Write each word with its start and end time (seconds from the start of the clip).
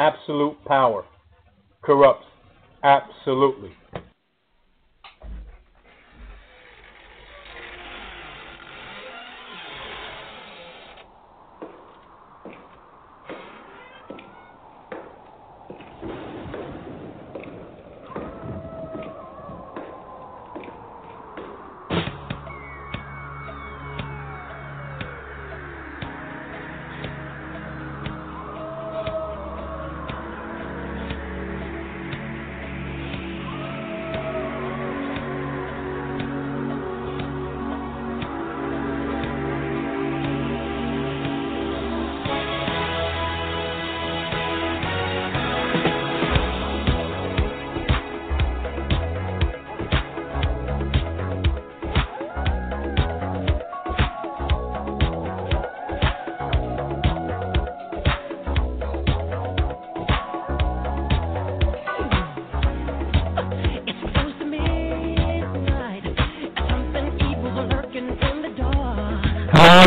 absolute 0.00 0.56
power 0.64 1.04
corrupts 1.82 2.24
absolutely. 2.82 3.70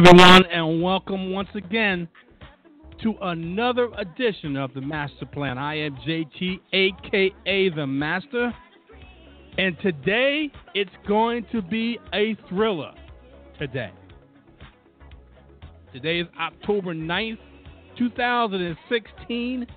Everyone, 0.05 0.45
and 0.47 0.81
welcome 0.81 1.31
once 1.31 1.47
again 1.55 2.09
to 3.01 3.13
another 3.21 3.89
edition 3.97 4.57
of 4.57 4.73
the 4.73 4.81
Master 4.81 5.25
Plan. 5.25 5.57
I 5.57 5.77
am 5.77 5.95
JT, 6.05 6.59
aka 6.73 7.69
the 7.69 7.87
Master, 7.87 8.53
and 9.57 9.77
today 9.81 10.51
it's 10.73 10.91
going 11.07 11.45
to 11.53 11.61
be 11.61 11.99
a 12.13 12.35
thriller. 12.49 12.91
Today. 13.57 13.91
Today 15.93 16.19
is 16.19 16.27
October 16.37 16.93
9th, 16.93 17.37
2016. 17.97 19.67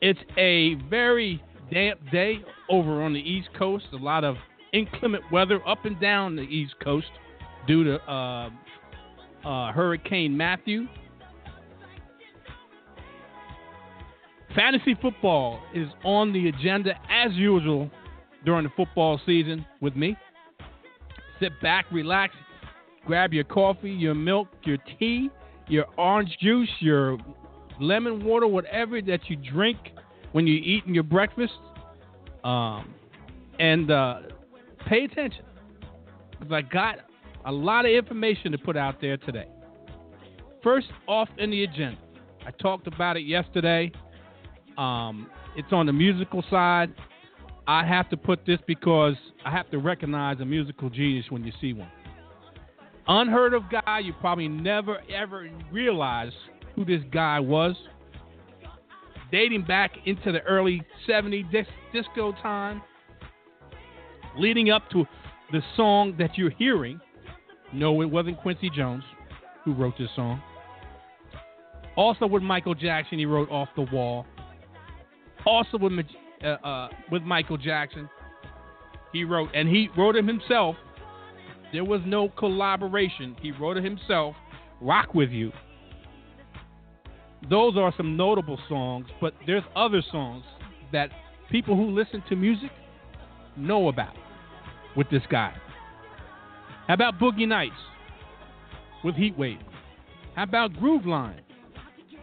It's 0.00 0.20
a 0.38 0.74
very 0.90 1.40
damp 1.72 2.00
day 2.10 2.38
over 2.68 3.02
on 3.02 3.12
the 3.12 3.20
East 3.20 3.50
Coast. 3.56 3.84
A 3.92 3.96
lot 3.96 4.24
of 4.24 4.34
inclement 4.72 5.22
weather 5.30 5.60
up 5.68 5.84
and 5.84 6.00
down 6.00 6.34
the 6.34 6.42
East 6.42 6.74
Coast 6.82 7.10
due 7.68 7.84
to 7.84 8.02
uh, 8.10 8.50
uh, 9.44 9.72
Hurricane 9.72 10.36
Matthew. 10.36 10.86
Fantasy 14.54 14.94
football 15.00 15.60
is 15.74 15.88
on 16.04 16.32
the 16.32 16.48
agenda 16.48 16.94
as 17.10 17.32
usual 17.32 17.90
during 18.44 18.64
the 18.64 18.72
football 18.76 19.20
season 19.24 19.64
with 19.80 19.96
me. 19.96 20.16
Sit 21.40 21.52
back, 21.62 21.86
relax, 21.90 22.34
grab 23.06 23.32
your 23.32 23.44
coffee, 23.44 23.90
your 23.90 24.14
milk, 24.14 24.48
your 24.64 24.78
tea, 24.98 25.30
your 25.68 25.86
orange 25.96 26.36
juice, 26.40 26.68
your 26.80 27.18
lemon 27.80 28.24
water, 28.24 28.46
whatever 28.46 29.00
that 29.00 29.20
you 29.28 29.36
drink 29.36 29.78
when 30.32 30.46
you're 30.46 30.62
eating 30.62 30.94
your 30.94 31.02
breakfast, 31.02 31.52
um, 32.44 32.94
and 33.58 33.90
uh, 33.90 34.20
pay 34.86 35.04
attention 35.04 35.44
because 36.30 36.52
I 36.52 36.62
got 36.62 36.98
a 37.44 37.52
lot 37.52 37.84
of 37.84 37.92
information 37.92 38.52
to 38.52 38.58
put 38.58 38.76
out 38.76 39.00
there 39.00 39.16
today. 39.16 39.46
First 40.62 40.88
off 41.08 41.28
in 41.38 41.50
the 41.50 41.64
agenda, 41.64 41.98
I 42.46 42.50
talked 42.52 42.86
about 42.86 43.16
it 43.16 43.24
yesterday. 43.24 43.90
Um, 44.78 45.28
it's 45.56 45.72
on 45.72 45.86
the 45.86 45.92
musical 45.92 46.44
side. 46.50 46.92
I 47.66 47.86
have 47.86 48.08
to 48.10 48.16
put 48.16 48.44
this 48.46 48.58
because 48.66 49.14
I 49.44 49.50
have 49.50 49.70
to 49.70 49.78
recognize 49.78 50.40
a 50.40 50.44
musical 50.44 50.90
genius 50.90 51.26
when 51.30 51.44
you 51.44 51.52
see 51.60 51.72
one. 51.72 51.90
Unheard 53.08 53.54
of 53.54 53.64
guy, 53.70 54.00
you 54.00 54.12
probably 54.20 54.48
never 54.48 54.98
ever 55.12 55.48
realized 55.72 56.34
who 56.74 56.84
this 56.84 57.02
guy 57.12 57.40
was. 57.40 57.76
Dating 59.30 59.64
back 59.64 59.92
into 60.04 60.30
the 60.30 60.40
early 60.42 60.82
70s 61.08 61.50
dis- 61.50 61.66
disco 61.92 62.32
time, 62.42 62.82
leading 64.36 64.70
up 64.70 64.88
to 64.90 65.04
the 65.50 65.62
song 65.76 66.14
that 66.18 66.36
you're 66.36 66.50
hearing 66.50 67.00
no, 67.72 68.00
it 68.02 68.10
wasn't 68.10 68.38
Quincy 68.38 68.70
Jones 68.70 69.04
who 69.64 69.74
wrote 69.74 69.94
this 69.98 70.08
song. 70.14 70.42
Also 71.96 72.26
with 72.26 72.42
Michael 72.42 72.74
Jackson, 72.74 73.18
he 73.18 73.26
wrote 73.26 73.50
"Off 73.50 73.68
the 73.76 73.86
Wall." 73.92 74.26
Also 75.44 75.78
with 75.78 75.92
uh, 76.42 76.46
uh, 76.46 76.88
with 77.10 77.22
Michael 77.22 77.56
Jackson, 77.56 78.08
he 79.12 79.24
wrote, 79.24 79.50
and 79.54 79.68
he 79.68 79.88
wrote 79.96 80.16
it 80.16 80.24
himself. 80.24 80.76
There 81.72 81.84
was 81.84 82.00
no 82.06 82.28
collaboration. 82.30 83.36
He 83.40 83.52
wrote 83.52 83.76
it 83.76 83.84
himself. 83.84 84.34
"Rock 84.80 85.14
with 85.14 85.30
You." 85.30 85.52
Those 87.50 87.76
are 87.76 87.92
some 87.96 88.16
notable 88.16 88.58
songs, 88.68 89.06
but 89.20 89.34
there's 89.46 89.64
other 89.74 90.02
songs 90.12 90.44
that 90.92 91.10
people 91.50 91.76
who 91.76 91.90
listen 91.90 92.22
to 92.28 92.36
music 92.36 92.70
know 93.56 93.88
about 93.88 94.14
with 94.96 95.10
this 95.10 95.22
guy. 95.28 95.52
How 96.92 96.94
about 96.94 97.18
Boogie 97.18 97.48
Nights 97.48 97.72
with 99.02 99.14
Heat 99.14 99.34
Wave? 99.38 99.56
How 100.36 100.42
about 100.42 100.74
Groove 100.74 101.06
Line 101.06 101.40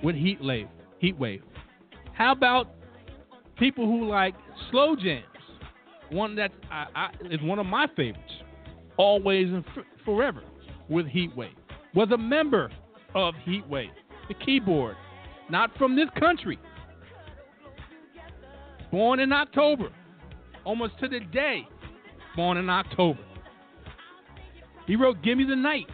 with 0.04 0.14
Heat 0.14 0.40
Wave? 0.44 0.68
Heat 1.00 1.18
Wave. 1.18 1.42
How 2.14 2.34
about 2.34 2.68
people 3.58 3.88
who 3.88 4.08
like 4.08 4.36
slow 4.70 4.96
jams? 4.96 5.26
One 6.12 6.36
that 6.36 6.52
I, 6.72 6.86
I, 6.94 7.10
is 7.32 7.42
one 7.42 7.58
of 7.58 7.66
my 7.66 7.88
favorites. 7.96 8.32
Always 8.96 9.48
and 9.48 9.66
f- 9.76 9.84
forever 10.06 10.44
with 10.88 11.08
Heat 11.08 11.36
Wave. 11.36 11.56
Was 11.96 12.12
a 12.12 12.18
member 12.20 12.70
of 13.16 13.34
Heat 13.46 13.68
Wave, 13.68 13.90
the 14.28 14.36
keyboard, 14.36 14.98
not 15.50 15.76
from 15.80 15.96
this 15.96 16.10
country. 16.20 16.60
Born 18.92 19.20
in 19.20 19.34
October, 19.34 19.90
almost 20.64 20.94
to 21.00 21.08
the 21.08 21.22
day. 21.22 21.68
Born 22.36 22.58
in 22.58 22.70
October. 22.70 23.22
He 24.90 24.96
wrote 24.96 25.22
"Give 25.22 25.38
Me 25.38 25.44
the 25.44 25.56
Night" 25.56 25.86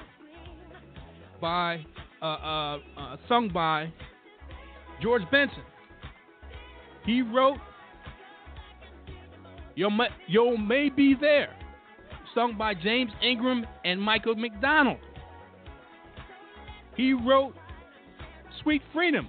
by 1.42 1.86
uh, 2.22 2.26
uh, 2.26 2.80
uh, 2.98 3.18
sung 3.28 3.50
by 3.54 3.92
George 5.02 5.24
Benson. 5.30 5.64
He 7.06 7.22
wrote 7.22 7.58
"Yo, 9.76 9.90
May, 9.90 10.08
Yo 10.28 10.56
May 10.56 10.88
Be 10.88 11.14
There," 11.14 11.54
sung 12.34 12.58
by 12.58 12.74
James 12.74 13.12
Ingram 13.22 13.66
and 13.84 14.02
Michael 14.02 14.36
McDonald. 14.36 15.00
He 16.96 17.12
wrote 17.12 17.54
"Sweet 18.64 18.82
Freedom" 18.94 19.28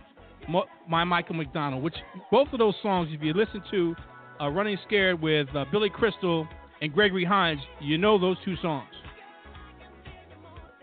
by 0.88 1.02
Michael 1.02 1.34
McDonald, 1.34 1.82
which 1.82 1.96
both 2.30 2.52
of 2.52 2.60
those 2.60 2.76
songs, 2.84 3.08
if 3.10 3.20
you 3.20 3.34
listen 3.34 3.60
to 3.72 3.96
uh, 4.40 4.48
"Running 4.48 4.78
Scared" 4.86 5.20
with 5.20 5.48
uh, 5.56 5.64
Billy 5.72 5.90
Crystal 5.90 6.46
and 6.80 6.94
Gregory 6.94 7.24
Hines, 7.24 7.58
you 7.80 7.98
know 7.98 8.16
those 8.16 8.36
two 8.44 8.54
songs. 8.62 8.86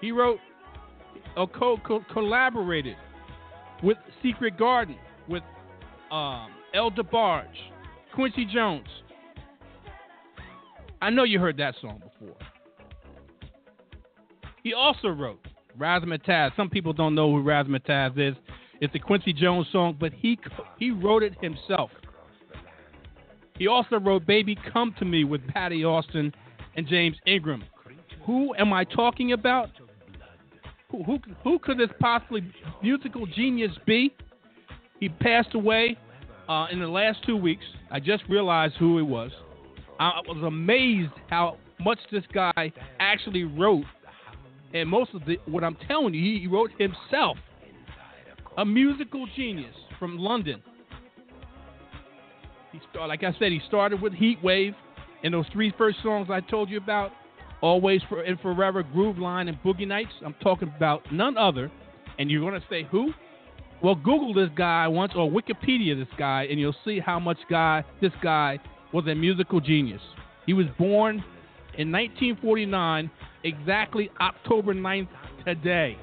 He 0.04 0.12
wrote 0.12 0.40
or 1.38 1.48
co- 1.48 1.78
co- 1.78 2.04
collaborated 2.12 2.98
with 3.82 3.96
Secret 4.22 4.58
Garden, 4.58 4.98
with 5.30 5.44
um, 6.12 6.50
El 6.74 6.92
DeBarge, 6.92 7.46
Quincy 8.14 8.44
Jones. 8.44 8.86
I 11.02 11.10
know 11.10 11.24
you 11.24 11.40
heard 11.40 11.56
that 11.56 11.76
song 11.80 12.02
before. 12.04 12.36
He 14.62 14.74
also 14.74 15.08
wrote 15.08 15.40
Razzmatazz. 15.80 16.54
Some 16.58 16.70
people 16.70 16.92
don't 16.92 17.16
know 17.16 17.32
who 17.32 17.42
Razzmatazz 17.42 18.32
is. 18.32 18.36
It's 18.82 18.94
a 18.96 19.00
Quincy 19.00 19.32
Jones 19.32 19.68
song, 19.72 19.96
but 19.98 20.12
he 20.12 20.38
he 20.78 20.92
wrote 20.92 21.24
it 21.24 21.34
himself. 21.42 21.92
He 23.58 23.68
also 23.68 24.00
wrote 24.00 24.26
"Baby 24.26 24.58
Come 24.74 24.94
to 25.00 25.06
Me" 25.06 25.24
with 25.24 25.48
Patti 25.48 25.86
Austin 25.86 26.34
and 26.76 26.86
James 26.90 27.16
Ingram. 27.26 27.64
Who 28.26 28.54
am 28.56 28.74
I 28.74 28.84
talking 28.84 29.32
about? 29.32 29.70
Who, 31.04 31.18
who, 31.44 31.60
could 31.60 31.80
this 31.80 31.90
possibly 32.00 32.44
musical 32.82 33.26
genius 33.26 33.72
be? 33.86 34.14
He 35.00 35.10
passed 35.10 35.56
away 35.56 35.98
uh, 36.48 36.68
in 36.72 36.80
the 36.80 36.88
last 36.88 37.26
two 37.26 37.36
weeks. 37.36 37.64
I 37.92 38.00
just 38.00 38.24
realized 38.30 38.76
who 38.78 38.98
he 38.98 39.04
was. 39.04 39.32
I 40.00 40.22
was 40.28 40.44
amazed 40.46 41.12
how 41.30 41.58
much 41.80 42.00
this 42.12 42.24
guy 42.34 42.72
actually 43.00 43.44
wrote, 43.44 43.86
and 44.74 44.90
most 44.90 45.14
of 45.14 45.26
the 45.26 45.38
what 45.46 45.64
I'm 45.64 45.78
telling 45.88 46.14
you, 46.14 46.40
he 46.40 46.48
wrote 46.48 46.72
himself. 46.78 47.38
A 48.58 48.66
musical 48.66 49.26
genius 49.36 49.74
from 50.00 50.18
London. 50.18 50.62
He 52.72 52.80
start, 52.92 53.10
like 53.10 53.24
I 53.24 53.32
said, 53.40 53.52
he 53.52 53.62
started 53.68 54.02
with 54.02 54.14
Heat 54.14 54.38
Wave, 54.44 54.74
and 55.24 55.34
those 55.34 55.46
three 55.52 55.74
first 55.78 55.98
songs 56.04 56.28
I 56.30 56.42
told 56.42 56.70
you 56.70 56.78
about, 56.78 57.12
Always 57.64 58.02
for 58.10 58.22
and 58.22 58.38
Forever, 58.42 58.84
Groove 58.84 59.18
Line, 59.18 59.48
and 59.48 59.58
Boogie 59.64 59.88
Nights. 59.88 60.12
I'm 60.26 60.36
talking 60.44 60.70
about 60.76 61.02
none 61.14 61.38
other. 61.38 61.72
And 62.20 62.30
you're 62.30 62.42
gonna 62.42 62.64
say 62.70 62.84
who? 62.92 63.14
Well, 63.82 63.96
Google 63.96 64.34
this 64.34 64.50
guy 64.54 64.86
once 64.90 65.14
or 65.16 65.32
Wikipedia 65.32 65.98
this 65.98 66.14
guy, 66.18 66.46
and 66.52 66.60
you'll 66.60 66.76
see 66.84 67.00
how 67.00 67.22
much 67.22 67.38
guy 67.50 67.86
this 68.02 68.12
guy 68.22 68.60
was 68.92 69.08
a 69.08 69.16
musical 69.16 69.62
genius. 69.62 70.02
He 70.46 70.52
was 70.52 70.66
born 70.78 71.24
in 71.78 71.90
1949, 71.90 73.10
exactly 73.46 74.12
October 74.20 74.74
9th 74.74 75.08
today. 75.46 75.98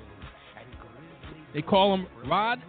They 1.52 1.60
call 1.60 1.92
him 1.92 2.06
Rod, 2.26 2.62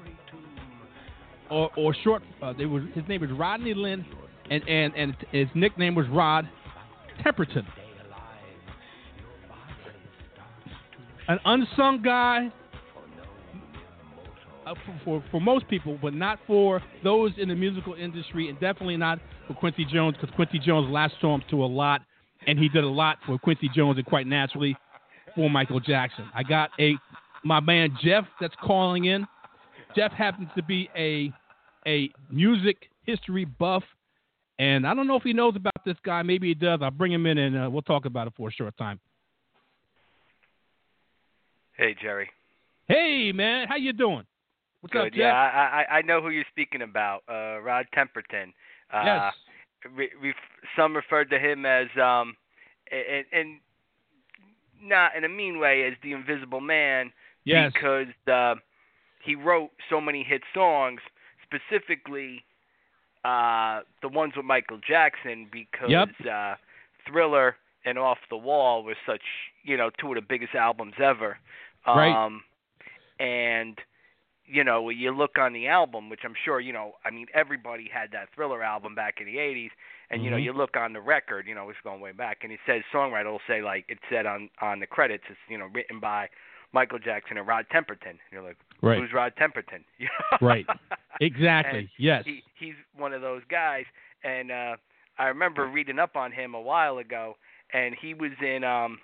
or, 1.50 1.70
or 1.78 1.96
short. 2.04 2.24
Uh, 2.44 2.52
they 2.52 2.66
was 2.66 2.84
his 2.94 3.08
name 3.08 3.22
was 3.22 3.32
Rodney 3.32 3.74
Lynn, 3.74 4.06
and, 4.50 4.68
and 4.68 4.94
and 4.96 5.16
his 5.32 5.48
nickname 5.56 5.96
was 5.96 6.08
Rod 6.10 6.50
Temperton. 7.26 7.66
An 11.28 11.40
unsung 11.46 12.02
guy 12.02 12.52
uh, 14.66 14.76
for, 14.86 15.02
for, 15.04 15.24
for 15.32 15.42
most 15.42 15.68
people, 15.68 15.98
but 16.02 16.14
not 16.14 16.40
for 16.48 16.82
those 17.04 17.32
in 17.38 17.50
the 17.50 17.56
musical 17.56 17.94
industry, 17.94 18.50
and 18.50 18.60
definitely 18.60 18.98
not 18.98 19.20
for 19.48 19.54
Quincy 19.54 19.86
Jones, 19.86 20.16
because 20.20 20.34
Quincy 20.36 20.60
Jones 20.60 20.92
latched 20.92 21.22
him 21.22 21.42
to 21.50 21.64
a 21.64 21.66
lot, 21.66 22.02
and 22.48 22.58
he 22.60 22.70
did 22.70 22.84
a 22.84 22.90
lot 22.90 23.18
for 23.26 23.38
Quincy 23.38 23.70
Jones, 23.76 23.98
and 23.98 24.06
quite 24.06 24.28
naturally 24.28 24.76
for 25.36 25.50
Michael 25.50 25.80
Jackson. 25.80 26.26
I 26.34 26.44
got 26.44 26.70
a 26.80 26.96
my 27.44 27.60
man 27.60 27.98
Jeff 28.04 28.26
that's 28.40 28.54
calling 28.62 29.06
in. 29.06 29.26
Jeff 29.96 30.12
happens 30.12 30.50
to 30.56 30.64
be 30.64 30.90
a 30.96 31.32
a 31.88 32.12
music 32.30 32.78
history 33.04 33.46
buff, 33.46 33.84
and 34.60 34.86
I 34.86 34.94
don't 34.94 35.08
know 35.08 35.16
if 35.16 35.24
he 35.24 35.34
knows 35.34 35.56
about 35.56 35.84
this 35.86 35.98
guy. 36.04 36.22
Maybe 36.22 36.50
he 36.50 36.54
does. 36.54 36.80
I'll 36.82 36.92
bring 36.92 37.12
him 37.12 37.26
in, 37.26 37.38
and 37.38 37.58
uh, 37.58 37.70
we'll 37.70 37.82
talk 37.82 38.06
about 38.06 38.28
it 38.28 38.34
for 38.38 38.50
a 38.50 38.52
short 38.52 38.78
time. 38.78 39.00
Hey, 41.82 41.96
Jerry. 42.00 42.30
Hey, 42.88 43.32
man, 43.34 43.68
how 43.68 43.76
you 43.76 43.92
doing? 43.92 44.24
What's 44.82 44.94
Good. 44.94 45.08
up, 45.08 45.14
Jeff? 45.14 45.18
Yeah, 45.18 45.34
I, 45.34 45.84
I 45.90 45.98
I 45.98 46.02
know 46.04 46.22
who 46.22 46.30
you're 46.30 46.46
speaking 46.52 46.84
about. 46.84 47.24
Uh, 47.28 47.60
Rod 47.60 47.88
Temperton. 47.98 48.54
Uh, 48.94 49.02
yes. 49.04 49.34
We, 49.98 50.10
we 50.22 50.34
some 50.78 50.96
referred 50.96 51.32
to 51.32 51.40
him 51.40 51.66
as 51.66 51.88
um, 52.00 52.36
and, 52.92 53.26
and 53.34 53.60
not 54.80 55.16
in 55.16 55.24
a 55.24 55.30
mean 55.30 55.58
way 55.58 55.84
as 55.88 55.94
the 56.04 56.12
Invisible 56.12 56.62
Man 56.62 57.12
Yes. 57.46 57.72
because 57.74 58.06
uh, 58.32 58.54
he 59.26 59.34
wrote 59.34 59.72
so 59.90 60.00
many 60.00 60.22
hit 60.24 60.44
songs, 60.54 61.02
specifically 61.44 62.44
uh, 63.26 63.80
the 64.04 64.08
ones 64.08 64.34
with 64.38 64.46
Michael 64.46 64.80
Jackson, 64.88 65.48
because 65.52 65.90
Yep. 65.90 66.10
uh, 66.32 66.56
Thriller 67.08 67.56
and 67.86 67.98
Off 67.98 68.20
the 68.30 68.38
Wall 68.38 68.84
were 68.84 68.98
such, 69.08 69.24
you 69.64 69.78
know, 69.78 69.90
two 70.00 70.10
of 70.10 70.14
the 70.16 70.22
biggest 70.22 70.54
albums 70.54 70.94
ever. 71.04 71.40
Right. 71.88 72.14
Um, 72.16 72.44
and 73.20 73.78
you 74.46 74.66
know, 74.66 74.82
when 74.82 74.98
you 74.98 75.12
look 75.16 75.38
on 75.38 75.54
the 75.54 75.68
album, 75.68 76.10
which 76.10 76.22
I'm 76.26 76.34
sure, 76.44 76.60
you 76.60 76.74
know, 76.74 76.94
I 77.06 77.12
mean, 77.12 77.28
everybody 77.34 77.90
had 77.92 78.12
that 78.12 78.28
Thriller 78.36 78.62
album 78.64 78.96
back 78.96 79.22
in 79.22 79.26
the 79.26 79.38
'80s, 79.38 79.72
and 80.10 80.26
you 80.26 80.30
know, 80.30 80.36
Mhm. 80.36 80.44
you 80.44 80.54
look 80.54 80.76
on 80.76 80.92
the 80.92 81.00
record, 81.00 81.48
you 81.48 81.56
know, 81.56 81.70
it's 81.70 81.80
going 81.82 82.02
way 82.02 82.12
back, 82.12 82.44
and 82.44 82.52
it 82.52 82.60
says 82.66 82.84
songwriter 82.92 83.32
will 83.32 83.42
say 83.48 83.62
like 83.62 83.86
it 83.88 84.00
said 84.10 84.26
on 84.26 84.50
on 84.60 84.80
the 84.80 84.88
credits, 84.88 85.24
it's 85.30 85.40
you 85.48 85.58
know 85.58 85.68
written 85.68 86.00
by 86.00 86.28
Michael 86.74 87.00
Jackson 87.00 87.38
and 87.38 87.48
Rod 87.48 87.66
Temperton. 87.70 88.10
And 88.10 88.20
you're 88.32 88.42
like, 88.42 88.58
Right. 88.82 88.98
who's 88.98 89.14
Rod 89.14 89.36
Temperton? 89.36 89.84
Right. 90.42 90.66
Exactly. 91.20 91.90
Yes. 91.98 92.26
He 92.26 92.44
he's 92.56 92.76
one 92.96 93.14
of 93.14 93.22
those 93.22 93.44
guys, 93.46 93.86
and 94.24 94.52
uh 94.52 94.76
I 95.18 95.28
remember 95.28 95.68
reading 95.68 96.00
up 96.00 96.16
on 96.16 96.32
him 96.32 96.56
a 96.56 96.62
while 96.62 96.98
ago, 96.98 97.38
and 97.74 97.94
he 97.96 98.14
was 98.14 98.32
in 98.42 98.64
um, 98.64 99.00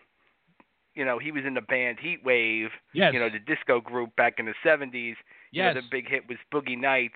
you 0.98 1.06
know, 1.06 1.20
he 1.20 1.32
was 1.32 1.44
in 1.46 1.54
the 1.54 1.62
band 1.62 2.00
Heat 2.02 2.20
Wave, 2.26 2.70
yes. 2.94 3.14
you 3.14 3.20
know, 3.20 3.30
the 3.30 3.40
disco 3.40 3.80
group 3.80 4.16
back 4.16 4.36
in 4.40 4.46
the 4.48 4.54
'70s. 4.66 4.92
You 4.94 5.16
yes. 5.52 5.76
know, 5.76 5.82
the 5.82 5.88
big 5.92 6.10
hit 6.10 6.24
was 6.28 6.38
Boogie 6.54 6.78
Nights, 6.78 7.14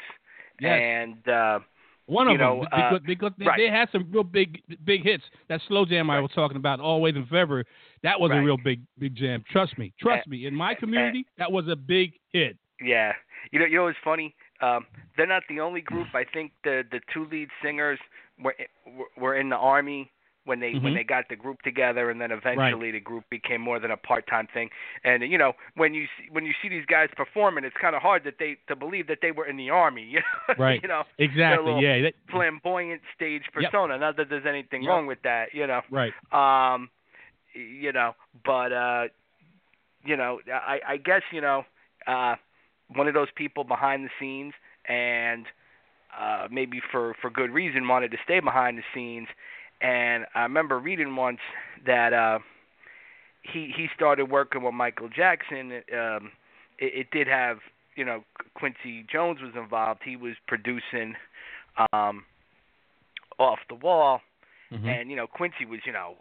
yes. 0.60 0.80
and 0.82 1.28
uh 1.28 1.60
One 2.06 2.28
of 2.28 2.34
you 2.34 2.38
know, 2.38 2.60
them 2.62 2.68
uh, 2.72 2.90
because, 2.92 3.06
because 3.08 3.32
they, 3.40 3.46
right. 3.46 3.58
they 3.58 3.70
had 3.70 3.90
some 3.92 4.08
real 4.12 4.24
big 4.24 4.62
big 4.86 5.04
hits. 5.04 5.24
That 5.50 5.62
slow 5.68 5.86
jam 5.86 6.10
I 6.12 6.20
was 6.20 6.32
talking 6.36 6.58
about, 6.58 6.80
Always 6.80 7.16
and 7.16 7.28
Forever, 7.28 7.66
that 8.04 8.20
was 8.20 8.32
a 8.32 8.40
real 8.40 8.58
big 8.64 8.82
big 9.00 9.16
jam. 9.16 9.44
Trust 9.52 9.78
me, 9.80 9.92
trust 10.00 10.28
Uh, 10.28 10.30
me. 10.30 10.46
In 10.46 10.56
my 10.56 10.76
community, 10.76 11.26
that 11.40 11.52
was 11.52 11.68
a 11.68 11.76
big 11.76 12.14
hit. 12.32 12.58
Yeah, 12.80 13.14
you 13.52 13.60
know, 13.60 13.66
you 13.66 13.78
know 13.78 13.84
what's 13.86 13.98
funny? 14.04 14.36
Um, 14.62 14.86
they're 15.18 15.28
not 15.28 15.44
the 15.50 15.60
only 15.60 15.82
group. 15.82 16.08
I 16.14 16.24
think 16.24 16.52
the 16.64 16.84
the 16.92 17.00
two 17.12 17.26
lead 17.32 17.50
singers 17.64 18.00
were- 18.40 18.56
were 19.18 19.36
in 19.36 19.50
the 19.50 19.58
army 19.58 20.12
when 20.46 20.60
they 20.60 20.74
when 20.74 20.94
Mhm. 20.94 20.96
they 20.96 21.04
got 21.04 21.30
the 21.30 21.36
group 21.36 21.62
together, 21.62 22.10
and 22.10 22.20
then 22.20 22.32
eventually 22.32 22.90
the 22.92 23.00
group 23.00 23.30
became 23.30 23.62
more 23.62 23.78
than 23.80 23.92
a 23.92 23.98
part 23.98 24.26
time 24.26 24.48
thing. 24.48 24.72
And 25.04 25.22
you 25.24 25.38
know, 25.38 25.54
when 25.76 25.94
you 25.94 26.08
see, 26.18 26.30
when 26.32 26.46
you 26.46 26.54
see 26.62 26.68
these 26.68 26.86
guys 26.88 27.10
performing, 27.16 27.64
it's 27.64 27.78
kind 27.78 27.96
of 27.96 28.02
hard 28.02 28.24
that 28.24 28.40
they 28.40 28.58
to 28.68 28.76
believe 28.76 29.06
that 29.08 29.20
they 29.22 29.32
were 29.32 29.46
in 29.46 29.58
the 29.58 29.70
army. 29.70 30.02
You 30.14 30.22
know, 30.48 30.56
Right. 30.58 30.82
you 30.82 30.88
know, 30.88 31.04
Exactly. 31.20 31.80
Yeah. 31.80 32.02
that- 32.02 32.16
flamboyant 32.30 33.02
stage 33.14 33.44
Yep. 33.56 33.72
persona. 33.72 33.98
Not 34.00 34.16
that 34.18 34.30
there's 34.30 34.46
anything 34.48 34.82
Yep. 34.82 34.90
wrong 34.90 35.06
with 35.06 35.22
that. 35.24 35.54
You 35.54 35.68
know. 35.68 35.82
right. 35.92 36.14
Um, 36.32 36.90
you 37.54 37.92
know, 37.92 38.16
but 38.44 38.72
uh, 38.74 39.08
you 40.04 40.16
know, 40.18 40.40
I 40.52 40.82
I 40.88 40.98
guess 40.98 41.22
you 41.32 41.42
know, 41.42 41.66
uh, 42.08 42.36
one 42.96 43.08
of 43.08 43.14
those 43.14 43.30
people 43.32 43.64
behind 43.64 44.06
the 44.06 44.10
scenes, 44.20 44.54
and 44.86 45.46
uh, 46.18 46.48
maybe 46.50 46.80
for 46.92 47.14
for 47.22 47.30
good 47.30 47.52
reason, 47.52 47.88
wanted 47.88 48.10
to 48.12 48.18
stay 48.24 48.40
behind 48.40 48.78
the 48.78 48.84
scenes. 48.94 49.28
And 49.82 50.26
I 50.36 50.44
remember 50.44 50.80
reading 50.80 51.16
once 51.16 51.40
that 51.86 52.14
uh, 52.14 52.40
he 53.42 53.72
he 53.76 53.88
started 53.96 54.30
working 54.30 54.64
with 54.64 54.74
Michael 54.74 55.10
Jackson. 55.10 55.82
Um, 55.94 56.32
it, 56.78 56.94
it 56.94 57.08
did 57.12 57.28
have 57.28 57.58
you 57.96 58.06
know 58.06 58.24
Quincy 58.54 59.06
Jones 59.12 59.40
was 59.42 59.54
involved. 59.56 60.02
He 60.06 60.16
was 60.16 60.34
producing 60.48 61.16
um, 61.92 62.26
off 63.40 63.60
the 63.70 63.76
wall 63.76 64.22
Mhm. 64.72 64.88
and 64.88 65.10
you 65.10 65.18
know 65.18 65.28
Quincy 65.28 65.66
was 65.66 65.80
you 65.86 65.92
know 65.92 66.16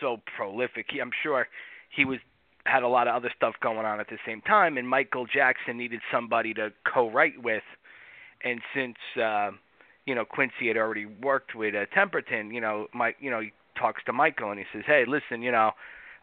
so 0.00 0.20
prolific. 0.36 0.86
He, 0.90 1.00
I'm 1.00 1.10
sure 1.22 1.46
he 1.90 2.04
was 2.04 2.18
had 2.64 2.82
a 2.82 2.88
lot 2.88 3.08
of 3.08 3.14
other 3.14 3.30
stuff 3.36 3.54
going 3.60 3.84
on 3.84 4.00
at 4.00 4.08
the 4.08 4.18
same 4.24 4.40
time, 4.40 4.78
and 4.78 4.88
Michael 4.88 5.26
Jackson 5.26 5.76
needed 5.76 6.00
somebody 6.10 6.54
to 6.54 6.72
co-write 6.84 7.42
with, 7.42 7.64
and 8.44 8.60
since 8.74 8.96
uh, 9.20 9.50
you 10.06 10.14
know 10.14 10.24
Quincy 10.24 10.68
had 10.68 10.76
already 10.76 11.06
worked 11.06 11.54
with 11.54 11.74
uh, 11.74 11.86
Temperton, 11.96 12.54
you 12.54 12.60
know 12.60 12.86
Mike, 12.94 13.16
you 13.20 13.30
know 13.30 13.40
he 13.40 13.52
talks 13.78 14.02
to 14.04 14.12
Michael 14.12 14.50
and 14.50 14.58
he 14.58 14.66
says, 14.72 14.84
hey, 14.86 15.04
listen, 15.06 15.42
you 15.42 15.52
know. 15.52 15.72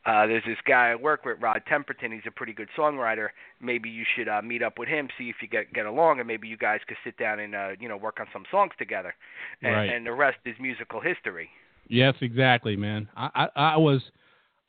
Uh, 0.06 0.25
there's 0.25 0.46
this 0.48 0.58
guy 0.65 0.92
I 0.92 0.96
work 0.96 1.25
with, 1.25 1.42
Rod 1.42 1.62
Temperton. 1.70 2.13
He's 2.13 2.22
a 2.25 2.32
pretty 2.32 2.53
good 2.53 2.70
songwriter. 2.75 3.27
Maybe 3.62 3.89
you 3.89 4.06
should 4.15 4.30
uh, 4.30 4.42
meet 4.42 4.63
up 4.63 4.80
with 4.80 4.88
him, 4.88 5.10
see 5.18 5.30
if 5.30 5.36
you 5.42 5.50
get 5.50 5.74
get 5.74 5.86
along, 5.86 6.20
and 6.20 6.27
maybe 6.27 6.48
you 6.48 6.56
guys 6.56 6.80
could 6.88 6.96
sit 7.03 7.18
down 7.18 7.39
and 7.42 7.53
uh, 7.53 7.70
you 7.82 7.89
know 7.89 7.98
work 7.98 8.18
on 8.22 8.25
some 8.32 8.46
songs 8.50 8.72
together. 8.80 9.13
And, 9.62 9.75
Right. 9.75 9.89
and 9.89 10.06
the 10.06 10.13
rest 10.13 10.38
is 10.46 10.56
musical 10.58 11.01
history. 11.01 11.50
Yes, 11.89 12.15
exactly, 12.22 12.77
man. 12.77 13.10
I 13.18 13.50
I, 13.56 13.62
I 13.74 13.77
was. 13.77 14.01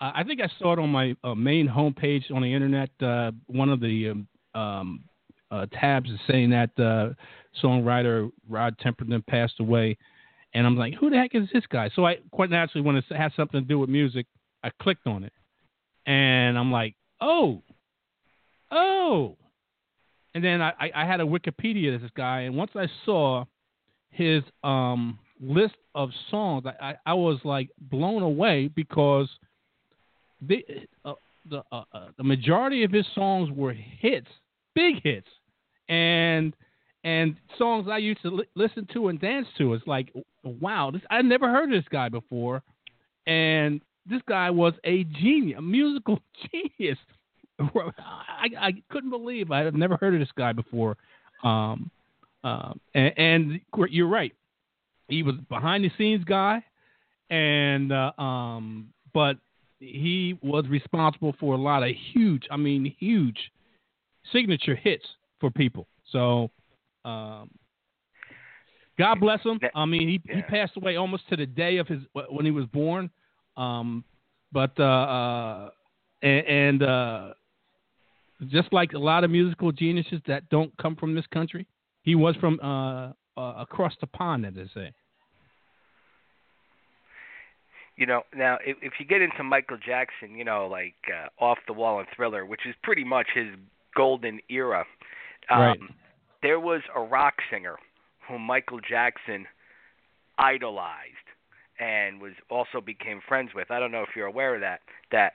I 0.01 0.21
I 0.21 0.25
think 0.25 0.41
I 0.41 0.49
saw 0.59 0.73
it 0.73 0.81
on 0.81 0.91
my 0.91 1.15
uh, 1.23 1.37
main 1.37 1.69
homepage 1.69 2.29
on 2.35 2.43
the 2.43 2.53
internet. 2.53 2.91
Uh, 3.01 3.31
one 3.47 3.69
of 3.69 3.79
the 3.79 4.11
um, 4.11 4.29
um, 4.61 5.05
uh, 5.51 5.67
tabs 5.73 6.11
is 6.11 6.19
saying 6.29 6.51
that 6.51 6.71
uh, 6.79 7.11
songwriter 7.63 8.31
Rod 8.49 8.77
Temperton 8.79 9.27
passed 9.27 9.61
away, 9.61 9.97
and 10.55 10.67
I'm 10.67 10.77
like, 10.77 10.95
who 10.95 11.11
the 11.11 11.17
heck 11.17 11.35
is 11.35 11.49
this 11.53 11.65
guy? 11.71 11.91
So 11.95 12.07
I 12.07 12.19
quite 12.31 12.51
naturally, 12.51 12.85
when 12.85 12.97
it 12.97 13.05
has 13.11 13.33
something 13.37 13.61
to 13.61 13.67
do 13.67 13.79
with 13.79 13.91
music, 13.91 14.27
I 14.63 14.71
clicked 14.81 15.07
on 15.07 15.25
it, 15.25 15.33
and 16.07 16.59
I'm 16.59 16.71
like, 16.71 16.95
oh, 17.21 17.63
oh, 18.71 19.37
and 20.35 20.45
then 20.45 20.61
I, 20.61 20.73
I, 20.79 20.91
I 20.95 21.07
had 21.07 21.21
a 21.21 21.25
Wikipedia 21.25 21.95
of 21.95 22.03
this 22.03 22.11
guy, 22.17 22.43
and 22.43 22.57
once 22.57 22.71
I 22.75 22.87
saw 23.05 23.45
his 24.11 24.43
um, 24.63 25.19
list 25.41 25.75
of 25.95 26.11
songs, 26.31 26.65
I, 26.67 26.91
I, 26.91 26.95
I 27.07 27.15
was 27.15 27.39
like 27.45 27.71
blown 27.79 28.23
away 28.23 28.69
because 28.69 29.29
the 30.47 30.65
uh, 31.05 31.15
the 31.49 31.63
uh, 31.73 31.83
uh, 31.93 32.09
the 32.17 32.25
majority 32.25 32.85
of 32.85 32.93
his 32.93 33.07
songs 33.15 33.51
were 33.51 33.73
hits, 33.73 34.29
big 34.75 35.03
hits, 35.03 35.29
and 35.91 36.55
and 37.05 37.37
songs 37.59 37.89
I 37.91 37.99
used 37.99 38.23
to 38.23 38.31
li- 38.31 38.49
listen 38.55 38.87
to 38.95 39.09
and 39.09 39.21
dance 39.21 39.49
to. 39.59 39.75
It's 39.75 39.87
like, 39.87 40.13
wow, 40.45 40.91
this 40.91 41.03
I 41.11 41.21
never 41.21 41.51
heard 41.51 41.71
this 41.71 41.85
guy 41.91 42.09
before, 42.09 42.63
and 43.27 43.83
this 44.09 44.23
guy 44.27 44.51
was 44.51 44.73
a 44.85 45.05
genius, 45.05 45.59
a 45.59 45.63
musical 45.63 46.21
genius. 46.53 46.99
I, 47.59 48.49
I 48.59 48.73
couldn't 48.91 49.11
believe 49.11 49.51
I 49.51 49.61
had 49.61 49.75
never 49.75 49.99
heard 49.99 50.15
of 50.15 50.21
this 50.21 50.33
guy 50.35 50.53
before. 50.55 50.97
Um, 51.45 51.91
um, 52.43 52.81
and, 52.95 53.13
and 53.19 53.61
you're 53.91 54.09
right, 54.09 54.33
he 55.09 55.23
was 55.23 55.35
behind 55.51 55.85
the 55.85 55.91
scenes 55.99 56.25
guy, 56.25 56.65
and 57.29 57.93
uh, 57.93 58.13
um, 58.17 58.89
but 59.13 59.37
he 59.79 60.39
was 60.43 60.67
responsible 60.69 61.35
for 61.39 61.55
a 61.55 61.59
lot 61.59 61.83
of 61.83 61.91
huge, 62.13 62.45
I 62.51 62.57
mean, 62.57 62.95
huge 62.99 63.39
signature 64.33 64.75
hits 64.75 65.05
for 65.41 65.51
people. 65.51 65.87
So, 66.13 66.51
um, 67.05 67.51
God 68.99 69.19
bless 69.19 69.43
him. 69.43 69.59
I 69.75 69.87
mean, 69.87 70.09
he 70.09 70.21
he 70.33 70.43
passed 70.43 70.77
away 70.77 70.97
almost 70.97 71.29
to 71.31 71.37
the 71.37 71.47
day 71.47 71.79
of 71.79 71.89
his 71.89 72.01
when 72.29 72.45
he 72.45 72.51
was 72.51 72.67
born. 72.67 73.11
Um, 73.57 74.05
but 74.53 74.79
uh, 74.79 74.83
uh 74.83 75.71
and, 76.23 76.47
and 76.47 76.83
uh, 76.83 77.29
just 78.49 78.73
like 78.73 78.93
a 78.93 78.99
lot 78.99 79.25
of 79.25 79.31
musical 79.31 79.73
geniuses 79.73 80.21
that 80.27 80.49
don't 80.51 80.77
come 80.77 80.97
from 80.97 81.15
this 81.15 81.27
country, 81.33 81.67
he 82.03 82.15
was 82.15 82.37
from 82.37 82.61
uh, 82.61 83.13
uh 83.41 83.55
across 83.63 83.95
the 84.01 84.07
pond, 84.07 84.45
as 84.45 84.55
they 84.55 84.69
say. 84.75 84.93
You 87.97 88.07
know, 88.07 88.23
now 88.35 88.59
if, 88.65 88.77
if 88.83 88.93
you 88.99 89.07
get 89.07 89.23
into 89.23 89.43
Michael 89.43 89.79
Jackson, 89.79 90.35
you 90.35 90.45
know, 90.45 90.67
like 90.67 90.97
uh, 91.09 91.43
Off 91.43 91.59
the 91.67 91.73
Wall 91.73 91.99
and 91.99 92.09
Thriller, 92.15 92.45
which 92.45 92.67
is 92.67 92.75
pretty 92.83 93.05
much 93.05 93.29
his 93.35 93.49
golden 93.97 94.41
era. 94.49 94.85
Um, 95.51 95.61
Right. 95.61 95.79
There 96.43 96.61
was 96.61 96.81
a 96.95 97.01
rock 97.01 97.35
singer 97.51 97.77
whom 98.27 98.43
Michael 98.43 98.81
Jackson 98.81 99.47
idolized 100.39 101.15
and 101.79 102.21
was 102.21 102.33
also 102.51 102.81
became 102.81 103.21
friends 103.27 103.51
with. 103.55 103.71
I 103.71 103.79
don't 103.79 103.93
know 103.93 104.03
if 104.03 104.11
you're 104.17 104.27
aware 104.27 104.55
of 104.55 104.61
that. 104.61 104.81
That 105.13 105.35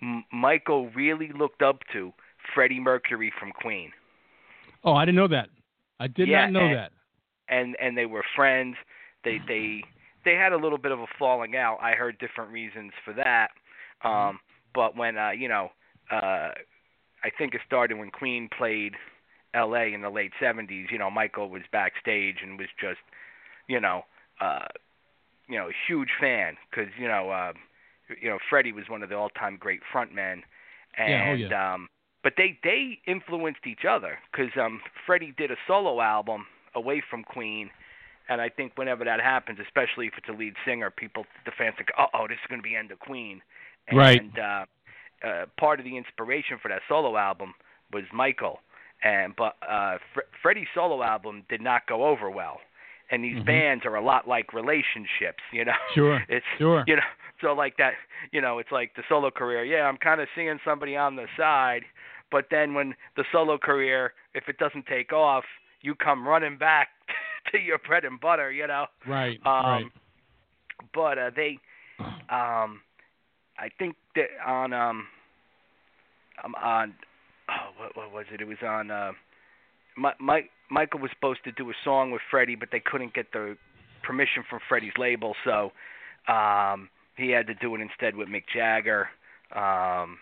M- 0.00 0.24
Michael 0.32 0.88
really 0.90 1.30
looked 1.38 1.62
up 1.62 1.80
to 1.92 2.12
Freddie 2.54 2.80
Mercury 2.80 3.32
from 3.38 3.52
Queen. 3.52 3.90
Oh, 4.84 4.94
I 4.94 5.04
didn't 5.04 5.16
know 5.16 5.28
that. 5.28 5.48
I 6.00 6.06
did 6.08 6.28
Yeah, 6.28 6.46
not 6.46 6.52
know 6.52 6.66
and- 6.66 6.76
that. 6.76 6.92
and 7.48 7.76
and 7.80 7.96
they 7.96 8.06
were 8.06 8.24
friends. 8.34 8.76
They 9.24 9.38
they 9.46 9.82
they 10.24 10.34
had 10.34 10.52
a 10.52 10.56
little 10.56 10.78
bit 10.78 10.92
of 10.92 11.00
a 11.00 11.06
falling 11.18 11.56
out. 11.56 11.78
I 11.80 11.92
heard 11.92 12.18
different 12.18 12.50
reasons 12.50 12.92
for 13.04 13.12
that. 13.14 13.48
Um, 14.02 14.40
but 14.74 14.96
when 14.96 15.16
uh, 15.18 15.30
you 15.30 15.48
know, 15.48 15.70
uh, 16.10 16.50
I 17.22 17.30
think 17.38 17.54
it 17.54 17.60
started 17.66 17.98
when 17.98 18.10
Queen 18.10 18.48
played 18.56 18.94
L.A. 19.54 19.92
in 19.92 20.02
the 20.02 20.10
late 20.10 20.32
'70s. 20.40 20.90
You 20.90 20.98
know, 20.98 21.10
Michael 21.10 21.48
was 21.48 21.62
backstage 21.72 22.36
and 22.42 22.58
was 22.58 22.68
just, 22.80 23.00
you 23.68 23.80
know, 23.80 24.02
uh, 24.40 24.66
you 25.48 25.58
know, 25.58 25.68
a 25.68 25.76
huge 25.86 26.10
fan 26.20 26.56
because 26.70 26.90
you 26.98 27.08
know, 27.08 27.30
uh, 27.30 27.52
you 28.20 28.28
know, 28.28 28.38
Freddie 28.48 28.72
was 28.72 28.88
one 28.88 29.02
of 29.02 29.08
the 29.08 29.16
all-time 29.16 29.56
great 29.58 29.80
frontmen, 29.92 30.42
Yeah, 30.98 31.24
oh, 31.28 31.32
and 31.34 31.52
um, 31.52 31.88
but 32.22 32.34
they 32.36 32.58
they 32.62 32.98
influenced 33.06 33.66
each 33.66 33.84
other 33.88 34.18
because 34.30 34.50
um, 34.60 34.80
Freddie 35.06 35.34
did 35.36 35.50
a 35.50 35.56
solo 35.66 36.00
album 36.00 36.46
away 36.74 37.02
from 37.08 37.22
Queen, 37.24 37.70
and 38.28 38.40
I 38.40 38.48
think 38.48 38.72
whenever 38.76 39.04
that 39.04 39.20
happens, 39.20 39.58
especially 39.60 40.06
if 40.06 40.14
it's 40.16 40.28
a 40.28 40.32
lead 40.32 40.54
singer, 40.64 40.90
people 40.90 41.26
the 41.44 41.52
fans 41.56 41.74
think, 41.76 41.90
oh, 41.98 42.06
oh, 42.14 42.26
this 42.28 42.36
is 42.42 42.48
going 42.48 42.60
to 42.60 42.66
be 42.66 42.76
end 42.76 42.90
of 42.90 42.98
Queen, 43.00 43.42
and 43.88 43.98
Right. 43.98 44.38
uh, 44.38 44.64
uh, 45.26 45.46
part 45.58 45.78
of 45.78 45.84
the 45.84 45.96
inspiration 45.96 46.58
for 46.60 46.68
that 46.68 46.82
solo 46.88 47.16
album 47.16 47.54
was 47.92 48.04
Michael, 48.12 48.60
and 49.04 49.34
but 49.36 49.56
uh, 49.68 49.98
Fre- 50.14 50.20
Freddie's 50.42 50.68
solo 50.74 51.02
album 51.02 51.44
did 51.48 51.60
not 51.60 51.86
go 51.86 52.04
over 52.04 52.30
well. 52.30 52.60
And 53.10 53.22
these 53.22 53.36
Mhm. 53.42 53.44
bands 53.46 53.84
are 53.84 53.96
a 53.96 54.00
lot 54.00 54.26
like 54.26 54.54
relationships, 54.54 55.42
you 55.52 55.64
know. 55.64 55.76
Sure. 55.94 56.24
It's 56.28 56.46
Sure. 56.58 56.82
you 56.86 56.96
know, 56.96 57.02
so 57.40 57.52
like 57.52 57.76
that, 57.76 57.94
you 58.30 58.40
know, 58.40 58.58
it's 58.58 58.72
like 58.72 58.94
the 58.94 59.02
solo 59.08 59.30
career. 59.30 59.64
Yeah, 59.64 59.86
I'm 59.88 59.98
kind 59.98 60.20
of 60.20 60.28
seeing 60.34 60.58
somebody 60.64 60.96
on 60.96 61.16
the 61.16 61.26
side, 61.36 61.82
but 62.30 62.46
then 62.50 62.72
when 62.74 62.94
the 63.16 63.24
solo 63.30 63.58
career, 63.58 64.14
if 64.34 64.48
it 64.48 64.56
doesn't 64.58 64.86
take 64.86 65.12
off, 65.12 65.44
you 65.82 65.94
come 65.94 66.26
running 66.26 66.56
back 66.56 66.88
to 67.52 67.58
your 67.58 67.78
bread 67.78 68.04
and 68.04 68.18
butter, 68.20 68.50
you 68.50 68.66
know. 68.66 68.86
Right. 69.06 69.38
Um, 69.44 69.66
right. 69.66 69.84
But 70.94 71.18
uh, 71.18 71.30
they, 71.36 71.58
um, 72.30 72.80
I 73.58 73.68
think 73.78 73.96
that 74.16 74.28
on 74.46 74.72
um, 74.72 75.06
um 76.42 76.54
on, 76.54 76.94
oh, 77.52 77.70
what 77.78 77.96
what 77.96 78.12
was 78.12 78.26
it? 78.32 78.40
It 78.40 78.46
was 78.46 78.58
on. 78.66 78.90
Uh, 78.90 79.12
my, 79.96 80.12
Mike 80.20 80.50
Michael 80.70 81.00
was 81.00 81.10
supposed 81.14 81.44
to 81.44 81.52
do 81.52 81.68
a 81.70 81.74
song 81.84 82.10
with 82.10 82.22
Freddie, 82.30 82.56
but 82.56 82.70
they 82.72 82.80
couldn't 82.80 83.14
get 83.14 83.32
the 83.32 83.56
permission 84.02 84.42
from 84.48 84.60
Freddie's 84.68 84.96
label, 84.98 85.34
so 85.44 85.72
um, 86.32 86.88
he 87.16 87.30
had 87.30 87.46
to 87.46 87.54
do 87.54 87.74
it 87.74 87.80
instead 87.80 88.16
with 88.16 88.28
Mick 88.28 88.44
Jagger. 88.54 89.08
Um, 89.54 90.18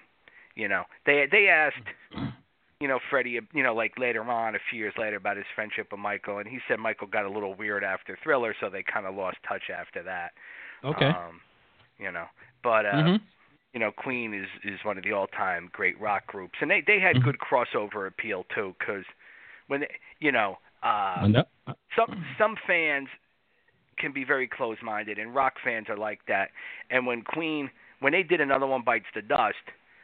you 0.57 0.69
know, 0.69 0.85
they 1.07 1.27
they 1.31 1.47
asked, 1.49 1.77
you 2.81 2.89
know, 2.89 2.99
Freddie, 3.09 3.39
you 3.53 3.63
know, 3.63 3.75
like 3.75 3.93
later 3.99 4.23
on, 4.23 4.55
a 4.55 4.59
few 4.71 4.79
years 4.79 4.95
later, 4.99 5.17
about 5.17 5.37
his 5.37 5.47
friendship 5.55 5.89
with 5.93 6.01
Michael, 6.01 6.39
and 6.39 6.49
he 6.49 6.59
said 6.67 6.79
Michael 6.79 7.07
got 7.07 7.25
a 7.25 7.31
little 7.31 7.55
weird 7.55 7.85
after 7.85 8.19
Thriller, 8.23 8.55
so 8.61 8.69
they 8.69 8.83
kind 8.83 9.07
of 9.07 9.15
lost 9.15 9.37
touch 9.49 9.71
after 9.71 10.03
that. 10.03 10.33
Okay. 10.85 11.07
Um, 11.07 11.41
you 11.99 12.11
know, 12.11 12.27
but 12.63 12.87
uh, 12.87 12.93
Mhm. 12.93 13.21
You 13.73 13.81
know, 13.81 13.93
Queen 13.93 14.35
is 14.35 14.49
is 14.65 14.81
one 14.85 14.99
of 14.99 15.05
the 15.05 15.13
all-time 15.13 15.69
great 15.73 15.99
rock 16.01 16.27
groups, 16.27 16.59
and 16.61 16.71
they 16.71 16.81
they 16.87 16.99
had 17.01 17.17
Mhm. 17.17 17.25
good 17.25 17.39
crossover 17.39 18.07
appeal 18.07 18.45
too, 18.55 18.75
because 18.79 19.05
when 19.69 19.81
they, 19.81 19.97
you 20.19 20.33
know, 20.33 20.59
uh, 20.83 21.21
And 21.23 21.45
some 21.95 22.25
some 22.39 22.57
fans 22.67 23.09
can 23.99 24.13
be 24.13 24.25
very 24.25 24.49
close-minded, 24.49 25.19
and 25.19 25.35
rock 25.35 25.59
fans 25.63 25.89
are 25.91 25.97
like 25.97 26.25
that. 26.27 26.51
And 26.91 27.07
when 27.07 27.23
Queen, 27.23 27.71
when 28.01 28.13
they 28.13 28.23
did 28.23 28.41
another 28.41 28.67
one 28.67 28.83
bites 28.83 29.07
the 29.15 29.23
dust, 29.23 29.59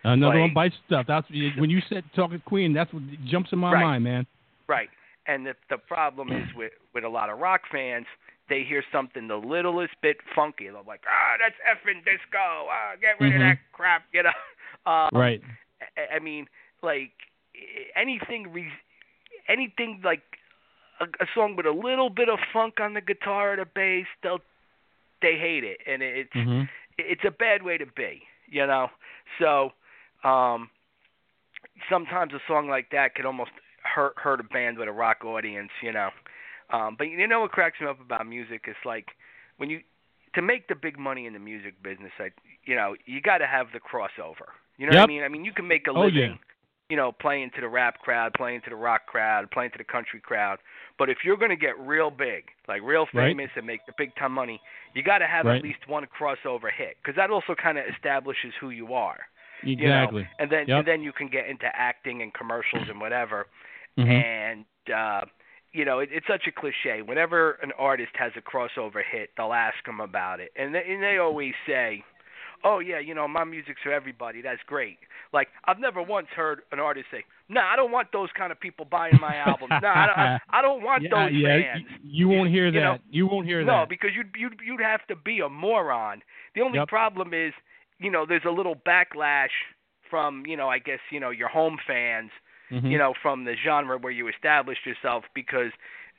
Another 0.04 0.38
one 0.38 0.48
like- 0.48 0.54
bites 0.54 0.76
stuff. 0.86 1.06
That's 1.06 1.28
when 1.30 1.70
you 1.70 1.80
said 1.88 2.04
talking 2.14 2.40
Queen. 2.40 2.72
That's 2.72 2.92
what 2.92 3.02
jumps 3.24 3.52
in 3.52 3.58
my 3.58 3.72
Right. 3.72 3.82
mind, 3.82 4.04
man. 4.04 4.26
right? 4.68 4.90
And 5.26 5.46
the 5.46 5.56
the 5.68 5.78
problem 5.78 6.30
is 6.30 6.52
with 6.54 6.72
with 6.92 7.02
a 7.04 7.08
lot 7.08 7.30
of 7.30 7.38
rock 7.40 7.66
fans, 7.68 8.06
they 8.48 8.62
hear 8.62 8.82
something 8.92 9.28
the 9.28 9.36
littlest 9.36 9.94
bit 10.02 10.18
funky, 10.34 10.64
they're 10.64 10.82
like, 10.86 11.02
ah, 11.08 11.36
that's 11.38 11.56
effing 11.66 12.04
disco, 12.04 12.68
ah, 12.70 12.94
get 13.00 13.18
rid 13.20 13.32
Mhm. 13.32 13.36
of 13.36 13.40
that 13.40 13.58
crap, 13.72 14.04
you 14.12 14.22
know. 14.22 14.30
Um, 14.86 15.08
Right. 15.12 15.42
I- 15.96 16.14
I 16.16 16.18
mean, 16.20 16.46
like 16.82 17.10
anything, 17.96 18.52
re- 18.52 18.72
anything 19.48 20.00
like 20.04 20.22
a, 21.00 21.06
a 21.20 21.26
song 21.34 21.56
with 21.56 21.66
a 21.66 21.72
little 21.72 22.08
bit 22.08 22.28
of 22.28 22.38
funk 22.52 22.78
on 22.78 22.94
the 22.94 23.00
guitar 23.00 23.54
or 23.54 23.56
the 23.56 23.64
bass, 23.64 24.06
they'll 24.22 24.40
they 25.22 25.36
hate 25.38 25.64
it, 25.64 25.80
and 25.86 26.02
it's 26.02 26.32
hmm 26.34 26.62
it's 26.98 27.24
a 27.24 27.30
bad 27.32 27.62
way 27.62 27.78
to 27.78 27.86
be, 27.86 28.22
you 28.48 28.64
know. 28.66 28.90
So, 29.40 29.72
um, 30.22 30.70
sometimes 31.90 32.32
a 32.32 32.40
song 32.46 32.68
like 32.68 32.90
that 32.90 33.14
can 33.14 33.26
almost 33.26 33.50
hurt 33.82 34.14
hurt 34.16 34.40
a 34.40 34.44
band 34.44 34.78
with 34.78 34.88
a 34.88 34.92
rock 34.92 35.24
audience, 35.24 35.70
you 35.82 35.92
know. 35.92 36.10
Um, 36.70 36.96
but 36.98 37.04
you 37.04 37.26
know 37.26 37.40
what 37.40 37.52
cracks 37.52 37.80
me 37.80 37.86
up 37.86 38.00
about 38.00 38.26
music 38.26 38.64
is 38.68 38.76
like 38.84 39.08
when 39.58 39.70
you 39.70 39.80
to 40.34 40.42
make 40.42 40.68
the 40.68 40.74
big 40.74 40.98
money 40.98 41.26
in 41.26 41.32
the 41.32 41.38
music 41.38 41.82
business, 41.82 42.12
I 42.18 42.30
you 42.64 42.74
know 42.74 42.96
you 43.06 43.20
got 43.20 43.38
to 43.38 43.46
have 43.46 43.68
the 43.72 43.80
crossover. 43.80 44.50
You 44.76 44.86
know 44.86 44.96
what 44.96 45.04
I 45.04 45.06
mean? 45.06 45.22
I 45.22 45.28
mean 45.28 45.44
you 45.44 45.52
can 45.52 45.66
make 45.68 45.86
a 45.86 45.90
Oh, 45.90 46.00
living, 46.02 46.14
yeah. 46.14 46.34
you 46.90 46.96
know, 46.96 47.12
playing 47.12 47.50
to 47.54 47.60
the 47.60 47.68
rap 47.68 47.98
crowd, 48.00 48.32
playing 48.34 48.60
to 48.62 48.70
the 48.70 48.76
rock 48.76 49.06
crowd, 49.06 49.50
playing 49.50 49.70
to 49.72 49.78
the 49.78 49.84
country 49.84 50.20
crowd. 50.20 50.58
But 50.98 51.08
if 51.08 51.18
you're 51.24 51.36
going 51.36 51.50
to 51.50 51.56
get 51.56 51.78
real 51.78 52.10
big, 52.10 52.44
like 52.68 52.82
real 52.82 53.06
Right. 53.14 53.28
famous 53.30 53.50
and 53.56 53.66
make 53.66 53.86
the 53.86 53.92
big 53.96 54.14
time 54.16 54.32
money, 54.32 54.60
you 54.94 55.02
got 55.02 55.18
to 55.18 55.26
have 55.26 55.46
Right. 55.46 55.56
at 55.56 55.62
least 55.62 55.86
one 55.86 56.06
crossover 56.06 56.70
hit 56.70 56.96
because 57.02 57.16
that 57.16 57.30
also 57.30 57.54
kind 57.54 57.78
of 57.78 57.84
establishes 57.94 58.52
who 58.60 58.70
you 58.70 58.92
are. 58.94 59.20
you 59.62 59.76
know? 59.88 60.02
Exactly. 60.02 60.28
And 60.38 60.50
then 60.50 60.64
Yep. 60.68 60.78
and 60.80 60.86
then 60.88 61.02
you 61.02 61.12
can 61.12 61.28
get 61.28 61.46
into 61.46 61.66
acting 61.74 62.20
and 62.22 62.34
commercials 62.34 62.88
and 62.90 63.00
whatever. 63.00 63.46
Mhm. 63.96 64.22
And 64.22 64.64
uh, 64.92 65.24
you 65.76 65.84
know, 65.84 66.00
it, 66.00 66.10
it's 66.12 66.26
such 66.26 66.44
a 66.48 66.52
cliche. 66.52 67.02
Whenever 67.02 67.52
an 67.62 67.72
artist 67.78 68.12
has 68.16 68.32
a 68.36 68.42
crossover 68.42 69.02
hit, 69.10 69.30
they'll 69.36 69.52
ask 69.54 69.76
them 69.86 70.00
about 70.00 70.40
it, 70.40 70.50
and 70.56 70.74
they, 70.74 70.84
and 70.88 71.02
they 71.02 71.18
always 71.18 71.54
say, 71.66 72.04
"Oh 72.64 72.78
yeah, 72.80 72.98
you 72.98 73.14
know, 73.14 73.28
my 73.28 73.44
music's 73.44 73.82
for 73.82 73.92
everybody. 73.92 74.42
That's 74.42 74.62
great." 74.66 74.98
Like 75.32 75.48
I've 75.66 75.78
never 75.80 76.02
once 76.02 76.28
heard 76.36 76.62
an 76.72 76.80
artist 76.80 77.06
say, 77.10 77.24
"No, 77.48 77.60
I 77.60 77.76
don't 77.76 77.92
want 77.92 78.08
those 78.12 78.30
kind 78.36 78.52
of 78.52 78.60
people 78.60 78.84
buying 78.86 79.18
my 79.18 79.36
albums. 79.36 79.76
No, 79.82 79.88
I 79.88 80.06
don't, 80.06 80.16
I, 80.16 80.28
I 80.58 80.62
don't 80.62 80.82
want 80.82 81.04
yeah, 81.04 81.10
those 81.10 81.32
yeah. 81.32 81.58
fans." 81.58 81.84
y- 81.90 81.98
You 82.02 82.28
won't 82.28 82.50
hear 82.50 82.70
that. 82.72 82.76
you 82.76 82.80
know, 82.80 82.98
you 83.10 83.26
won't 83.26 83.46
hear 83.46 83.64
No, 83.64 83.72
that. 83.72 83.82
No, 83.82 83.86
because 83.88 84.10
you'd 84.16 84.34
you'd 84.36 84.60
you'd 84.64 84.80
have 84.80 85.06
to 85.08 85.16
be 85.16 85.40
a 85.40 85.48
moron. 85.48 86.22
The 86.54 86.62
only 86.62 86.78
Yep. 86.78 86.88
problem 86.88 87.34
is, 87.34 87.52
you 87.98 88.10
know, 88.10 88.26
there's 88.26 88.44
a 88.46 88.50
little 88.50 88.76
backlash 88.76 89.54
from, 90.10 90.44
you 90.46 90.56
know, 90.56 90.68
I 90.68 90.78
guess, 90.78 91.00
you 91.10 91.20
know, 91.20 91.30
your 91.30 91.48
home 91.48 91.78
fans, 91.86 92.30
Mhm. 92.70 92.90
you 92.90 92.98
know, 92.98 93.14
from 93.22 93.44
the 93.44 93.54
genre 93.56 93.96
where 93.98 94.12
you 94.12 94.28
established 94.28 94.84
yourself 94.86 95.24
because 95.34 95.72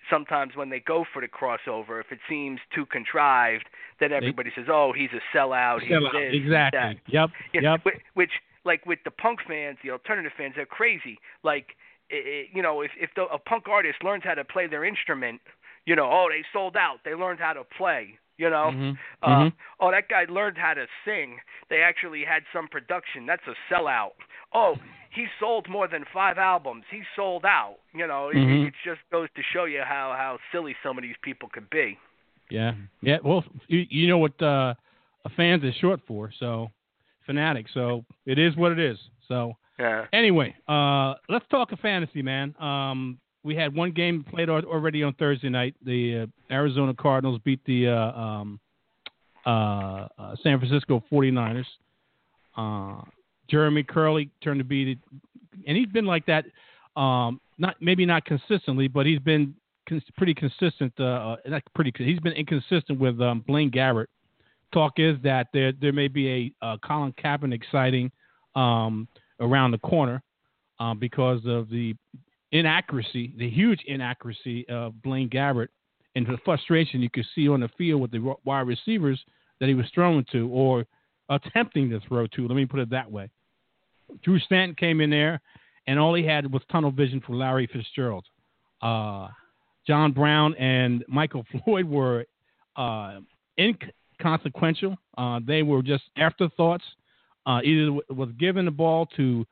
sometimes 0.10 0.56
when 0.56 0.70
they 0.70 0.80
go 0.80 1.04
for 1.04 1.22
the 1.22 1.28
crossover, 1.28 2.00
if 2.00 2.12
it 2.12 2.20
seems 2.30 2.60
too 2.74 2.86
contrived, 2.86 3.66
then 4.00 4.12
everybody 4.14 4.52
says, 4.56 4.66
"Oh, 4.70 4.94
he's 4.94 5.12
a 5.14 5.22
sellout. 5.36 5.82
He's 5.82 5.90
Sell 5.90 6.08
out. 6.08 6.14
this, 6.14 6.34
exactly. 6.34 6.80
that." 6.80 6.96
Yep. 7.08 7.30
You 7.54 7.62
know, 7.62 7.72
Yep. 7.74 7.86
Which, 7.86 8.02
which, 8.14 8.32
like 8.64 8.86
with 8.86 9.00
the 9.04 9.12
punk 9.12 9.42
fans, 9.44 9.78
the 9.84 9.92
alternative 9.92 10.32
fans, 10.38 10.54
they're 10.56 10.66
crazy. 10.66 11.20
Like, 11.44 11.76
i 12.12 12.16
i 12.16 12.50
you 12.54 12.62
know, 12.62 12.82
if 12.82 12.92
if 12.98 13.14
the, 13.16 13.24
a 13.26 13.38
punk 13.38 13.68
artist 13.68 14.04
learns 14.04 14.24
how 14.24 14.34
to 14.36 14.46
play 14.46 14.68
their 14.68 14.86
instrument, 14.86 15.42
you 15.86 15.96
know, 15.96 16.10
oh, 16.10 16.28
they 16.30 16.44
sold 16.54 16.78
out. 16.78 17.00
They 17.04 17.14
learned 17.16 17.40
how 17.40 17.54
to 17.54 17.64
play. 17.66 18.18
You 18.38 18.50
know, 18.52 18.70
Mhm. 18.72 18.98
uh, 19.24 19.28
Mhm. 19.30 19.54
oh, 19.80 19.90
that 19.92 20.10
guy 20.10 20.26
learned 20.30 20.58
how 20.60 20.76
to 20.76 20.88
sing. 21.04 21.42
They 21.70 21.82
actually 21.82 22.24
had 22.24 22.44
some 22.54 22.68
production. 22.68 23.26
That's 23.26 23.46
a 23.48 23.56
sellout. 23.70 24.14
Oh, 24.54 24.78
he 25.18 25.26
sold 25.40 25.68
more 25.68 25.88
than 25.88 26.06
five 26.14 26.38
albums. 26.38 26.84
He 26.92 27.02
sold 27.16 27.44
out. 27.44 27.78
You 27.94 28.06
know, 28.06 28.30
it, 28.30 28.36
Mhm. 28.36 28.68
it 28.68 28.74
just 28.86 29.02
goes 29.12 29.28
to 29.36 29.42
show 29.54 29.66
you 29.66 29.82
how 29.82 30.14
how 30.16 30.38
silly 30.52 30.76
some 30.84 30.98
of 30.98 31.02
these 31.02 31.18
people 31.24 31.50
could 31.50 31.70
be. 31.72 31.98
Yeah. 32.50 32.74
Yeah. 33.02 33.18
Well, 33.24 33.44
you, 33.68 33.86
you 33.90 34.08
know 34.08 34.20
what 34.20 34.40
uh, 34.42 34.76
a 35.26 35.30
fans 35.36 35.64
is 35.64 35.74
short 35.76 36.00
for, 36.08 36.32
so 36.40 36.70
fanatic. 37.26 37.66
So 37.74 38.06
it 38.26 38.38
is 38.38 38.56
what 38.56 38.72
it 38.72 38.80
is. 38.80 38.98
So 39.28 39.58
Yeah. 39.80 40.06
anyway, 40.14 40.56
uh, 40.68 41.16
let's 41.30 41.48
talk 41.48 41.72
a 41.72 41.78
fantasy, 41.78 42.22
man. 42.22 42.56
Um, 42.62 43.20
we 43.44 43.56
had 43.56 43.76
one 43.76 43.92
game 43.92 44.24
played 44.24 44.50
already 44.50 45.04
on 45.04 45.14
Thursday 45.14 45.50
night. 45.50 45.76
The 45.82 46.20
uh, 46.20 46.26
Arizona 46.52 46.94
Cardinals 46.94 47.40
beat 47.44 47.64
the 47.66 47.88
uh, 47.88 48.12
um, 48.24 48.60
uh, 49.46 50.08
uh 50.20 50.36
San 50.44 50.60
Francisco 50.60 51.04
49ers. 51.12 51.66
Uh, 53.48 53.52
Jeremy 53.52 53.84
Kerley 53.84 54.30
turned 54.44 54.60
to 54.60 54.64
be, 54.64 54.98
and 55.68 55.78
he's 55.78 55.88
been 55.88 56.06
like 56.06 56.26
that. 56.26 56.46
Um, 57.00 57.40
not 57.58 57.76
maybe 57.82 58.06
not 58.06 58.26
consistently, 58.26 58.88
but 58.88 59.06
he's 59.06 59.20
been 59.20 59.56
cons- 59.88 60.04
pretty 60.18 60.34
consistent. 60.34 60.98
Uh, 61.00 61.38
not 61.46 61.64
pretty. 61.76 61.92
He's 61.98 62.20
been 62.20 62.34
inconsistent 62.34 63.00
with 63.00 63.20
um, 63.22 63.44
Blaine 63.48 63.72
Gabbert. 63.72 64.08
Talk 64.74 64.94
is 64.98 65.18
that 65.24 65.48
there 65.54 65.72
there 65.72 65.94
may 65.94 66.08
be 66.08 66.54
a, 66.62 66.66
a 66.66 66.78
Colin 66.80 67.14
Kaepernick 67.14 67.64
sighting 67.72 68.12
um, 68.56 69.08
around 69.40 69.72
the 69.72 69.78
corner 69.80 70.22
uh, 70.80 70.94
because 70.94 71.42
of 71.46 71.70
the 71.70 71.96
inaccuracy, 72.52 73.34
the 73.38 73.50
huge 73.50 73.82
inaccuracy 73.88 74.68
of 74.70 75.02
Blaine 75.02 75.30
Gabbert, 75.30 75.68
and 76.16 76.26
the 76.26 76.38
frustration 76.44 77.02
you 77.02 77.10
could 77.10 77.26
see 77.36 77.48
on 77.48 77.62
the 77.62 77.70
field 77.78 78.02
with 78.02 78.12
the 78.12 78.36
wide 78.46 78.68
receivers 78.68 79.24
that 79.60 79.70
he 79.70 79.76
was 79.76 79.86
throwing 79.94 80.26
to 80.32 80.50
or 80.50 80.86
attempting 81.30 81.90
to 81.90 82.00
throw 82.02 82.28
to. 82.28 82.48
Let 82.48 82.56
me 82.56 82.66
put 82.66 82.80
it 82.80 82.90
that 82.92 83.12
way. 83.12 83.30
Drew 84.24 84.40
Stanton 84.40 84.76
came 84.76 85.02
in 85.02 85.10
there, 85.10 85.42
and 85.88 86.00
all 86.00 86.14
he 86.14 86.24
had 86.24 86.52
was 86.52 86.62
tunnel 86.72 86.92
vision 86.92 87.22
for 87.26 87.36
Larry 87.36 87.68
Fitzgerald. 87.72 88.26
Uh, 88.82 89.30
John 89.86 90.12
Brown 90.12 90.56
and 90.56 91.04
Michael 91.08 91.46
Floyd 91.66 91.86
were 91.86 92.26
uh, 92.76 93.20
inconsequential. 93.58 94.98
Uh, 95.18 95.40
they 95.46 95.64
were 95.64 95.82
just 95.82 96.04
afterthoughts. 96.18 96.84
Uh, 97.46 97.62
either 97.64 97.94
was 98.10 98.30
given 98.38 98.66
the 98.66 98.72
ball 98.72 99.06
to 99.16 99.46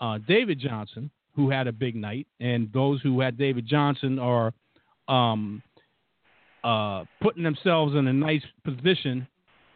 uh, 0.00 0.18
David 0.26 0.58
Johnson, 0.58 1.10
who 1.36 1.50
had 1.50 1.66
a 1.66 1.72
big 1.72 1.94
night, 1.94 2.26
and 2.40 2.72
those 2.72 3.02
who 3.02 3.20
had 3.20 3.36
David 3.36 3.66
Johnson 3.66 4.18
are 4.18 4.54
um, 5.06 5.62
uh, 6.64 7.04
putting 7.20 7.42
themselves 7.42 7.94
in 7.94 8.06
a 8.06 8.12
nice 8.12 8.42
position 8.64 9.26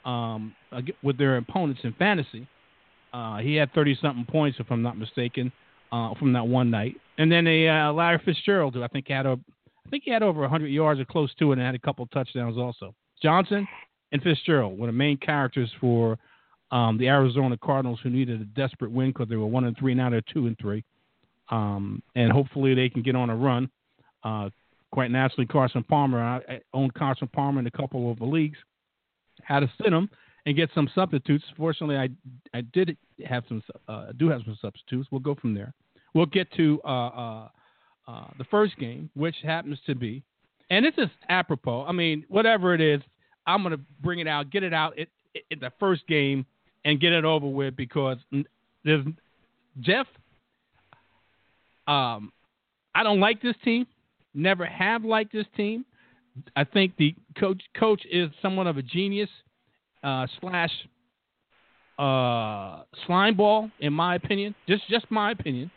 um, 0.06 0.54
with 1.02 1.18
their 1.18 1.36
opponents 1.36 1.80
in 1.84 1.92
fantasy. 1.94 2.46
Uh, 3.16 3.38
he 3.38 3.54
had 3.54 3.72
30 3.72 3.98
something 4.02 4.26
points, 4.26 4.58
if 4.60 4.66
I'm 4.70 4.82
not 4.82 4.98
mistaken, 4.98 5.50
uh, 5.90 6.12
from 6.18 6.34
that 6.34 6.46
one 6.46 6.70
night. 6.70 6.96
And 7.16 7.32
then 7.32 7.46
a 7.46 7.66
uh, 7.66 7.92
Larry 7.92 8.20
Fitzgerald, 8.22 8.74
who 8.74 8.82
I 8.82 8.88
think 8.88 9.08
had 9.08 9.24
a, 9.24 9.38
I 9.86 9.88
think 9.88 10.02
he 10.04 10.10
had 10.10 10.22
over 10.22 10.42
100 10.42 10.66
yards 10.66 11.00
or 11.00 11.06
close 11.06 11.34
to 11.38 11.50
it, 11.50 11.54
and 11.54 11.62
had 11.62 11.74
a 11.74 11.78
couple 11.78 12.06
touchdowns 12.08 12.58
also. 12.58 12.94
Johnson 13.22 13.66
and 14.12 14.22
Fitzgerald 14.22 14.78
were 14.78 14.88
the 14.88 14.92
main 14.92 15.16
characters 15.16 15.70
for 15.80 16.18
um, 16.70 16.98
the 16.98 17.08
Arizona 17.08 17.56
Cardinals, 17.56 18.00
who 18.02 18.10
needed 18.10 18.42
a 18.42 18.44
desperate 18.44 18.90
win 18.90 19.10
because 19.10 19.30
they 19.30 19.36
were 19.36 19.46
one 19.46 19.64
and 19.64 19.78
three 19.78 19.94
now 19.94 20.10
they're 20.10 20.20
two 20.30 20.46
and 20.46 20.58
three, 20.58 20.84
um, 21.50 22.02
and 22.16 22.30
hopefully 22.30 22.74
they 22.74 22.90
can 22.90 23.00
get 23.00 23.16
on 23.16 23.30
a 23.30 23.36
run. 23.36 23.70
Uh, 24.24 24.50
quite 24.90 25.10
naturally, 25.10 25.46
Carson 25.46 25.82
Palmer. 25.84 26.20
I, 26.20 26.60
owned 26.74 26.92
Carson 26.92 27.28
Palmer 27.28 27.60
in 27.60 27.66
a 27.66 27.70
couple 27.70 28.10
of 28.10 28.18
the 28.18 28.26
leagues. 28.26 28.58
Had 29.42 29.60
to 29.60 29.72
sit 29.82 29.90
him 29.90 30.10
and 30.46 30.54
get 30.56 30.70
some 30.74 30.88
substitutes. 30.94 31.44
Fortunately, 31.56 31.96
I 31.96 32.08
I 32.56 32.62
did 32.72 32.96
have 33.26 33.44
some 33.48 33.62
uh, 33.88 34.06
do 34.16 34.28
have 34.28 34.42
some 34.44 34.56
substitutes. 34.62 35.08
We'll 35.10 35.20
go 35.20 35.34
from 35.34 35.54
there. 35.54 35.74
We'll 36.14 36.26
get 36.26 36.50
to 36.52 36.80
uh, 36.84 36.88
uh, 36.88 37.48
uh 38.08 38.26
the 38.38 38.44
first 38.44 38.78
game, 38.78 39.10
which 39.14 39.36
happens 39.42 39.78
to 39.86 39.94
be, 39.94 40.22
and 40.70 40.84
this 40.84 40.94
is 40.96 41.10
apropos. 41.28 41.84
I 41.86 41.92
mean, 41.92 42.24
whatever 42.28 42.74
it 42.74 42.80
is, 42.80 43.02
I'm 43.46 43.64
to 43.64 43.78
bring 44.00 44.20
it 44.20 44.28
out, 44.28 44.50
get 44.50 44.62
it 44.62 44.72
out 44.72 44.98
at 44.98 45.08
the 45.60 45.72
first 45.78 46.06
game 46.06 46.46
and 46.84 47.00
get 47.00 47.12
it 47.12 47.24
over 47.24 47.46
with 47.46 47.76
because 47.76 48.18
there's 48.84 49.04
Jeff. 49.80 50.06
Um, 51.86 52.32
I 52.94 53.02
don't 53.02 53.20
like 53.20 53.42
this 53.42 53.56
team. 53.64 53.86
Never 54.34 54.64
have 54.64 55.04
liked 55.04 55.32
this 55.32 55.46
team. 55.56 55.84
I 56.54 56.64
think 56.64 56.96
the 56.96 57.14
coach 57.38 57.62
coach 57.78 58.02
is 58.10 58.30
somewhat 58.42 58.66
of 58.66 58.76
a 58.76 58.82
genius 58.82 59.30
uh, 60.06 60.26
slash 60.40 60.70
uh, 61.98 62.82
slime 63.06 63.36
ball, 63.36 63.70
in 63.80 63.92
my 63.92 64.14
opinion. 64.14 64.54
Just 64.68 64.88
just 64.88 65.10
my 65.10 65.32
opinion, 65.32 65.70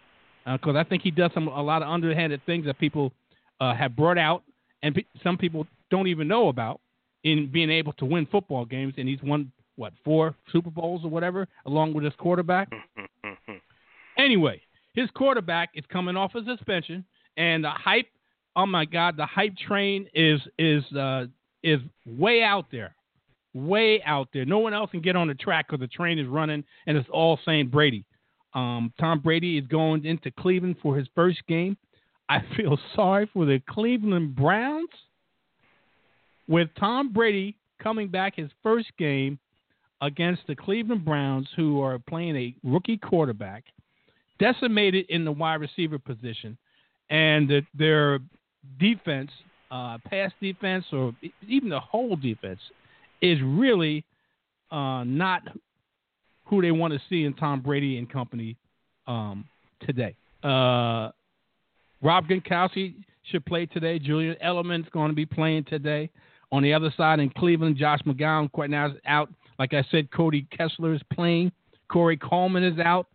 because 0.46 0.76
uh, 0.76 0.80
I 0.80 0.84
think 0.84 1.02
he 1.02 1.10
does 1.12 1.32
some 1.34 1.48
a 1.48 1.62
lot 1.62 1.82
of 1.82 1.90
underhanded 1.90 2.42
things 2.46 2.66
that 2.68 2.78
people 2.78 3.12
uh, 3.60 3.74
have 3.74 3.96
brought 3.96 4.20
out, 4.20 4.44
and 4.84 4.94
pe- 4.94 5.06
some 5.24 5.38
people 5.38 5.66
don't 5.90 6.08
even 6.08 6.28
know 6.28 6.50
about 6.50 6.80
in 7.24 7.50
being 7.52 7.72
able 7.72 7.94
to 7.94 8.06
win 8.06 8.28
football 8.32 8.66
games. 8.66 8.94
And 8.98 9.10
he's 9.10 9.22
won 9.24 9.52
what 9.78 9.94
four 10.06 10.36
Super 10.52 10.70
Bowls 10.70 11.02
or 11.04 11.10
whatever, 11.10 11.48
along 11.66 11.94
with 11.94 12.04
his 12.04 12.14
quarterback. 12.20 12.70
anyway, 14.18 14.62
his 14.94 15.10
quarterback 15.16 15.70
is 15.74 15.84
coming 15.92 16.16
off 16.16 16.36
a 16.36 16.44
suspension, 16.46 17.04
and 17.36 17.64
the 17.64 17.72
hype. 17.72 18.08
Oh 18.56 18.66
my 18.68 18.86
God, 18.86 19.18
the 19.18 19.26
hype 19.26 19.56
train 19.58 20.08
is 20.14 20.40
is 20.60 20.84
uh, 20.96 21.26
is 21.64 21.80
way 22.06 22.44
out 22.44 22.66
there, 22.72 22.96
way 23.54 24.02
out 24.04 24.30
there. 24.34 24.46
No 24.46 24.60
one 24.60 24.74
else 24.74 24.92
can 24.92 25.02
get 25.02 25.16
on 25.16 25.28
the 25.28 25.36
track 25.36 25.68
because 25.68 25.80
the 25.80 25.88
train 25.88 26.20
is 26.20 26.28
running, 26.28 26.64
and 26.88 26.98
it's 26.98 27.10
all 27.12 27.40
saying 27.46 27.68
Brady. 27.68 28.06
Um, 28.54 28.94
Tom 29.00 29.20
Brady 29.20 29.58
is 29.58 29.68
going 29.68 30.06
into 30.06 30.32
Cleveland 30.32 30.78
for 30.82 30.96
his 30.96 31.08
first 31.16 31.40
game. 31.48 31.78
I 32.28 32.40
feel 32.58 32.78
sorry 32.96 33.30
for 33.34 33.46
the 33.46 33.62
Cleveland 33.70 34.36
Browns. 34.36 34.90
With 36.48 36.70
Tom 36.80 37.14
Brady 37.14 37.56
coming 37.82 38.08
back 38.08 38.36
his 38.36 38.50
first 38.64 38.88
game 38.98 39.38
against 40.02 40.42
the 40.48 40.56
Cleveland 40.56 41.06
Browns, 41.06 41.48
who 41.56 41.82
are 41.82 42.00
playing 42.00 42.36
a 42.36 42.56
rookie 42.64 42.98
quarterback, 42.98 43.66
decimated 44.40 45.06
in 45.10 45.26
the 45.26 45.32
wide 45.32 45.56
receiver 45.62 46.00
position, 46.00 46.58
and 47.10 47.52
their 47.78 48.20
defense, 48.80 49.30
uh, 49.70 49.98
pass 50.06 50.32
defense, 50.42 50.86
or 50.92 51.14
even 51.48 51.70
the 51.70 51.80
whole 51.80 52.16
defense, 52.16 52.60
is 53.22 53.40
really 53.44 54.06
uh, 54.72 55.04
not 55.04 55.42
who 56.46 56.62
they 56.62 56.72
want 56.72 56.94
to 56.94 57.00
see 57.10 57.26
in 57.26 57.34
Tom 57.34 57.62
Brady 57.62 57.98
and 57.98 58.10
company 58.10 58.58
um, 59.08 59.46
today. 59.86 60.16
Uh, 60.44 61.12
Rob 62.02 62.28
Gronkowski 62.28 62.96
should 63.24 63.46
play 63.46 63.66
today. 63.66 64.00
Julian 64.00 64.36
Edelman's 64.44 64.88
going 64.92 65.10
to 65.10 65.16
be 65.16 65.26
playing 65.26 65.66
today. 65.66 66.10
On 66.52 66.64
the 66.64 66.74
other 66.74 66.92
side 66.98 67.20
in 67.20 67.30
Cleveland, 67.30 67.78
Josh 67.78 68.00
McCown 68.06 68.52
quite 68.52 68.70
now 68.70 68.88
is 68.88 68.94
out 69.06 69.30
like 69.60 69.74
I 69.74 69.84
said, 69.92 70.10
Cody 70.12 70.48
Kessler 70.58 70.94
is 70.94 71.02
playing. 71.14 71.52
Corey 71.90 72.18
Coleman 72.18 72.64
is 72.64 72.80
out. 72.80 73.08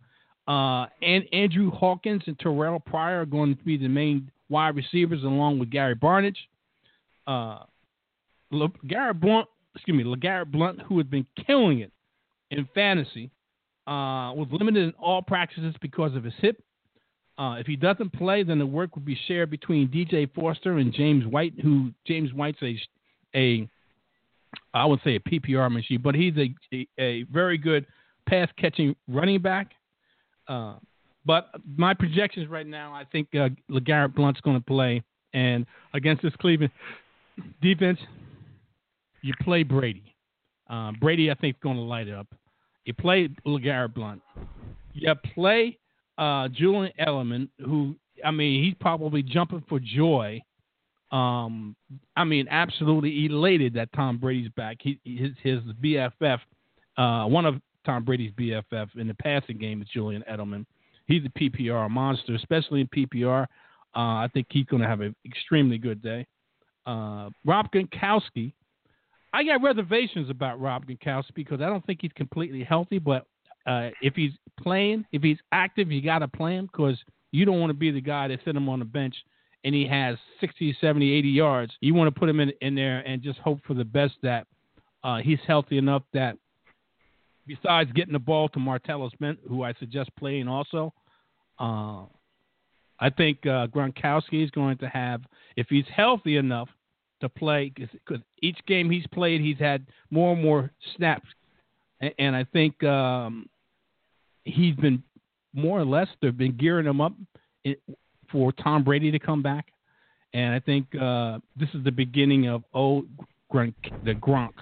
Uh, 0.47 0.85
and 1.01 1.25
Andrew 1.33 1.71
Hawkins 1.71 2.21
and 2.27 2.37
Terrelle 2.37 2.85
Pryor 2.85 3.21
are 3.21 3.25
going 3.25 3.57
to 3.57 3.63
be 3.63 3.77
the 3.77 3.87
main 3.87 4.29
wide 4.47 4.75
receivers, 4.75 5.23
along 5.23 5.57
with 5.57 5.71
Gary 5.71 5.95
Barnidge. 5.95 6.37
Uh, 7.25 7.63
Le- 8.51 8.69
Blount, 9.13 9.47
excuse 9.75 9.97
me, 9.97 10.03
LeGarrette 10.03 10.51
Blount, 10.51 10.81
who 10.81 10.97
has 10.97 11.07
been 11.07 11.25
killing 11.45 11.79
it 11.79 11.91
in 12.51 12.67
fantasy, 12.73 13.29
uh, 13.87 14.33
was 14.33 14.47
limited 14.51 14.83
in 14.83 14.93
all 14.99 15.21
practices 15.21 15.75
because 15.81 16.15
of 16.15 16.23
his 16.23 16.33
hip. 16.39 16.61
Uh, 17.37 17.55
if 17.59 17.67
he 17.67 17.75
doesn't 17.75 18.13
play, 18.13 18.43
then 18.43 18.57
the 18.59 18.65
work 18.65 18.95
would 18.95 19.05
be 19.05 19.17
shared 19.27 19.49
between 19.49 19.89
DJ 19.89 20.33
Foster 20.33 20.77
and 20.77 20.93
James 20.93 21.25
White, 21.25 21.53
who 21.61 21.91
James 22.07 22.33
White's 22.33 22.61
a, 22.61 22.79
a 23.35 23.69
I 24.73 24.85
would 24.85 25.01
say 25.03 25.15
a 25.15 25.19
PPR 25.19 25.71
machine, 25.71 26.01
but 26.01 26.15
he's 26.15 26.33
a 26.37 26.55
a, 26.73 26.87
a 26.97 27.23
very 27.23 27.57
good 27.57 27.85
pass 28.27 28.47
catching 28.57 28.95
running 29.07 29.41
back. 29.41 29.71
Uh, 30.47 30.75
but 31.25 31.49
my 31.75 31.93
projections 31.93 32.47
right 32.47 32.67
now, 32.67 32.93
I 32.93 33.03
think 33.03 33.27
uh, 33.33 33.49
LeGarrette 33.69 34.15
Blount's 34.15 34.39
going 34.41 34.57
to 34.57 34.63
play, 34.63 35.03
and 35.33 35.65
against 35.93 36.23
this 36.23 36.33
Cleveland 36.39 36.71
defense, 37.61 37.99
you 39.25 39.33
play 39.41 39.63
Brady. 39.63 40.15
Uh, 40.69 40.91
Brady, 40.99 41.31
I 41.31 41.35
think, 41.35 41.55
is 41.55 41.61
going 41.61 41.77
to 41.77 41.81
light 41.81 42.09
up. 42.09 42.27
You 42.85 42.93
play 42.93 43.29
LeGarrette 43.45 43.93
Blount. 43.93 44.21
You 44.93 45.13
play 45.33 45.77
uh, 46.17 46.47
Julian 46.49 46.91
Edelman, 46.99 47.49
who 47.59 47.95
I 48.23 48.31
mean, 48.31 48.63
he's 48.63 48.75
probably 48.79 49.21
jumping 49.21 49.63
for 49.67 49.79
joy 49.79 50.41
um, 51.11 51.75
I 52.15 52.23
mean, 52.23 52.47
absolutely 52.49 53.25
elated 53.25 53.73
that 53.75 53.91
Tom 53.93 54.17
Brady's 54.17 54.49
back. 54.57 54.77
He, 54.81 54.99
his 55.03 55.31
his 55.41 55.61
BFF, 55.81 56.39
uh, 56.97 57.25
one 57.25 57.45
of 57.45 57.61
Tom 57.85 58.03
Brady's 58.03 58.31
BFF 58.33 58.87
in 58.97 59.07
the 59.07 59.13
passing 59.15 59.57
game 59.57 59.81
is 59.81 59.87
Julian 59.93 60.23
Edelman. 60.29 60.65
He's 61.07 61.23
a 61.23 61.39
PPR 61.39 61.89
monster, 61.89 62.33
especially 62.35 62.81
in 62.81 62.87
PPR. 62.87 63.43
Uh, 63.95 64.25
I 64.25 64.29
think 64.33 64.47
he's 64.49 64.65
going 64.65 64.81
to 64.81 64.87
have 64.87 65.01
an 65.01 65.15
extremely 65.25 65.77
good 65.77 66.01
day. 66.01 66.25
Uh, 66.85 67.29
Rob 67.45 67.67
Gronkowski, 67.71 68.51
I 69.35 69.43
got 69.43 69.61
reservations 69.61 70.29
about 70.29 70.61
Rob 70.61 70.85
Gronkowski 70.85 71.35
because 71.35 71.59
I 71.59 71.65
don't 71.65 71.85
think 71.85 71.99
he's 72.01 72.13
completely 72.15 72.63
healthy. 72.63 72.99
But 72.99 73.25
uh, 73.67 73.89
if 74.01 74.15
he's 74.15 74.31
playing, 74.61 75.03
if 75.11 75.21
he's 75.21 75.39
active, 75.51 75.91
you 75.91 76.01
got 76.01 76.19
to 76.19 76.27
play 76.29 76.55
him 76.55 76.69
because 76.71 76.97
you 77.31 77.43
don't 77.43 77.59
want 77.59 77.69
to 77.69 77.77
be 77.77 77.91
the 77.91 77.99
guy 77.99 78.29
that 78.29 78.39
sit 78.45 78.55
him 78.55 78.69
on 78.69 78.79
the 78.79 78.85
bench 78.85 79.13
and 79.65 79.75
he 79.75 79.85
has 79.87 80.15
60, 80.39 80.77
70, 80.79 81.11
80 81.11 81.27
yards, 81.27 81.73
you 81.81 81.93
want 81.93 82.13
to 82.13 82.17
put 82.17 82.29
him 82.29 82.39
in, 82.39 82.53
in 82.61 82.75
there 82.75 82.99
and 82.99 83.21
just 83.21 83.37
hope 83.39 83.59
for 83.67 83.73
the 83.73 83.83
best 83.83 84.13
that 84.23 84.47
uh, 85.03 85.17
he's 85.17 85.39
healthy 85.45 85.77
enough 85.77 86.03
that 86.13 86.37
besides 87.45 87.91
getting 87.91 88.13
the 88.13 88.19
ball 88.19 88.47
to 88.49 88.59
Martellus 88.59 89.11
Bennett, 89.19 89.39
who 89.49 89.63
I 89.63 89.73
suggest 89.73 90.11
playing 90.17 90.47
also, 90.47 90.93
uh, 91.59 92.03
I 93.01 93.09
think 93.09 93.39
uh, 93.45 93.67
Gronkowski 93.67 94.45
is 94.45 94.51
going 94.51 94.77
to 94.77 94.87
have, 94.87 95.23
if 95.57 95.67
he's 95.67 95.85
healthy 95.93 96.37
enough 96.37 96.69
to 97.21 97.29
play, 97.29 97.71
because 97.75 98.21
each 98.41 98.57
game 98.67 98.89
he's 98.89 99.07
played, 99.07 99.41
he's 99.41 99.57
had 99.57 99.85
more 100.11 100.33
and 100.33 100.43
more 100.43 100.71
snaps, 100.95 101.27
and, 102.01 102.13
and 102.19 102.35
I 102.35 102.43
think 102.43 102.83
um, 102.83 103.49
he's 104.43 104.75
been 104.75 105.01
more 105.53 105.79
or 105.79 105.85
less 105.85 106.07
they've 106.21 106.37
been 106.37 106.57
gearing 106.57 106.85
him 106.85 107.01
up 107.01 107.13
for 108.31 108.51
Tom 108.51 108.83
Brady 108.83 109.11
to 109.11 109.19
come 109.19 109.41
back, 109.41 109.67
and 110.33 110.53
I 110.53 110.59
think 110.59 110.87
uh, 110.95 111.39
this 111.55 111.69
is 111.73 111.83
the 111.83 111.91
beginning 111.91 112.47
of 112.47 112.63
old 112.73 113.05
Gronk, 113.51 113.73
the 114.03 114.13
Gronk. 114.13 114.53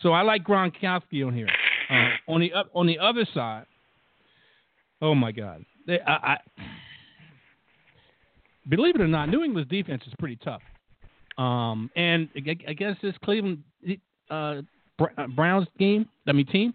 So 0.00 0.12
I 0.12 0.22
like 0.22 0.44
Gronkowski 0.44 1.26
on 1.26 1.34
here. 1.34 1.48
Uh, 1.90 2.32
on 2.32 2.40
the 2.40 2.52
on 2.74 2.86
the 2.86 2.98
other 2.98 3.26
side, 3.32 3.66
oh 5.00 5.14
my 5.14 5.32
God, 5.32 5.64
they, 5.86 6.00
I, 6.00 6.12
I, 6.12 6.36
believe 8.68 8.96
it 8.96 9.00
or 9.00 9.08
not, 9.08 9.28
New 9.28 9.44
England's 9.44 9.70
defense 9.70 10.02
is 10.06 10.12
pretty 10.18 10.36
tough. 10.36 10.62
Um, 11.38 11.90
and 11.96 12.28
I, 12.34 12.72
guess 12.72 12.96
this 13.02 13.14
Cleveland 13.22 13.62
uh, 14.30 14.62
uh, 14.98 15.26
Browns 15.34 15.68
game, 15.78 16.06
I 16.26 16.32
mean 16.32 16.46
team, 16.46 16.74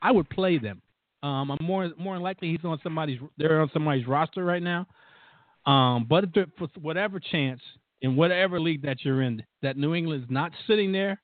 I 0.00 0.12
would 0.12 0.28
play 0.30 0.58
them. 0.58 0.80
Um, 1.22 1.50
I'm 1.50 1.58
more 1.64 1.90
more 1.98 2.18
likely 2.18 2.50
he's 2.50 2.64
on 2.64 2.78
somebody's 2.82 3.18
they're 3.38 3.60
on 3.60 3.70
somebody's 3.72 4.06
roster 4.06 4.44
right 4.44 4.62
now. 4.62 4.86
Um, 5.66 6.06
but 6.08 6.26
for 6.58 6.68
whatever 6.80 7.18
chance 7.18 7.60
in 8.02 8.16
whatever 8.16 8.60
league 8.60 8.82
that 8.82 8.98
you're 9.02 9.22
in, 9.22 9.42
that 9.62 9.78
New 9.78 9.94
England 9.94 10.24
is 10.24 10.30
not 10.30 10.52
sitting 10.66 10.92
there 10.92 11.20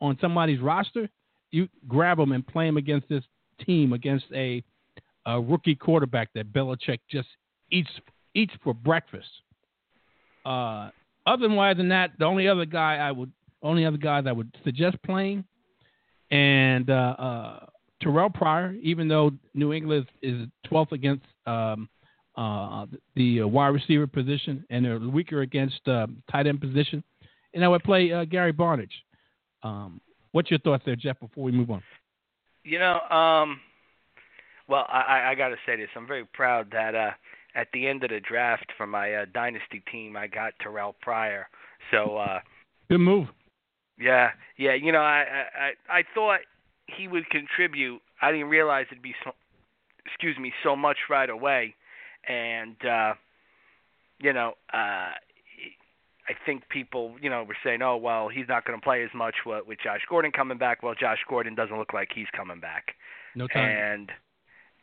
on 0.00 0.18
somebody's 0.20 0.60
roster, 0.60 1.08
you 1.52 1.68
grab 1.86 2.18
them 2.18 2.32
and 2.32 2.44
play 2.44 2.66
them 2.66 2.76
against 2.76 3.08
this 3.08 3.22
team 3.64 3.92
against 3.92 4.24
a, 4.34 4.62
a 5.26 5.40
rookie 5.40 5.76
quarterback 5.76 6.28
that 6.34 6.52
Belichick 6.52 6.98
just 7.08 7.28
eats 7.70 7.88
eats 8.34 8.52
for 8.64 8.74
breakfast. 8.74 9.28
Uh, 10.44 10.90
otherwise 11.26 11.76
than 11.76 11.88
that, 11.88 12.12
the 12.18 12.24
only 12.24 12.48
other 12.48 12.64
guy 12.64 12.96
I 12.96 13.10
would 13.10 13.32
only 13.62 13.86
other 13.86 13.96
guys 13.96 14.24
I 14.26 14.32
would 14.32 14.54
suggest 14.62 14.96
playing 15.02 15.44
and 16.30 16.90
uh, 16.90 17.14
uh, 17.18 17.66
Terrelle 18.02 18.32
Pryor, 18.32 18.74
even 18.82 19.08
though 19.08 19.30
New 19.54 19.72
England 19.72 20.06
is 20.22 20.46
12th 20.70 20.92
against 20.92 21.24
um, 21.46 21.88
uh, 22.36 22.86
the 23.14 23.42
uh, 23.42 23.46
wide 23.46 23.68
receiver 23.68 24.06
position 24.06 24.64
and 24.70 24.84
they're 24.84 24.98
weaker 24.98 25.42
against 25.42 25.86
uh, 25.88 26.06
tight 26.30 26.46
end 26.46 26.60
position, 26.60 27.02
and 27.54 27.64
I 27.64 27.68
would 27.68 27.84
play 27.84 28.12
uh, 28.12 28.24
Gary 28.24 28.52
Barnidge. 28.52 28.88
Um, 29.62 30.00
what's 30.32 30.50
your 30.50 30.58
thoughts 30.60 30.82
there, 30.84 30.96
Jeff? 30.96 31.18
Before 31.20 31.44
we 31.44 31.52
move 31.52 31.70
on, 31.70 31.82
you 32.64 32.78
know, 32.78 33.00
um, 33.10 33.60
well, 34.68 34.86
I, 34.88 35.30
I 35.30 35.34
got 35.34 35.48
to 35.48 35.56
say 35.64 35.76
this. 35.76 35.88
I'm 35.96 36.06
very 36.06 36.24
proud 36.24 36.70
that 36.72 37.16
at 37.54 37.68
the 37.72 37.86
end 37.86 38.02
of 38.04 38.10
the 38.10 38.20
draft 38.20 38.72
for 38.76 38.86
my 38.86 39.14
uh, 39.14 39.24
dynasty 39.32 39.82
team, 39.90 40.16
I 40.16 40.26
got 40.26 40.52
Terrelle 40.64 40.94
Pryor. 41.00 41.48
So 41.90 42.16
uh, 42.16 42.40
good 42.90 42.98
move. 42.98 43.28
Yeah, 43.98 44.30
yeah. 44.58 44.74
You 44.74 44.92
know, 44.92 45.02
I 45.02 45.24
I 45.90 45.98
I 45.98 46.02
thought 46.14 46.40
he 46.86 47.08
would 47.08 47.28
contribute. 47.30 48.00
I 48.20 48.32
didn't 48.32 48.48
realize 48.48 48.86
it'd 48.90 49.02
be 49.02 49.14
so, 49.24 49.32
excuse 50.06 50.36
me, 50.38 50.52
so 50.62 50.74
much 50.74 50.96
right 51.08 51.30
away, 51.30 51.74
and 52.28 52.76
uh, 52.84 53.14
you 54.20 54.32
know, 54.32 54.54
uh, 54.72 55.12
I 56.26 56.32
think 56.46 56.68
people, 56.70 57.16
you 57.20 57.28
know, 57.28 57.44
were 57.44 57.56
saying, 57.62 57.82
oh 57.82 57.96
well, 57.96 58.28
he's 58.28 58.48
not 58.48 58.64
going 58.64 58.78
to 58.78 58.82
play 58.82 59.04
as 59.04 59.10
much 59.14 59.34
with, 59.44 59.66
with 59.66 59.78
Josh 59.82 60.00
Gordon 60.08 60.32
coming 60.32 60.58
back. 60.58 60.82
Well, 60.82 60.94
Josh 60.98 61.18
Gordon 61.28 61.54
doesn't 61.54 61.76
look 61.76 61.92
like 61.92 62.08
he's 62.14 62.26
coming 62.34 62.60
back. 62.60 62.94
No 63.34 63.46
time. 63.46 63.68
And 63.68 64.10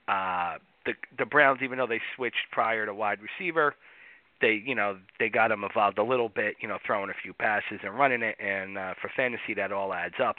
uh, 0.07 0.57
the 0.85 0.93
the 1.17 1.25
Browns, 1.25 1.59
even 1.63 1.77
though 1.77 1.87
they 1.87 2.01
switched 2.15 2.51
Pryor 2.51 2.85
to 2.85 2.93
wide 2.93 3.19
receiver, 3.21 3.75
they 4.41 4.61
you 4.65 4.75
know 4.75 4.97
they 5.19 5.29
got 5.29 5.51
him 5.51 5.63
involved 5.63 5.97
a 5.97 6.03
little 6.03 6.29
bit, 6.29 6.55
you 6.61 6.67
know, 6.67 6.77
throwing 6.85 7.09
a 7.09 7.21
few 7.21 7.33
passes 7.33 7.79
and 7.83 7.97
running 7.97 8.21
it, 8.21 8.35
and 8.39 8.77
uh, 8.77 8.93
for 9.01 9.09
fantasy 9.15 9.53
that 9.55 9.71
all 9.71 9.93
adds 9.93 10.15
up. 10.23 10.37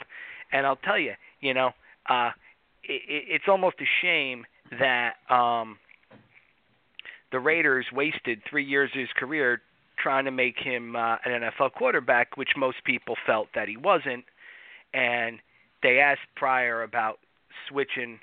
And 0.51 0.65
I'll 0.67 0.75
tell 0.77 0.99
you, 0.99 1.13
you 1.41 1.53
know, 1.53 1.71
uh, 2.09 2.31
it, 2.83 3.01
it's 3.07 3.45
almost 3.47 3.77
a 3.81 3.87
shame 4.01 4.45
that 4.79 5.13
um, 5.29 5.77
the 7.31 7.39
Raiders 7.39 7.87
wasted 7.91 8.41
three 8.49 8.65
years 8.65 8.91
of 8.93 8.99
his 8.99 9.09
career 9.17 9.61
trying 9.97 10.25
to 10.25 10.31
make 10.31 10.57
him 10.57 10.95
uh, 10.95 11.17
an 11.25 11.41
NFL 11.41 11.73
quarterback, 11.73 12.35
which 12.35 12.49
most 12.57 12.77
people 12.83 13.15
felt 13.25 13.47
that 13.55 13.67
he 13.67 13.77
wasn't. 13.77 14.25
And 14.93 15.39
they 15.81 15.99
asked 15.99 16.21
Pryor 16.35 16.83
about 16.83 17.19
switching 17.69 18.19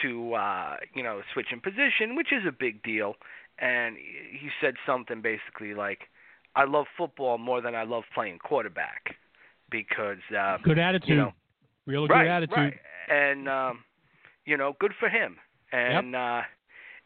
to, 0.00 0.34
uh, 0.34 0.76
you 0.94 1.02
know, 1.02 1.20
switch 1.32 1.48
in 1.52 1.60
position, 1.60 2.16
which 2.16 2.32
is 2.32 2.42
a 2.46 2.52
big 2.52 2.82
deal. 2.82 3.14
And 3.58 3.96
he 3.96 4.48
said 4.60 4.74
something 4.86 5.20
basically 5.20 5.74
like, 5.74 6.08
"I 6.56 6.64
love 6.64 6.86
football 6.96 7.38
more 7.38 7.60
than 7.60 7.74
I 7.74 7.84
love 7.84 8.04
playing 8.14 8.38
quarterback." 8.38 9.16
Because 9.70 10.18
uh, 10.36 10.58
good 10.62 10.78
attitude. 10.78 11.08
You 11.08 11.16
know, 11.16 11.32
Real 11.86 12.06
right, 12.06 12.24
good 12.24 12.30
attitude. 12.30 12.56
Right. 12.56 12.74
And 13.10 13.48
um, 13.48 13.84
you 14.44 14.56
know, 14.56 14.74
good 14.80 14.92
for 14.98 15.08
him. 15.08 15.36
And 15.72 16.12
yep. 16.12 16.20
uh 16.20 16.42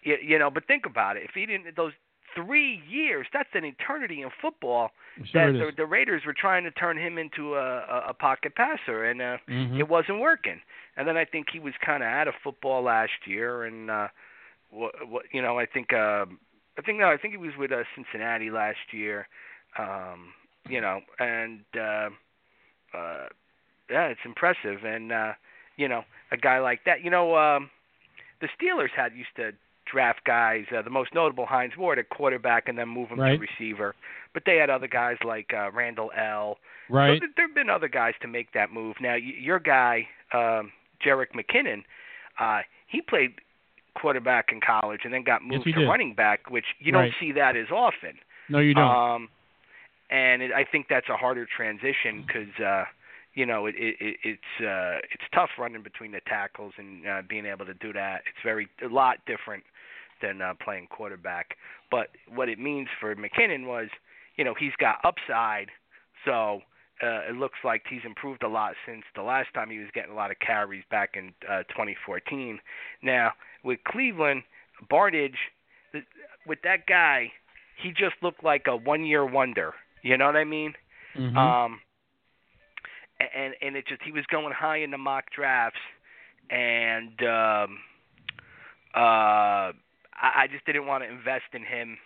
you, 0.03 0.17
you 0.23 0.39
know, 0.39 0.51
but 0.51 0.67
think 0.67 0.87
about 0.87 1.17
it. 1.17 1.25
If 1.25 1.31
he 1.35 1.47
didn't 1.47 1.77
those 1.77 1.93
three 2.35 2.81
years, 2.89 3.27
that's 3.33 3.49
an 3.55 3.65
eternity 3.65 4.23
in 4.23 4.29
football. 4.41 4.91
Sure 5.33 5.53
that 5.53 5.59
the, 5.59 5.71
the 5.77 5.87
Raiders 5.87 6.23
were 6.27 6.35
trying 6.39 6.65
to 6.65 6.71
turn 6.71 6.99
him 6.99 7.19
into 7.19 7.55
a, 7.55 7.59
a, 7.59 8.05
a 8.11 8.15
pocket 8.15 8.55
passer, 8.55 9.05
and 9.05 9.21
uh, 9.21 9.37
mm-hmm. 9.49 9.81
it 9.81 9.89
wasn't 9.89 10.21
working. 10.21 10.61
And 10.97 11.07
then 11.07 11.17
I 11.17 11.25
think 11.25 11.49
he 11.53 11.59
was 11.59 11.75
kind 11.85 12.03
of 12.03 12.09
out 12.09 12.29
of 12.29 12.35
football 12.43 12.83
last 12.83 13.27
year, 13.27 13.65
and 13.65 13.91
uh, 13.91 14.09
what, 14.71 14.95
what 15.09 15.25
you 15.33 15.43
know, 15.43 15.59
I 15.59 15.67
think 15.67 15.93
uh, 15.93 16.25
I 16.79 16.83
think 16.85 16.99
no, 16.99 17.07
I 17.07 17.17
think 17.17 17.35
he 17.35 17.39
was 17.39 17.53
with 17.59 17.73
uh, 17.73 17.83
Cincinnati 17.95 18.51
last 18.51 18.93
year. 18.93 19.29
Um, 19.79 20.33
you 20.69 20.81
know, 20.81 21.01
and 21.19 21.61
uh, 21.75 22.09
uh, 22.97 23.29
yeah, 23.91 24.07
it's 24.07 24.21
impressive. 24.25 24.85
And 24.85 25.13
uh, 25.13 25.33
you 25.77 25.89
know, 25.89 26.03
a 26.33 26.37
guy 26.37 26.61
like 26.61 26.81
that, 26.87 27.05
you 27.05 27.11
know, 27.11 27.37
um, 27.37 27.71
the 28.41 28.49
Steelers 28.59 28.91
had 28.97 29.15
used 29.15 29.37
to 29.37 29.53
draft 29.91 30.25
guys. 30.25 30.65
Uh, 30.77 30.83
the 30.83 30.91
most 30.91 31.15
notable 31.15 31.47
Hines 31.47 31.77
Ward 31.77 31.99
at 31.99 32.09
quarterback, 32.09 32.69
and 32.69 32.79
then 32.79 32.89
move 32.89 33.11
him 33.11 33.21
right. 33.21 33.39
to 33.39 33.47
receiver. 33.47 33.95
But 34.33 34.45
they 34.47 34.57
had 34.57 34.71
other 34.71 34.89
guys 34.89 35.17
like 35.25 35.53
uh, 35.55 35.71
Randle 35.73 36.11
El 36.17 36.57
Right. 36.89 37.21
So 37.21 37.29
there 37.37 37.47
have 37.47 37.55
been 37.55 37.71
other 37.71 37.89
guys 37.89 38.15
to 38.23 38.29
make 38.29 38.53
that 38.53 38.73
move. 38.73 38.97
Now, 39.01 39.13
y- 39.15 39.35
your 39.41 39.59
guy, 39.59 40.09
um, 40.33 40.73
Jerick 41.05 41.33
McKinnon, 41.35 41.83
uh, 42.41 42.63
he 42.87 43.01
played 43.01 43.33
quarterback 44.01 44.47
in 44.53 44.61
college 44.61 45.01
and 45.05 45.13
then 45.13 45.25
got 45.25 45.43
moved 45.43 45.65
yes, 45.67 45.75
to 45.75 45.81
did. 45.81 45.89
running 45.89 46.15
back, 46.15 46.51
which 46.51 46.67
you 46.79 46.93
right. 46.93 47.05
don't 47.05 47.15
see 47.21 47.33
that 47.33 47.57
as 47.57 47.71
often. 47.71 48.13
No, 48.49 48.59
you 48.59 48.75
don't. 48.75 48.85
Um, 48.85 49.29
and 50.11 50.43
it, 50.43 50.53
I 50.53 50.65
think 50.71 50.87
that's 50.89 51.09
a 51.09 51.17
harder 51.17 51.47
transition 51.57 52.25
because 52.27 52.65
uh, 52.65 52.85
you 53.37 53.45
know, 53.45 53.67
it, 53.67 53.75
it, 53.79 54.17
it's 54.25 54.61
uh, 54.61 54.99
it's 55.13 55.23
tough 55.35 55.51
running 55.59 55.83
between 55.83 56.11
the 56.11 56.21
tackles 56.27 56.73
and 56.79 57.07
uh, 57.07 57.23
being 57.29 57.45
able 57.45 57.67
to 57.67 57.75
do 57.75 57.93
that. 57.93 58.23
It's 58.27 58.43
very 58.43 58.67
a 58.83 58.93
lot 58.93 59.19
different 59.27 59.63
than 60.23 60.41
uh, 60.41 60.55
playing 60.65 60.89
quarterback. 60.89 61.57
But 61.91 62.09
what 62.35 62.49
it 62.49 62.59
means 62.59 62.89
for 62.99 63.15
McKinnon 63.15 63.67
was, 63.67 63.89
you 64.37 64.45
know, 64.45 64.55
he's 64.59 64.73
got 64.81 64.97
upside, 65.05 65.69
so 66.25 66.61
uh, 67.03 67.29
it 67.29 67.37
looks 67.37 67.59
like 67.65 67.83
he's 67.89 68.01
improved 68.05 68.43
a 68.43 68.49
lot 68.49 68.73
since 68.87 69.03
the 69.15 69.23
last 69.23 69.49
time 69.55 69.71
he 69.71 69.79
was 69.79 69.89
getting 69.95 70.13
a 70.13 70.15
lot 70.15 70.31
of 70.31 70.39
carries 70.39 70.85
back 70.91 71.11
in 71.15 71.33
uh, 71.49 71.63
2014. 71.69 72.59
Now 73.03 73.33
with 73.65 73.81
Cleveland, 73.87 74.43
Barnidge, 74.91 75.37
with 76.47 76.59
that 76.65 76.87
guy, 76.87 77.33
he 77.83 77.91
just 77.91 78.15
looked 78.23 78.43
like 78.43 78.67
a 78.67 78.77
one-year 78.77 79.27
wonder. 79.27 79.75
You 80.03 80.17
know 80.17 80.27
what 80.27 80.37
I 80.37 80.45
mean? 80.45 80.75
Mm-hmm. 81.19 81.37
Um, 81.37 81.81
and 83.19 83.55
and 83.61 83.77
it 83.77 83.87
just 83.89 84.03
he 84.03 84.13
was 84.13 84.25
going 84.31 84.53
high 84.53 84.79
in 84.79 84.91
the 84.91 84.99
mock 84.99 85.25
drafts, 85.35 85.79
and 86.51 87.21
um, 87.23 87.79
uh, 88.95 89.73
I, 89.73 89.73
I 90.23 90.47
just 90.51 90.65
didn't 90.67 90.87
want 90.87 91.03
to 91.05 91.11
invest 91.11 91.45
in 91.53 91.63
him 91.63 91.97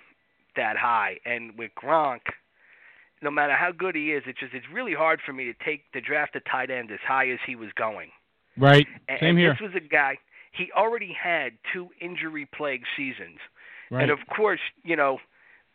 that 0.57 0.77
high. 0.77 1.19
And 1.25 1.59
with 1.59 1.73
Gronk, 1.81 2.21
no 3.23 3.31
matter 3.31 3.55
how 3.55 3.73
good 3.73 3.95
he 3.95 4.13
is, 4.13 4.23
it's 4.27 4.41
just 4.41 4.55
it's 4.55 4.67
really 4.73 4.95
hard 4.95 5.21
for 5.25 5.33
me 5.33 5.45
to 5.45 5.55
take 5.65 5.83
the 5.93 6.01
draft 6.01 6.37
a 6.37 6.41
tight 6.41 6.71
end 6.71 6.91
as 6.91 7.01
high 7.07 7.29
as 7.31 7.39
he 7.47 7.55
was 7.57 7.69
going. 7.77 8.11
Right. 8.57 8.87
And, 9.09 9.19
Same 9.21 9.29
and 9.31 9.39
here. 9.39 9.53
This 9.53 9.61
was 9.73 9.75
a 9.77 9.87
guy. 9.87 10.19
He 10.53 10.71
already 10.77 11.13
had 11.13 11.53
two 11.73 11.89
injury-plagued 12.01 12.87
seasons, 12.97 13.39
Right. 13.91 14.03
and 14.03 14.11
of 14.11 14.19
course, 14.35 14.61
you 14.83 14.97
know, 14.97 15.19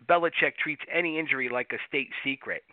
Belichick 0.08 0.58
treats 0.62 0.82
any 0.94 1.18
injury 1.18 1.50
like 1.50 1.72
a 1.72 1.78
state 1.88 2.10
secret. 2.24 2.64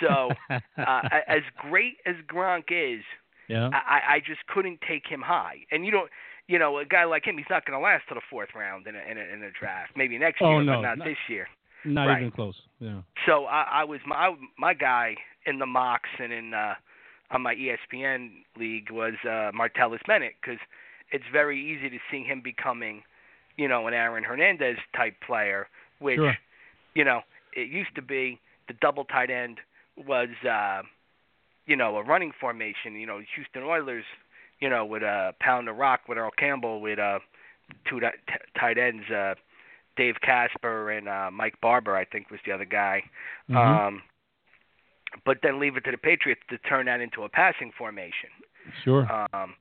So, 0.00 0.30
uh, 0.50 1.02
as 1.28 1.42
great 1.58 1.96
as 2.06 2.14
Gronk 2.26 2.64
is, 2.70 3.02
yeah. 3.48 3.68
I, 3.72 4.14
I 4.14 4.20
just 4.24 4.46
couldn't 4.46 4.80
take 4.88 5.06
him 5.06 5.20
high. 5.20 5.58
And 5.70 5.84
you 5.84 5.90
don't, 5.90 6.08
you 6.48 6.58
know, 6.58 6.78
a 6.78 6.84
guy 6.84 7.04
like 7.04 7.26
him, 7.26 7.36
he's 7.36 7.46
not 7.50 7.66
going 7.66 7.78
to 7.78 7.82
last 7.84 8.04
to 8.08 8.14
the 8.14 8.20
fourth 8.30 8.50
round 8.54 8.86
in 8.86 8.94
a, 8.96 9.00
in 9.10 9.18
a, 9.18 9.20
in 9.20 9.42
a 9.42 9.50
draft. 9.50 9.92
Maybe 9.96 10.16
next 10.18 10.40
Oh, 10.40 10.52
year, 10.54 10.62
no, 10.62 10.76
but 10.76 10.80
not, 10.82 10.98
not- 10.98 11.04
this 11.06 11.18
year. 11.28 11.48
Not 11.84 12.06
right. 12.06 12.20
even 12.20 12.30
close. 12.30 12.54
Yeah. 12.80 13.02
So 13.26 13.44
I, 13.46 13.80
I 13.80 13.84
was 13.84 14.00
my 14.06 14.34
my 14.58 14.74
guy 14.74 15.16
in 15.46 15.58
the 15.58 15.66
mocks 15.66 16.10
and 16.18 16.32
in 16.32 16.54
uh, 16.54 16.74
on 17.30 17.42
my 17.42 17.54
ESPN 17.54 18.30
league 18.58 18.90
was 18.90 19.14
uh, 19.24 19.50
Martellus 19.52 20.00
Bennett 20.06 20.34
because 20.40 20.60
it's 21.10 21.24
very 21.32 21.60
easy 21.60 21.90
to 21.90 21.98
see 22.10 22.22
him 22.22 22.40
becoming 22.42 23.02
you 23.56 23.68
know, 23.68 23.86
an 23.86 23.94
Aaron 23.94 24.24
Hernandez 24.24 24.78
type 24.96 25.14
player, 25.24 25.68
which 25.98 26.16
Sure. 26.16 26.36
you 26.94 27.04
know, 27.04 27.22
it 27.54 27.68
used 27.68 27.94
to 27.96 28.02
be 28.02 28.38
the 28.68 28.74
double 28.74 29.04
tight 29.04 29.30
end 29.30 29.60
was 29.96 30.30
uh 30.48 30.82
you 31.66 31.76
know, 31.76 31.96
a 31.96 32.02
running 32.02 32.32
formation, 32.40 32.96
you 32.96 33.06
know, 33.06 33.20
Houston 33.36 33.62
Oilers, 33.62 34.04
you 34.60 34.68
know, 34.68 34.84
with 34.84 35.02
uh 35.02 35.32
pound 35.40 35.68
the 35.68 35.72
rock 35.72 36.00
with 36.08 36.18
Earl 36.18 36.30
Campbell 36.36 36.80
with 36.80 36.98
uh 36.98 37.18
two 37.88 38.00
t- 38.00 38.06
tight 38.58 38.78
ends 38.78 39.08
uh 39.10 39.34
Dave 39.96 40.16
Casper 40.22 40.90
and 40.90 41.08
uh 41.08 41.30
Mike 41.32 41.60
Barber 41.60 41.96
I 41.96 42.04
think 42.04 42.30
was 42.30 42.40
the 42.46 42.52
other 42.52 42.64
guy. 42.64 43.02
Mhm. 43.48 43.56
Um 43.56 44.02
but 45.24 45.38
then 45.42 45.60
leave 45.60 45.76
it 45.76 45.84
to 45.84 45.90
the 45.90 45.98
Patriots 45.98 46.40
to 46.50 46.58
turn 46.58 46.86
that 46.86 47.00
into 47.00 47.22
a 47.24 47.28
passing 47.28 47.70
formation. 47.76 48.30
sure. 48.84 49.06
Um, 49.32 49.54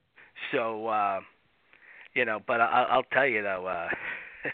so 0.52 0.88
uh, 0.88 1.20
you 2.14 2.26
know, 2.26 2.40
but 2.46 2.62
I, 2.62 2.88
I'll 2.90 3.04
tell 3.12 3.26
you 3.26 3.42
though, 3.42 3.68
uh, 3.68 3.90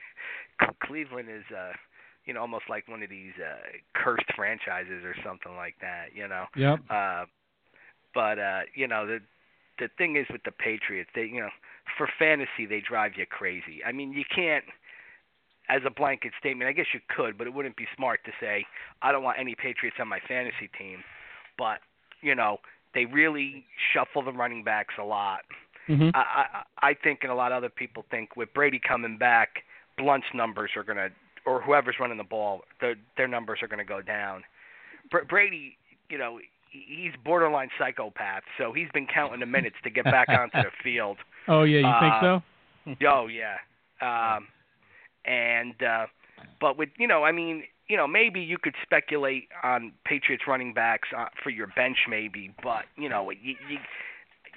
Cleveland 0.83 1.29
is 1.29 1.43
uh, 1.55 1.73
you 2.25 2.33
know 2.33 2.41
almost 2.41 2.65
like 2.69 2.87
one 2.87 3.03
of 3.03 3.09
these 3.09 3.33
uh, 3.37 3.77
cursed 3.95 4.31
franchises 4.35 5.03
or 5.03 5.15
something 5.25 5.55
like 5.55 5.75
that. 5.81 6.07
You 6.13 6.27
know, 6.27 6.45
yep. 6.55 6.79
uh, 6.89 7.25
but 8.13 8.39
uh, 8.39 8.61
you 8.75 8.87
know 8.87 9.05
the 9.05 9.19
the 9.79 9.89
thing 9.97 10.15
is 10.15 10.25
with 10.31 10.43
the 10.43 10.51
Patriots, 10.51 11.09
they 11.15 11.23
you 11.23 11.41
know 11.41 11.49
for 11.97 12.07
fantasy 12.19 12.65
they 12.67 12.81
drive 12.81 13.13
you 13.15 13.25
crazy. 13.25 13.83
I 13.85 13.91
mean, 13.91 14.11
you 14.11 14.23
can't. 14.33 14.65
As 15.69 15.82
a 15.86 15.89
blanket 15.89 16.32
statement, 16.39 16.69
I 16.69 16.71
guess 16.71 16.86
you 16.93 17.01
could, 17.10 17.38
but 17.38 17.45
it 17.45 17.53
wouldn't 17.53 17.75
be 17.75 17.88
smart 17.95 18.21
to 18.25 18.32
say 18.39 18.65
I 19.01 19.12
don't 19.12 19.23
want 19.23 19.38
any 19.39 19.53
Patriots 19.53 19.97
on 19.99 20.08
my 20.08 20.19
fantasy 20.27 20.69
team. 20.77 21.03
But 21.58 21.80
you 22.21 22.36
know, 22.36 22.60
they 22.93 23.06
really 23.06 23.65
shuffle 23.93 24.23
the 24.23 24.32
running 24.32 24.63
backs 24.63 24.95
a 24.99 25.03
lot. 25.03 25.41
hmm 25.88 26.10
I, 26.13 26.19
I 26.19 26.89
I 26.89 26.93
think, 26.93 27.19
and 27.23 27.32
a 27.32 27.36
lot 27.36 27.51
of 27.51 27.58
other 27.58 27.69
people 27.69 28.06
think, 28.10 28.36
with 28.36 28.53
Brady 28.53 28.80
coming 28.80 29.17
back, 29.17 29.63
Blount's 29.97 30.27
numbers 30.34 30.71
are 30.75 30.84
gonna, 30.84 31.10
or 31.45 31.62
whoever's 31.62 31.95
running 31.99 32.17
the 32.17 32.23
ball, 32.23 32.62
their 32.82 32.95
their 33.17 33.27
numbers 33.27 33.60
are 33.62 33.67
gonna 33.67 33.86
go 33.86 34.01
down. 34.01 34.43
Br- 35.12 35.25
Brady, 35.30 35.77
you 36.10 36.17
know, 36.17 36.39
he's 36.71 37.13
borderline 37.23 37.69
psychopath, 37.77 38.43
so 38.58 38.73
he's 38.73 38.89
been 38.93 39.08
counting 39.08 39.39
the 39.39 39.45
minutes 39.45 39.75
to 39.84 39.89
get 39.89 40.06
back 40.06 40.30
onto 40.30 40.58
the 40.58 40.71
field. 40.84 41.17
Oh 41.47 41.63
yeah, 41.63 41.80
you 41.80 41.93
think 41.99 42.13
uh, 42.13 42.21
so? 42.21 42.43
Oh 43.08 43.27
yeah, 43.27 43.58
um, 44.01 44.47
and 45.27 45.75
uh, 45.83 46.07
but 46.59 46.77
with 46.77 46.89
you 46.97 47.07
know, 47.07 47.23
I 47.23 47.31
mean, 47.31 47.63
you 47.87 47.97
know, 47.97 48.07
maybe 48.07 48.41
you 48.41 48.57
could 48.57 48.75
speculate 48.81 49.49
on 49.63 49.91
Patriots 50.05 50.43
running 50.47 50.73
backs 50.73 51.09
uh, 51.15 51.25
for 51.43 51.49
your 51.49 51.67
bench, 51.67 51.97
maybe, 52.09 52.53
but 52.63 52.85
you 52.95 53.09
know, 53.09 53.29
you 53.29 53.55
you 53.69 53.77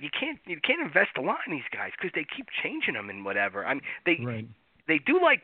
you 0.00 0.08
can't 0.18 0.38
you 0.46 0.58
can't 0.62 0.80
invest 0.80 1.10
a 1.18 1.20
lot 1.20 1.38
in 1.46 1.52
these 1.52 1.68
guys 1.72 1.90
because 1.98 2.12
they 2.14 2.24
keep 2.24 2.46
changing 2.62 2.94
them 2.94 3.10
and 3.10 3.24
whatever. 3.24 3.66
I 3.66 3.74
mean, 3.74 3.82
they 4.06 4.18
Right. 4.24 4.46
they 4.86 4.98
do 4.98 5.20
like 5.20 5.42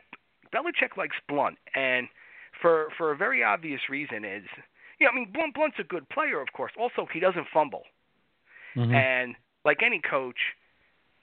Belichick 0.53 0.97
likes 0.97 1.15
Blount, 1.27 1.57
and 1.75 2.07
for 2.61 2.89
for 2.97 3.11
a 3.11 3.15
very 3.17 3.43
obvious 3.43 3.81
reason 3.89 4.25
is, 4.25 4.43
you 4.99 5.05
know, 5.05 5.11
I 5.11 5.15
mean, 5.15 5.31
Blount 5.31 5.53
Blount's 5.53 5.79
a 5.79 5.83
good 5.83 6.07
player, 6.09 6.41
of 6.41 6.51
course. 6.53 6.71
Also, 6.79 7.05
he 7.11 7.19
doesn't 7.19 7.47
fumble, 7.53 7.83
Mhm. 8.75 8.93
and 8.93 9.35
like 9.65 9.83
any 9.83 9.99
coach, 9.99 10.55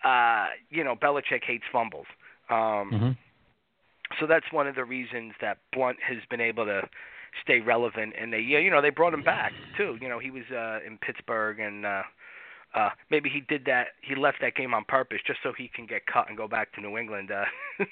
uh, 0.04 0.48
you 0.70 0.84
know, 0.84 0.94
Belichick 0.94 1.44
hates 1.44 1.64
fumbles. 1.72 2.06
Um, 2.50 2.90
Mhm. 2.92 3.16
So 4.20 4.26
that's 4.26 4.46
one 4.52 4.66
of 4.66 4.74
the 4.74 4.84
reasons 4.84 5.32
that 5.40 5.58
Blount 5.72 5.98
has 6.06 6.18
been 6.30 6.40
able 6.40 6.64
to 6.66 6.82
stay 7.42 7.60
relevant 7.60 8.14
and 8.20 8.32
they 8.32 8.38
you 8.38 8.70
know 8.70 8.80
they 8.80 8.90
brought 8.90 9.12
him 9.12 9.22
back 9.24 9.52
too 9.76 9.98
you 10.00 10.08
know 10.08 10.20
he 10.20 10.30
was 10.30 10.44
uh 10.52 10.78
in 10.86 10.96
Pittsburgh 10.98 11.58
and 11.58 11.84
uh 11.84 12.02
uh 12.76 12.90
maybe 13.10 13.28
he 13.28 13.40
did 13.40 13.64
that 13.64 13.88
he 14.02 14.14
left 14.14 14.38
that 14.40 14.54
game 14.54 14.72
on 14.72 14.84
purpose 14.86 15.18
just 15.26 15.40
so 15.42 15.52
he 15.58 15.66
can 15.74 15.84
get 15.84 16.06
cut 16.06 16.28
and 16.28 16.36
go 16.36 16.46
back 16.46 16.72
to 16.74 16.80
New 16.80 16.96
England 16.96 17.32
uh 17.32 17.44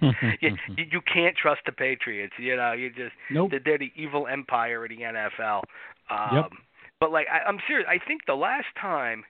you, 0.40 0.56
you 0.76 1.00
can't 1.12 1.36
trust 1.36 1.62
the 1.66 1.72
Patriots 1.72 2.34
you 2.38 2.54
know 2.54 2.72
you 2.72 2.88
just 2.90 3.12
Nope. 3.30 3.50
they're- 3.64 3.78
the 3.78 3.90
evil 3.96 4.28
empire 4.28 4.84
of 4.84 4.90
the 4.90 4.98
NFL 4.98 5.62
um 6.08 6.36
Yep. 6.36 6.50
but 7.00 7.10
like 7.10 7.26
I, 7.32 7.48
I'm 7.48 7.58
serious 7.66 7.88
I 7.90 7.98
think 8.06 8.22
the 8.26 8.34
last 8.36 8.66
time 8.80 9.24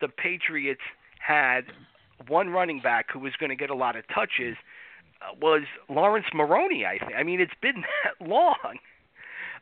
the 0.00 0.08
Patriots 0.08 0.80
had 1.20 1.62
one 2.26 2.48
running 2.50 2.80
back 2.80 3.06
who 3.12 3.20
was 3.20 3.32
going 3.38 3.50
to 3.50 3.56
get 3.56 3.70
a 3.70 3.74
lot 3.76 3.94
of 3.94 4.02
touches 4.12 4.56
was 5.40 5.62
Laurence 5.88 6.26
Maroney. 6.34 6.84
I 6.86 6.98
think. 6.98 7.12
I 7.16 7.22
mean, 7.22 7.40
it's 7.40 7.52
been 7.60 7.82
that 8.04 8.26
long. 8.26 8.78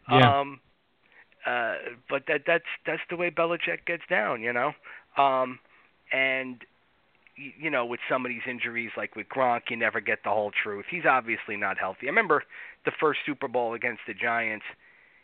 Yeah. 0.08 0.32
Um, 0.40 0.60
uh, 1.46 1.74
but 2.08 2.24
that 2.28 2.42
that's 2.46 2.64
that's 2.86 3.02
the 3.10 3.16
way 3.16 3.30
Belichick 3.30 3.84
gets 3.86 4.02
down, 4.08 4.42
you 4.42 4.52
know. 4.52 4.72
Um, 5.16 5.58
and 6.12 6.56
you 7.36 7.70
know, 7.70 7.84
with 7.84 8.00
some 8.08 8.24
of 8.24 8.30
these 8.30 8.42
injuries, 8.48 8.90
like 8.96 9.16
with 9.16 9.28
Gronk, 9.28 9.62
you 9.70 9.76
never 9.76 10.00
get 10.00 10.20
the 10.24 10.30
whole 10.30 10.50
truth. 10.62 10.86
He's 10.90 11.04
obviously 11.08 11.56
not 11.56 11.78
healthy. 11.78 12.06
I 12.06 12.10
remember 12.10 12.42
the 12.84 12.92
first 13.00 13.20
Super 13.26 13.48
Bowl 13.48 13.74
against 13.74 14.02
the 14.06 14.14
Giants. 14.14 14.64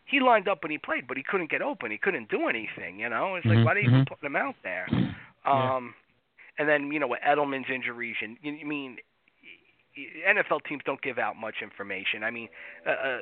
He 0.05 0.21
lined 0.21 0.49
up 0.49 0.61
and 0.63 0.73
he 0.73 0.79
played, 0.79 1.07
but 1.07 1.17
he 1.17 1.23
couldn't 1.23 1.51
get 1.51 1.63
open. 1.63 1.91
He 1.91 1.99
couldn't 1.99 2.29
do 2.31 2.49
anything. 2.49 2.99
You 3.01 3.09
know, 3.09 3.37
it's 3.37 3.47
Mhm, 3.47 3.51
like 3.51 3.63
why 3.65 3.75
do 3.75 3.81
you 3.81 3.91
mhm. 3.91 4.07
put 4.07 4.23
him 4.23 4.37
out 4.37 4.57
there? 4.63 4.93
Yeah. 5.53 5.73
Um, 5.77 5.95
and 6.59 6.69
then 6.69 6.93
you 6.93 6.99
know 7.01 7.09
with 7.09 7.21
Edelman's 7.21 7.71
injuries, 7.71 8.17
and 8.23 8.37
you, 8.43 8.53
you 8.53 8.67
mean 8.67 8.99
NFL 10.29 10.65
teams 10.69 10.83
don't 10.85 11.03
give 11.03 11.19
out 11.19 11.37
much 11.37 11.57
information. 11.63 12.25
I 12.25 12.31
mean, 12.31 12.49
uh, 12.87 12.91
uh, 12.91 13.19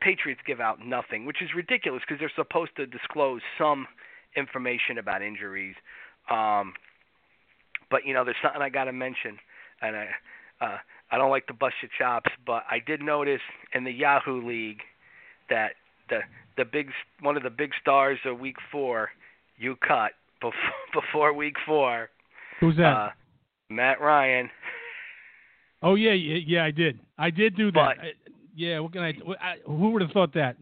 Patriots 0.00 0.40
give 0.46 0.60
out 0.60 0.78
nothing, 0.84 1.26
which 1.26 1.42
is 1.42 1.50
ridiculous 1.54 2.02
because 2.06 2.20
they're 2.20 2.32
supposed 2.36 2.76
to 2.76 2.86
disclose 2.86 3.40
some 3.58 3.86
information 4.36 4.98
about 4.98 5.22
injuries. 5.22 5.74
Um, 6.30 6.74
but 7.90 8.06
you 8.06 8.14
know, 8.14 8.24
there's 8.24 8.36
something 8.42 8.62
I 8.62 8.68
got 8.68 8.84
to 8.84 8.92
mention, 8.92 9.38
and 9.82 9.96
I 9.96 10.08
uh, 10.60 10.76
I 11.10 11.18
don't 11.18 11.30
like 11.30 11.46
to 11.48 11.54
bust 11.54 11.74
your 11.82 11.90
chops, 11.98 12.30
but 12.46 12.62
I 12.70 12.78
did 12.84 13.02
notice 13.02 13.40
in 13.74 13.84
the 13.84 13.90
Yahoo 13.90 14.46
League 14.46 14.80
that 15.48 15.72
the 16.08 16.20
the 16.56 16.64
big 16.64 16.90
one 17.20 17.36
of 17.36 17.42
the 17.42 17.50
big 17.50 17.70
stars 17.80 18.18
of 18.24 18.38
Week 18.38 18.56
Four 18.70 19.10
you 19.56 19.76
cut 19.76 20.12
before 20.40 20.52
before 20.94 21.32
Week 21.32 21.56
Four. 21.66 22.10
Who's 22.60 22.76
that? 22.76 22.96
Uh, 22.96 23.08
Matt 23.70 24.00
Ryan. 24.00 24.50
Oh 25.82 25.94
yeah, 25.94 26.12
yeah, 26.12 26.38
yeah, 26.46 26.64
I 26.64 26.70
did. 26.70 27.00
I 27.18 27.30
did 27.30 27.56
do 27.56 27.70
that. 27.72 27.96
but- 27.96 28.04
I- 28.06 28.12
yeah, 28.54 28.80
what 28.80 28.92
can 28.92 29.02
I, 29.02 29.14
I? 29.40 29.56
Who 29.64 29.90
would 29.92 30.02
have 30.02 30.10
thought 30.10 30.34
that? 30.34 30.56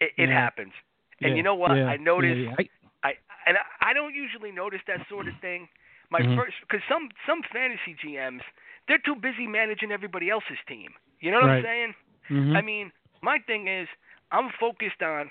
It, 0.00 0.12
it 0.16 0.28
Yeah. 0.28 0.40
happens. 0.40 0.72
And 1.20 1.30
Yeah, 1.30 1.36
you 1.36 1.42
know 1.42 1.54
what? 1.56 1.72
I 1.72 1.96
noticed. 1.96 2.48
I- 2.58 2.68
I 3.04 3.14
and 3.46 3.58
I, 3.80 3.92
don't 3.92 4.14
usually 4.14 4.52
notice 4.52 4.80
that 4.86 5.00
sort 5.08 5.26
of 5.28 5.34
thing. 5.40 5.68
My 6.10 6.20
Mhm. 6.20 6.36
first 6.36 6.54
because 6.60 6.80
some 6.88 7.08
some 7.26 7.42
fantasy 7.52 7.94
GMs 8.02 8.42
they're 8.88 8.98
too 8.98 9.16
busy 9.16 9.46
managing 9.46 9.90
everybody 9.92 10.30
else's 10.30 10.58
team. 10.68 10.94
You 11.20 11.30
know 11.32 11.40
what 11.40 11.46
Right. 11.48 11.56
I'm 11.58 11.64
saying? 11.64 11.94
mhm. 12.30 12.56
I 12.56 12.60
mean, 12.62 12.92
my 13.22 13.38
thing 13.40 13.66
is 13.68 13.88
I'm 14.30 14.50
focused 14.60 15.02
on 15.02 15.30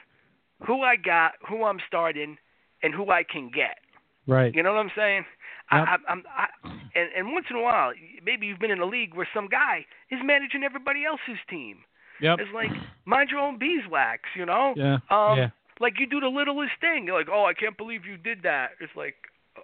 who 0.65 0.81
I 0.83 0.95
got, 0.97 1.35
who 1.47 1.63
I'm 1.63 1.79
starting, 1.87 2.37
and 2.83 2.93
who 2.93 3.09
I 3.09 3.23
can 3.23 3.49
get. 3.49 3.79
right. 4.27 4.53
You 4.53 4.61
know 4.63 4.73
what 4.73 4.79
I'm 4.85 4.91
saying? 4.95 5.25
Yep. 5.71 5.87
I, 5.87 5.93
I, 5.93 5.97
I'm, 6.11 6.23
I, 6.29 6.47
and, 6.95 7.09
and 7.15 7.33
once 7.33 7.45
in 7.49 7.55
a 7.55 7.61
while, 7.61 7.91
maybe 8.23 8.45
you've 8.47 8.59
been 8.59 8.71
in 8.71 8.79
a 8.79 8.85
league 8.85 9.15
where 9.15 9.27
some 9.33 9.47
guy 9.47 9.85
is 10.09 10.19
managing 10.23 10.63
everybody 10.63 11.05
else's 11.05 11.39
team. 11.49 11.77
Yep. 12.21 12.39
It's 12.39 12.53
like 12.53 12.69
mind 13.05 13.29
your 13.31 13.39
own 13.39 13.57
beeswax, 13.57 14.21
you 14.35 14.45
know? 14.45 14.73
Yeah. 14.75 14.97
Um, 15.09 15.37
yeah. 15.37 15.49
Like 15.79 15.93
you 15.99 16.05
do 16.05 16.19
the 16.19 16.27
littlest 16.27 16.73
thing. 16.79 17.05
You're 17.05 17.17
like, 17.17 17.29
oh, 17.31 17.45
I 17.45 17.53
can't 17.53 17.77
believe 17.77 18.05
you 18.05 18.17
did 18.17 18.43
that. 18.43 18.71
It's 18.79 18.93
like, 18.95 19.15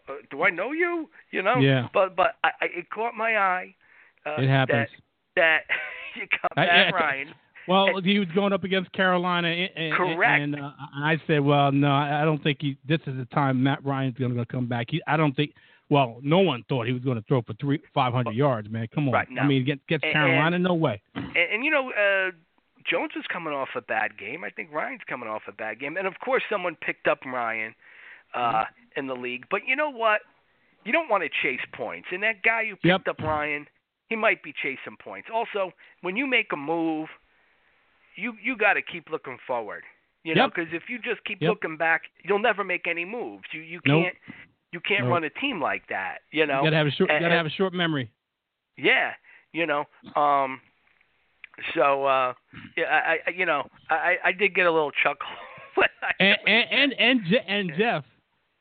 uh, 0.09 0.13
do 0.31 0.43
I 0.43 0.49
know 0.49 0.71
you? 0.71 1.09
You 1.31 1.43
know? 1.43 1.57
Yeah. 1.57 1.87
But 1.93 2.15
but 2.15 2.35
I, 2.43 2.49
I, 2.61 2.65
it 2.65 2.89
caught 2.89 3.13
my 3.13 3.37
eye. 3.37 3.75
Uh, 4.25 4.41
It 4.41 4.49
happens. 4.49 4.87
That, 5.35 5.61
that 5.67 5.75
you 6.19 6.27
got 6.41 6.55
Matt 6.55 6.93
I- 6.93 6.97
Ryan. 6.97 7.33
Well, 7.67 7.99
he 8.01 8.17
was 8.17 8.29
going 8.33 8.53
up 8.53 8.63
against 8.63 8.93
Carolina, 8.93 9.49
and, 9.49 9.69
and, 9.75 9.93
Correct. 9.93 10.41
And 10.41 10.55
uh, 10.55 10.71
I 11.03 11.21
said, 11.27 11.41
well, 11.41 11.69
no, 11.69 11.89
I 11.89 12.21
I 12.21 12.23
don't 12.25 12.41
think 12.41 12.59
he. 12.61 12.77
This 12.87 13.01
is 13.05 13.17
the 13.17 13.27
time 13.33 13.61
Matt 13.61 13.83
Ryan's 13.83 14.17
going 14.17 14.33
to 14.33 14.45
come 14.45 14.67
back. 14.67 14.87
He, 14.89 15.01
I 15.05 15.17
don't 15.17 15.35
think. 15.35 15.51
Well, 15.89 16.19
no 16.21 16.39
one 16.39 16.63
thought 16.67 16.85
he 16.85 16.91
was 16.93 17.03
going 17.03 17.17
to 17.17 17.23
throw 17.27 17.41
for 17.41 17.53
three, 17.53 17.79
five 17.93 18.13
hundred 18.13 18.35
yards, 18.35 18.69
man. 18.69 18.87
Come 18.93 19.07
on. 19.07 19.13
Right, 19.13 19.27
no. 19.31 19.41
I 19.41 19.47
mean, 19.47 19.61
against, 19.61 19.83
against 19.85 20.03
And- 20.05 20.13
Carolina, 20.13 20.59
no 20.59 20.73
way. 20.73 21.01
And, 21.15 21.35
and 21.35 21.65
you 21.65 21.71
know, 21.71 21.91
uh, 21.91 22.31
Jones 22.89 23.11
is 23.17 23.23
coming 23.31 23.53
off 23.53 23.69
a 23.75 23.81
bad 23.81 24.17
game. 24.17 24.43
I 24.43 24.49
think 24.49 24.71
Ryan's 24.71 25.01
coming 25.07 25.29
off 25.29 25.43
a 25.47 25.51
bad 25.53 25.79
game. 25.79 25.97
And 25.97 26.05
of 26.07 26.13
course, 26.23 26.43
someone 26.49 26.75
picked 26.75 27.07
up 27.07 27.19
Ryan 27.25 27.73
uh, 28.33 28.39
Mm-hmm. 28.39 28.99
in 28.99 29.07
the 29.07 29.13
league. 29.15 29.45
But 29.49 29.61
you 29.67 29.75
know 29.75 29.89
what? 29.89 30.21
You 30.83 30.91
don't 30.93 31.09
want 31.09 31.23
to 31.23 31.29
chase 31.41 31.59
points. 31.73 32.07
And 32.11 32.23
that 32.23 32.43
guy 32.43 32.65
who 32.65 32.75
picked 32.75 32.85
Yep. 32.85 33.07
up 33.07 33.19
Ryan, 33.19 33.65
he 34.09 34.15
might 34.15 34.41
be 34.43 34.53
chasing 34.53 34.95
points. 35.01 35.27
Also, 35.33 35.71
when 36.01 36.15
you 36.17 36.27
make 36.27 36.47
a 36.53 36.57
move, 36.57 37.07
you 38.15 38.33
you 38.43 38.57
got 38.57 38.73
to 38.73 38.81
keep 38.81 39.09
looking 39.09 39.37
forward. 39.45 39.83
You 40.23 40.35
know, 40.35 40.43
Yep. 40.45 40.55
because 40.55 40.73
if 40.73 40.83
you 40.89 40.97
just 40.99 41.23
keep 41.25 41.41
Yep. 41.41 41.49
looking 41.49 41.77
back, 41.77 42.03
you'll 42.23 42.39
never 42.39 42.63
make 42.63 42.87
any 42.87 43.05
moves. 43.05 43.43
You 43.51 43.61
you 43.61 43.79
Nope. 43.85 44.03
can't 44.05 44.17
you 44.71 44.79
can't 44.79 45.03
Nope. 45.05 45.11
run 45.13 45.23
a 45.23 45.29
team 45.29 45.61
like 45.61 45.87
that. 45.89 46.19
You 46.31 46.45
know. 46.45 46.57
You 46.59 46.65
gotta 46.67 46.75
have 46.77 46.87
a 46.87 46.91
short. 46.91 47.09
and- 47.11 47.21
gotta 47.21 47.35
have 47.35 47.45
a 47.45 47.49
short 47.51 47.73
memory. 47.73 48.11
Yeah, 48.77 49.11
you 49.53 49.65
know. 49.65 49.85
Um 50.15 50.61
so 51.73 52.05
uh 52.05 52.33
yeah, 52.77 52.83
I, 52.85 53.17
I 53.27 53.29
you 53.35 53.45
know, 53.45 53.67
I 53.89 54.15
I 54.25 54.31
did 54.31 54.53
get 54.53 54.65
a 54.67 54.71
little 54.71 54.91
chuckle 54.91 55.27
And 56.19 56.37
and 56.47 56.65
and 56.71 56.93
and, 56.99 57.21
and 57.47 57.71
Jeff, 57.77 58.03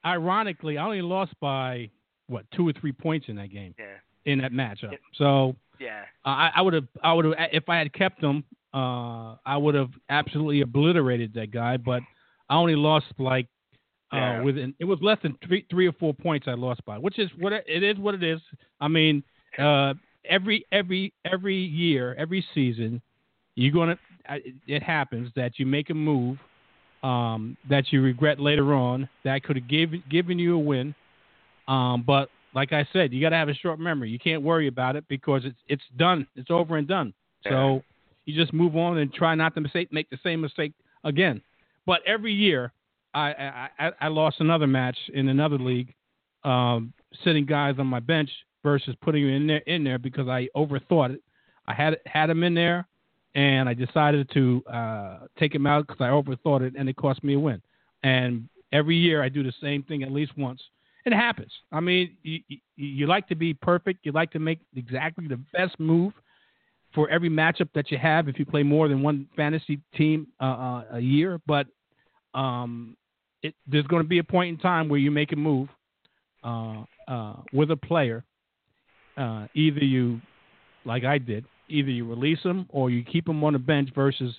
ironically, 0.04 0.78
I 0.78 0.84
only 0.84 1.02
lost 1.02 1.32
by 1.40 1.90
what 2.28 2.44
two 2.54 2.66
or 2.68 2.72
three 2.72 2.92
points 2.92 3.26
in 3.28 3.36
that 3.36 3.50
game 3.50 3.74
Yeah. 3.78 3.84
in 4.32 4.38
that 4.40 4.52
matchup. 4.52 4.92
Yeah. 4.92 4.98
So 5.14 5.56
Yeah. 5.78 6.02
I, 6.24 6.50
I 6.56 6.60
would 6.62 6.74
have, 6.74 6.88
I 7.02 7.12
would 7.12 7.24
have, 7.26 7.34
if 7.52 7.68
I 7.68 7.76
had 7.78 7.92
kept 7.92 8.22
him, 8.22 8.44
uh, 8.74 9.36
I 9.46 9.56
would 9.56 9.74
have 9.74 9.90
absolutely 10.10 10.60
obliterated 10.62 11.34
that 11.34 11.50
guy. 11.50 11.76
But 11.76 12.02
I 12.48 12.56
only 12.56 12.76
lost 12.76 13.06
like 13.18 13.46
uh, 14.12 14.16
Yeah. 14.16 14.42
within. 14.42 14.74
It 14.78 14.84
was 14.84 14.98
less 15.02 15.18
than 15.22 15.36
three, 15.46 15.66
three 15.70 15.86
or 15.88 15.92
four 15.92 16.14
points 16.14 16.46
I 16.48 16.54
lost 16.54 16.84
by, 16.84 16.98
which 16.98 17.18
is 17.18 17.30
what 17.38 17.52
it 17.52 17.82
is. 17.82 17.96
What 17.98 18.14
it 18.14 18.22
is. 18.22 18.40
I 18.80 18.88
mean, 18.88 19.22
uh, 19.58 19.94
every 20.24 20.64
every 20.72 21.12
every 21.24 21.56
year, 21.56 22.14
every 22.14 22.44
season, 22.54 23.02
you're 23.54 23.72
gonna. 23.72 23.98
It 24.66 24.82
happens 24.82 25.30
that 25.36 25.58
you 25.58 25.66
make 25.66 25.90
a 25.90 25.94
move 25.94 26.38
um, 27.02 27.56
that 27.68 27.92
you 27.92 28.02
regret 28.02 28.40
later 28.40 28.74
on 28.74 29.08
that 29.24 29.42
could 29.44 29.56
have 29.56 29.68
given 29.68 30.02
given 30.10 30.38
you 30.38 30.54
a 30.54 30.58
win. 30.58 30.94
Um, 31.68 32.02
but 32.06 32.28
like 32.54 32.72
I 32.72 32.86
said, 32.92 33.12
you 33.12 33.20
got 33.20 33.30
to 33.30 33.36
have 33.36 33.48
a 33.48 33.54
short 33.54 33.78
memory. 33.78 34.08
You 34.08 34.18
can't 34.18 34.42
worry 34.42 34.66
about 34.66 34.96
it 34.96 35.04
because 35.08 35.44
it's 35.44 35.58
it's 35.68 35.84
done. 35.96 36.26
It's 36.36 36.50
over 36.50 36.76
and 36.76 36.86
done. 36.88 37.12
So 37.44 37.82
you 38.24 38.34
just 38.34 38.52
move 38.52 38.76
on 38.76 38.98
and 38.98 39.12
try 39.12 39.36
not 39.36 39.54
to 39.54 39.60
mistake, 39.60 39.92
make 39.92 40.10
the 40.10 40.18
same 40.24 40.40
mistake 40.40 40.72
again. 41.04 41.40
But 41.86 42.00
every 42.04 42.32
year, 42.32 42.72
I 43.16 43.68
I, 43.78 43.90
I, 44.00 44.08
lost 44.08 44.36
another 44.40 44.66
match 44.66 44.96
in 45.14 45.28
another 45.28 45.58
league, 45.58 45.94
um, 46.44 46.92
sitting 47.24 47.46
guys 47.46 47.76
on 47.78 47.86
my 47.86 48.00
bench 48.00 48.30
versus 48.62 48.94
putting 49.00 49.24
them 49.24 49.34
in 49.34 49.46
there 49.46 49.62
in 49.66 49.84
there 49.84 49.98
because 49.98 50.28
I 50.28 50.48
overthought 50.56 51.14
it. 51.14 51.22
I 51.66 51.74
had 51.74 51.98
had 52.06 52.28
them 52.28 52.42
in 52.42 52.54
there, 52.54 52.86
and 53.34 53.68
I 53.68 53.74
decided 53.74 54.30
to 54.34 54.62
uh, 54.70 55.18
take 55.38 55.54
him 55.54 55.66
out 55.66 55.86
because 55.86 56.00
I 56.00 56.08
overthought 56.08 56.62
it, 56.62 56.74
and 56.76 56.88
it 56.88 56.96
cost 56.96 57.24
me 57.24 57.34
a 57.34 57.38
win. 57.38 57.62
And 58.02 58.48
every 58.72 58.96
year 58.96 59.22
I 59.22 59.28
do 59.28 59.42
the 59.42 59.54
same 59.60 59.82
thing 59.82 60.02
at 60.02 60.12
least 60.12 60.36
once. 60.36 60.60
It 61.04 61.12
happens. 61.12 61.52
I 61.70 61.80
mean, 61.80 62.16
you, 62.22 62.40
you, 62.48 62.58
you 62.76 63.06
like 63.06 63.28
to 63.28 63.36
be 63.36 63.54
perfect. 63.54 64.04
You 64.04 64.12
like 64.12 64.32
to 64.32 64.40
make 64.40 64.58
exactly 64.74 65.28
the 65.28 65.40
best 65.52 65.78
move 65.78 66.12
for 66.94 67.08
every 67.10 67.30
matchup 67.30 67.68
that 67.74 67.90
you 67.92 67.98
have. 67.98 68.28
If 68.28 68.38
you 68.38 68.44
play 68.44 68.64
more 68.64 68.88
than 68.88 69.02
one 69.02 69.28
fantasy 69.36 69.80
team 69.94 70.26
uh, 70.40 70.44
uh, 70.44 70.84
a 70.94 71.00
year, 71.00 71.40
but 71.46 71.68
um, 72.34 72.96
it, 73.46 73.54
there's 73.66 73.86
going 73.86 74.02
to 74.02 74.08
be 74.08 74.18
a 74.18 74.24
point 74.24 74.50
in 74.50 74.58
time 74.58 74.88
where 74.88 74.98
you 74.98 75.10
make 75.10 75.32
a 75.32 75.36
move 75.36 75.68
uh, 76.44 76.82
uh, 77.08 77.34
with 77.52 77.70
a 77.70 77.76
player. 77.76 78.24
Uh, 79.16 79.46
either 79.54 79.80
you, 79.80 80.20
like 80.84 81.04
I 81.04 81.18
did, 81.18 81.44
either 81.68 81.90
you 81.90 82.08
release 82.08 82.42
him 82.42 82.66
or 82.68 82.90
you 82.90 83.02
keep 83.02 83.28
him 83.28 83.42
on 83.44 83.54
the 83.54 83.58
bench 83.58 83.88
versus 83.94 84.34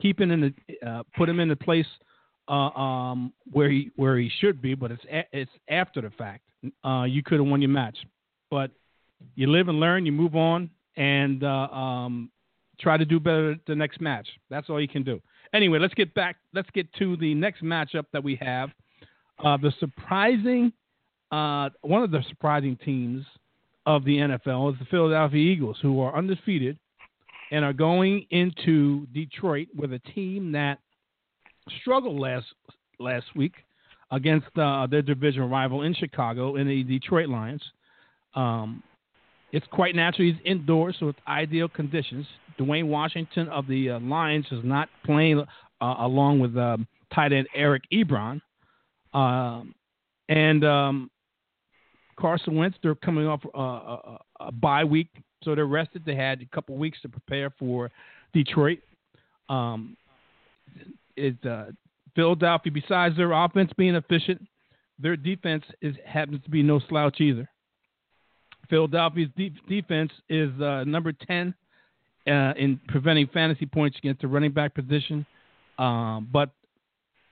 keeping 0.00 0.30
in 0.30 0.40
the 0.40 0.88
uh, 0.88 1.02
put 1.16 1.28
him 1.28 1.40
in 1.40 1.48
the 1.48 1.56
place 1.56 1.86
uh, 2.48 2.70
um, 2.78 3.32
where 3.50 3.70
he 3.70 3.90
where 3.96 4.18
he 4.18 4.30
should 4.40 4.60
be, 4.60 4.74
but 4.74 4.90
it's 4.90 5.02
a, 5.10 5.24
it's 5.32 5.50
after 5.68 6.00
the 6.00 6.10
fact. 6.10 6.42
Uh, 6.84 7.04
you 7.04 7.22
could 7.22 7.38
have 7.38 7.46
won 7.46 7.62
your 7.62 7.70
match, 7.70 7.96
but 8.50 8.70
you 9.36 9.50
live 9.50 9.68
and 9.68 9.80
learn. 9.80 10.04
You 10.04 10.12
move 10.12 10.34
on 10.34 10.70
and 10.96 11.44
um, 11.44 12.30
try 12.80 12.96
to 12.96 13.04
do 13.04 13.20
better 13.20 13.56
the 13.66 13.74
next 13.74 14.00
match. 14.00 14.28
That's 14.50 14.68
all 14.68 14.80
you 14.80 14.88
can 14.88 15.04
do. 15.04 15.20
Anyway, 15.54 15.78
let's 15.78 15.94
get 15.94 16.14
back. 16.14 16.36
Let's 16.52 16.68
get 16.70 16.92
to 16.94 17.16
the 17.16 17.34
next 17.34 17.62
matchup 17.62 18.04
that 18.12 18.22
we 18.22 18.38
have. 18.42 18.70
Uh, 19.42 19.56
the 19.56 19.72
surprising, 19.78 20.72
uh, 21.30 21.70
one 21.82 22.02
of 22.02 22.10
the 22.10 22.22
surprising 22.28 22.76
teams 22.84 23.24
of 23.86 24.04
the 24.04 24.16
NFL 24.16 24.72
is 24.72 24.78
the 24.78 24.84
Philadelphia 24.86 25.40
Eagles, 25.40 25.78
who 25.80 26.00
are 26.00 26.16
undefeated 26.16 26.78
and 27.50 27.64
are 27.64 27.72
going 27.72 28.26
into 28.30 29.06
Detroit 29.14 29.68
with 29.74 29.92
a 29.92 29.98
team 30.14 30.52
that 30.52 30.78
struggled 31.80 32.18
last 32.18 32.46
last 32.98 33.26
week 33.36 33.54
against 34.10 34.46
uh, 34.58 34.86
their 34.86 35.02
division 35.02 35.48
rival 35.48 35.82
in 35.82 35.94
Chicago 35.94 36.56
in 36.56 36.66
the 36.66 36.82
Detroit 36.82 37.28
Lions. 37.28 37.62
Um, 38.34 38.82
it's 39.52 39.66
quite 39.72 39.94
natural. 39.94 40.28
He's 40.28 40.40
indoors, 40.44 40.96
so 40.98 41.08
it's 41.08 41.18
ideal 41.26 41.68
conditions. 41.68 42.26
Dwayne 42.58 42.88
Washington 42.88 43.48
of 43.48 43.66
the 43.66 43.90
uh, 43.90 44.00
Lions 44.00 44.46
is 44.50 44.60
not 44.64 44.88
playing 45.04 45.44
uh, 45.80 45.94
along 45.98 46.40
with 46.40 46.56
um, 46.56 46.86
tight 47.14 47.32
end 47.32 47.48
Eric 47.54 47.84
Ebron. 47.92 48.40
Um, 49.14 49.74
and 50.28 50.64
um, 50.64 51.10
Carson 52.18 52.56
Wentz, 52.56 52.76
they're 52.82 52.94
coming 52.94 53.26
off 53.26 53.40
uh, 53.54 53.58
a, 53.58 54.18
a 54.40 54.52
bye 54.52 54.84
week, 54.84 55.08
so 55.42 55.54
they're 55.54 55.66
rested. 55.66 56.04
They 56.04 56.14
had 56.14 56.42
a 56.42 56.54
couple 56.54 56.76
weeks 56.76 56.98
to 57.02 57.08
prepare 57.08 57.50
for 57.58 57.90
Detroit. 58.34 58.80
Um, 59.48 59.96
uh, 61.18 61.64
Philadelphia, 62.14 62.72
besides 62.72 63.16
their 63.16 63.32
offense 63.32 63.70
being 63.76 63.94
efficient, 63.94 64.42
their 64.98 65.16
defense 65.16 65.64
is 65.80 65.94
happens 66.04 66.42
to 66.44 66.50
be 66.50 66.62
no 66.62 66.80
slouch 66.88 67.20
either. 67.20 67.48
Philadelphia's 68.68 69.30
de- 69.36 69.52
defense 69.68 70.12
is 70.28 70.50
uh, 70.60 70.84
number 70.84 71.12
10 71.12 71.54
uh, 72.26 72.30
in 72.56 72.80
preventing 72.88 73.26
fantasy 73.28 73.66
points 73.66 73.96
against 73.98 74.20
the 74.20 74.28
running 74.28 74.52
back 74.52 74.74
position. 74.74 75.24
Um, 75.78 76.28
but, 76.32 76.50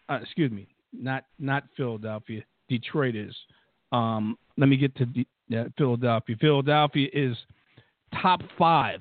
uh, 0.08 0.18
excuse 0.22 0.50
me, 0.50 0.68
not 0.92 1.24
not 1.38 1.64
Philadelphia. 1.76 2.42
Detroit 2.68 3.14
is. 3.14 3.34
Um, 3.92 4.38
let 4.56 4.68
me 4.68 4.76
get 4.76 4.94
to 4.96 5.06
De- 5.06 5.26
uh, 5.56 5.64
Philadelphia. 5.76 6.36
Philadelphia 6.40 7.08
is 7.12 7.36
top 8.22 8.40
five. 8.58 9.00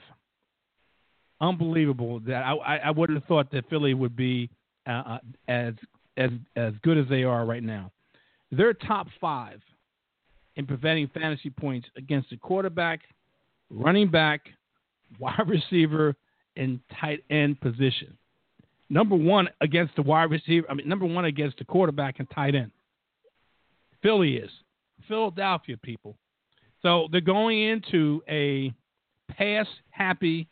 Unbelievable 1.42 2.20
that 2.22 2.44
I, 2.44 2.54
I, 2.56 2.76
I 2.78 2.92
wouldn't 2.92 3.20
have 3.20 3.28
thought 3.28 3.52
that 3.52 3.70
Philly 3.70 3.94
would 3.94 4.16
be 4.16 4.50
uh, 4.88 5.20
as 5.48 5.74
as 6.18 6.32
as 6.56 6.74
good 6.82 6.98
as 6.98 7.06
they 7.10 7.24
are 7.24 7.46
right 7.46 7.64
now. 7.64 7.92
They're 8.52 8.74
top 8.74 9.08
five 9.20 9.62
in 10.56 10.66
preventing 10.66 11.10
fantasy 11.14 11.50
points 11.50 11.88
against 11.98 12.30
the 12.30 12.38
quarterback, 12.38 13.02
running 13.70 14.10
back, 14.10 14.42
wide 15.20 15.48
receiver, 15.48 16.16
and 16.56 16.80
tight 17.00 17.24
end 17.30 17.60
position. 17.62 18.18
Number 18.90 19.16
one 19.16 19.50
against 19.62 19.96
the 19.96 20.02
wide 20.02 20.30
receiver. 20.30 20.68
I 20.70 20.74
mean, 20.76 20.88
number 20.88 21.06
one 21.06 21.26
against 21.26 21.58
the 21.58 21.66
quarterback 21.66 22.20
and 22.20 22.30
tight 22.30 22.56
end. 22.56 22.72
Philly 24.02 24.36
is 24.38 24.52
Philadelphia 25.08 25.78
people. 25.78 26.16
So 26.82 27.08
they're 27.12 27.22
going 27.22 27.62
into 27.64 28.22
a 28.30 28.72
pass 29.32 29.66
happy 29.90 30.48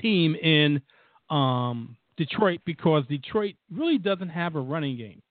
team 0.00 0.34
in 0.34 0.82
um, 1.30 1.96
Detroit 2.18 2.60
because 2.66 3.04
Detroit 3.08 3.54
really 3.72 3.96
doesn't 3.96 4.28
have 4.28 4.56
a 4.56 4.60
running 4.60 4.96
game. 4.96 5.22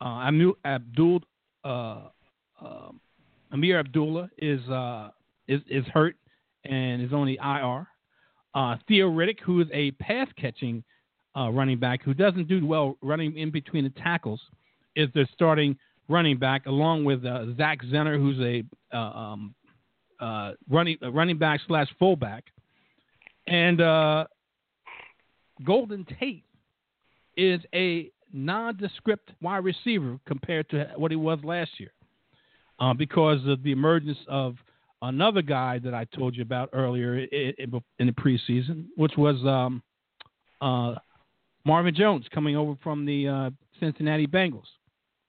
Uh, 0.00 0.30
Abdul 0.66 1.22
uh, 1.64 2.00
uh, 2.64 2.90
Ameer 3.52 3.78
Abdullah 3.78 4.30
is 4.38 4.60
uh, 4.68 5.10
is 5.48 5.60
is 5.68 5.84
hurt 5.86 6.16
and 6.64 7.02
is 7.02 7.12
on 7.12 7.26
the 7.26 7.38
IR. 7.42 7.86
Uh, 8.54 8.76
Theo 8.86 9.10
Riddick, 9.10 9.40
who 9.40 9.60
is 9.60 9.68
a 9.72 9.90
pass 9.92 10.28
catching 10.40 10.82
uh, 11.36 11.50
running 11.50 11.78
back 11.78 12.02
who 12.02 12.14
doesn't 12.14 12.48
do 12.48 12.64
well 12.64 12.96
running 13.02 13.36
in 13.36 13.50
between 13.50 13.84
the 13.84 13.90
tackles, 13.90 14.40
is 14.96 15.08
their 15.14 15.28
starting 15.34 15.76
running 16.08 16.38
back, 16.38 16.66
along 16.66 17.04
with 17.04 17.24
uh, 17.24 17.46
Zach 17.56 17.82
Zenner, 17.84 18.16
who's 18.16 18.38
a 18.40 18.62
uh, 18.96 19.00
um, 19.00 19.54
uh, 20.20 20.52
running 20.68 20.96
a 21.02 21.10
running 21.10 21.38
back 21.38 21.60
slash 21.66 21.88
fullback, 21.98 22.44
and 23.46 23.80
uh, 23.80 24.24
Golden 25.64 26.06
Tate 26.20 26.44
is 27.36 27.60
a 27.74 28.10
nondescript 28.32 29.30
wide 29.40 29.64
receiver 29.64 30.18
compared 30.26 30.68
to 30.70 30.90
what 30.96 31.10
he 31.10 31.16
was 31.16 31.38
last 31.42 31.70
year, 31.78 31.92
uh, 32.80 32.94
because 32.94 33.40
of 33.46 33.62
the 33.62 33.72
emergence 33.72 34.18
of 34.28 34.56
another 35.02 35.42
guy 35.42 35.78
that 35.80 35.94
I 35.94 36.04
told 36.04 36.34
you 36.34 36.42
about 36.42 36.70
earlier 36.72 37.18
in, 37.18 37.52
in 37.98 38.06
the 38.06 38.12
preseason, 38.12 38.86
which 38.96 39.12
was 39.16 39.36
um, 39.44 39.82
uh, 40.60 40.98
Marvin 41.64 41.94
Jones 41.94 42.26
coming 42.32 42.56
over 42.56 42.74
from 42.82 43.04
the 43.04 43.28
uh, 43.28 43.50
Cincinnati 43.80 44.26
Bengals. 44.26 44.66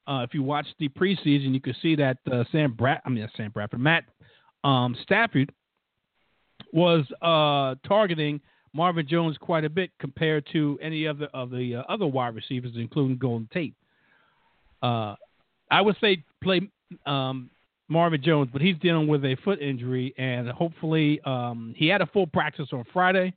Uh, 0.07 0.21
if 0.23 0.33
you 0.33 0.43
watch 0.43 0.67
the 0.79 0.87
preseason, 0.89 1.53
you 1.53 1.59
could 1.59 1.75
see 1.81 1.95
that 1.95 2.17
uh, 2.31 2.43
Sam 2.51 2.73
Brad, 2.73 3.01
I 3.05 3.09
mean 3.09 3.27
Sam 3.35 3.51
Bradford, 3.51 3.79
Matt 3.79 4.05
um, 4.63 4.95
Stafford 5.03 5.51
was 6.71 7.05
uh, 7.21 7.75
targeting 7.87 8.39
Marvin 8.73 9.07
Jones 9.07 9.37
quite 9.39 9.65
a 9.65 9.69
bit 9.69 9.91
compared 9.99 10.47
to 10.51 10.77
any 10.81 11.07
other 11.07 11.27
of 11.33 11.49
the 11.49 11.83
other 11.89 12.05
wide 12.05 12.35
receivers, 12.35 12.73
including 12.75 13.17
Golden 13.17 13.49
Tate. 13.51 13.73
I 15.71 15.81
would 15.81 15.95
say 15.99 16.23
play 16.43 16.69
um, 17.05 17.49
Marvin 17.87 18.21
Jones, 18.21 18.49
but 18.51 18.61
he's 18.61 18.77
dealing 18.77 19.07
with 19.07 19.23
a 19.23 19.35
foot 19.43 19.61
injury, 19.61 20.13
and 20.17 20.49
hopefully 20.49 21.21
um, 21.25 21.73
he 21.77 21.87
had 21.87 22.01
a 22.01 22.07
full 22.07 22.27
practice 22.27 22.69
on 22.71 22.83
Friday. 22.91 23.33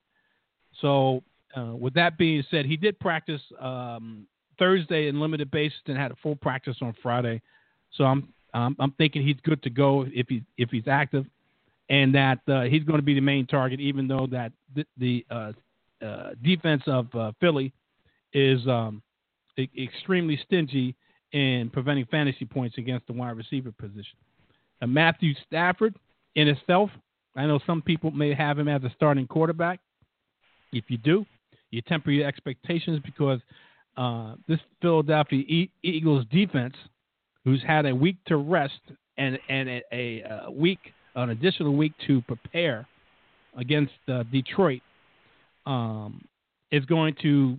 So, 0.80 1.22
uh, 1.56 1.74
with 1.74 1.94
that 1.94 2.18
being 2.18 2.42
said, 2.50 2.66
he 2.66 2.76
did 2.76 2.98
practice 2.98 3.40
um, 3.60 4.26
Thursday 4.58 5.08
in 5.08 5.20
limited 5.20 5.50
basis 5.50 5.78
and 5.86 5.96
had 5.96 6.12
a 6.12 6.16
full 6.22 6.36
practice 6.36 6.76
on 6.80 6.94
Friday. 7.02 7.40
So 7.92 8.04
I'm 8.04 8.28
um, 8.54 8.76
I'm 8.78 8.92
thinking 8.92 9.26
he's 9.26 9.36
good 9.42 9.62
to 9.62 9.70
go 9.70 10.06
if 10.08 10.28
he 10.28 10.42
if 10.56 10.70
he's 10.70 10.88
active, 10.88 11.26
and 11.90 12.14
that 12.14 12.38
uh, 12.48 12.62
he's 12.62 12.84
going 12.84 12.98
to 12.98 13.04
be 13.04 13.14
the 13.14 13.20
main 13.20 13.46
target, 13.46 13.80
even 13.80 14.08
though 14.08 14.26
that 14.30 14.52
the, 14.96 15.24
uh, 15.30 15.52
uh, 16.04 16.30
defense 16.42 16.82
of 16.86 17.14
uh, 17.14 17.32
Philly 17.40 17.72
is 18.32 18.66
um, 18.66 19.02
extremely 19.58 20.38
stingy 20.46 20.94
in 21.32 21.70
preventing 21.72 22.06
fantasy 22.06 22.44
points 22.44 22.78
against 22.78 23.06
the 23.06 23.12
wide 23.12 23.36
receiver 23.36 23.72
position. 23.72 24.16
Uh, 24.80 24.86
Matthew 24.86 25.34
Stafford 25.46 25.94
in 26.34 26.48
itself, 26.48 26.90
I 27.36 27.46
know 27.46 27.60
some 27.66 27.82
people 27.82 28.10
may 28.10 28.34
have 28.34 28.58
him 28.58 28.68
as 28.68 28.82
a 28.84 28.92
starting 28.94 29.26
quarterback. 29.26 29.80
If 30.72 30.84
you 30.88 30.98
do, 30.98 31.26
you 31.70 31.82
temper 31.82 32.10
your 32.10 32.26
expectations 32.26 33.00
because 33.04 33.40
uh, 33.96 34.34
this 34.46 34.60
Philadelphia 34.80 35.66
Eagles 35.82 36.24
defense, 36.30 36.74
who's 37.44 37.62
had 37.62 37.86
a 37.86 37.94
week 37.94 38.16
to 38.26 38.36
rest 38.36 38.80
and 39.16 39.38
and 39.48 39.68
a, 39.68 39.82
a, 39.92 40.42
a 40.46 40.50
week, 40.50 40.78
an 41.14 41.30
additional 41.30 41.74
week 41.76 41.92
to 42.06 42.22
prepare 42.22 42.86
against 43.56 43.92
uh, 44.08 44.22
Detroit, 44.30 44.82
um, 45.66 46.24
is 46.70 46.84
going 46.84 47.14
to, 47.22 47.58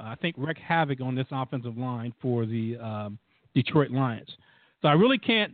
I 0.00 0.14
think, 0.16 0.36
wreak 0.38 0.58
havoc 0.58 1.00
on 1.00 1.14
this 1.14 1.26
offensive 1.30 1.76
line 1.76 2.12
for 2.20 2.46
the 2.46 2.76
um, 2.78 3.18
Detroit 3.54 3.90
Lions. 3.90 4.28
So 4.82 4.88
I 4.88 4.92
really 4.92 5.18
can't, 5.18 5.52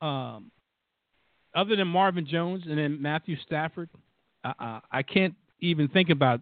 um, 0.00 0.50
other 1.54 1.76
than 1.76 1.88
Marvin 1.88 2.26
Jones 2.26 2.64
and 2.66 2.78
then 2.78 3.00
Matthew 3.00 3.36
Stafford, 3.44 3.90
I, 4.44 4.80
I 4.90 5.02
can't 5.02 5.34
even 5.60 5.88
think 5.88 6.10
about 6.10 6.40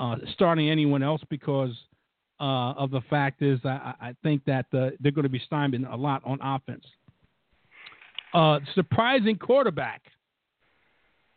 uh, 0.00 0.16
starting 0.32 0.70
anyone 0.70 1.02
else 1.02 1.20
because 1.28 1.72
uh, 2.40 2.72
of 2.72 2.90
the 2.90 3.00
fact 3.10 3.42
is 3.42 3.58
I, 3.64 3.94
I 4.00 4.16
think 4.22 4.44
that 4.46 4.66
uh, 4.72 4.90
they're 5.00 5.12
going 5.12 5.24
to 5.24 5.28
be 5.28 5.42
stymied 5.44 5.84
a 5.84 5.96
lot 5.96 6.22
on 6.24 6.38
offense. 6.40 6.84
Uh, 8.32 8.60
surprising 8.74 9.36
quarterback, 9.36 10.02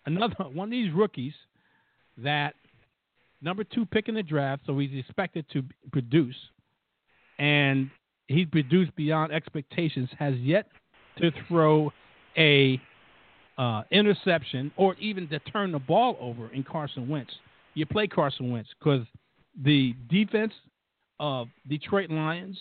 another 0.05 0.35
one 0.53 0.67
of 0.67 0.71
these 0.71 0.93
rookies 0.93 1.33
that 2.17 2.55
number 3.41 3.63
two 3.63 3.85
pick 3.85 4.07
in 4.07 4.15
the 4.15 4.23
draft, 4.23 4.63
so 4.65 4.77
he's 4.77 4.97
expected 4.97 5.45
to 5.53 5.63
produce, 5.91 6.35
and 7.39 7.89
he's 8.27 8.47
produced 8.47 8.95
beyond 8.95 9.31
expectations. 9.31 10.09
Has 10.17 10.35
yet 10.35 10.67
to 11.17 11.31
throw 11.47 11.91
a 12.37 12.79
uh, 13.57 13.83
interception 13.91 14.71
or 14.75 14.95
even 14.95 15.27
to 15.29 15.39
turn 15.39 15.71
the 15.71 15.79
ball 15.79 16.17
over 16.19 16.51
in 16.51 16.63
Carson 16.63 17.07
Wentz. 17.07 17.31
You 17.73 17.85
play 17.85 18.07
Carson 18.07 18.51
Wentz 18.51 18.69
because 18.79 19.05
the 19.63 19.95
defense 20.09 20.53
of 21.19 21.47
Detroit 21.67 22.09
Lions, 22.09 22.57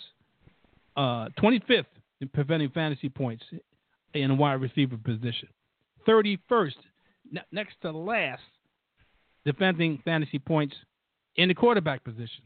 uh, 0.95 1.29
25th 1.41 1.85
in 2.21 2.27
preventing 2.27 2.69
fantasy 2.69 3.09
points 3.09 3.43
in 4.13 4.31
a 4.31 4.35
wide 4.35 4.61
receiver 4.61 4.97
position, 4.97 5.47
31st, 6.07 6.73
n- 7.35 7.43
next 7.51 7.75
to 7.81 7.91
last, 7.91 8.41
defending 9.45 9.99
fantasy 10.03 10.39
points 10.39 10.75
in 11.35 11.47
the 11.49 11.55
quarterback 11.55 12.03
position 12.03 12.43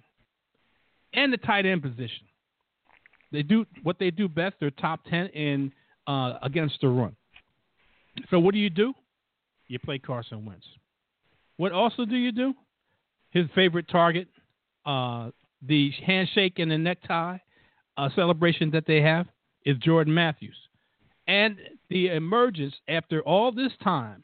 and 1.14 1.32
the 1.32 1.38
tight 1.38 1.66
end 1.66 1.82
position. 1.82 2.26
They 3.32 3.42
do 3.42 3.66
what 3.84 4.00
they 4.00 4.12
do 4.12 4.28
best. 4.28 4.56
They're 4.60 4.72
top 4.72 5.02
10 5.10 5.28
in 5.28 5.72
uh, 6.08 6.34
against 6.42 6.80
the 6.82 6.88
run. 6.88 7.16
So 8.30 8.40
what 8.40 8.54
do 8.54 8.60
you 8.60 8.70
do? 8.70 8.94
You 9.68 9.80
play 9.80 9.98
Carson 10.00 10.46
Wentz. 10.46 10.66
What 11.58 11.72
also 11.72 12.06
do 12.06 12.16
you 12.16 12.32
do? 12.32 12.54
His 13.32 13.46
favorite 13.56 13.90
target, 13.90 14.28
uh, 14.86 15.32
the 15.62 15.92
handshake 16.06 16.60
and 16.60 16.72
the 16.72 16.78
necktie 16.78 17.38
uh, 17.98 18.10
celebration 18.16 18.72
that 18.72 18.86
they 18.86 19.02
have, 19.02 19.28
is 19.66 19.78
Jordan 19.78 20.14
Matthews. 20.14 20.56
And 21.28 21.58
the 21.90 22.10
emergence 22.10 22.76
after 22.88 23.22
all 23.22 23.52
this 23.52 23.72
time, 23.84 24.24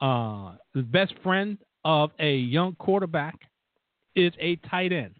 uh, 0.00 0.56
the 0.74 0.82
best 0.82 1.14
friend 1.22 1.56
of 1.84 2.10
a 2.18 2.36
young 2.36 2.74
quarterback 2.76 3.36
is 4.14 4.32
a 4.38 4.56
tight 4.68 4.92
end. 4.92 5.14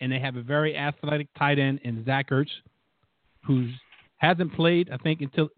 And 0.00 0.12
they 0.12 0.18
have 0.18 0.36
a 0.36 0.42
very 0.42 0.76
athletic 0.76 1.28
tight 1.38 1.58
end 1.58 1.80
in 1.82 2.04
Zach 2.04 2.30
Ertz, 2.30 2.50
who 3.46 3.68
hasn't 4.18 4.54
played, 4.54 4.90
I 4.90 4.98
think, 4.98 5.22
until 5.22 5.48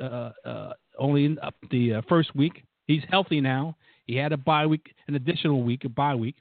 uh, 0.00 0.30
uh, 0.44 0.72
only 0.98 1.24
in 1.26 1.38
the 1.70 1.94
uh, 1.94 2.02
first 2.08 2.34
week. 2.34 2.64
He's 2.86 3.02
healthy 3.10 3.40
now. 3.40 3.76
He 4.06 4.16
had 4.16 4.32
a 4.32 4.36
bye 4.36 4.66
week, 4.66 4.94
an 5.08 5.14
additional 5.14 5.62
week, 5.62 5.84
a 5.84 5.88
bye 5.88 6.14
week, 6.14 6.36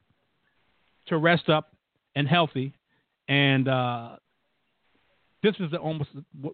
to 1.08 1.18
rest 1.18 1.50
up 1.50 1.76
and 2.16 2.28
healthy. 2.28 2.74
And 3.28 3.68
uh, 3.68 4.16
this 5.44 5.56
is 5.60 5.74
almost 5.74 6.10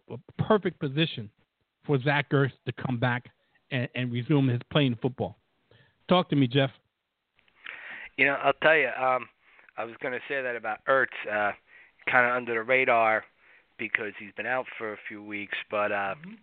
a 0.10 0.44
perfect 0.44 0.80
position 0.80 1.30
for 1.86 2.00
Zach 2.02 2.30
Ertz 2.32 2.52
to 2.66 2.74
come 2.74 3.00
back 3.00 3.26
and, 3.72 3.88
and 3.96 4.12
resume 4.12 4.48
his 4.48 4.62
playing 4.72 4.98
football. 5.02 5.38
Talk 6.10 6.30
to 6.30 6.36
me, 6.36 6.48
Jeff. 6.48 6.72
You 8.18 8.26
know, 8.26 8.38
I'll 8.44 8.54
tell 8.62 8.76
you. 8.76 8.90
Um, 8.90 9.28
I 9.78 9.86
was 9.86 9.96
going 10.02 10.14
to 10.14 10.20
say 10.28 10.42
that 10.42 10.56
about 10.56 10.80
Ertz, 10.90 11.06
uh, 11.32 11.52
kind 12.10 12.26
of 12.26 12.36
under 12.36 12.56
the 12.56 12.64
radar 12.64 13.24
because 13.78 14.14
he's 14.20 14.32
been 14.36 14.48
out 14.48 14.66
for 14.78 14.94
a 14.94 14.98
few 15.08 15.24
weeks. 15.24 15.56
But 15.70 15.92
uh, 15.92 16.16
mm-hmm. 16.16 16.34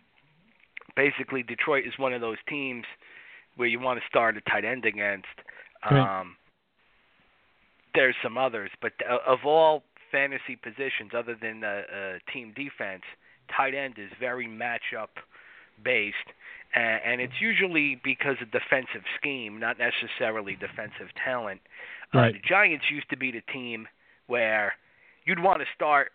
basically, 0.95 1.43
Detroit 1.43 1.85
is 1.85 1.93
one 1.97 2.13
of 2.13 2.21
those 2.21 2.37
teams 2.47 2.85
where 3.57 3.67
you 3.67 3.79
want 3.79 3.99
to 3.99 4.05
start 4.07 4.37
a 4.37 4.41
tight 4.49 4.65
end 4.65 4.85
against. 4.85 5.27
Right. 5.89 6.21
Um, 6.21 6.35
there's 7.93 8.15
some 8.23 8.37
others, 8.37 8.71
but 8.81 8.91
uh, 9.09 9.17
of 9.25 9.39
all 9.45 9.83
fantasy 10.11 10.55
positions 10.61 11.11
other 11.15 11.35
than 11.41 11.63
uh, 11.63 11.67
uh, 11.67 12.31
team 12.31 12.53
defense, 12.55 13.03
tight 13.55 13.73
end 13.73 13.95
is 13.97 14.09
very 14.19 14.47
matchup 14.47 15.09
based, 15.83 16.15
and, 16.75 17.21
it's 17.21 17.39
usually 17.39 17.99
because 18.03 18.35
of 18.41 18.51
defensive 18.51 19.03
scheme, 19.17 19.59
not 19.59 19.77
necessarily 19.79 20.55
defensive 20.55 21.07
talent. 21.23 21.61
Uh, 22.13 22.19
right. 22.19 22.29
Uh, 22.29 22.31
the 22.33 22.47
Giants 22.47 22.85
used 22.91 23.09
to 23.09 23.17
be 23.17 23.31
the 23.31 23.41
team 23.51 23.87
where 24.27 24.73
you'd 25.25 25.41
want 25.41 25.59
to 25.59 25.65
start, 25.73 26.11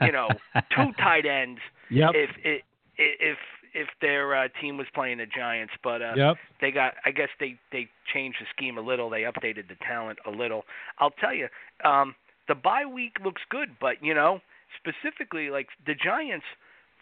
you 0.00 0.12
know, 0.12 0.28
two 0.74 0.92
tight 0.98 1.26
ends 1.26 1.60
yep. 1.90 2.10
if 2.14 2.30
it 2.44 2.62
if 2.98 3.38
if 3.74 3.88
their 4.00 4.34
uh, 4.34 4.48
team 4.60 4.78
was 4.78 4.86
playing 4.94 5.18
the 5.18 5.26
Giants, 5.26 5.74
but 5.84 6.00
uh, 6.00 6.14
yep. 6.16 6.36
they 6.60 6.70
got. 6.70 6.94
I 7.04 7.10
guess 7.10 7.28
they 7.38 7.58
they 7.72 7.88
changed 8.12 8.38
the 8.40 8.46
scheme 8.54 8.78
a 8.78 8.80
little. 8.80 9.10
They 9.10 9.22
updated 9.22 9.68
the 9.68 9.76
talent 9.86 10.18
a 10.26 10.30
little. 10.30 10.64
I'll 10.98 11.10
tell 11.10 11.34
you, 11.34 11.48
um, 11.84 12.14
the 12.48 12.54
bye 12.54 12.86
week 12.86 13.16
looks 13.22 13.42
good, 13.50 13.76
but 13.80 13.96
you 14.02 14.14
know, 14.14 14.40
specifically 14.80 15.50
like 15.50 15.68
the 15.86 15.94
Giants, 15.94 16.46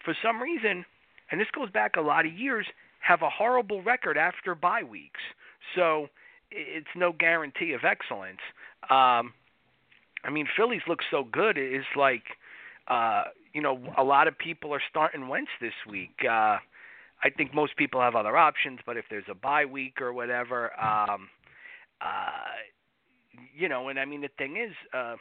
for 0.03 0.15
some 0.21 0.41
reason, 0.41 0.85
and 1.31 1.39
this 1.39 1.47
goes 1.53 1.69
back 1.69 1.95
a 1.95 2.01
lot 2.01 2.25
of 2.25 2.33
years, 2.33 2.67
have 2.99 3.21
a 3.21 3.29
horrible 3.29 3.81
record 3.81 4.17
after 4.17 4.55
bye 4.55 4.83
weeks. 4.83 5.21
So 5.75 6.07
it's 6.51 6.87
no 6.95 7.11
guarantee 7.11 7.73
of 7.73 7.83
excellence. 7.83 8.39
Um, 8.83 9.33
I 10.23 10.31
mean, 10.31 10.47
Phillies 10.55 10.81
look 10.87 10.99
so 11.11 11.23
good. 11.23 11.57
It's 11.57 11.85
like 11.95 12.23
uh, 12.87 13.23
you 13.53 13.61
know, 13.61 13.79
a 13.97 14.03
lot 14.03 14.27
of 14.27 14.37
people 14.37 14.73
are 14.73 14.81
starting 14.89 15.27
Wentz 15.27 15.49
this 15.61 15.73
week. 15.89 16.15
Uh, 16.23 16.57
I 17.23 17.29
think 17.35 17.53
most 17.53 17.77
people 17.77 18.01
have 18.01 18.15
other 18.15 18.37
options, 18.37 18.79
but 18.85 18.97
if 18.97 19.05
there's 19.09 19.25
a 19.29 19.33
bye 19.33 19.65
week 19.65 20.01
or 20.01 20.13
whatever, 20.13 20.71
um, 20.79 21.29
uh, 22.01 22.59
you 23.55 23.69
know, 23.69 23.87
and 23.87 23.99
I 23.99 24.05
mean 24.05 24.21
the 24.21 24.29
thing 24.37 24.57
is, 24.57 24.73
uh, 24.93 25.15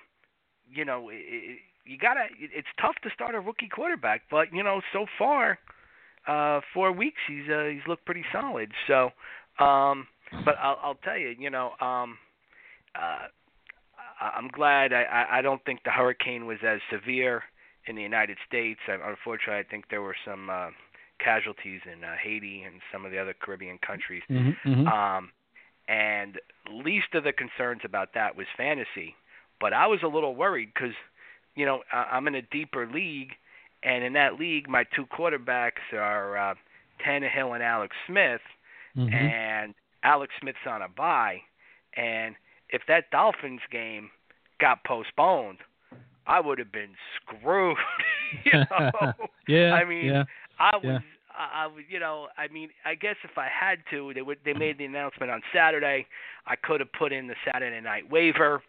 you 0.68 0.84
know, 0.84 1.08
it, 1.10 1.58
you 1.86 1.98
gotta. 1.98 2.24
It's 2.38 2.68
tough 2.80 2.96
to 3.02 3.10
start 3.10 3.34
a 3.34 3.40
rookie 3.40 3.68
quarterback, 3.68 4.22
but 4.30 4.52
you 4.52 4.62
know, 4.62 4.80
so 4.92 5.06
far, 5.18 5.58
uh, 6.26 6.60
four 6.72 6.92
weeks 6.92 7.18
he's 7.28 7.48
uh, 7.48 7.64
he's 7.64 7.86
looked 7.86 8.04
pretty 8.04 8.24
solid. 8.32 8.70
So, 8.86 9.10
um, 9.58 10.06
but 10.44 10.56
I'll, 10.60 10.78
I'll 10.82 10.98
tell 11.04 11.18
you, 11.18 11.34
you 11.38 11.50
know, 11.50 11.72
um, 11.80 12.18
uh, 12.94 13.26
I'm 14.20 14.48
glad. 14.48 14.92
I, 14.92 15.02
I 15.02 15.38
I 15.38 15.42
don't 15.42 15.64
think 15.64 15.80
the 15.84 15.90
hurricane 15.90 16.46
was 16.46 16.58
as 16.66 16.80
severe 16.90 17.42
in 17.86 17.96
the 17.96 18.02
United 18.02 18.38
States. 18.46 18.80
Unfortunately, 18.88 19.60
I 19.60 19.70
think 19.70 19.84
there 19.90 20.02
were 20.02 20.16
some 20.24 20.48
uh, 20.48 20.70
casualties 21.22 21.80
in 21.90 22.04
uh, 22.04 22.14
Haiti 22.22 22.62
and 22.62 22.80
some 22.92 23.04
of 23.04 23.12
the 23.12 23.18
other 23.18 23.34
Caribbean 23.38 23.78
countries. 23.86 24.22
Mm-hmm, 24.30 24.68
mm-hmm. 24.68 24.86
Um, 24.86 25.30
and 25.88 26.38
least 26.72 27.14
of 27.14 27.24
the 27.24 27.32
concerns 27.32 27.82
about 27.84 28.14
that 28.14 28.36
was 28.36 28.46
fantasy. 28.56 29.14
But 29.60 29.72
I 29.72 29.86
was 29.86 30.00
a 30.02 30.08
little 30.08 30.34
worried 30.34 30.70
because, 30.74 30.94
you 31.54 31.66
know, 31.66 31.82
I'm 31.92 32.26
in 32.26 32.34
a 32.34 32.42
deeper 32.42 32.86
league, 32.86 33.32
and 33.84 34.02
in 34.02 34.14
that 34.14 34.38
league, 34.38 34.68
my 34.68 34.84
two 34.96 35.06
quarterbacks 35.06 35.92
are 35.92 36.36
uh, 36.36 36.54
Tannehill 37.06 37.54
and 37.54 37.62
Alex 37.62 37.94
Smith, 38.06 38.40
mm-hmm. 38.96 39.12
and 39.14 39.74
Alex 40.02 40.32
Smith's 40.40 40.58
on 40.68 40.82
a 40.82 40.88
bye. 40.88 41.38
And 41.96 42.34
if 42.70 42.82
that 42.88 43.10
Dolphins 43.10 43.60
game 43.70 44.10
got 44.60 44.82
postponed, 44.84 45.58
I 46.26 46.40
would 46.40 46.58
have 46.58 46.72
been 46.72 46.94
screwed. 47.16 47.76
you 48.44 48.52
know? 48.70 49.12
yeah. 49.46 49.74
I 49.74 49.84
mean, 49.84 50.06
yeah, 50.06 50.24
I 50.58 50.76
was. 50.76 50.84
yeah. 50.84 50.98
I, 51.36 51.64
I 51.64 51.66
was, 51.66 51.82
you 51.88 51.98
know, 51.98 52.28
I 52.38 52.48
mean, 52.48 52.70
I 52.84 52.94
guess 52.94 53.16
if 53.24 53.36
I 53.36 53.48
had 53.48 53.78
to, 53.90 54.12
they 54.14 54.22
would. 54.22 54.38
They 54.44 54.54
made 54.54 54.78
the 54.78 54.84
announcement 54.84 55.30
on 55.30 55.42
Saturday. 55.52 56.06
I 56.46 56.56
could 56.56 56.80
have 56.80 56.92
put 56.92 57.12
in 57.12 57.26
the 57.26 57.34
Saturday 57.44 57.80
night 57.80 58.08
waiver, 58.08 58.62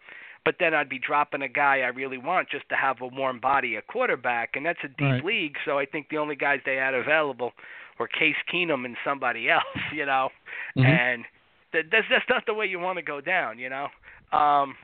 but 0.46 0.56
then 0.60 0.76
I'd 0.76 0.88
be 0.88 1.00
dropping 1.00 1.42
a 1.42 1.50
guy 1.50 1.80
I 1.80 1.88
really 1.88 2.20
want 2.20 2.50
just 2.50 2.70
to 2.70 2.76
have 2.76 3.02
a 3.02 3.08
warm 3.08 3.40
body, 3.40 3.76
a 3.76 3.82
quarterback, 3.82 4.52
and 4.56 4.66
that's 4.66 4.80
a 4.84 4.88
deep 4.88 5.00
right. 5.02 5.26
league. 5.26 5.56
So 5.66 5.80
I 5.80 5.86
think 5.86 6.10
the 6.10 6.18
only 6.18 6.36
guys 6.36 6.60
they 6.66 6.76
had 6.76 6.94
available 6.94 7.52
were 8.00 8.08
Case 8.08 8.36
Keenum 8.54 8.86
and 8.86 8.96
somebody 9.04 9.50
else, 9.50 9.64
you 9.94 10.06
know, 10.06 10.30
mm-hmm. 10.78 10.86
and 10.86 11.26
that, 11.74 11.86
that's 11.92 12.06
that's 12.10 12.30
not 12.30 12.46
the 12.46 12.54
way 12.54 12.68
you 12.68 12.80
want 12.80 12.98
to 13.00 13.04
go 13.04 13.20
down, 13.20 13.58
you 13.58 13.70
know. 13.70 13.88
Um, 14.32 14.76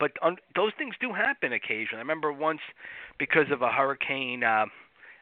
but 0.00 0.12
un- 0.22 0.36
those 0.54 0.72
things 0.76 0.94
do 1.00 1.12
happen 1.12 1.52
occasionally. 1.52 1.96
I 1.96 1.98
remember 1.98 2.32
once 2.32 2.60
because 3.18 3.46
of 3.50 3.62
a 3.62 3.70
hurricane, 3.70 4.42
uh, 4.42 4.66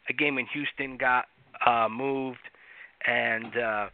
a 0.08 0.12
game 0.12 0.38
in 0.38 0.46
Houston 0.46 0.96
got 0.96 1.26
uh, 1.64 1.88
moved, 1.90 2.38
and 3.06 3.56
uh, 3.56 3.88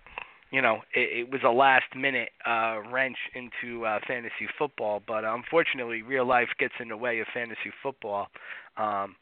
you 0.53 0.63
know 0.63 0.83
it, 0.95 1.27
it 1.27 1.33
was 1.33 1.41
a 1.45 1.51
last 1.51 1.97
minute 1.97 2.31
uh, 2.47 2.79
wrench 2.93 3.17
into 3.35 3.85
uh, 3.85 3.99
fantasy 4.07 4.47
football. 4.59 5.03
But 5.05 5.25
unfortunately, 5.25 6.03
real 6.03 6.27
life 6.27 6.49
gets 6.59 6.75
in 6.79 6.89
the 6.89 6.97
way 6.97 7.19
of 7.19 7.27
fantasy 7.35 7.73
football. 7.83 8.29
Um, 8.77 9.17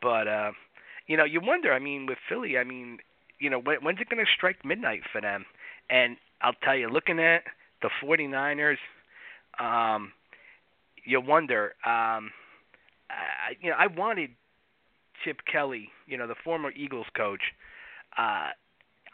but 0.00 0.26
uh, 0.28 0.52
you 1.06 1.16
know, 1.16 1.24
you 1.24 1.40
wonder. 1.42 1.72
I 1.72 1.78
mean, 1.78 2.06
with 2.06 2.18
Philly, 2.28 2.56
I 2.56 2.64
mean, 2.64 2.98
you 3.38 3.50
know, 3.50 3.60
when, 3.60 3.78
when's 3.82 4.00
it 4.00 4.08
going 4.08 4.24
to 4.24 4.30
strike 4.34 4.64
midnight 4.64 5.00
for 5.12 5.20
them? 5.20 5.44
And 5.90 6.16
I'll 6.40 6.54
tell 6.62 6.76
you, 6.76 6.88
looking 6.88 7.20
at 7.20 7.42
the 7.82 7.90
49ers, 8.02 8.76
um, 9.58 10.12
you 11.04 11.20
wonder. 11.20 11.74
Um, 11.84 12.30
I, 13.10 13.56
you 13.60 13.70
know, 13.70 13.76
I 13.78 13.86
wanted 13.86 14.30
Chip 15.24 15.38
Kelly, 15.50 15.90
you 16.06 16.16
know, 16.16 16.26
the 16.26 16.34
former 16.42 16.70
Eagles 16.70 17.06
coach. 17.16 17.42
Uh, 18.16 18.50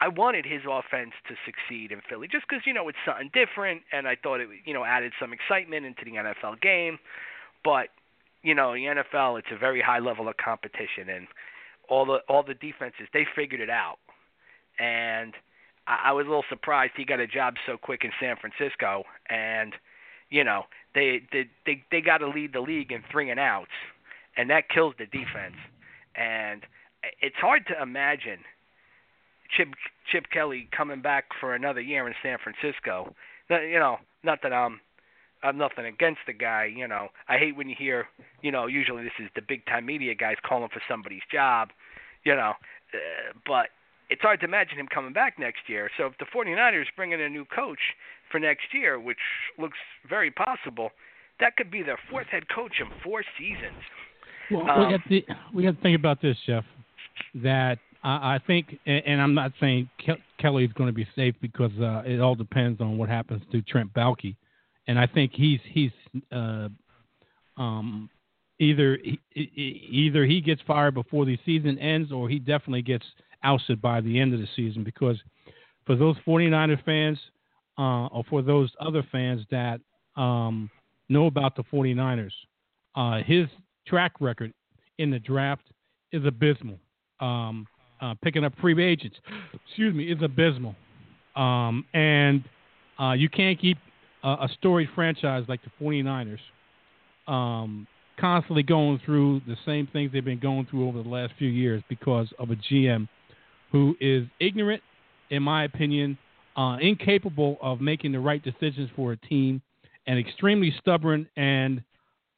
I 0.01 0.07
wanted 0.07 0.45
his 0.45 0.61
offense 0.67 1.11
to 1.27 1.35
succeed 1.45 1.91
in 1.91 2.01
Philly 2.09 2.27
just 2.27 2.45
because 2.49 2.65
you 2.65 2.73
know 2.73 2.89
it's 2.89 2.97
something 3.05 3.29
different, 3.33 3.83
and 3.93 4.07
I 4.07 4.17
thought 4.21 4.41
it 4.41 4.49
you 4.65 4.73
know 4.73 4.83
added 4.83 5.13
some 5.19 5.31
excitement 5.31 5.85
into 5.85 6.03
the 6.03 6.11
NFL 6.11 6.59
game. 6.59 6.97
But 7.63 7.89
you 8.41 8.55
know, 8.55 8.73
the 8.73 9.03
NFL 9.05 9.37
it's 9.37 9.47
a 9.51 9.57
very 9.57 9.79
high 9.79 9.99
level 9.99 10.27
of 10.27 10.35
competition, 10.37 11.07
and 11.07 11.27
all 11.87 12.05
the 12.05 12.17
all 12.27 12.41
the 12.41 12.55
defenses 12.55 13.07
they 13.13 13.27
figured 13.35 13.61
it 13.61 13.69
out, 13.69 13.99
and 14.79 15.35
I, 15.85 16.09
I 16.09 16.11
was 16.13 16.25
a 16.25 16.29
little 16.29 16.45
surprised 16.49 16.93
he 16.97 17.05
got 17.05 17.19
a 17.19 17.27
job 17.27 17.53
so 17.67 17.77
quick 17.77 18.03
in 18.03 18.11
San 18.19 18.37
Francisco, 18.37 19.03
and 19.29 19.73
you 20.31 20.43
know 20.43 20.63
they 20.95 21.21
they 21.31 21.45
they, 21.67 21.83
they 21.91 22.01
got 22.01 22.19
to 22.19 22.27
lead 22.27 22.53
the 22.53 22.61
league 22.61 22.91
in 22.91 23.03
three 23.11 23.29
and 23.29 23.39
outs, 23.39 23.69
and 24.35 24.49
that 24.49 24.67
kills 24.67 24.95
the 24.97 25.05
defense, 25.05 25.61
and 26.15 26.63
it's 27.21 27.35
hard 27.37 27.67
to 27.67 27.79
imagine 27.79 28.39
Chip 29.55 29.69
Chip 30.11 30.25
Kelly 30.31 30.67
coming 30.75 31.01
back 31.01 31.25
for 31.39 31.55
another 31.55 31.81
year 31.81 32.07
in 32.07 32.13
San 32.23 32.37
Francisco. 32.43 33.13
You 33.49 33.79
know, 33.79 33.97
not 34.23 34.39
that 34.43 34.53
I'm 34.53 34.79
I'm 35.43 35.57
nothing 35.57 35.85
against 35.85 36.21
the 36.27 36.33
guy. 36.33 36.71
You 36.73 36.87
know, 36.87 37.09
I 37.27 37.37
hate 37.37 37.55
when 37.55 37.69
you 37.69 37.75
hear, 37.77 38.07
you 38.41 38.51
know, 38.51 38.67
usually 38.67 39.03
this 39.03 39.13
is 39.19 39.29
the 39.35 39.41
big 39.41 39.65
time 39.65 39.85
media 39.85 40.15
guys 40.15 40.35
calling 40.47 40.69
for 40.71 40.81
somebody's 40.87 41.21
job. 41.31 41.69
You 42.23 42.35
know, 42.35 42.53
uh, 42.93 43.33
but 43.45 43.69
it's 44.09 44.21
hard 44.21 44.39
to 44.41 44.45
imagine 44.45 44.77
him 44.77 44.87
coming 44.93 45.13
back 45.13 45.39
next 45.39 45.61
year. 45.67 45.89
So 45.97 46.05
if 46.05 46.17
the 46.19 46.25
49ers 46.25 46.85
bring 46.95 47.13
in 47.13 47.21
a 47.21 47.29
new 47.29 47.45
coach 47.45 47.79
for 48.29 48.39
next 48.39 48.73
year, 48.73 48.99
which 48.99 49.17
looks 49.57 49.77
very 50.07 50.31
possible, 50.31 50.91
that 51.39 51.55
could 51.55 51.71
be 51.71 51.81
their 51.81 51.97
fourth 52.09 52.27
head 52.27 52.43
coach 52.53 52.73
in 52.79 52.87
four 53.03 53.23
seasons. 53.37 53.81
Well, 54.51 54.69
um, 54.69 54.87
we, 54.87 54.97
got 54.97 55.09
to, 55.09 55.21
we 55.55 55.63
got 55.63 55.75
to 55.77 55.81
think 55.81 55.97
about 55.97 56.21
this, 56.21 56.37
Jeff. 56.45 56.65
That 57.35 57.79
I, 58.03 58.39
think, 58.47 58.79
and, 58.85 59.21
I'm 59.21 59.33
not 59.33 59.51
saying 59.59 59.89
Ke- 59.99 60.19
Kelly 60.39 60.65
is 60.65 60.73
going 60.73 60.87
to 60.87 60.93
be 60.93 61.07
safe 61.15 61.35
because 61.41 61.71
uh, 61.79 62.01
it 62.05 62.19
all 62.19 62.35
depends 62.35 62.81
on 62.81 62.97
what 62.97 63.09
happens 63.09 63.43
to 63.51 63.61
Trent 63.61 63.93
Baalke, 63.93 64.35
and 64.87 64.97
I 64.97 65.05
think 65.05 65.33
he's 65.35 65.59
he's 65.69 65.91
uh, 66.31 66.69
um, 67.57 68.09
either 68.59 68.97
he, 69.03 69.19
either 69.33 70.25
he 70.25 70.41
gets 70.41 70.61
fired 70.65 70.95
before 70.95 71.25
the 71.25 71.37
season 71.45 71.77
ends, 71.77 72.11
or 72.11 72.27
he 72.27 72.39
definitely 72.39 72.81
gets 72.81 73.05
ousted 73.43 73.81
by 73.81 74.01
the 74.01 74.19
end 74.19 74.33
of 74.33 74.39
the 74.39 74.47
season 74.55 74.83
because 74.83 75.17
for 75.85 75.95
those 75.95 76.15
49er 76.27 76.83
fans 76.83 77.19
uh, 77.77 78.07
or 78.07 78.23
for 78.29 78.41
those 78.41 78.71
other 78.79 79.03
fans 79.11 79.41
that 79.51 79.79
um, 80.15 80.69
know 81.09 81.25
about 81.25 81.55
the 81.55 81.63
49ers, 81.63 82.31
uh, 82.95 83.23
his 83.23 83.47
track 83.87 84.13
record 84.19 84.53
in 84.97 85.09
the 85.09 85.19
draft 85.19 85.63
is 86.11 86.25
abysmal. 86.25 86.79
Um, 87.19 87.67
uh, 88.01 88.15
picking 88.21 88.43
up 88.43 88.53
free 88.59 88.83
agents, 88.83 89.15
excuse 89.65 89.93
me, 89.93 90.11
is 90.11 90.21
abysmal. 90.21 90.75
Um, 91.35 91.85
and 91.93 92.43
uh, 92.99 93.13
you 93.13 93.29
can't 93.29 93.59
keep 93.59 93.77
a 94.23 94.47
storied 94.59 94.89
franchise 94.93 95.45
like 95.47 95.61
the 95.63 95.71
49ers 95.83 96.37
um, 97.27 97.87
constantly 98.19 98.63
going 98.63 98.99
through 99.05 99.41
the 99.47 99.55
same 99.65 99.87
things 99.87 100.11
they've 100.11 100.23
been 100.23 100.39
going 100.39 100.67
through 100.69 100.87
over 100.87 101.01
the 101.01 101.09
last 101.09 101.33
few 101.39 101.49
years 101.49 101.81
because 101.89 102.27
of 102.37 102.51
a 102.51 102.55
GM 102.55 103.07
who 103.71 103.95
is 103.99 104.27
ignorant, 104.39 104.81
in 105.29 105.41
my 105.41 105.63
opinion, 105.63 106.17
uh, 106.57 106.77
incapable 106.81 107.57
of 107.61 107.81
making 107.81 108.11
the 108.11 108.19
right 108.19 108.43
decisions 108.43 108.89
for 108.95 109.13
a 109.13 109.17
team, 109.17 109.61
and 110.07 110.19
extremely 110.19 110.73
stubborn 110.79 111.27
and 111.37 111.81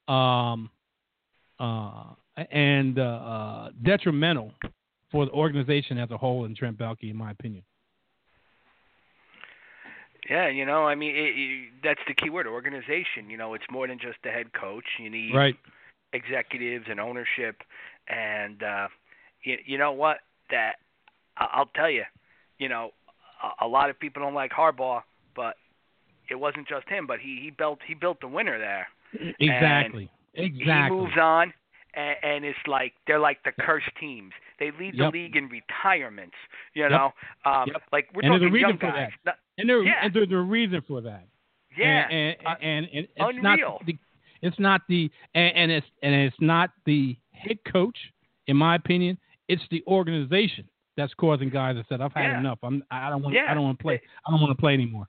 um, 0.08 0.70
uh, 1.60 2.04
and 2.52 3.00
uh, 3.00 3.02
uh 3.02 3.70
detrimental 3.84 4.52
for 5.14 5.26
the 5.26 5.32
organization 5.32 5.98
as 5.98 6.12
a 6.12 6.18
whole 6.18 6.44
and 6.44 6.58
Trent 6.58 6.78
Baalke, 6.78 7.10
in 7.10 7.16
my 7.16 7.32
opinion. 7.32 7.64
Yeah, 10.30 10.50
you 10.50 10.66
know, 10.66 10.86
I 10.86 10.96
mean, 10.96 11.16
it, 11.16 11.34
it, 11.36 11.70
that's 11.84 12.00
the 12.08 12.14
key 12.14 12.30
word, 12.30 12.48
organization. 12.48 13.30
You 13.30 13.38
know, 13.38 13.54
it's 13.54 13.64
more 13.72 13.88
than 13.88 14.00
just 14.00 14.18
the 14.24 14.32
head 14.32 14.48
coach. 14.54 14.86
You 15.00 15.10
need 15.10 15.36
right. 15.36 15.56
executives 16.14 16.86
and 16.90 17.00
ownership, 17.00 17.62
and 18.08 18.64
uh, 18.64 18.88
you, 19.44 19.58
you 19.66 19.78
know 19.78 19.92
what? 19.92 20.18
That 20.50 20.78
I'll 21.38 21.70
tell 21.76 21.90
you, 21.90 22.04
you 22.58 22.70
know, 22.70 22.92
a, 23.62 23.66
a 23.66 23.68
lot 23.68 23.90
of 23.90 24.00
people 24.00 24.24
don't 24.24 24.34
like 24.34 24.52
Harbaugh, 24.52 25.02
but 25.36 25.56
it 26.30 26.36
wasn't 26.36 26.68
just 26.68 26.88
him. 26.90 27.06
But 27.06 27.20
he 27.20 27.40
he 27.44 27.52
built 27.52 27.80
he 27.86 27.94
built 27.94 28.20
the 28.22 28.28
winner 28.28 28.58
there. 28.58 28.88
Exactly. 29.40 30.10
And 30.36 30.46
exactly. 30.46 30.98
He 30.98 31.04
moves 31.04 31.18
on, 31.22 31.54
and, 31.94 32.16
and 32.24 32.46
it's 32.46 32.58
like 32.68 32.94
they're 33.08 33.20
like 33.20 33.40
the 33.44 33.52
cursed 33.60 33.92
teams. 34.00 34.32
They 34.60 34.72
lead 34.80 34.94
the 34.94 35.04
yep. 35.04 35.14
league 35.14 35.36
in 35.36 35.50
retirements. 35.50 36.36
You 36.74 36.84
yep. 36.84 36.92
know, 36.92 37.12
um, 37.46 37.66
yep. 37.68 37.82
like 37.92 38.08
we're 38.14 38.24
and 38.24 38.42
talking 38.42 38.60
young 38.60 38.78
guys. 38.78 39.10
Not, 39.26 39.36
and, 39.58 39.70
there, 39.70 39.84
yeah. 39.84 39.94
and 40.04 40.14
there's 40.14 40.32
a 40.32 40.38
reason 40.38 40.82
for 40.88 41.02
that. 41.02 41.28
Yeah, 41.78 42.08
and 42.10 42.12
and, 42.12 42.38
uh, 42.48 42.56
and, 42.62 42.86
and 42.94 43.08
it's 43.08 43.12
unreal. 43.18 43.42
not 43.42 43.86
the, 43.86 43.98
it's 44.42 44.60
not 44.60 44.82
the 44.88 45.10
and, 45.34 45.72
it's 45.72 45.88
and 46.02 46.14
it's 46.14 46.36
not 46.40 46.72
the 46.86 47.18
head 47.32 47.58
coach, 47.72 47.98
in 48.48 48.58
my 48.58 48.76
opinion. 48.76 49.18
It's 49.48 49.64
the 49.72 49.84
organization 49.88 50.68
that's 50.96 51.14
causing 51.16 51.50
guys 51.50 51.76
that 51.76 51.86
said, 51.90 52.02
"I've 52.02 52.14
had 52.14 52.24
yeah. 52.24 52.40
enough. 52.40 52.60
I'm 52.64 52.84
I 52.92 53.10
don't 53.10 53.24
want 53.24 53.36
yeah. 53.36 53.46
I 53.50 53.54
don't 53.54 53.64
want 53.64 53.80
to 53.80 53.84
play. 53.84 54.02
I 54.28 54.32
don't 54.32 54.42
want 54.42 54.56
to 54.56 54.60
play 54.60 54.74
anymore." 54.74 55.08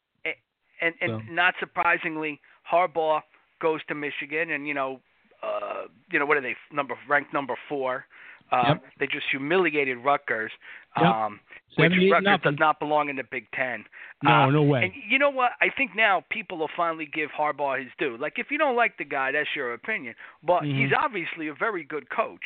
And 0.81 0.95
and, 1.01 1.13
and 1.13 1.35
not 1.35 1.55
surprisingly, 1.61 2.41
Harbaugh 2.71 3.21
goes 3.61 3.81
to 3.89 3.95
Michigan, 3.95 4.51
and 4.51 4.67
you 4.67 4.75
know, 4.75 5.01
uh, 5.45 5.83
you 6.11 6.19
know 6.19 6.27
what 6.27 6.37
are 6.37 6.43
they 6.43 6.57
number 6.73 6.95
ranked 7.09 7.33
number 7.33 7.55
four. 7.69 8.07
Um, 8.53 8.65
yep. 8.69 8.83
They 9.01 9.07
just 9.07 9.25
humiliated 9.31 9.99
Rutgers, 9.99 10.53
yep. 10.97 11.07
um, 11.07 11.41
which 11.77 11.93
Rutgers 12.11 12.25
nothing. 12.25 12.53
does 12.53 12.61
not 12.61 12.79
belong 12.79 13.09
in 13.09 13.17
the 13.17 13.25
Big 13.31 13.47
Ten. 13.55 13.85
No, 14.23 14.31
uh, 14.31 14.51
no 14.51 14.63
way. 14.63 14.85
And 14.85 14.93
you 15.09 15.19
know 15.19 15.31
what? 15.31 15.53
I 15.61 15.69
think 15.75 15.93
now 15.97 16.25
people 16.31 16.59
will 16.59 16.71
finally 16.77 17.09
give 17.13 17.31
Harbaugh 17.31 17.83
his 17.83 17.91
due. 17.99 18.17
Like 18.19 18.35
if 18.37 18.49
you 18.51 18.59
don't 18.59 18.77
like 18.77 18.99
the 18.99 19.05
guy, 19.05 19.33
that's 19.33 19.49
your 19.57 19.73
opinion. 19.73 20.15
But 20.43 20.63
mm-hmm. 20.63 20.79
he's 20.79 20.91
obviously 20.99 21.49
a 21.49 21.55
very 21.55 21.85
good 21.85 22.11
coach. 22.11 22.45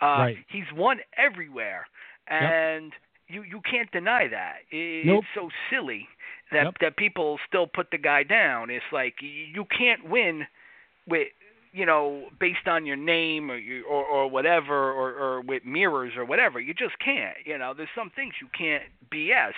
Uh, 0.00 0.06
right. 0.06 0.36
He's 0.48 0.64
won 0.74 0.98
everywhere, 1.16 1.86
and 2.28 2.92
yep. 2.92 2.92
you 3.28 3.42
you 3.42 3.60
can't 3.68 3.90
deny 3.92 4.28
that. 4.30 4.58
It's 4.70 5.06
nope. 5.06 5.24
so 5.34 5.48
silly 5.70 6.06
that 6.52 6.74
that 6.80 6.96
people 6.96 7.38
still 7.48 7.66
put 7.66 7.90
the 7.90 7.98
guy 7.98 8.22
down. 8.22 8.70
It's 8.70 8.84
like 8.92 9.14
you 9.20 9.64
can't 9.76 10.08
win 10.08 10.46
with 11.06 11.28
you 11.72 11.86
know, 11.86 12.24
based 12.38 12.66
on 12.66 12.84
your 12.84 12.96
name 12.96 13.50
or 13.50 13.56
you, 13.56 13.84
or, 13.84 14.04
or 14.04 14.28
whatever, 14.28 14.90
or, 14.90 15.12
or 15.12 15.40
with 15.40 15.64
mirrors 15.64 16.12
or 16.16 16.24
whatever. 16.24 16.58
You 16.60 16.74
just 16.74 16.98
can't. 17.04 17.36
You 17.44 17.58
know, 17.58 17.74
there's 17.76 17.88
some 17.94 18.10
things 18.14 18.34
you 18.40 18.48
can't 18.56 18.82
BS, 19.12 19.52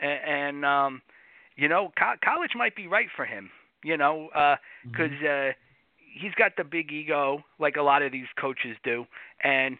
and, 0.00 0.20
and 0.26 0.64
um, 0.64 1.02
you 1.56 1.68
know, 1.68 1.92
co- 1.98 2.14
college 2.24 2.52
might 2.54 2.76
be 2.76 2.86
right 2.86 3.08
for 3.14 3.24
him. 3.24 3.50
You 3.82 3.96
know, 3.96 4.28
because 4.84 5.10
uh, 5.24 5.28
uh, 5.28 5.52
he's 6.20 6.34
got 6.34 6.52
the 6.56 6.64
big 6.64 6.92
ego, 6.92 7.42
like 7.58 7.76
a 7.76 7.82
lot 7.82 8.02
of 8.02 8.12
these 8.12 8.26
coaches 8.38 8.76
do, 8.84 9.06
and 9.42 9.78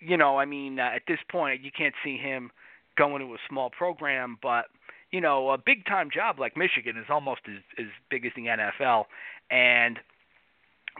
you 0.00 0.16
know, 0.16 0.38
I 0.38 0.44
mean, 0.44 0.78
uh, 0.78 0.90
at 0.94 1.02
this 1.08 1.18
point, 1.30 1.62
you 1.62 1.70
can't 1.76 1.94
see 2.04 2.16
him 2.16 2.50
going 2.96 3.20
to 3.20 3.34
a 3.34 3.38
small 3.48 3.70
program, 3.70 4.38
but 4.42 4.66
you 5.10 5.20
know, 5.20 5.50
a 5.50 5.58
big 5.58 5.84
time 5.86 6.08
job 6.12 6.38
like 6.38 6.56
Michigan 6.56 6.96
is 6.96 7.06
almost 7.10 7.40
as 7.48 7.62
as 7.78 7.86
big 8.10 8.24
as 8.24 8.32
the 8.36 8.46
NFL, 8.46 9.04
and 9.50 9.98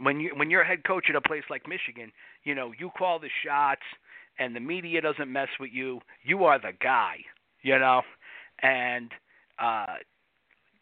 when 0.03 0.21
you 0.21 0.33
when 0.37 0.51
you're 0.51 0.63
a 0.63 0.67
head 0.67 0.85
coach 0.85 1.07
at 1.09 1.17
a 1.17 1.21
place 1.21 1.45
like 1.51 1.63
Michigan, 1.69 2.13
you 2.45 2.55
know 2.55 2.73
you 2.79 2.91
call 2.97 3.19
the 3.19 3.31
shots, 3.45 3.83
and 4.39 4.55
the 4.55 4.61
media 4.61 5.01
doesn't 5.01 5.31
mess 5.31 5.49
with 5.59 5.71
you. 5.73 6.01
You 6.23 6.45
are 6.45 6.59
the 6.59 6.73
guy, 6.81 7.17
you 7.63 7.79
know, 7.79 8.03
and 8.63 9.11
uh, 9.59 9.97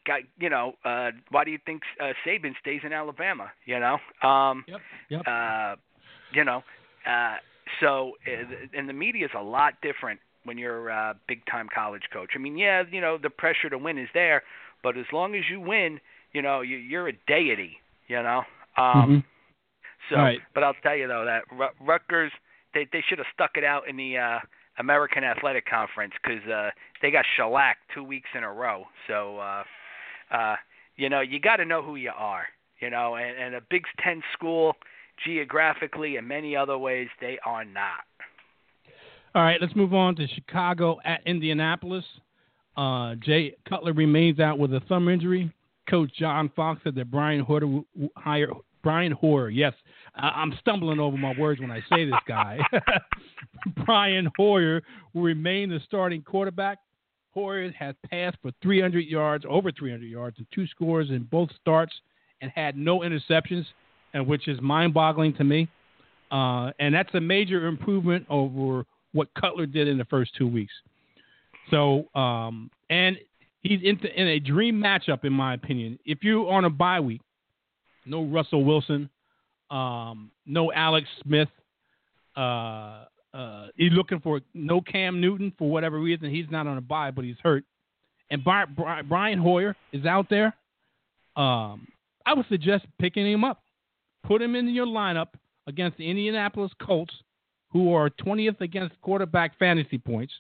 guy, 0.07 0.21
you 0.39 0.51
know, 0.51 0.75
uh, 0.85 1.11
why 1.31 1.45
do 1.45 1.51
you 1.51 1.59
think 1.65 1.83
uh, 2.01 2.13
Saban 2.27 2.53
stays 2.61 2.81
in 2.85 2.93
Alabama? 2.93 3.51
You 3.65 3.81
know, 3.81 4.29
um, 4.29 4.65
yep, 4.69 4.81
yep. 5.09 5.23
Uh, 5.27 5.77
you 6.33 6.45
know, 6.45 6.63
uh, 7.07 7.37
so 7.81 8.13
uh, 8.27 8.77
and 8.77 8.89
the 8.89 8.93
media 8.93 9.27
is 9.27 9.33
a 9.37 9.43
lot 9.43 9.75
different 9.83 10.21
when 10.45 10.59
you're 10.59 10.89
a 10.89 11.15
big 11.27 11.45
time 11.47 11.69
college 11.75 12.05
coach. 12.13 12.31
I 12.35 12.39
mean, 12.39 12.57
yeah, 12.57 12.83
you 12.91 13.01
know, 13.01 13.19
the 13.21 13.31
pressure 13.31 13.71
to 13.71 13.79
win 13.79 13.99
is 13.99 14.09
there, 14.15 14.43
but 14.83 14.97
as 14.97 15.07
long 15.13 15.35
as 15.35 15.43
you 15.51 15.61
win, 15.61 16.01
you 16.33 16.43
know, 16.43 16.61
you, 16.61 16.77
you're 16.77 17.09
a 17.09 17.15
deity. 17.27 17.79
You 18.07 18.23
know, 18.23 18.43
um, 18.77 18.95
mm-hmm. 18.95 19.19
So, 20.11 20.17
right. 20.17 20.39
but 20.55 20.63
I'll 20.63 20.75
tell 20.83 20.97
you 20.97 21.09
though 21.09 21.25
that 21.25 21.45
Rutgers 21.81 22.33
they 22.75 22.87
they 22.93 23.03
should 23.09 23.19
have 23.19 23.27
stuck 23.33 23.53
it 23.57 23.65
out 23.65 23.89
in 23.89 23.97
the 23.97 24.19
uh, 24.19 24.39
American 24.79 25.25
Athletic 25.25 25.67
Conference 25.67 26.13
because 26.23 26.47
uh, 26.49 26.71
they 27.01 27.11
got 27.11 27.25
shellacked 27.37 27.81
two 27.95 28.05
weeks 28.05 28.29
in 28.37 28.43
a 28.43 28.53
row. 28.53 28.85
So, 29.07 29.39
uh, 29.39 29.63
uh, 30.31 30.57
you 30.97 31.09
know, 31.09 31.21
you 31.21 31.41
got 31.41 31.57
to 31.57 31.65
know 31.65 31.83
who 31.83 31.97
you 31.97 32.11
are. 32.15 32.45
You 32.81 32.91
know, 32.91 33.15
and, 33.15 33.39
and 33.39 33.55
a 33.55 33.61
Big 33.71 33.85
Ten 34.03 34.21
school, 34.35 34.75
geographically 35.25 36.17
and 36.17 36.27
many 36.27 36.57
other 36.57 36.77
ways, 36.77 37.09
they 37.21 37.39
are 37.47 37.65
not. 37.65 38.05
All 39.35 39.43
right, 39.43 39.59
let's 39.61 39.75
move 39.75 39.95
on 39.95 40.17
to 40.17 40.27
Chicago 40.27 40.99
at 41.05 41.21
Indianapolis. 41.25 42.05
Uh, 42.77 43.15
Jay 43.17 43.55
Cutler 43.69 43.93
remains 43.93 44.39
out 44.39 44.59
with 44.59 44.75
a 44.75 44.81
thumb 44.81 45.09
injury. 45.09 45.53
Coach 45.89 46.11
John 46.19 46.51
Fox 46.55 46.81
said 46.85 46.95
that 46.97 47.11
Brian 47.11 47.41
Hoyer 47.41 47.81
hire 48.17 48.49
Brian 48.83 49.13
Hoyer. 49.13 49.49
Yes, 49.49 49.73
I'm 50.15 50.55
stumbling 50.61 51.01
over 51.01 51.17
my 51.17 51.35
words 51.39 51.61
when 51.61 51.71
I 51.71 51.81
say 51.91 52.05
this 52.05 52.21
guy. 52.29 52.59
Brian 53.87 54.31
Hoyer 54.37 54.83
will 55.13 55.23
remain 55.23 55.71
the 55.71 55.81
starting 55.87 56.23
quarterback. 56.23 56.79
Hoyer 57.33 57.73
has 57.73 57.97
passed 58.09 58.37
for 58.43 58.53
300 58.63 59.01
yards, 59.07 59.45
over 59.49 59.73
300 59.73 60.05
yards, 60.05 60.39
and 60.39 60.47
two 60.55 60.67
scores 60.69 61.11
in 61.11 61.25
both 61.25 61.49
starts, 61.61 61.93
and 62.41 62.53
had 62.55 62.77
no 62.77 63.01
interceptions, 63.01 63.65
and 64.13 64.25
which 64.25 64.47
is 64.47 64.61
mind-boggling 64.61 65.35
to 65.35 65.45
me. 65.45 65.69
Uh, 66.31 66.71
and 66.79 66.95
that's 66.95 67.13
a 67.15 67.21
major 67.21 67.67
improvement 67.67 68.25
over 68.29 68.85
what 69.13 69.29
Cutler 69.35 69.67
did 69.67 69.89
in 69.89 69.99
the 69.99 70.05
first 70.05 70.33
two 70.37 70.47
weeks. 70.47 70.73
So, 71.71 72.09
um, 72.15 72.71
and 72.91 73.17
he's 73.65 73.81
in, 73.83 73.99
in 74.07 74.29
a 74.29 74.39
dream 74.39 74.81
matchup, 74.81 75.25
in 75.25 75.33
my 75.33 75.55
opinion. 75.55 75.99
If 76.05 76.23
you're 76.23 76.49
on 76.49 76.65
a 76.65 76.71
bye 76.71 77.01
week, 77.01 77.23
no 78.07 78.23
Russell 78.25 78.63
Wilson, 78.63 79.11
um, 79.71 80.31
no 80.47 80.71
Alex 80.73 81.09
Smith. 81.23 81.49
Uh, 82.37 83.07
uh, 83.33 83.67
he's 83.77 83.93
looking 83.93 84.21
for 84.21 84.41
no 84.53 84.81
Cam 84.81 85.21
Newton 85.21 85.53
for 85.59 85.69
whatever 85.69 85.99
reason. 85.99 86.31
He's 86.31 86.47
not 86.51 86.69
on 86.69 86.79
a 86.79 86.83
bye, 86.83 87.11
but 87.11 87.25
he's 87.25 87.37
hurt. 87.43 87.65
And 88.31 88.45
Brian 88.45 89.39
Hoyer 89.39 89.75
is 89.93 90.07
out 90.07 90.29
there. 90.31 90.55
Um, 91.37 91.89
I 92.25 92.35
would 92.35 92.47
suggest 92.49 92.85
picking 93.01 93.27
him 93.31 93.45
up. 93.45 93.63
Put 94.25 94.41
him 94.41 94.55
in 94.55 94.69
your 94.69 94.87
lineup 94.87 95.29
against 95.67 95.99
the 95.99 96.09
Indianapolis 96.09 96.73
Colts, 96.81 97.13
who 97.71 97.93
are 97.93 98.09
20th 98.09 98.61
against 98.61 98.99
quarterback 99.03 99.59
fantasy 99.59 99.99
points, 99.99 100.33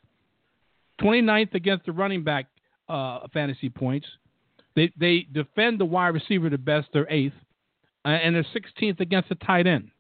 29th 1.01 1.55
against 1.55 1.85
the 1.87 1.93
running 1.93 2.23
back 2.23 2.47
uh, 2.89 3.21
fantasy 3.33 3.69
points. 3.69 4.07
They 4.77 4.93
they 4.99 5.27
defend 5.33 5.81
the 5.81 5.85
wide 5.85 6.09
receiver 6.09 6.51
the 6.51 6.59
best. 6.59 6.89
They're 6.93 7.11
eighth, 7.11 7.35
uh, 8.05 8.09
and 8.09 8.35
they're 8.35 8.47
16th 8.55 9.01
against 9.01 9.29
the 9.29 9.37
tight 9.37 9.67
end. 9.67 9.91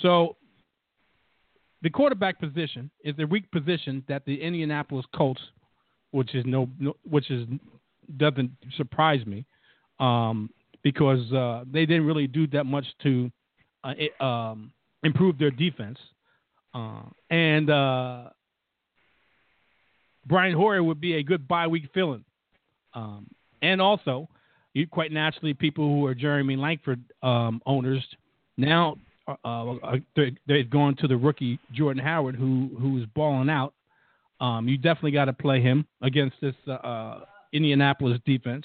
So 0.00 0.36
the 1.82 1.90
quarterback 1.90 2.40
position 2.40 2.90
is 3.04 3.16
the 3.16 3.26
weak 3.26 3.50
position 3.50 4.04
that 4.08 4.24
the 4.24 4.40
Indianapolis 4.40 5.06
Colts, 5.14 5.40
which 6.10 6.34
is 6.34 6.44
no, 6.46 6.68
no 6.78 6.96
which 7.08 7.30
is 7.30 7.46
doesn't 8.16 8.50
surprise 8.76 9.24
me, 9.26 9.44
um, 10.00 10.50
because 10.82 11.32
uh, 11.32 11.64
they 11.70 11.86
didn't 11.86 12.06
really 12.06 12.26
do 12.26 12.46
that 12.48 12.64
much 12.64 12.84
to 13.02 13.30
uh, 13.84 13.94
it, 13.96 14.20
um, 14.20 14.72
improve 15.02 15.38
their 15.38 15.50
defense, 15.50 15.98
uh, 16.74 17.02
and 17.30 17.70
uh, 17.70 18.28
Brian 20.28 20.54
Hoyer 20.54 20.82
would 20.82 21.00
be 21.00 21.14
a 21.14 21.22
good 21.22 21.48
bye 21.48 21.66
week 21.66 21.88
fill-in, 21.94 22.24
um, 22.94 23.26
and 23.62 23.80
also 23.80 24.28
you 24.74 24.86
quite 24.86 25.10
naturally 25.10 25.54
people 25.54 25.84
who 25.84 26.06
are 26.06 26.14
Jeremy 26.14 26.56
Langford 26.56 27.02
um, 27.22 27.60
owners 27.66 28.04
now 28.56 28.96
uh, 29.26 29.74
uh 29.74 29.96
they've 30.46 30.70
gone 30.70 30.96
to 30.96 31.06
the 31.06 31.16
rookie 31.16 31.58
Jordan 31.72 32.02
Howard 32.02 32.36
who 32.36 32.70
who's 32.80 33.06
balling 33.14 33.50
out. 33.50 33.74
Um, 34.40 34.68
you 34.68 34.76
definitely 34.76 35.10
got 35.10 35.24
to 35.24 35.32
play 35.32 35.60
him 35.60 35.84
against 36.00 36.36
this 36.40 36.54
uh, 36.68 36.72
uh, 36.72 37.24
Indianapolis 37.52 38.20
defense. 38.24 38.64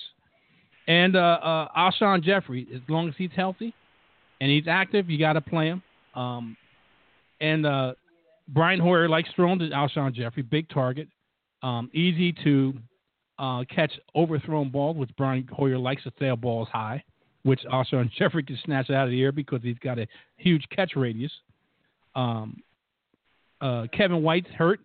And 0.88 1.16
uh, 1.16 1.40
uh, 1.42 1.68
Alshon 1.76 2.24
Jeffery, 2.24 2.68
as 2.76 2.82
long 2.88 3.08
as 3.08 3.16
he's 3.18 3.32
healthy 3.36 3.74
and 4.40 4.52
he's 4.52 4.68
active, 4.68 5.10
you 5.10 5.18
got 5.18 5.34
to 5.34 5.42
play 5.42 5.68
him. 5.68 5.82
Um, 6.14 6.58
and 7.42 7.66
uh, 7.66 7.94
Brian 8.50 8.80
Hoyer 8.80 9.10
likes 9.10 9.30
throwing 9.36 9.60
to 9.60 9.70
Alshon 9.70 10.14
Jeffery, 10.14 10.44
big 10.44 10.70
target, 10.70 11.08
um, 11.64 11.90
easy 11.94 12.34
to 12.44 12.74
uh, 13.40 13.64
catch 13.74 13.92
overthrown 14.16 14.70
balls, 14.70 14.98
which 14.98 15.10
Brian 15.18 15.48
Hoyer 15.52 15.78
likes 15.78 16.04
to 16.04 16.12
sail 16.20 16.36
balls 16.36 16.68
high, 16.72 17.04
which 17.44 17.62
also 17.72 18.04
Jeffery 18.18 18.44
can 18.44 18.60
snatch 18.64 18.90
out 18.90 19.06
of 19.06 19.12
the 19.12 19.22
air 19.22 19.32
because 19.32 19.62
he's 19.64 19.80
got 19.80 19.98
a 19.98 20.08
huge 20.38 20.66
catch 20.70 20.92
radius. 20.96 21.32
Um, 22.16 22.62
uh, 23.62 23.88
Kevin 23.92 24.22
White's 24.22 24.50
hurt, 24.58 24.82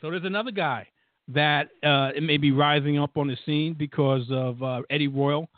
so 0.00 0.10
there's 0.10 0.24
another 0.24 0.50
guy 0.50 0.88
that 1.28 1.68
uh, 1.82 2.10
it 2.14 2.22
may 2.22 2.36
be 2.36 2.52
rising 2.52 2.98
up 2.98 3.16
on 3.16 3.28
the 3.28 3.36
scene 3.44 3.74
because 3.78 4.22
of 4.30 4.62
uh, 4.62 4.82
Eddie 4.90 5.08
Royal. 5.08 5.48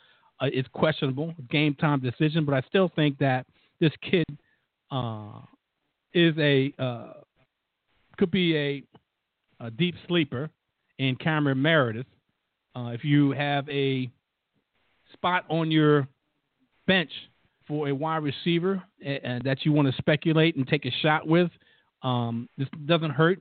Uh, 0.41 0.47
it's 0.53 0.69
questionable 0.73 1.35
game 1.51 1.75
time 1.75 2.01
decision, 2.01 2.45
but 2.45 2.55
I 2.55 2.63
still 2.69 2.91
think 2.95 3.19
that 3.19 3.47
this 3.81 3.93
kid 4.03 4.27
uh, 4.91 5.41
is 6.15 6.35
a 6.39 6.73
uh, 6.79 7.13
could 8.19 8.31
be 8.31 8.57
a, 8.57 8.83
a 9.61 9.71
deep 9.71 9.95
sleeper 10.07 10.51
in 10.99 11.17
Cameron 11.17 11.61
Meredith. 11.61 12.07
Uh, 12.75 12.89
if 12.89 13.05
you 13.05 13.33
have 13.33 13.69
a 13.69 14.11
spot 15.13 15.45
on 15.49 15.71
your 15.71 16.07
bench 16.87 17.11
for 17.67 17.89
a 17.89 17.95
wide 17.95 18.23
receiver 18.23 18.83
uh, 19.05 19.39
that 19.45 19.59
you 19.63 19.73
want 19.73 19.89
to 19.89 19.95
speculate 19.99 20.57
and 20.57 20.67
take 20.67 20.85
a 20.87 20.91
shot 21.03 21.27
with, 21.27 21.51
um, 22.03 22.49
this 22.57 22.69
doesn't 22.87 23.11
hurt 23.11 23.41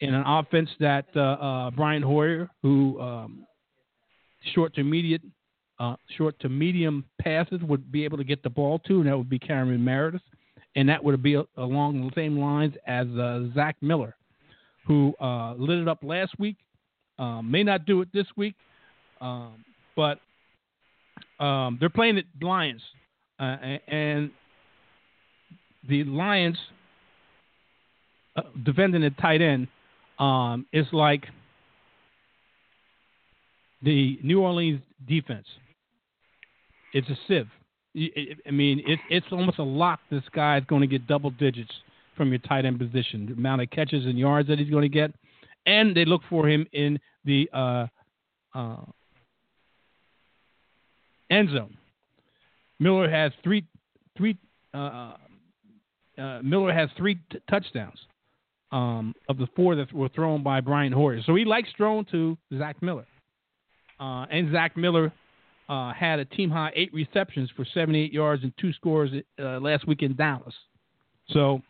in 0.00 0.14
an 0.14 0.24
offense 0.26 0.70
that 0.80 1.06
uh, 1.16 1.20
uh, 1.20 1.70
Brian 1.72 2.02
Hoyer, 2.02 2.48
who 2.62 3.00
um, 3.00 3.46
short 4.54 4.74
to 4.74 4.80
immediate, 4.80 5.22
uh, 5.80 5.96
short 6.16 6.38
to 6.40 6.48
medium 6.48 7.04
passes 7.20 7.60
would 7.62 7.90
be 7.90 8.04
able 8.04 8.16
to 8.18 8.24
get 8.24 8.42
the 8.42 8.50
ball 8.50 8.78
to, 8.80 9.00
and 9.00 9.06
that 9.06 9.16
would 9.16 9.28
be 9.28 9.38
Cameron 9.38 9.84
Meredith, 9.84 10.22
and 10.76 10.88
that 10.88 11.02
would 11.02 11.22
be 11.22 11.40
along 11.56 12.06
the 12.06 12.10
same 12.14 12.38
lines 12.38 12.74
as 12.86 13.06
uh, 13.08 13.44
Zach 13.54 13.76
Miller, 13.80 14.16
who 14.88 15.14
uh, 15.20 15.54
lit 15.54 15.78
it 15.78 15.86
up 15.86 15.98
last 16.02 16.32
week 16.38 16.56
um, 17.18 17.50
may 17.50 17.62
not 17.62 17.84
do 17.84 18.00
it 18.00 18.08
this 18.12 18.26
week, 18.36 18.54
um, 19.20 19.64
but 19.96 20.20
um, 21.40 21.76
they're 21.80 21.88
playing 21.88 22.16
the 22.16 22.46
Lions, 22.46 22.82
uh, 23.40 23.56
and 23.88 24.30
the 25.88 26.04
Lions 26.04 26.56
uh, 28.36 28.42
defending 28.64 29.02
the 29.02 29.10
tight 29.10 29.42
end 29.42 29.66
um, 30.18 30.66
is 30.72 30.86
like 30.92 31.26
the 33.82 34.18
New 34.22 34.40
Orleans 34.40 34.80
defense. 35.06 35.46
It's 36.92 37.08
a 37.08 37.18
sieve. 37.26 37.48
I 38.46 38.50
mean, 38.50 38.82
it's 38.86 39.02
it's 39.10 39.26
almost 39.32 39.58
a 39.58 39.64
lock. 39.64 39.98
This 40.10 40.22
guy 40.32 40.58
is 40.58 40.64
going 40.68 40.82
to 40.82 40.86
get 40.86 41.06
double 41.08 41.30
digits 41.30 41.72
from 42.18 42.28
your 42.28 42.40
tight 42.40 42.66
end 42.66 42.78
position. 42.78 43.24
The 43.24 43.32
amount 43.32 43.62
of 43.62 43.70
catches 43.70 44.04
and 44.04 44.18
yards 44.18 44.48
that 44.48 44.58
he's 44.58 44.68
going 44.68 44.82
to 44.82 44.90
get 44.90 45.14
and 45.68 45.94
they 45.94 46.04
look 46.04 46.22
for 46.28 46.48
him 46.48 46.66
in 46.72 46.98
the 47.24 47.48
uh, 47.52 47.86
uh, 48.54 48.84
end 51.30 51.50
zone. 51.50 51.76
Miller 52.80 53.08
has 53.08 53.32
three 53.44 53.64
three 54.16 54.36
uh, 54.74 55.14
uh, 56.18 56.40
Miller 56.42 56.72
has 56.72 56.88
three 56.96 57.16
t- 57.30 57.38
touchdowns 57.50 57.98
um, 58.72 59.14
of 59.28 59.36
the 59.36 59.46
four 59.54 59.76
that 59.76 59.92
were 59.92 60.08
thrown 60.08 60.42
by 60.42 60.60
Brian 60.60 60.92
Hoyer. 60.92 61.20
So 61.26 61.34
he 61.34 61.44
likes 61.44 61.68
throwing 61.76 62.06
to 62.06 62.36
Zach 62.56 62.80
Miller, 62.82 63.06
uh, 64.00 64.26
and 64.30 64.50
Zach 64.50 64.76
Miller 64.76 65.12
uh, 65.68 65.92
had 65.92 66.18
a 66.18 66.24
team 66.24 66.50
high 66.50 66.72
eight 66.74 66.92
receptions 66.94 67.50
for 67.54 67.66
78 67.74 68.12
yards 68.12 68.42
and 68.42 68.52
two 68.58 68.72
scores 68.72 69.10
uh, 69.38 69.60
last 69.60 69.86
week 69.86 70.02
in 70.02 70.16
Dallas. 70.16 70.54
So 71.30 71.60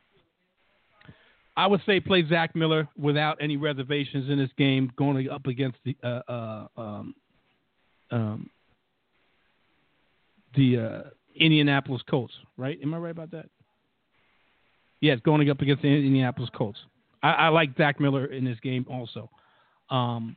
I 1.59 1.67
would 1.67 1.81
say 1.85 1.99
play 1.99 2.25
Zach 2.29 2.55
Miller 2.55 2.89
without 2.97 3.39
any 3.41 3.57
reservations 3.57 4.31
in 4.31 4.39
this 4.39 4.51
game, 4.57 4.93
going 4.97 5.29
up 5.29 5.49
against 5.49 5.77
the 5.85 5.97
uh, 6.05 6.23
uh, 6.29 6.67
um, 6.77 7.15
um, 8.13 8.51
the 10.55 10.79
uh, 10.79 11.11
Indianapolis 11.35 12.01
Colts. 12.09 12.33
Right? 12.57 12.79
Am 12.81 12.95
I 12.95 12.99
right 12.99 13.11
about 13.11 13.33
that? 13.33 13.47
Yes, 15.01 15.19
going 15.25 15.51
up 15.51 15.61
against 15.61 15.83
the 15.83 15.89
Indianapolis 15.89 16.49
Colts. 16.55 16.79
I, 17.25 17.31
I 17.33 17.49
like 17.49 17.77
Zach 17.77 17.99
Miller 17.99 18.27
in 18.27 18.45
this 18.45 18.61
game 18.61 18.87
also. 18.89 19.29
Um, 19.91 20.37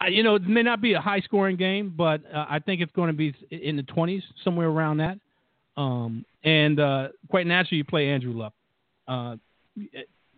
I, 0.00 0.08
you 0.08 0.22
know, 0.22 0.36
it 0.36 0.48
may 0.48 0.62
not 0.62 0.80
be 0.80 0.94
a 0.94 1.00
high 1.02 1.20
scoring 1.20 1.56
game, 1.56 1.92
but 1.94 2.22
uh, 2.34 2.46
I 2.48 2.60
think 2.60 2.80
it's 2.80 2.92
going 2.92 3.08
to 3.08 3.12
be 3.12 3.34
in 3.50 3.76
the 3.76 3.82
20s, 3.82 4.22
somewhere 4.42 4.68
around 4.68 4.96
that. 4.98 5.18
Um, 5.76 6.24
and 6.44 6.80
uh, 6.80 7.08
quite 7.28 7.46
naturally, 7.46 7.76
you 7.76 7.84
play 7.84 8.08
Andrew 8.08 8.32
Luck. 8.32 8.54
Uh, 9.06 9.36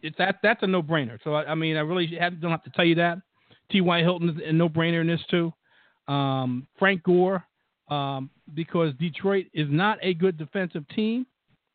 it's 0.05 0.19
that 0.19 0.37
that's 0.43 0.63
a 0.63 0.67
no 0.67 0.83
brainer. 0.83 1.19
So 1.25 1.35
I, 1.35 1.53
I, 1.53 1.55
mean, 1.55 1.77
I 1.77 1.81
really 1.81 2.15
have, 2.21 2.39
don't 2.41 2.51
have 2.51 2.63
to 2.65 2.71
tell 2.71 2.85
you 2.85 2.95
that. 2.97 3.19
T.Y. 3.71 4.01
Hilton 4.01 4.29
is 4.29 4.37
a 4.45 4.53
no 4.53 4.69
brainer 4.69 5.01
in 5.01 5.07
this 5.07 5.23
too. 5.31 5.53
Um, 6.07 6.67
Frank 6.79 7.03
Gore, 7.03 7.43
um, 7.89 8.29
because 8.53 8.93
Detroit 9.01 9.47
is 9.55 9.67
not 9.71 9.99
a 10.03 10.13
good 10.13 10.37
defensive 10.37 10.87
team. 10.95 11.27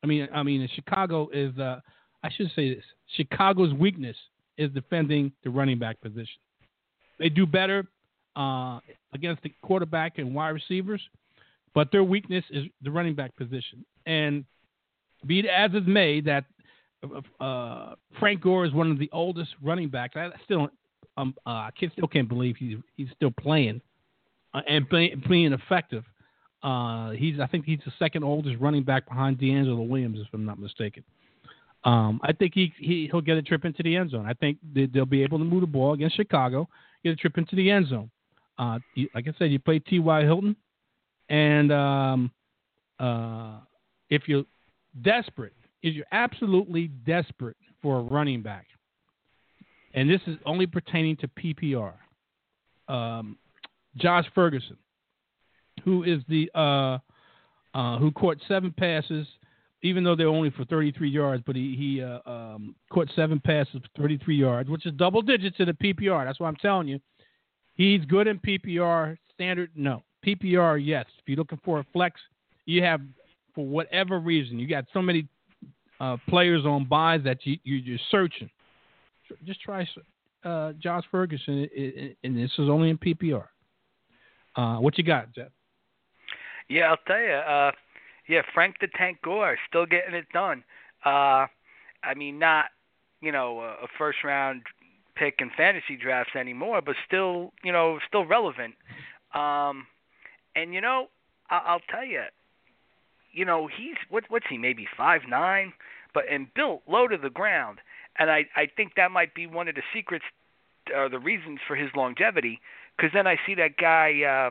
I 0.03 0.07
mean, 0.07 0.29
I 0.33 0.43
mean, 0.43 0.69
Chicago 0.75 1.27
is. 1.33 1.57
Uh, 1.57 1.79
I 2.23 2.29
should 2.31 2.51
say 2.55 2.73
this: 2.73 2.83
Chicago's 3.17 3.73
weakness 3.73 4.15
is 4.59 4.69
defending 4.71 5.31
the 5.43 5.49
running 5.49 5.79
back 5.79 5.99
position. 5.99 6.39
They 7.17 7.29
do 7.29 7.47
better 7.47 7.87
uh, 8.35 8.79
against 9.13 9.41
the 9.41 9.51
quarterback 9.63 10.19
and 10.19 10.35
wide 10.35 10.49
receivers, 10.49 11.01
but 11.73 11.91
their 11.91 12.03
weakness 12.03 12.45
is 12.51 12.65
the 12.83 12.91
running 12.91 13.15
back 13.15 13.35
position. 13.35 13.83
And 14.05 14.45
be 15.25 15.39
it 15.39 15.45
as 15.47 15.71
it 15.73 15.87
may, 15.87 16.21
that 16.21 16.45
uh, 17.39 17.95
Frank 18.19 18.41
Gore 18.41 18.65
is 18.65 18.73
one 18.73 18.91
of 18.91 18.99
the 18.99 19.09
oldest 19.11 19.51
running 19.61 19.89
backs. 19.89 20.15
I 20.15 20.29
still, 20.43 20.69
um, 21.17 21.33
uh, 21.45 21.49
I 21.49 21.71
still 21.93 22.07
can't 22.07 22.27
believe 22.27 22.55
he's 22.57 22.77
he's 22.95 23.07
still 23.15 23.31
playing 23.31 23.81
uh, 24.53 24.61
and 24.67 24.89
play, 24.89 25.15
playing 25.25 25.53
effective. 25.53 26.03
Uh, 26.61 27.11
he's 27.11 27.39
I 27.39 27.47
think 27.47 27.65
he's 27.65 27.79
the 27.85 27.93
second 27.99 28.23
oldest 28.23 28.57
running 28.59 28.83
back 28.83 29.07
behind 29.07 29.37
DeAngelo 29.39 29.87
Williams, 29.87 30.19
if 30.19 30.27
I'm 30.33 30.45
not 30.45 30.59
mistaken. 30.59 31.03
Um, 31.85 32.19
I 32.23 32.33
think 32.33 32.53
he, 32.53 32.73
he 32.77 33.07
he'll 33.09 33.21
get 33.21 33.37
a 33.37 33.41
trip 33.41 33.63
into 33.63 33.81
the 33.83 33.95
end 33.95 34.11
zone. 34.11 34.25
I 34.25 34.33
think 34.33 34.57
they'll 34.73 35.05
be 35.05 35.23
able 35.23 35.37
to 35.37 35.45
move 35.45 35.61
the 35.61 35.67
ball 35.67 35.93
against 35.93 36.17
Chicago, 36.17 36.67
get 37.03 37.11
a 37.11 37.15
trip 37.15 37.37
into 37.37 37.55
the 37.55 37.71
end 37.71 37.87
zone. 37.87 38.11
Uh, 38.57 38.79
like 39.15 39.25
I 39.27 39.33
said, 39.39 39.51
you 39.51 39.59
play 39.59 39.79
T.Y. 39.79 40.23
Hilton, 40.23 40.57
and 41.29 41.71
um, 41.71 42.31
uh, 42.99 43.59
if 44.09 44.27
you're 44.27 44.43
desperate, 45.01 45.53
if 45.81 45.95
you're 45.95 46.05
absolutely 46.11 46.87
desperate 47.05 47.57
for 47.81 47.99
a 47.99 48.01
running 48.01 48.41
back, 48.41 48.65
and 49.93 50.09
this 50.09 50.21
is 50.27 50.37
only 50.45 50.67
pertaining 50.67 51.17
to 51.17 51.27
PPR, 51.27 51.93
um, 52.87 53.37
Josh 53.97 54.25
Ferguson, 54.35 54.77
who 55.83 56.03
is 56.03 56.21
the 56.27 56.49
uh, 56.53 56.97
uh, 57.73 57.97
who 57.97 58.11
caught 58.11 58.37
seven 58.47 58.73
passes, 58.77 59.27
even 59.81 60.03
though 60.03 60.15
they're 60.15 60.27
only 60.27 60.49
for 60.51 60.65
33 60.65 61.09
yards, 61.09 61.43
but 61.45 61.55
he 61.55 61.75
he 61.75 62.03
uh, 62.03 62.19
um, 62.29 62.75
caught 62.91 63.09
seven 63.15 63.39
passes 63.39 63.81
for 63.95 64.01
33 64.01 64.35
yards, 64.35 64.69
which 64.69 64.85
is 64.85 64.93
double 64.93 65.21
digits 65.21 65.57
in 65.59 65.67
the 65.67 65.73
PPR. 65.73 66.25
That's 66.25 66.39
what 66.39 66.47
I'm 66.47 66.55
telling 66.57 66.87
you. 66.87 66.99
He's 67.75 68.03
good 68.05 68.27
in 68.27 68.39
PPR. 68.39 69.17
Standard, 69.33 69.71
no. 69.73 70.03
PPR, 70.25 70.85
yes. 70.85 71.05
If 71.17 71.23
you're 71.27 71.37
looking 71.37 71.61
for 71.63 71.79
a 71.79 71.85
flex, 71.93 72.19
you 72.65 72.83
have 72.83 72.99
for 73.55 73.65
whatever 73.65 74.19
reason 74.19 74.59
you 74.59 74.67
got 74.67 74.85
so 74.93 75.01
many 75.01 75.27
uh, 75.99 76.17
players 76.27 76.65
on 76.65 76.85
byes 76.85 77.21
that 77.23 77.45
you, 77.45 77.57
you 77.63 77.95
are 77.95 77.99
searching. 78.09 78.49
Just 79.45 79.61
try 79.61 79.87
uh, 80.43 80.73
Josh 80.73 81.03
Ferguson, 81.11 81.67
and 82.23 82.37
this 82.37 82.51
is 82.57 82.69
only 82.69 82.89
in 82.89 82.97
PPR. 82.97 83.45
Uh, 84.55 84.77
what 84.77 84.97
you 84.97 85.03
got, 85.03 85.33
Jeff? 85.33 85.49
Yeah, 86.69 86.89
I'll 86.89 86.97
tell 87.07 87.19
you. 87.19 87.31
Uh, 87.31 87.71
yeah, 88.27 88.41
Frank 88.53 88.75
the 88.79 88.87
Tank 88.95 89.19
Gore 89.23 89.57
still 89.67 89.85
getting 89.85 90.13
it 90.13 90.25
done. 90.33 90.63
Uh, 91.05 91.47
I 92.03 92.13
mean, 92.15 92.39
not 92.39 92.65
you 93.21 93.31
know 93.31 93.59
a 93.59 93.87
first 93.97 94.19
round 94.23 94.61
pick 95.15 95.35
in 95.39 95.51
fantasy 95.57 95.97
drafts 96.01 96.35
anymore, 96.35 96.81
but 96.81 96.95
still 97.05 97.53
you 97.63 97.71
know 97.71 97.99
still 98.07 98.25
relevant. 98.25 98.75
Um, 99.33 99.85
and 100.55 100.73
you 100.73 100.81
know, 100.81 101.09
I- 101.49 101.63
I'll 101.65 101.81
tell 101.89 102.05
you, 102.05 102.23
you 103.31 103.45
know 103.45 103.67
he's 103.67 103.95
what 104.09 104.25
what's 104.29 104.45
he 104.49 104.57
maybe 104.57 104.87
five 104.97 105.21
nine, 105.27 105.73
but 106.13 106.23
and 106.29 106.53
built 106.53 106.81
low 106.87 107.07
to 107.07 107.17
the 107.17 107.29
ground. 107.29 107.79
And 108.17 108.29
I 108.29 108.45
I 108.55 108.67
think 108.75 108.93
that 108.95 109.11
might 109.11 109.33
be 109.33 109.47
one 109.47 109.67
of 109.67 109.75
the 109.75 109.83
secrets 109.93 110.25
or 110.95 111.09
the 111.09 111.19
reasons 111.19 111.59
for 111.67 111.75
his 111.75 111.89
longevity 111.95 112.59
because 112.95 113.11
then 113.13 113.27
I 113.27 113.37
see 113.45 113.55
that 113.55 113.77
guy 113.77 114.21
uh, 114.23 114.49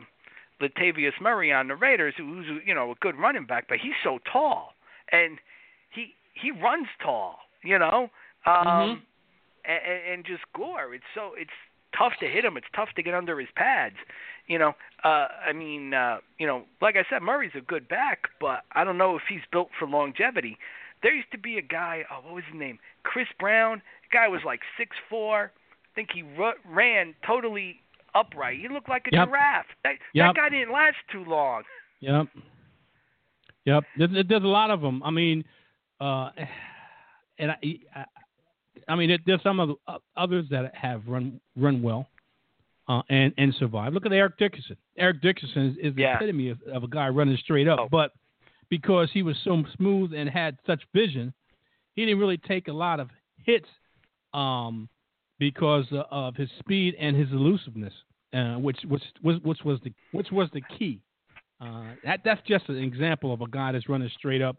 Latavius 0.63 1.19
Murray 1.21 1.51
on 1.51 1.67
the 1.67 1.75
Raiders, 1.75 2.13
who's 2.17 2.45
you 2.65 2.73
know 2.73 2.91
a 2.91 2.95
good 2.95 3.15
running 3.15 3.45
back, 3.45 3.65
but 3.67 3.77
he's 3.79 3.93
so 4.03 4.19
tall 4.31 4.73
and 5.11 5.37
he 5.91 6.13
he 6.33 6.51
runs 6.51 6.87
tall, 7.01 7.37
you 7.63 7.77
know, 7.77 8.09
um, 8.45 8.65
mm-hmm. 8.65 8.99
and, 9.65 10.13
and 10.13 10.25
just 10.25 10.43
Gore. 10.55 10.93
It's 10.93 11.03
so 11.13 11.31
it's 11.37 11.49
tough 11.97 12.13
to 12.19 12.27
hit 12.27 12.45
him. 12.45 12.57
It's 12.57 12.67
tough 12.75 12.89
to 12.95 13.03
get 13.03 13.13
under 13.13 13.39
his 13.39 13.49
pads. 13.55 13.95
You 14.47 14.57
know, 14.57 14.73
uh, 15.03 15.27
I 15.47 15.53
mean, 15.53 15.93
uh, 15.93 16.17
you 16.39 16.47
know, 16.47 16.63
like 16.81 16.95
I 16.95 17.03
said, 17.09 17.21
Murray's 17.21 17.51
a 17.55 17.61
good 17.61 17.87
back, 17.87 18.29
but 18.41 18.61
I 18.73 18.83
don't 18.83 18.97
know 18.97 19.15
if 19.15 19.23
he's 19.29 19.41
built 19.51 19.69
for 19.77 19.87
longevity. 19.87 20.57
There 21.03 21.13
used 21.13 21.31
to 21.31 21.37
be 21.37 21.57
a 21.57 21.61
guy. 21.61 22.03
Oh, 22.11 22.25
what 22.25 22.35
was 22.35 22.43
his 22.51 22.59
name? 22.59 22.79
Chris 23.03 23.27
Brown. 23.39 23.81
The 24.11 24.17
guy 24.17 24.27
was 24.27 24.41
like 24.45 24.61
six 24.77 24.95
four. 25.09 25.51
I 25.53 25.95
think 25.95 26.09
he 26.13 26.23
ru- 26.23 26.53
ran 26.67 27.13
totally 27.25 27.77
upright. 28.15 28.59
He 28.59 28.67
looked 28.69 28.89
like 28.89 29.05
a 29.11 29.15
yep. 29.15 29.27
giraffe. 29.27 29.65
That, 29.83 29.93
yep. 30.13 30.33
that 30.33 30.35
guy 30.35 30.49
didn't 30.49 30.73
last 30.73 30.97
too 31.11 31.23
long. 31.25 31.63
Yep. 32.01 32.27
Yep. 33.65 33.83
There's, 33.97 34.27
there's 34.27 34.43
a 34.43 34.47
lot 34.47 34.71
of 34.71 34.81
them. 34.81 35.01
I 35.03 35.11
mean, 35.11 35.43
uh, 36.01 36.29
and 37.39 37.51
I, 37.51 37.57
I, 38.89 38.95
mean, 38.95 39.17
there's 39.25 39.43
some 39.43 39.59
of 39.59 39.71
uh, 39.87 39.97
others 40.17 40.45
that 40.51 40.73
have 40.75 41.03
run 41.07 41.39
run 41.55 41.81
well. 41.81 42.07
Uh, 42.87 43.03
and 43.09 43.31
and 43.37 43.53
survive. 43.59 43.93
Look 43.93 44.07
at 44.07 44.11
Eric 44.11 44.39
Dickerson. 44.39 44.75
Eric 44.97 45.21
Dickerson 45.21 45.67
is, 45.67 45.91
is 45.91 45.95
the 45.95 46.01
yeah. 46.01 46.15
epitome 46.15 46.49
of, 46.49 46.57
of, 46.73 46.83
a 46.83 46.87
guy 46.87 47.07
running 47.09 47.37
straight 47.37 47.67
up. 47.67 47.77
Oh. 47.79 47.87
But 47.91 48.13
because 48.67 49.09
he 49.13 49.21
was 49.21 49.35
so 49.43 49.63
smooth 49.77 50.11
and 50.11 50.27
had 50.27 50.57
such 50.65 50.81
vision, 50.91 51.31
he 51.93 52.05
didn't 52.05 52.19
really 52.19 52.37
take 52.39 52.67
a 52.67 52.73
lot 52.73 52.99
of 52.99 53.09
hits 53.45 53.67
um, 54.33 54.89
because 55.37 55.85
of 56.09 56.35
his 56.35 56.49
speed 56.57 56.95
and 56.99 57.15
his 57.15 57.29
elusiveness, 57.29 57.93
uh, 58.33 58.55
which 58.55 58.79
which 58.87 59.03
which 59.21 59.59
was 59.63 59.79
the 59.83 59.93
which 60.11 60.31
was 60.31 60.49
the 60.53 60.61
key. 60.79 60.99
Uh, 61.61 61.91
that 62.03 62.21
that's 62.25 62.41
just 62.47 62.69
an 62.69 62.77
example 62.77 63.31
of 63.31 63.41
a 63.41 63.47
guy 63.47 63.71
that's 63.71 63.87
running 63.87 64.09
straight 64.17 64.41
up, 64.41 64.57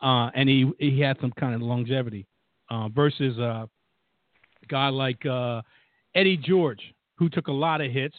uh, 0.00 0.30
and 0.36 0.48
he 0.48 0.70
he 0.78 1.00
had 1.00 1.16
some 1.20 1.32
kind 1.32 1.56
of 1.56 1.60
longevity 1.60 2.24
uh, 2.70 2.88
versus 2.88 3.38
a 3.38 3.68
guy 4.68 4.88
like 4.88 5.24
uh, 5.26 5.62
Eddie 6.14 6.36
George 6.36 6.80
who 7.16 7.28
took 7.28 7.48
a 7.48 7.52
lot 7.52 7.80
of 7.80 7.90
hits, 7.90 8.16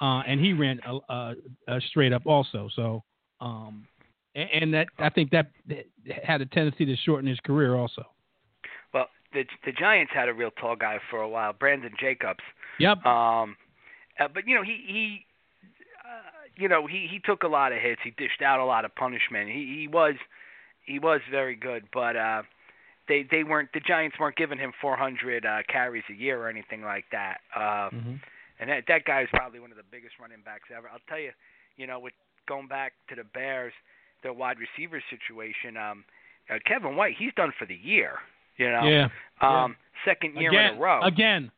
uh, 0.00 0.22
and 0.26 0.40
he 0.40 0.52
ran 0.52 0.80
straight 1.90 2.12
up 2.12 2.26
also. 2.26 2.68
So. 2.74 3.02
Um, 3.40 3.86
and 4.36 4.74
that 4.74 4.88
I 4.98 5.08
think 5.08 5.30
that 5.30 5.50
had 6.22 6.40
a 6.42 6.46
tendency 6.46 6.84
to 6.84 6.96
shorten 6.96 7.26
his 7.26 7.40
career 7.40 7.74
also 7.74 8.04
Well, 8.92 9.06
the 9.32 9.44
the 9.64 9.72
Giants 9.72 10.12
had 10.14 10.28
a 10.28 10.34
real 10.34 10.50
tall 10.50 10.76
guy 10.76 10.98
for 11.10 11.20
a 11.20 11.28
while, 11.28 11.52
Brandon 11.52 11.92
Jacobs. 11.98 12.40
Yep. 12.78 13.04
Um, 13.06 13.56
uh, 14.20 14.28
but 14.32 14.46
you 14.46 14.54
know 14.54 14.62
he 14.62 14.84
he, 14.86 15.26
uh, 16.04 16.48
you 16.56 16.68
know 16.68 16.86
he 16.86 17.06
he 17.10 17.18
took 17.18 17.42
a 17.42 17.48
lot 17.48 17.72
of 17.72 17.78
hits. 17.78 18.00
He 18.04 18.10
dished 18.10 18.42
out 18.42 18.60
a 18.60 18.64
lot 18.64 18.84
of 18.84 18.94
punishment. 18.94 19.48
He 19.48 19.78
he 19.80 19.88
was 19.88 20.14
he 20.84 20.98
was 20.98 21.20
very 21.30 21.56
good, 21.56 21.84
but 21.92 22.16
uh, 22.16 22.42
they 23.08 23.26
they 23.30 23.44
weren't 23.44 23.70
the 23.72 23.80
Giants 23.80 24.16
weren't 24.18 24.36
giving 24.36 24.58
him 24.58 24.72
400 24.80 25.44
uh, 25.44 25.58
carries 25.68 26.04
a 26.10 26.14
year 26.14 26.40
or 26.40 26.48
anything 26.48 26.82
like 26.82 27.04
that. 27.12 27.38
Uh, 27.54 27.90
mm-hmm. 27.90 28.14
And 28.58 28.70
that 28.70 28.84
that 28.88 29.04
guy 29.04 29.22
is 29.22 29.28
probably 29.32 29.60
one 29.60 29.70
of 29.70 29.76
the 29.76 29.84
biggest 29.90 30.14
running 30.20 30.38
backs 30.44 30.68
ever. 30.76 30.88
I'll 30.88 31.00
tell 31.08 31.18
you, 31.18 31.32
you 31.76 31.86
know, 31.86 31.98
with 31.98 32.14
going 32.48 32.68
back 32.68 32.92
to 33.08 33.14
the 33.14 33.24
Bears, 33.24 33.72
their 34.22 34.32
wide 34.32 34.56
receiver 34.58 35.02
situation. 35.10 35.76
Um, 35.76 36.04
uh, 36.50 36.58
Kevin 36.66 36.96
White, 36.96 37.14
he's 37.18 37.32
done 37.36 37.52
for 37.58 37.66
the 37.66 37.74
year. 37.74 38.14
You 38.56 38.70
know, 38.70 38.84
yeah. 38.84 39.08
Um, 39.40 39.76
yeah. 39.76 40.12
second 40.12 40.34
year 40.36 40.50
again, 40.50 40.72
in 40.72 40.78
a 40.78 40.80
row. 40.80 41.02
Again. 41.02 41.50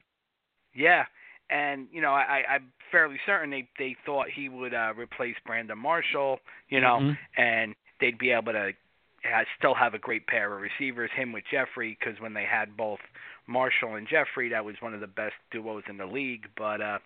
Yeah, 0.74 1.04
and 1.50 1.86
you 1.92 2.00
know, 2.00 2.12
I, 2.12 2.42
I'm 2.48 2.72
fairly 2.90 3.16
certain 3.24 3.50
they 3.50 3.68
they 3.78 3.96
thought 4.04 4.26
he 4.34 4.48
would 4.48 4.74
uh, 4.74 4.92
replace 4.96 5.36
Brandon 5.46 5.78
Marshall. 5.78 6.40
You 6.68 6.80
know, 6.80 6.98
mm-hmm. 7.00 7.40
and 7.40 7.74
they'd 8.00 8.18
be 8.18 8.30
able 8.30 8.52
to 8.52 8.72
uh, 9.24 9.44
still 9.58 9.74
have 9.74 9.94
a 9.94 9.98
great 9.98 10.26
pair 10.26 10.54
of 10.54 10.62
receivers, 10.62 11.10
him 11.14 11.32
with 11.32 11.44
Jeffery, 11.50 11.96
because 11.98 12.20
when 12.20 12.34
they 12.34 12.44
had 12.44 12.76
both 12.76 13.00
Marshall 13.46 13.96
and 13.96 14.06
Jeffery, 14.08 14.48
that 14.50 14.64
was 14.64 14.76
one 14.80 14.94
of 14.94 15.00
the 15.00 15.06
best 15.06 15.34
duos 15.50 15.84
in 15.88 15.96
the 15.96 16.06
league. 16.06 16.46
But 16.56 16.80
uh, 16.80 16.98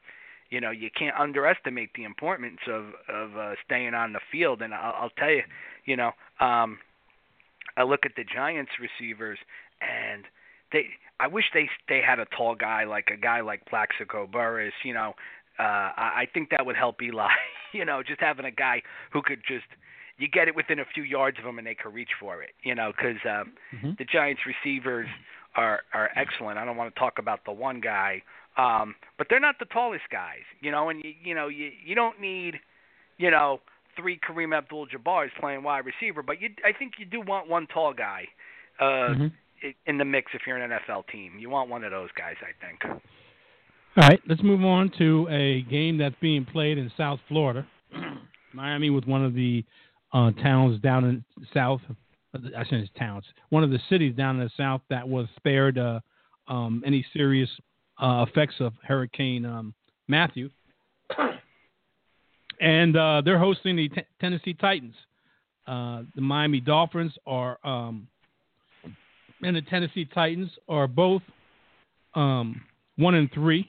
you 0.50 0.60
know, 0.60 0.70
you 0.70 0.90
can't 0.96 1.16
underestimate 1.18 1.90
the 1.94 2.04
importance 2.04 2.60
of 2.68 2.84
of 3.08 3.36
uh, 3.36 3.54
staying 3.64 3.94
on 3.94 4.12
the 4.12 4.20
field. 4.30 4.60
And 4.62 4.74
I'll, 4.74 4.94
I'll 5.02 5.10
tell 5.18 5.30
you, 5.30 5.42
you 5.86 5.96
know, 5.96 6.12
um, 6.40 6.78
I 7.76 7.84
look 7.84 8.00
at 8.04 8.12
the 8.16 8.24
Giants 8.24 8.72
receivers, 8.78 9.38
and 9.80 10.24
they 10.72 10.86
I 11.18 11.28
wish 11.28 11.44
they 11.54 11.68
they 11.88 12.00
had 12.06 12.18
a 12.18 12.26
tall 12.36 12.54
guy 12.54 12.84
like 12.84 13.08
a 13.12 13.16
guy 13.16 13.40
like 13.40 13.64
Plaxico 13.66 14.26
Burress. 14.26 14.74
You 14.84 14.94
know, 14.94 15.14
uh, 15.58 15.62
I, 15.96 16.22
I 16.22 16.28
think 16.32 16.50
that 16.50 16.66
would 16.66 16.76
help 16.76 17.00
Eli. 17.02 17.28
you 17.72 17.84
know, 17.84 18.02
just 18.06 18.20
having 18.20 18.44
a 18.44 18.50
guy 18.50 18.82
who 19.12 19.22
could 19.22 19.40
just 19.46 19.66
you 20.22 20.28
get 20.28 20.46
it 20.46 20.54
within 20.54 20.78
a 20.78 20.84
few 20.94 21.02
yards 21.02 21.38
of 21.38 21.44
them 21.44 21.58
and 21.58 21.66
they 21.66 21.74
can 21.74 21.92
reach 21.92 22.10
for 22.20 22.42
it. 22.42 22.50
You 22.62 22.76
know, 22.76 22.92
because 22.96 23.18
um, 23.24 23.52
mm-hmm. 23.74 23.90
the 23.98 24.04
Giants 24.04 24.42
receivers 24.46 25.08
are 25.56 25.80
are 25.92 26.10
excellent. 26.14 26.58
I 26.58 26.64
don't 26.64 26.76
want 26.76 26.94
to 26.94 26.98
talk 26.98 27.18
about 27.18 27.44
the 27.44 27.52
one 27.52 27.80
guy, 27.80 28.22
um, 28.56 28.94
but 29.18 29.26
they're 29.28 29.40
not 29.40 29.56
the 29.58 29.66
tallest 29.66 30.04
guys. 30.12 30.46
You 30.60 30.70
know, 30.70 30.88
and 30.88 31.02
you 31.04 31.12
you 31.22 31.34
know 31.34 31.48
you 31.48 31.70
you 31.84 31.96
don't 31.96 32.20
need 32.20 32.60
you 33.18 33.30
know 33.30 33.60
three 33.96 34.18
Kareem 34.18 34.56
Abdul-Jabbar's 34.56 35.32
playing 35.40 35.64
wide 35.64 35.84
receiver, 35.84 36.22
but 36.22 36.40
you 36.40 36.50
I 36.64 36.72
think 36.72 36.92
you 36.98 37.04
do 37.04 37.20
want 37.20 37.48
one 37.48 37.66
tall 37.66 37.92
guy. 37.92 38.28
Uh, 38.80 38.84
mm-hmm 38.84 39.26
in 39.86 39.96
the 39.96 40.04
mix 40.04 40.32
if 40.34 40.42
you're 40.44 40.56
an 40.56 40.70
NFL 40.70 41.06
team. 41.06 41.38
You 41.38 41.48
want 41.48 41.70
one 41.70 41.84
of 41.84 41.92
those 41.92 42.08
guys, 42.18 42.34
I 42.42 42.66
think. 42.66 42.80
All 42.84 44.08
right, 44.08 44.20
let's 44.28 44.42
move 44.42 44.64
on 44.64 44.90
to 44.98 45.28
a 45.30 45.62
game 45.70 45.98
that's 45.98 46.16
being 46.20 46.44
played 46.44 46.78
in 46.78 46.90
South 46.96 47.20
Florida. 47.28 47.64
Miami 48.52 48.90
with 48.90 49.04
one 49.04 49.24
of 49.24 49.34
the 49.34 49.64
uh, 50.12 50.30
towns 50.32 50.80
down 50.80 51.04
in 51.04 51.24
South. 51.54 51.80
I 52.34 52.64
shouldn't 52.64 52.88
say 52.88 52.98
towns. 52.98 53.24
One 53.50 53.62
of 53.62 53.70
the 53.70 53.78
cities 53.90 54.14
down 54.16 54.40
in 54.40 54.44
the 54.44 54.50
South 54.56 54.80
that 54.88 55.06
was 55.06 55.26
spared 55.36 55.78
uh, 55.78 56.00
um, 56.48 56.82
any 56.86 57.04
serious 57.12 57.50
uh, 58.02 58.24
effects 58.28 58.54
of 58.60 58.72
Hurricane 58.86 59.44
um, 59.44 59.74
Matthew. 60.08 60.50
And 62.60 62.96
uh, 62.96 63.22
they're 63.24 63.38
hosting 63.38 63.76
the 63.76 63.88
t- 63.88 64.02
Tennessee 64.20 64.54
Titans. 64.54 64.94
Uh, 65.66 66.02
the 66.14 66.20
Miami 66.20 66.60
Dolphins 66.60 67.12
are 67.26 67.58
um, 67.64 68.08
and 69.42 69.56
the 69.56 69.62
Tennessee 69.62 70.04
Titans 70.04 70.50
are 70.68 70.86
both 70.86 71.22
um, 72.14 72.60
one 72.96 73.14
and 73.14 73.30
three. 73.32 73.68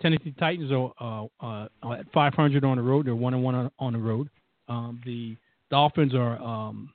Tennessee 0.00 0.34
Titans 0.38 0.72
are 0.72 1.28
uh, 1.40 1.46
uh, 1.46 1.92
at 1.92 2.10
500 2.12 2.64
on 2.64 2.76
the 2.76 2.82
road. 2.82 3.06
They're 3.06 3.14
one 3.14 3.34
and 3.34 3.42
one 3.42 3.54
on, 3.54 3.70
on 3.78 3.92
the 3.92 3.98
road. 3.98 4.28
Um, 4.68 5.00
the 5.04 5.36
Dolphins 5.74 6.14
are 6.14 6.40
um, 6.40 6.92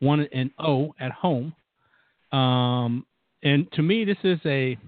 one 0.00 0.20
and 0.32 0.50
zero 0.58 0.66
oh 0.66 0.94
at 0.98 1.12
home. 1.12 1.52
Um, 2.32 3.04
and 3.42 3.70
to 3.72 3.82
me, 3.82 4.06
this 4.06 4.16
is 4.24 4.38
a 4.46 4.78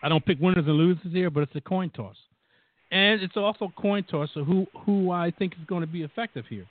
I 0.00 0.08
don't 0.08 0.24
pick 0.24 0.38
winners 0.40 0.64
and 0.64 0.76
losers 0.76 1.12
here, 1.12 1.28
but 1.28 1.42
it's 1.42 1.56
a 1.56 1.60
coin 1.60 1.90
toss, 1.90 2.14
and 2.92 3.20
it's 3.20 3.36
also 3.36 3.64
a 3.64 3.80
coin 3.80 4.04
toss 4.04 4.28
of 4.36 4.46
who 4.46 4.64
who 4.86 5.10
I 5.10 5.32
think 5.32 5.54
is 5.54 5.66
going 5.66 5.80
to 5.80 5.88
be 5.88 6.02
effective 6.02 6.44
here. 6.48 6.66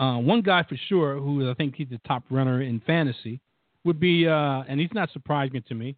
Uh, 0.00 0.18
one 0.18 0.42
guy 0.42 0.64
for 0.64 0.76
sure, 0.88 1.20
who 1.20 1.48
I 1.48 1.54
think 1.54 1.76
he's 1.76 1.90
the 1.90 2.00
top 2.04 2.24
runner 2.28 2.60
in 2.60 2.80
fantasy, 2.84 3.38
would 3.84 4.00
be, 4.00 4.26
uh, 4.26 4.64
and 4.66 4.80
he's 4.80 4.92
not 4.92 5.12
surprising 5.12 5.62
to 5.68 5.74
me. 5.76 5.94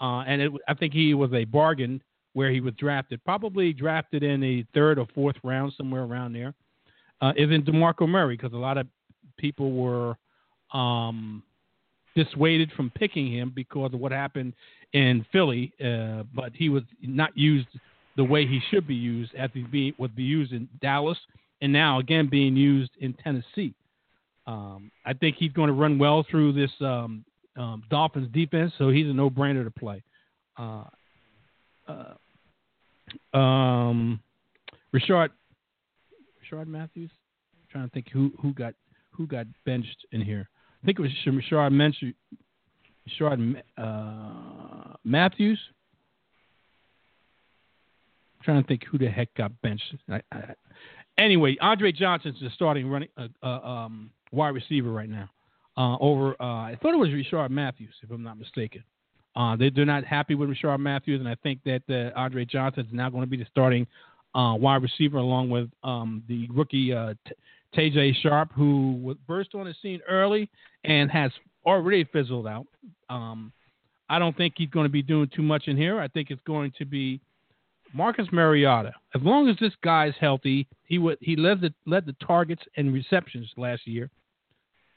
Uh, 0.00 0.20
and 0.20 0.40
it, 0.40 0.52
I 0.66 0.72
think 0.72 0.94
he 0.94 1.12
was 1.12 1.34
a 1.34 1.44
bargain 1.44 2.02
where 2.32 2.50
he 2.50 2.60
was 2.60 2.72
drafted, 2.78 3.22
probably 3.24 3.74
drafted 3.74 4.22
in 4.22 4.40
the 4.40 4.64
third 4.72 4.98
or 4.98 5.06
fourth 5.14 5.36
round, 5.44 5.74
somewhere 5.76 6.04
around 6.04 6.32
there. 6.32 6.54
Uh, 7.20 7.32
is 7.36 7.50
in 7.50 7.62
DeMarco 7.62 8.06
Murray 8.06 8.36
because 8.36 8.52
a 8.52 8.58
lot 8.58 8.76
of 8.76 8.86
people 9.38 9.72
were 9.72 10.16
um, 10.72 11.42
dissuaded 12.14 12.70
from 12.72 12.90
picking 12.90 13.32
him 13.32 13.52
because 13.54 13.92
of 13.94 14.00
what 14.00 14.12
happened 14.12 14.54
in 14.92 15.24
Philly, 15.32 15.72
uh, 15.84 16.24
but 16.34 16.52
he 16.54 16.68
was 16.68 16.82
not 17.02 17.36
used 17.36 17.68
the 18.16 18.24
way 18.24 18.46
he 18.46 18.60
should 18.70 18.86
be 18.86 18.94
used 18.94 19.34
as 19.34 19.50
he 19.52 19.62
be, 19.62 19.94
would 19.98 20.16
be 20.16 20.22
used 20.22 20.52
in 20.52 20.68
Dallas, 20.80 21.18
and 21.60 21.72
now 21.72 22.00
again 22.00 22.28
being 22.28 22.56
used 22.56 22.90
in 23.00 23.12
Tennessee. 23.14 23.74
Um, 24.46 24.90
I 25.04 25.12
think 25.12 25.36
he's 25.36 25.52
going 25.52 25.68
to 25.68 25.74
run 25.74 25.98
well 25.98 26.24
through 26.30 26.52
this 26.52 26.70
um, 26.80 27.24
um, 27.56 27.82
Dolphins 27.90 28.28
defense, 28.32 28.72
so 28.78 28.90
he's 28.90 29.06
a 29.06 29.12
no-brainer 29.12 29.64
to 29.64 29.70
play. 29.70 30.02
Uh, 30.56 30.84
uh, 31.88 33.36
um, 33.36 34.20
Rishard, 34.94 35.30
Rishard 36.46 36.66
Matthews. 36.66 37.10
I'm 37.54 37.68
trying 37.70 37.88
to 37.88 37.90
think 37.92 38.08
who 38.12 38.32
who 38.40 38.52
got 38.52 38.74
who 39.10 39.26
got 39.26 39.46
benched 39.64 40.06
in 40.12 40.20
here. 40.20 40.48
I 40.82 40.86
think 40.86 40.98
it 40.98 41.02
was 41.02 41.10
Rishard 41.26 41.72
mentioned 41.72 42.14
Rishard 43.08 43.62
uh, 43.78 44.94
Matthews. 45.04 45.58
I'm 48.38 48.44
trying 48.44 48.62
to 48.62 48.68
think 48.68 48.84
who 48.90 48.98
the 48.98 49.08
heck 49.08 49.32
got 49.34 49.50
benched. 49.62 49.94
I, 50.10 50.20
I, 50.32 50.54
anyway, 51.18 51.56
Andre 51.60 51.92
Johnson's 51.92 52.38
the 52.40 52.50
starting 52.54 52.88
running 52.88 53.08
uh, 53.16 53.28
uh, 53.42 53.46
um, 53.46 54.10
wide 54.32 54.50
receiver 54.54 54.90
right 54.90 55.08
now. 55.08 55.28
Uh, 55.78 55.96
over, 56.00 56.34
uh, 56.40 56.44
I 56.44 56.78
thought 56.80 56.94
it 56.94 56.98
was 56.98 57.10
Rishard 57.10 57.50
Matthews, 57.50 57.92
if 58.02 58.10
I'm 58.10 58.22
not 58.22 58.38
mistaken. 58.38 58.82
Uh, 59.34 59.56
they, 59.56 59.68
they're 59.68 59.84
not 59.84 60.04
happy 60.04 60.34
with 60.34 60.48
Rishard 60.48 60.80
Matthews, 60.80 61.20
and 61.20 61.28
I 61.28 61.34
think 61.42 61.60
that 61.64 62.12
Andre 62.16 62.46
Johnson 62.46 62.86
is 62.86 62.92
now 62.92 63.10
going 63.10 63.22
to 63.22 63.28
be 63.28 63.36
the 63.36 63.44
starting 63.50 63.86
uh, 64.36 64.54
wide 64.54 64.82
receiver 64.82 65.16
along 65.16 65.48
with 65.50 65.70
um, 65.82 66.22
the 66.28 66.46
rookie 66.50 66.92
uh, 66.92 67.14
Tajae 67.74 68.14
Sharpe, 68.22 68.52
who 68.54 69.16
burst 69.26 69.54
on 69.54 69.64
the 69.64 69.74
scene 69.80 70.00
early 70.08 70.48
and 70.84 71.10
has 71.10 71.32
already 71.64 72.04
fizzled 72.04 72.46
out. 72.46 72.66
Um, 73.08 73.52
I 74.08 74.18
don't 74.18 74.36
think 74.36 74.54
he's 74.56 74.70
going 74.70 74.84
to 74.84 74.92
be 74.92 75.02
doing 75.02 75.28
too 75.34 75.42
much 75.42 75.64
in 75.66 75.76
here. 75.76 75.98
I 75.98 76.08
think 76.08 76.30
it's 76.30 76.42
going 76.46 76.72
to 76.78 76.84
be 76.84 77.20
Marcus 77.92 78.28
Mariota. 78.30 78.92
As 79.14 79.22
long 79.22 79.48
as 79.48 79.56
this 79.58 79.72
guy's 79.82 80.14
healthy, 80.20 80.68
he 80.84 80.98
would 80.98 81.18
he 81.20 81.34
led 81.34 81.60
the 81.60 81.72
led 81.86 82.06
the 82.06 82.14
targets 82.24 82.62
and 82.76 82.92
receptions 82.92 83.50
last 83.56 83.86
year. 83.86 84.10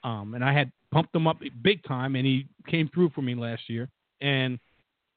Um, 0.03 0.33
and 0.35 0.43
I 0.43 0.53
had 0.53 0.71
pumped 0.91 1.15
him 1.15 1.27
up 1.27 1.37
big 1.61 1.83
time, 1.83 2.15
and 2.15 2.25
he 2.25 2.45
came 2.67 2.89
through 2.93 3.11
for 3.11 3.21
me 3.21 3.35
last 3.35 3.63
year. 3.67 3.89
And 4.21 4.59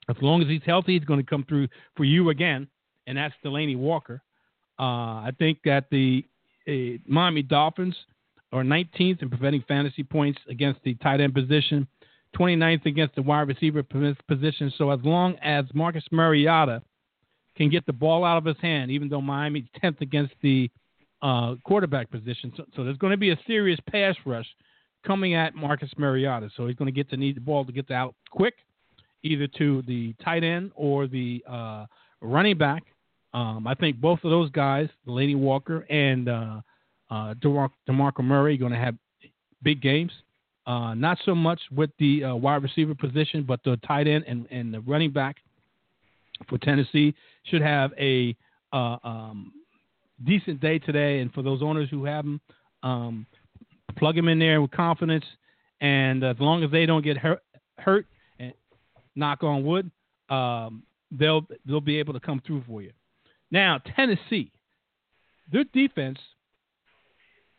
as 0.09 0.17
long 0.21 0.43
as 0.43 0.49
he's 0.49 0.63
healthy, 0.65 0.99
he's 0.99 1.05
going 1.05 1.21
to 1.21 1.29
come 1.29 1.45
through 1.49 1.69
for 1.97 2.05
you 2.05 2.31
again, 2.31 2.67
and 3.07 3.19
that's 3.19 3.35
Delanie 3.45 3.77
Walker. 3.77 4.23
Uh, 4.79 5.23
I 5.23 5.33
think 5.39 5.59
that 5.65 5.87
the 5.91 6.25
uh, 6.69 6.99
Miami 7.07 7.43
Dolphins 7.43 7.97
are 8.53 8.63
19th 8.63 9.23
in 9.23 9.29
preventing 9.29 9.65
fantasy 9.67 10.03
points 10.03 10.39
against 10.49 10.81
the 10.85 10.95
tight 10.97 11.21
end 11.21 11.35
position, 11.35 11.87
29th 12.37 12.87
against 12.87 13.15
the 13.15 13.23
wide 13.23 13.49
receiver 13.49 13.83
position. 13.83 14.73
So 14.77 14.91
as 14.91 15.01
long 15.03 15.37
as 15.43 15.65
Marcus 15.75 16.05
Mariota 16.11 16.83
can 17.57 17.69
get 17.69 17.85
the 17.87 17.93
ball 17.93 18.25
out 18.25 18.39
of 18.39 18.45
his 18.45 18.57
hand, 18.61 18.91
even 18.91 19.09
though 19.09 19.21
Miami's 19.21 19.65
10th 19.83 20.01
against 20.01 20.35
the 20.43 20.71
uh, 21.23 21.55
quarterback 21.65 22.11
position, 22.11 22.53
so, 22.57 22.65
so 22.75 22.85
there's 22.85 22.99
going 22.99 23.13
to 23.13 23.17
be 23.17 23.31
a 23.31 23.39
serious 23.47 23.79
pass 23.91 24.15
rush 24.25 24.47
coming 25.07 25.35
at 25.35 25.55
Marcus 25.55 25.91
Mariota. 25.99 26.51
So 26.57 26.67
he's 26.67 26.77
going 26.77 26.87
to 26.87 26.93
get 26.93 27.11
to 27.11 27.17
need 27.17 27.37
the 27.37 27.41
ball 27.41 27.65
to 27.65 27.73
get 27.73 27.91
out 27.91 28.15
quick, 28.31 28.55
either 29.23 29.47
to 29.59 29.83
the 29.87 30.15
tight 30.25 30.45
end 30.45 30.73
or 30.75 31.07
the 31.07 31.43
uh, 31.49 31.87
running 32.23 32.57
back. 32.57 32.85
Um, 33.35 33.67
I 33.67 33.75
think 33.75 34.01
both 34.01 34.21
of 34.25 34.31
those 34.31 34.51
guys, 34.51 34.89
Delanie 35.07 35.37
Walker 35.37 35.81
and 35.91 36.29
uh, 36.29 36.61
uh, 37.11 37.35
DeMar- 37.41 37.71
DeMarco 37.89 38.23
Murray, 38.23 38.55
are 38.55 38.59
going 38.59 38.73
to 38.73 38.79
have 38.79 38.95
big 39.63 39.81
games. 39.81 40.13
Uh, 40.67 40.95
not 40.95 41.19
so 41.25 41.35
much 41.35 41.61
with 41.75 41.91
the 41.99 42.25
uh, 42.25 42.35
wide 42.35 42.63
receiver 42.63 42.95
position, 42.95 43.43
but 43.43 43.61
the 43.65 43.77
tight 43.87 44.07
end 44.07 44.25
and, 44.29 44.47
and 44.51 44.73
the 44.73 44.81
running 44.81 45.11
back 45.11 45.37
for 46.49 46.59
Tennessee 46.59 47.15
should 47.45 47.63
have 47.63 47.93
a 47.99 48.37
uh, 48.73 48.97
um, 49.03 49.53
decent 50.25 50.61
day 50.61 50.79
today. 50.79 51.21
And 51.21 51.33
for 51.33 51.43
those 51.43 51.63
owners 51.63 51.89
who 51.91 52.05
have 52.05 52.25
them, 52.25 52.41
um, 52.83 53.27
plug 53.97 54.15
them 54.15 54.29
in 54.29 54.39
there 54.39 54.61
with 54.61 54.71
confidence. 54.71 55.25
And 55.81 56.23
as 56.23 56.37
long 56.39 56.63
as 56.63 56.71
they 56.71 56.87
don't 56.87 57.03
get 57.03 57.17
hurt, 57.17 57.43
hurt 57.79 58.07
and 58.39 58.53
knock 59.17 59.43
on 59.43 59.65
wood, 59.65 59.91
um, 60.29 60.85
they'll 61.19 61.47
they'll 61.67 61.81
be 61.81 61.99
able 61.99 62.13
to 62.15 62.21
come 62.21 62.41
through 62.47 62.65
for 62.67 62.83
you. 62.83 62.93
Now, 63.51 63.81
Tennessee, 63.97 64.51
their 65.53 65.65
defense 65.73 66.19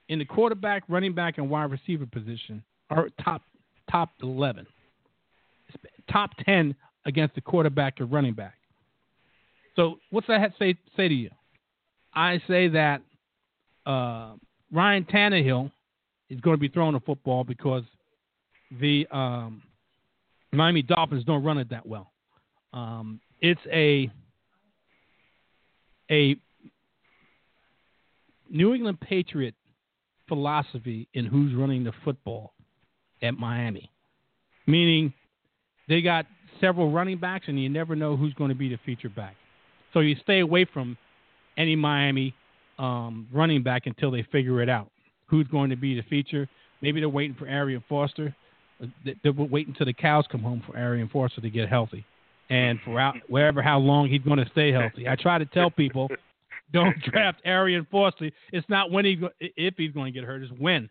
in 0.09 0.19
the 0.19 0.25
quarterback, 0.25 0.83
running 0.89 1.13
back, 1.13 1.37
and 1.37 1.49
wide 1.49 1.71
receiver 1.71 2.05
position 2.05 2.63
are 2.89 3.09
top 3.23 3.41
top 3.89 4.09
eleven, 4.21 4.65
top 6.11 6.31
ten 6.45 6.75
against 7.05 7.35
the 7.35 7.41
quarterback 7.41 7.99
or 8.01 8.05
running 8.05 8.33
back. 8.33 8.55
So, 9.75 9.99
what's 10.09 10.27
that 10.27 10.53
say 10.59 10.75
say 10.97 11.07
to 11.07 11.13
you? 11.13 11.29
I 12.13 12.41
say 12.47 12.67
that 12.69 13.01
uh, 13.85 14.33
Ryan 14.71 15.05
Tannehill 15.05 15.71
is 16.29 16.39
going 16.41 16.55
to 16.55 16.61
be 16.61 16.67
throwing 16.67 16.93
the 16.93 16.99
football 16.99 17.43
because 17.43 17.83
the 18.79 19.07
um, 19.11 19.63
Miami 20.51 20.81
Dolphins 20.81 21.23
don't 21.25 21.43
run 21.43 21.57
it 21.57 21.69
that 21.69 21.85
well. 21.85 22.11
Um, 22.71 23.19
it's 23.43 23.61
a 23.71 24.09
a 26.09 26.35
New 28.49 28.73
England 28.73 28.99
Patriot 29.01 29.53
philosophy 30.27 31.07
in 31.13 31.25
who's 31.25 31.53
running 31.53 31.83
the 31.83 31.91
football 32.03 32.53
at 33.21 33.33
Miami, 33.37 33.91
meaning 34.65 35.13
they 35.89 36.01
got 36.01 36.25
several 36.61 36.91
running 36.91 37.17
backs 37.17 37.45
and 37.47 37.61
you 37.61 37.67
never 37.67 37.95
know 37.95 38.15
who's 38.15 38.33
going 38.35 38.49
to 38.49 38.55
be 38.55 38.69
the 38.69 38.79
feature 38.85 39.09
back. 39.09 39.35
So 39.93 39.99
you 39.99 40.15
stay 40.23 40.39
away 40.39 40.65
from 40.71 40.97
any 41.57 41.75
Miami 41.75 42.33
um, 42.79 43.27
running 43.31 43.61
back 43.61 43.85
until 43.85 44.09
they 44.09 44.25
figure 44.31 44.61
it 44.61 44.69
out. 44.69 44.89
Who's 45.27 45.47
going 45.47 45.69
to 45.71 45.75
be 45.75 45.95
the 45.95 46.03
feature? 46.03 46.47
Maybe 46.81 47.01
they're 47.01 47.09
waiting 47.09 47.35
for 47.35 47.47
Arian 47.47 47.83
Foster. 47.89 48.33
They're 49.03 49.33
waiting 49.33 49.73
until 49.73 49.85
the 49.85 49.93
cows 49.93 50.25
come 50.31 50.41
home 50.41 50.63
for 50.65 50.77
Arian 50.77 51.09
Foster 51.09 51.41
to 51.41 51.49
get 51.49 51.67
healthy 51.67 52.05
and 52.53 52.79
for 52.85 52.99
out, 52.99 53.15
wherever 53.27 53.63
how 53.63 53.79
long 53.79 54.07
he's 54.07 54.21
going 54.21 54.37
to 54.37 54.45
stay 54.51 54.71
healthy. 54.71 55.09
I 55.09 55.15
try 55.15 55.39
to 55.39 55.45
tell 55.45 55.71
people, 55.71 56.07
don't 56.71 56.95
draft 57.11 57.41
Arian 57.45 57.87
Foster. 57.89 58.29
It's 58.51 58.69
not 58.69 58.91
when 58.91 59.05
he 59.05 59.19
if 59.39 59.73
he's 59.75 59.91
going 59.91 60.13
to 60.13 60.19
get 60.19 60.27
hurt, 60.27 60.43
it's 60.43 60.51
when. 60.59 60.87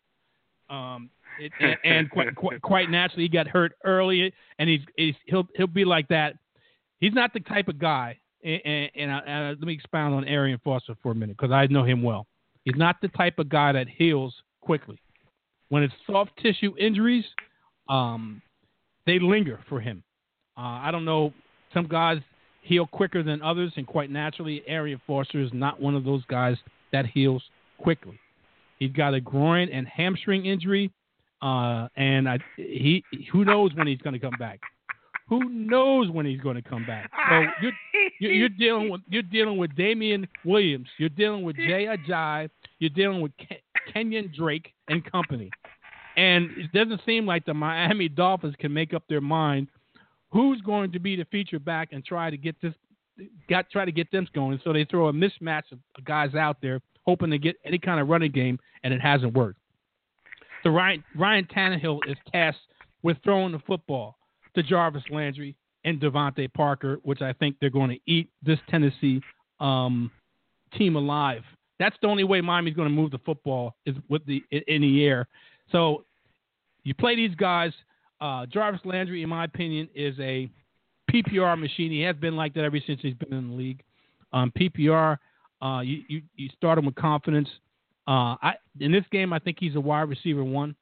Um, 0.69 1.09
it, 1.39 1.53
and, 1.61 1.77
and 1.85 2.11
quite, 2.11 2.35
quite, 2.35 2.61
quite 2.63 2.91
naturally, 2.91 3.25
he 3.25 3.29
got 3.29 3.47
hurt 3.47 3.75
early, 3.85 4.33
and 4.59 4.69
he's, 4.69 4.81
he's 4.97 5.15
he'll 5.27 5.47
he'll 5.55 5.69
be 5.69 5.85
like 5.85 6.09
that. 6.09 6.35
He's 6.99 7.15
not 7.15 7.33
the 7.33 7.41
type 7.41 7.69
of 7.69 7.79
guy. 7.79 8.19
And, 8.45 8.91
and, 8.97 9.13
I, 9.13 9.19
and 9.21 9.61
let 9.61 9.67
me 9.67 9.73
expound 9.73 10.17
on 10.17 10.25
Arian 10.25 10.61
Foster 10.65 10.97
for 11.01 11.13
a 11.13 11.15
minute 11.15 11.37
because 11.37 11.53
I 11.53 11.67
know 11.67 11.85
him 11.85 12.03
well. 12.03 12.27
He's 12.65 12.75
not 12.77 12.97
the 13.01 13.07
type 13.09 13.39
of 13.39 13.49
guy 13.49 13.71
that 13.71 13.87
heals 13.89 14.35
quickly. 14.61 15.01
When 15.69 15.85
it's 15.85 15.95
soft 16.09 16.33
tissue 16.43 16.75
injuries, 16.77 17.25
um, 17.89 18.43
they 19.07 19.21
linger 19.21 19.61
for 19.69 19.81
him. 19.81 20.03
Uh, 20.57 20.83
I 20.83 20.91
don't 20.91 21.05
know 21.05 21.33
some 21.75 21.87
guys 21.87 22.19
heal 22.63 22.87
quicker 22.87 23.23
than 23.23 23.43
others, 23.43 23.73
and 23.77 23.87
quite 23.87 24.11
naturally, 24.11 24.63
Arian 24.67 25.01
Foster 25.07 25.41
is 25.41 25.51
not 25.53 25.81
one 25.81 25.95
of 25.95 26.05
those 26.05 26.25
guys 26.27 26.57
that 26.93 27.07
heals 27.07 27.43
quickly. 27.79 28.19
He's 28.79 28.93
got 28.93 29.15
a 29.15 29.21
groin 29.21 29.69
and 29.69 29.87
hamstring 29.87 30.47
injury, 30.47 30.91
uh, 31.43 31.89
and 31.97 32.29
I, 32.29 32.39
he 32.57 33.05
who 33.31 33.45
knows 33.45 33.75
when 33.75 33.87
he's 33.87 33.99
going 33.99 34.15
to 34.15 34.21
come 34.21 34.37
back. 34.39 34.61
Who 35.29 35.49
knows 35.49 36.11
when 36.11 36.27
he's 36.27 36.41
going 36.41 36.57
to 36.57 36.63
come 36.63 36.85
back? 36.85 37.11
So 37.31 37.45
you're, 38.21 38.33
you're, 38.33 38.49
dealing 38.49 38.91
with 38.91 39.01
you're 39.09 39.23
dealing 39.23 39.57
with 39.57 39.75
Damien 39.77 40.29
Williams. 40.45 40.89
You're 40.99 41.09
dealing 41.09 41.43
with 41.43 41.57
Jay 41.57 41.87
Ajayi. 41.87 42.51
You're 42.81 42.91
dealing 42.91 43.21
with 43.21 43.33
Ken, 43.39 43.59
Kenyan 43.95 44.35
Drake 44.35 44.73
and 44.89 45.05
company. 45.11 45.51
And 46.17 46.51
it 46.57 46.73
doesn't 46.73 47.01
seem 47.07 47.25
like 47.25 47.47
the 47.47 47.55
Miami 47.55 48.09
Dolphins 48.09 48.55
can 48.59 48.73
make 48.73 48.93
up 48.93 49.05
their 49.09 49.23
mind 49.23 49.69
who's 50.33 50.61
going 50.63 50.93
to 50.93 50.99
be 50.99 51.17
the 51.17 51.25
feature 51.27 51.59
back 51.59 51.91
and 51.93 52.05
try 52.05 52.31
to 52.31 52.37
get 52.37 52.61
this 52.61 52.75
got 53.49 53.71
try 53.71 53.85
to 53.85 53.93
get 53.93 54.11
them 54.11 54.27
going. 54.35 54.61
So 54.65 54.73
they 54.73 54.85
throw 54.85 55.09
a 55.09 55.13
mismatch 55.13 55.71
of 55.73 55.79
guys 56.05 56.35
out 56.35 56.57
there 56.63 56.81
hoping 57.07 57.31
to 57.31 57.39
get 57.39 57.57
any 57.65 57.79
kind 57.79 58.01
of 58.01 58.09
running 58.09 58.31
game, 58.31 58.59
and 58.85 58.95
it 58.95 59.01
hasn't 59.01 59.35
worked. 59.35 59.59
So 60.63 60.71
Ryan 60.71 61.05
Ryan 61.17 61.47
Tannehill 61.55 62.01
is 62.09 62.17
tasked 62.33 62.61
with 63.03 63.17
throwing 63.25 63.53
the 63.53 63.59
football 63.61 64.17
to 64.55 64.63
Jarvis 64.63 65.03
Landry 65.11 65.57
and 65.85 66.01
DeVante 66.01 66.53
Parker, 66.53 66.99
which 67.03 67.23
I 67.23 67.33
think 67.33 67.57
they're 67.61 67.71
going 67.71 67.91
to 67.91 67.99
eat 68.07 68.29
this 68.43 68.59
Tennessee 68.69 69.21
um, 69.61 70.11
team 70.77 70.97
alive. 70.97 71.43
That's 71.79 71.97
the 72.01 72.07
only 72.07 72.25
way 72.25 72.41
Miami's 72.41 72.75
going 72.75 72.89
to 72.89 72.95
move 72.95 73.11
the 73.11 73.19
football 73.19 73.75
is 73.87 73.97
with 74.09 74.25
the 74.27 74.43
in 74.51 74.83
the 74.83 75.05
air. 75.05 75.27
So 75.71 76.05
you 76.85 76.95
play 76.95 77.17
these 77.17 77.35
guys. 77.35 77.73
Uh, 78.23 78.47
Jarvis 78.47 78.81
Landry, 78.85 79.25
in 79.25 79.29
my 79.29 79.45
opinion, 79.45 79.89
is 79.97 80.15
a 80.21 80.49
PPR 81.11 81.59
machine. 81.59 81.91
He 81.91 82.03
has 82.03 82.15
been 82.15 82.37
like 82.37 82.55
that 82.55 82.63
ever 82.63 82.79
since 82.87 83.01
he's 83.03 83.15
been 83.15 83.33
in 83.33 83.49
the 83.49 83.55
league. 83.55 83.83
Um, 84.33 84.53
PPR, 84.57 85.19
uh, 85.61 85.81
you, 85.81 86.03
you 86.09 86.23
you 86.37 86.49
start 86.57 86.79
him 86.79 86.87
with 86.87 86.95
confidence. 86.95 87.49
Uh, 88.07 88.39
I 88.41 88.55
in 88.79 88.93
this 88.93 89.05
game, 89.11 89.33
I 89.33 89.41
think 89.41 89.57
he's 89.59 89.75
a 89.75 89.81
wide 89.81 90.09
receiver 90.09 90.45
one. 90.45 90.77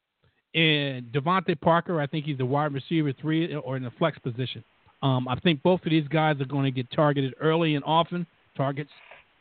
And 0.55 1.07
DeVante 1.13 1.59
Parker, 1.59 2.01
I 2.01 2.07
think 2.07 2.27
he's 2.27 2.41
a 2.41 2.45
wide 2.45 2.75
receiver 2.75 3.13
three 3.19 3.55
or 3.55 3.77
in 3.77 3.85
the 3.85 3.91
flex 3.99 4.19
position. 4.19 4.63
Um, 5.03 5.27
I 5.27 5.37
think 5.37 5.63
both 5.63 5.81
of 5.87 5.91
these 5.91 6.09
guys 6.09 6.39
are 6.41 6.45
going 6.45 6.65
to 6.65 6.71
get 6.71 6.91
targeted 6.91 7.35
early 7.41 7.75
and 7.75 7.85
often. 7.87 8.27
Targets 8.55 8.91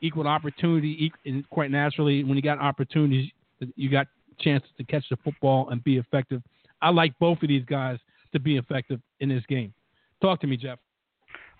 equal 0.01 0.27
opportunity, 0.27 1.11
and 1.25 1.49
quite 1.49 1.69
naturally, 1.69 2.23
when 2.23 2.37
you 2.37 2.41
got 2.41 2.59
opportunities, 2.59 3.29
you 3.75 3.89
got 3.89 4.07
chances 4.39 4.69
to 4.77 4.85
catch 4.85 5.03
the 5.09 5.17
football 5.17 5.67
and 5.69 5.83
be 5.83 5.97
effective. 5.97 6.41
I 6.81 6.89
like 6.89 7.17
both 7.19 7.41
of 7.41 7.47
these 7.47 7.65
guys 7.65 7.99
to 8.33 8.39
be 8.39 8.57
effective 8.57 8.99
in 9.19 9.29
this 9.29 9.43
game. 9.47 9.73
Talk 10.21 10.41
to 10.41 10.47
me, 10.47 10.57
Jeff. 10.57 10.79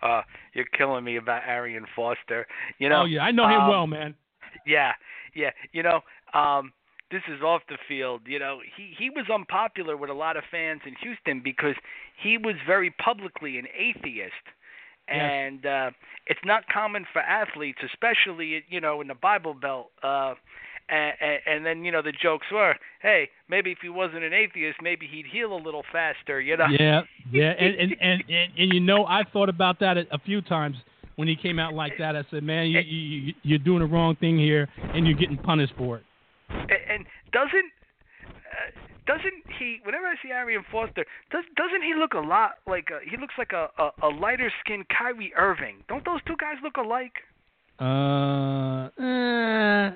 Uh, 0.01 0.22
you're 0.53 0.65
killing 0.78 1.03
me 1.03 1.17
about 1.17 1.43
Arian 1.45 1.86
Foster. 1.95 2.47
You 2.78 2.89
know. 2.89 3.01
Oh 3.01 3.05
yeah, 3.05 3.22
I 3.22 3.32
know 3.32 3.47
him 3.47 3.61
um, 3.61 3.70
well, 3.70 3.88
man. 3.88 4.15
Yeah, 4.65 4.93
yeah. 5.36 5.51
You 5.74 5.84
know, 5.84 6.01
um, 6.34 6.72
this 7.11 7.22
is 7.28 7.41
off 7.41 7.61
the 7.70 7.78
field. 7.88 8.22
You 8.26 8.39
know, 8.39 8.59
he 8.78 8.93
he 8.97 9.09
was 9.09 9.26
unpopular 9.34 9.97
with 9.97 10.09
a 10.09 10.13
lot 10.13 10.38
of 10.38 10.43
fans 10.49 10.82
in 10.86 10.95
Houston 11.01 11.41
because 11.43 11.76
he 12.22 12.38
was 12.38 12.55
very 12.65 12.91
publicly 12.91 13.57
an 13.57 13.65
atheist. 13.78 14.34
And 15.07 15.65
uh 15.65 15.89
it's 16.28 16.39
not 16.45 16.67
common 16.72 17.05
for 17.11 17.20
athletes, 17.20 17.80
especially 17.84 18.63
you 18.70 18.80
know 18.80 19.01
in 19.01 19.07
the 19.07 19.15
Bible 19.15 19.55
Belt. 19.55 19.89
Uh 20.03 20.36
and, 20.90 21.14
and, 21.20 21.40
and 21.46 21.66
then 21.66 21.84
you 21.84 21.92
know 21.92 22.02
the 22.02 22.12
jokes 22.12 22.48
were, 22.52 22.76
hey, 23.02 23.30
maybe 23.50 23.72
if 23.72 23.80
he 23.82 23.90
wasn't 23.90 24.24
an 24.24 24.34
atheist, 24.34 24.80
maybe 24.82 25.08
he'd 25.08 25.26
heal 25.26 25.54
a 25.54 25.62
little 25.62 25.84
faster. 25.92 26.42
You 26.42 26.58
know. 26.58 26.68
Yeah, 26.70 27.02
yeah, 27.32 27.54
and 27.60 27.76
and 27.76 27.92
and, 28.02 28.24
and, 28.28 28.52
and 28.58 28.74
you 28.74 28.80
know, 28.80 29.06
I 29.06 29.24
thought 29.32 29.50
about 29.50 29.80
that 29.80 29.98
a, 29.98 30.04
a 30.12 30.20
few 30.20 30.42
times 30.42 30.78
when 31.16 31.28
he 31.28 31.36
came 31.36 31.60
out 31.60 31.74
like 31.74 31.94
that. 32.00 32.16
I 32.16 32.24
said, 32.32 32.44
man, 32.44 32.68
you, 32.68 32.80
you 32.80 33.34
you're 33.44 33.60
doing 33.60 33.80
the 33.80 33.86
wrong 33.86 34.16
thing 34.16 34.38
here, 34.38 34.68
and 34.78 35.06
you're 35.06 35.18
getting 35.18 35.38
punished 35.38 35.74
for 35.78 35.98
it. 35.98 36.04
And, 36.50 36.72
and 36.90 37.06
doesn't 37.32 37.72
uh, 38.26 38.80
doesn't 39.06 39.44
he? 39.58 39.80
Whenever 39.84 40.06
I 40.06 40.16
see 40.24 40.32
Arian 40.32 40.64
Foster, 40.72 41.06
does 41.32 41.44
doesn't 41.56 41.82
he 41.82 41.94
look 41.98 42.14
a 42.14 42.20
lot 42.20 42.52
like 42.68 42.90
a, 42.92 43.00
he 43.10 43.18
looks 43.18 43.34
like 43.38 43.52
a, 43.54 43.68
a 43.78 44.08
a 44.08 44.10
lighter 44.10 44.52
skinned 44.64 44.86
Kyrie 44.90 45.34
Irving? 45.36 45.84
Don't 45.88 46.06
those 46.06 46.22
two 46.28 46.36
guys 46.40 46.58
look 46.64 46.78
alike? 46.78 47.14
Uh, 47.80 48.90
eh, 49.00 49.92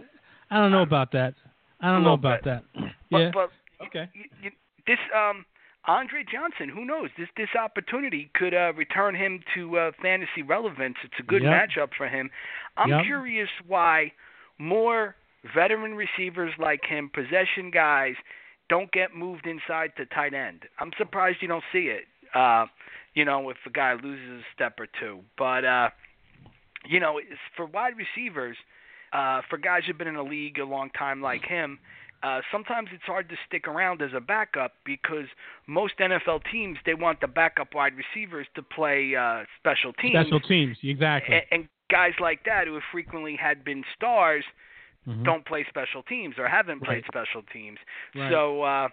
I 0.49 0.57
don't 0.59 0.71
know 0.71 0.81
about 0.81 1.11
that. 1.13 1.33
I 1.81 1.91
don't 1.91 2.03
know 2.03 2.13
about 2.13 2.43
bit. 2.43 2.63
that. 2.73 2.91
But, 3.11 3.17
yeah. 3.19 3.31
but 3.33 3.49
okay. 3.87 4.09
you, 4.13 4.23
you, 4.41 4.51
this 4.87 4.99
um 5.15 5.45
Andre 5.85 6.23
Johnson, 6.31 6.69
who 6.69 6.85
knows? 6.85 7.09
This 7.17 7.27
this 7.35 7.49
opportunity 7.59 8.31
could 8.33 8.53
uh, 8.53 8.73
return 8.73 9.15
him 9.15 9.41
to 9.55 9.77
uh, 9.77 9.91
fantasy 10.01 10.41
relevance. 10.41 10.95
It's 11.03 11.19
a 11.19 11.23
good 11.23 11.43
Yep. 11.43 11.51
matchup 11.51 11.89
for 11.97 12.07
him. 12.07 12.29
I'm 12.77 12.89
Yep. 12.89 13.03
curious 13.05 13.49
why 13.67 14.13
more 14.57 15.15
veteran 15.53 15.95
receivers 15.95 16.53
like 16.57 16.85
him, 16.85 17.09
possession 17.09 17.69
guys, 17.69 18.15
don't 18.69 18.91
get 18.93 19.13
moved 19.13 19.45
inside 19.45 19.91
to 19.97 20.05
tight 20.05 20.33
end. 20.33 20.63
I'm 20.79 20.91
surprised 20.97 21.41
you 21.41 21.49
don't 21.49 21.65
see 21.73 21.89
it. 21.89 22.07
Uh, 22.33 22.67
you 23.13 23.25
know, 23.25 23.49
if 23.49 23.57
a 23.65 23.69
guy 23.69 23.93
loses 23.93 24.41
a 24.41 24.53
step 24.55 24.79
or 24.79 24.87
two, 24.99 25.19
but 25.37 25.65
uh, 25.65 25.89
you 26.85 26.99
know, 26.99 27.17
it's 27.17 27.39
for 27.57 27.65
wide 27.65 27.93
receivers, 27.97 28.55
uh, 28.57 28.63
for 29.49 29.57
guys 29.57 29.83
who've 29.85 29.97
been 29.97 30.07
in 30.07 30.15
the 30.15 30.23
league 30.23 30.59
a 30.59 30.65
long 30.65 30.89
time 30.91 31.21
like 31.21 31.43
him, 31.45 31.79
uh, 32.23 32.39
sometimes 32.51 32.89
it's 32.93 33.03
hard 33.03 33.27
to 33.29 33.35
stick 33.47 33.67
around 33.67 34.01
as 34.01 34.11
a 34.15 34.21
backup 34.21 34.73
because 34.85 35.25
most 35.67 35.93
NFL 35.99 36.41
teams 36.51 36.77
they 36.85 36.93
want 36.93 37.19
the 37.21 37.27
backup 37.27 37.73
wide 37.75 37.93
receivers 37.95 38.47
to 38.55 38.61
play 38.63 39.13
uh, 39.15 39.43
special 39.59 39.91
teams. 39.93 40.15
Special 40.15 40.39
teams, 40.39 40.77
exactly. 40.81 41.35
and, 41.35 41.43
and 41.51 41.67
guys 41.91 42.13
like 42.19 42.39
that 42.45 42.65
who 42.67 42.73
have 42.75 42.83
frequently 42.91 43.35
had 43.35 43.63
been 43.63 43.83
stars 43.95 44.43
Mhm. 45.05 45.25
don't 45.25 45.45
play 45.45 45.65
special 45.67 46.01
teams 46.03 46.35
or 46.39 46.47
haven't 46.47 46.79
played 46.81 47.03
Right. 47.03 47.25
special 47.25 47.43
teams. 47.51 47.77
Right. 48.15 48.31
So 48.31 48.61
uh, 48.63 48.87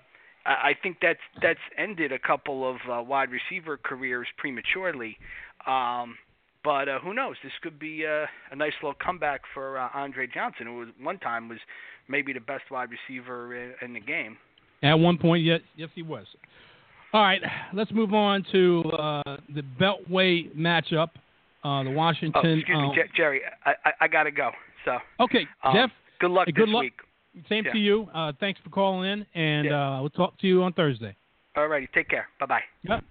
I 0.44 0.70
I 0.70 0.74
think 0.82 0.98
that's 1.00 1.20
that's 1.40 1.60
ended 1.78 2.10
a 2.10 2.18
couple 2.18 2.68
of 2.68 2.78
uh, 2.90 3.00
wide 3.00 3.30
receiver 3.30 3.76
careers 3.76 4.26
prematurely. 4.36 5.18
Um, 5.66 6.18
but 6.64 6.88
uh, 6.88 6.98
who 7.00 7.14
knows? 7.14 7.36
This 7.42 7.52
could 7.62 7.78
be 7.78 8.04
uh, 8.06 8.26
a 8.52 8.56
nice 8.56 8.72
little 8.82 8.96
comeback 9.04 9.40
for 9.54 9.78
uh, 9.78 9.88
Andre 9.94 10.26
Johnson, 10.26 10.66
who 10.66 10.76
was 10.78 10.88
one 11.00 11.18
time 11.18 11.48
was 11.48 11.58
maybe 12.08 12.32
the 12.32 12.40
best 12.40 12.64
wide 12.70 12.88
receiver 12.90 13.54
in, 13.56 13.72
in 13.82 13.92
the 13.94 14.00
game. 14.00 14.36
At 14.82 14.94
one 14.94 15.18
point, 15.18 15.44
yes, 15.44 15.60
yes, 15.76 15.90
he 15.94 16.02
was. 16.02 16.26
All 17.12 17.22
right, 17.22 17.40
let's 17.74 17.90
move 17.92 18.14
on 18.14 18.44
to 18.52 18.84
uh, 18.92 19.36
the 19.54 19.62
Beltway 19.80 20.54
matchup. 20.54 21.08
Uh, 21.62 21.82
the 21.82 21.90
Oh, 21.90 21.92
Washington. 21.92 22.58
excuse 22.58 22.78
uh, 22.78 22.88
me, 22.88 22.92
Jer- 22.94 23.08
Jerry. 23.16 23.40
I, 23.66 23.72
I 23.84 23.92
I 24.02 24.08
gotta 24.08 24.30
go. 24.30 24.50
So 24.86 24.96
okay, 25.20 25.46
um, 25.62 25.74
Jeff. 25.74 25.90
good 26.18 26.30
luck 26.30 26.46
good 26.46 26.54
this 26.56 26.68
luck. 26.68 26.82
week. 26.82 26.94
Same 27.48 27.64
yeah. 27.66 27.72
to 27.72 27.78
you. 27.78 28.08
Uh, 28.14 28.32
thanks 28.40 28.58
for 28.64 28.70
calling 28.70 29.10
in, 29.10 29.26
and 29.34 29.66
Yeah. 29.66 29.96
uh, 29.96 30.00
we'll 30.00 30.10
talk 30.10 30.38
to 30.38 30.46
you 30.46 30.62
on 30.62 30.72
Thursday. 30.72 31.14
Alrighty, 31.56 31.88
take 31.92 32.08
care. 32.08 32.28
Bye 32.38 32.46
bye. 32.46 32.62
Yep. 32.84 33.04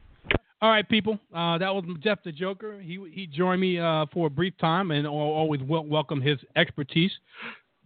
All 0.62 0.70
right, 0.70 0.88
people. 0.88 1.18
Uh, 1.34 1.57
that 1.57 1.74
was 1.74 1.86
Jeff 2.01 2.22
the 2.24 2.34
Joker. 2.34 2.80
He 2.82 2.99
he 3.14 3.28
joined 3.28 3.62
me 3.62 3.80
uh, 3.80 4.05
for 4.12 4.28
a 4.28 4.30
brief 4.30 4.53
time, 4.57 4.91
and 4.91 5.07
I'll 5.07 5.14
always 5.14 5.62
wel- 5.62 5.86
welcome 5.86 6.22
his 6.22 6.38
expertise 6.57 7.12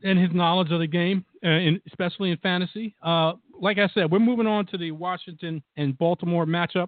and 0.04 0.18
his 0.18 0.32
knowledge 0.34 0.72
of 0.72 0.80
the 0.80 0.88
game, 0.88 1.24
uh, 1.46 1.50
in, 1.50 1.80
especially 1.88 2.32
in 2.32 2.38
fantasy. 2.38 2.96
Uh, 3.04 3.34
like 3.62 3.78
I 3.78 3.88
said, 3.94 4.12
we're 4.12 4.20
moving 4.20 4.48
on 4.48 4.66
to 4.68 4.78
the 4.78 4.90
Washington 4.92 5.62
and 5.78 5.98
Baltimore 6.00 6.48
matchup. 6.48 6.88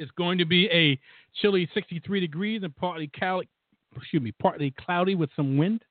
It's 0.00 0.10
going 0.18 0.38
to 0.38 0.44
be 0.44 0.68
a 0.70 0.98
chilly 1.40 1.68
63 1.72 2.20
degrees 2.20 2.62
and 2.64 2.74
partly 2.76 3.10
cloudy, 3.16 3.48
excuse 3.96 4.22
me, 4.22 4.32
partly 4.40 4.74
cloudy 4.78 5.14
with 5.14 5.30
some 5.36 5.56
wind. 5.56 5.82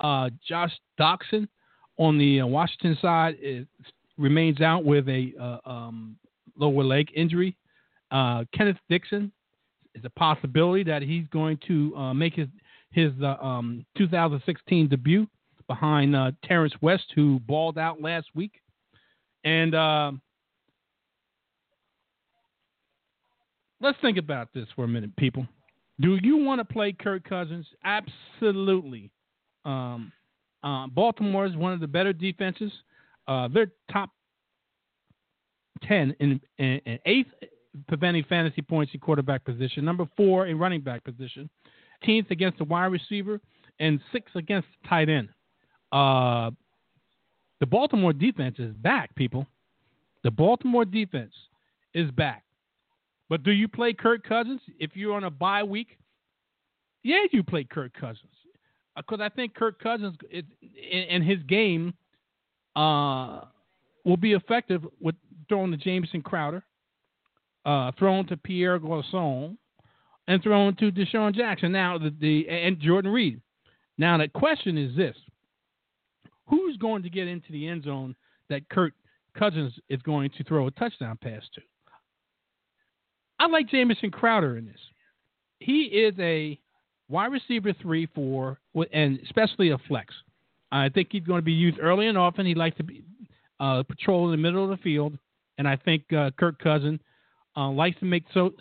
Uh, 0.00 0.30
Josh 0.46 0.72
Doctson 0.98 1.46
on 1.98 2.18
the 2.18 2.40
uh, 2.40 2.46
Washington 2.46 2.96
side 3.00 3.36
is, 3.40 3.66
remains 4.16 4.62
out 4.62 4.84
with 4.84 5.08
a 5.08 5.60
um, 5.66 6.16
lower 6.56 6.82
leg 6.82 7.08
injury. 7.14 7.54
Uh, 8.10 8.44
Kenneth 8.54 8.76
Dixon 8.88 9.32
is 9.94 10.04
a 10.04 10.10
possibility 10.10 10.82
that 10.84 11.02
he's 11.02 11.26
going 11.28 11.58
to 11.66 11.96
uh, 11.96 12.14
make 12.14 12.34
his 12.34 12.48
his 12.90 13.12
uh, 13.22 13.36
um, 13.44 13.84
2016 13.98 14.88
debut 14.88 15.26
behind 15.66 16.14
uh, 16.14 16.30
Terrance 16.44 16.74
West, 16.80 17.06
who 17.14 17.40
balled 17.40 17.76
out 17.76 18.00
last 18.00 18.28
week. 18.34 18.52
And 19.44 19.74
uh, 19.74 20.12
let's 23.80 23.98
think 24.00 24.16
about 24.16 24.48
this 24.54 24.66
for 24.76 24.84
a 24.84 24.88
minute, 24.88 25.14
people. 25.16 25.46
Do 26.00 26.18
you 26.22 26.36
want 26.36 26.60
to 26.60 26.64
play 26.64 26.92
Kirk 26.92 27.28
Cousins? 27.28 27.66
Absolutely. 27.84 29.10
Um, 29.64 30.12
uh, 30.62 30.86
Baltimore 30.88 31.46
is 31.46 31.56
one 31.56 31.72
of 31.72 31.80
the 31.80 31.86
better 31.86 32.12
defenses. 32.12 32.72
Uh, 33.28 33.48
they're 33.52 33.72
top 33.92 34.10
10 35.82 36.16
in, 36.20 36.40
in, 36.58 36.80
in 36.86 36.98
eighth 37.06 37.28
preventing 37.88 38.24
fantasy 38.24 38.62
points 38.62 38.92
in 38.94 39.00
quarterback 39.00 39.44
position, 39.44 39.84
number 39.84 40.06
four 40.16 40.46
in 40.46 40.58
running 40.58 40.80
back 40.80 41.04
position, 41.04 41.48
10th 42.06 42.30
against 42.30 42.58
the 42.58 42.64
wide 42.64 42.86
receiver, 42.86 43.40
and 43.80 44.00
sixth 44.12 44.36
against 44.36 44.68
tight 44.88 45.08
end. 45.08 45.28
Uh, 45.92 46.50
the 47.60 47.66
Baltimore 47.66 48.12
defense 48.12 48.56
is 48.58 48.74
back, 48.74 49.14
people. 49.14 49.46
The 50.22 50.30
Baltimore 50.30 50.84
defense 50.84 51.32
is 51.94 52.10
back. 52.12 52.44
But 53.28 53.42
do 53.42 53.52
you 53.52 53.68
play 53.68 53.92
Kirk 53.92 54.26
Cousins 54.26 54.60
if 54.78 54.90
you're 54.94 55.14
on 55.14 55.24
a 55.24 55.30
bye 55.30 55.62
week? 55.62 55.98
Yeah, 57.02 57.18
you 57.32 57.42
play 57.42 57.64
Kirk 57.64 57.92
Cousins 57.98 58.32
because 58.96 59.20
I 59.20 59.28
think 59.28 59.54
Kirk 59.54 59.80
Cousins 59.80 60.16
it, 60.30 60.44
in, 60.60 61.02
in 61.02 61.22
his 61.22 61.42
game 61.44 61.94
uh, 62.76 63.42
will 64.04 64.16
be 64.16 64.32
effective 64.32 64.86
with 65.00 65.14
throwing 65.48 65.70
to 65.70 65.76
Jamison 65.76 66.22
Crowder, 66.22 66.64
uh, 67.64 67.92
thrown 67.98 68.26
to 68.26 68.36
Pierre 68.36 68.78
Garcon, 68.78 69.56
and 70.28 70.42
thrown 70.42 70.74
to 70.76 70.90
DeSean 70.90 71.34
Jackson. 71.34 71.72
Now 71.72 71.98
the, 71.98 72.14
the 72.20 72.48
and 72.48 72.78
Jordan 72.80 73.12
Reed. 73.12 73.40
Now 73.98 74.18
the 74.18 74.28
question 74.28 74.78
is 74.78 74.96
this: 74.96 75.16
Who's 76.48 76.76
going 76.76 77.02
to 77.02 77.10
get 77.10 77.28
into 77.28 77.52
the 77.52 77.68
end 77.68 77.84
zone 77.84 78.14
that 78.48 78.68
Kirk 78.68 78.92
Cousins 79.36 79.72
is 79.88 80.00
going 80.02 80.30
to 80.36 80.44
throw 80.44 80.66
a 80.66 80.70
touchdown 80.72 81.18
pass 81.22 81.42
to? 81.54 81.60
I 83.38 83.46
like 83.46 83.68
Jamison 83.68 84.10
Crowder 84.10 84.56
in 84.56 84.66
this. 84.66 84.80
He 85.58 85.82
is 85.82 86.14
a 86.18 86.58
wide 87.08 87.32
receiver 87.32 87.72
three, 87.80 88.06
four, 88.14 88.58
and 88.92 89.18
especially 89.20 89.70
a 89.70 89.78
flex. 89.88 90.14
I 90.72 90.88
think 90.88 91.08
he's 91.12 91.22
going 91.22 91.38
to 91.38 91.44
be 91.44 91.52
used 91.52 91.78
early 91.80 92.08
and 92.08 92.18
often. 92.18 92.46
He 92.46 92.54
likes 92.54 92.76
to 92.78 92.82
be 92.82 93.04
uh, 93.60 93.82
patrol 93.84 94.26
in 94.26 94.30
the 94.32 94.36
middle 94.36 94.64
of 94.64 94.70
the 94.70 94.82
field, 94.82 95.16
and 95.58 95.68
I 95.68 95.76
think 95.76 96.12
uh, 96.12 96.30
Kirk 96.38 96.58
uh, 97.56 97.70
likes 97.70 97.98
to 98.00 98.04
make 98.04 98.24
so 98.32 98.52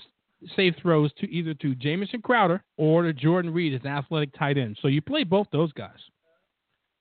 safe 0.55 0.75
throws 0.81 1.11
to 1.19 1.29
either 1.29 1.53
to 1.55 1.75
Jamison 1.75 2.21
Crowder 2.21 2.63
or 2.77 3.03
to 3.03 3.13
Jordan 3.13 3.53
Reed 3.53 3.73
as 3.73 3.81
an 3.81 3.87
athletic 3.87 4.33
tight 4.37 4.57
end. 4.57 4.77
So 4.81 4.87
you 4.87 5.01
play 5.01 5.23
both 5.23 5.47
those 5.51 5.71
guys. 5.73 5.97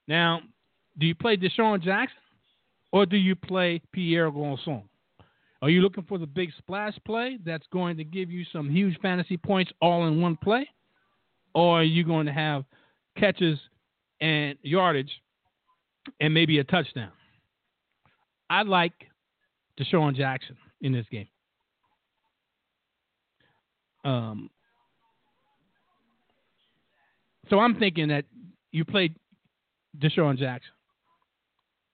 Now, 0.09 0.41
do 0.99 1.07
you 1.07 1.15
play 1.15 1.37
DeSean 1.37 1.83
Jackson 1.83 2.19
or 2.93 3.07
do 3.07 3.17
you 3.17 3.35
play 3.35 3.81
Pierre 3.93 4.31
Garcon? 4.31 4.83
Are 5.63 5.71
you 5.71 5.81
looking 5.81 6.05
for 6.05 6.19
the 6.19 6.27
big 6.27 6.51
splash 6.59 6.95
play 7.07 7.39
that's 7.45 7.67
going 7.73 7.97
to 7.97 8.05
give 8.05 8.31
you 8.31 8.45
some 8.53 8.69
huge 8.69 8.99
fantasy 9.01 9.37
points 9.37 9.71
all 9.81 10.09
in 10.09 10.21
one 10.21 10.37
play? 10.37 10.69
Or 11.55 11.81
are 11.81 11.85
you 11.85 12.05
going 12.05 12.27
to 12.27 12.33
have 12.33 12.65
catches 13.17 13.59
and 14.21 14.59
yardage 14.63 15.11
and 16.21 16.35
maybe 16.35 16.59
a 16.59 16.65
touchdown? 16.65 17.13
I 18.51 18.63
like 18.63 18.93
DeSean 19.79 20.17
Jackson 20.17 20.57
in 20.81 20.93
this 20.93 21.07
game. 21.11 21.29
Um, 24.05 24.51
so 27.51 27.59
I'm 27.61 27.79
thinking 27.79 28.09
that 28.09 28.25
you 28.71 28.85
played 28.85 29.15
DeSean 29.99 30.39
Jackson. 30.39 30.73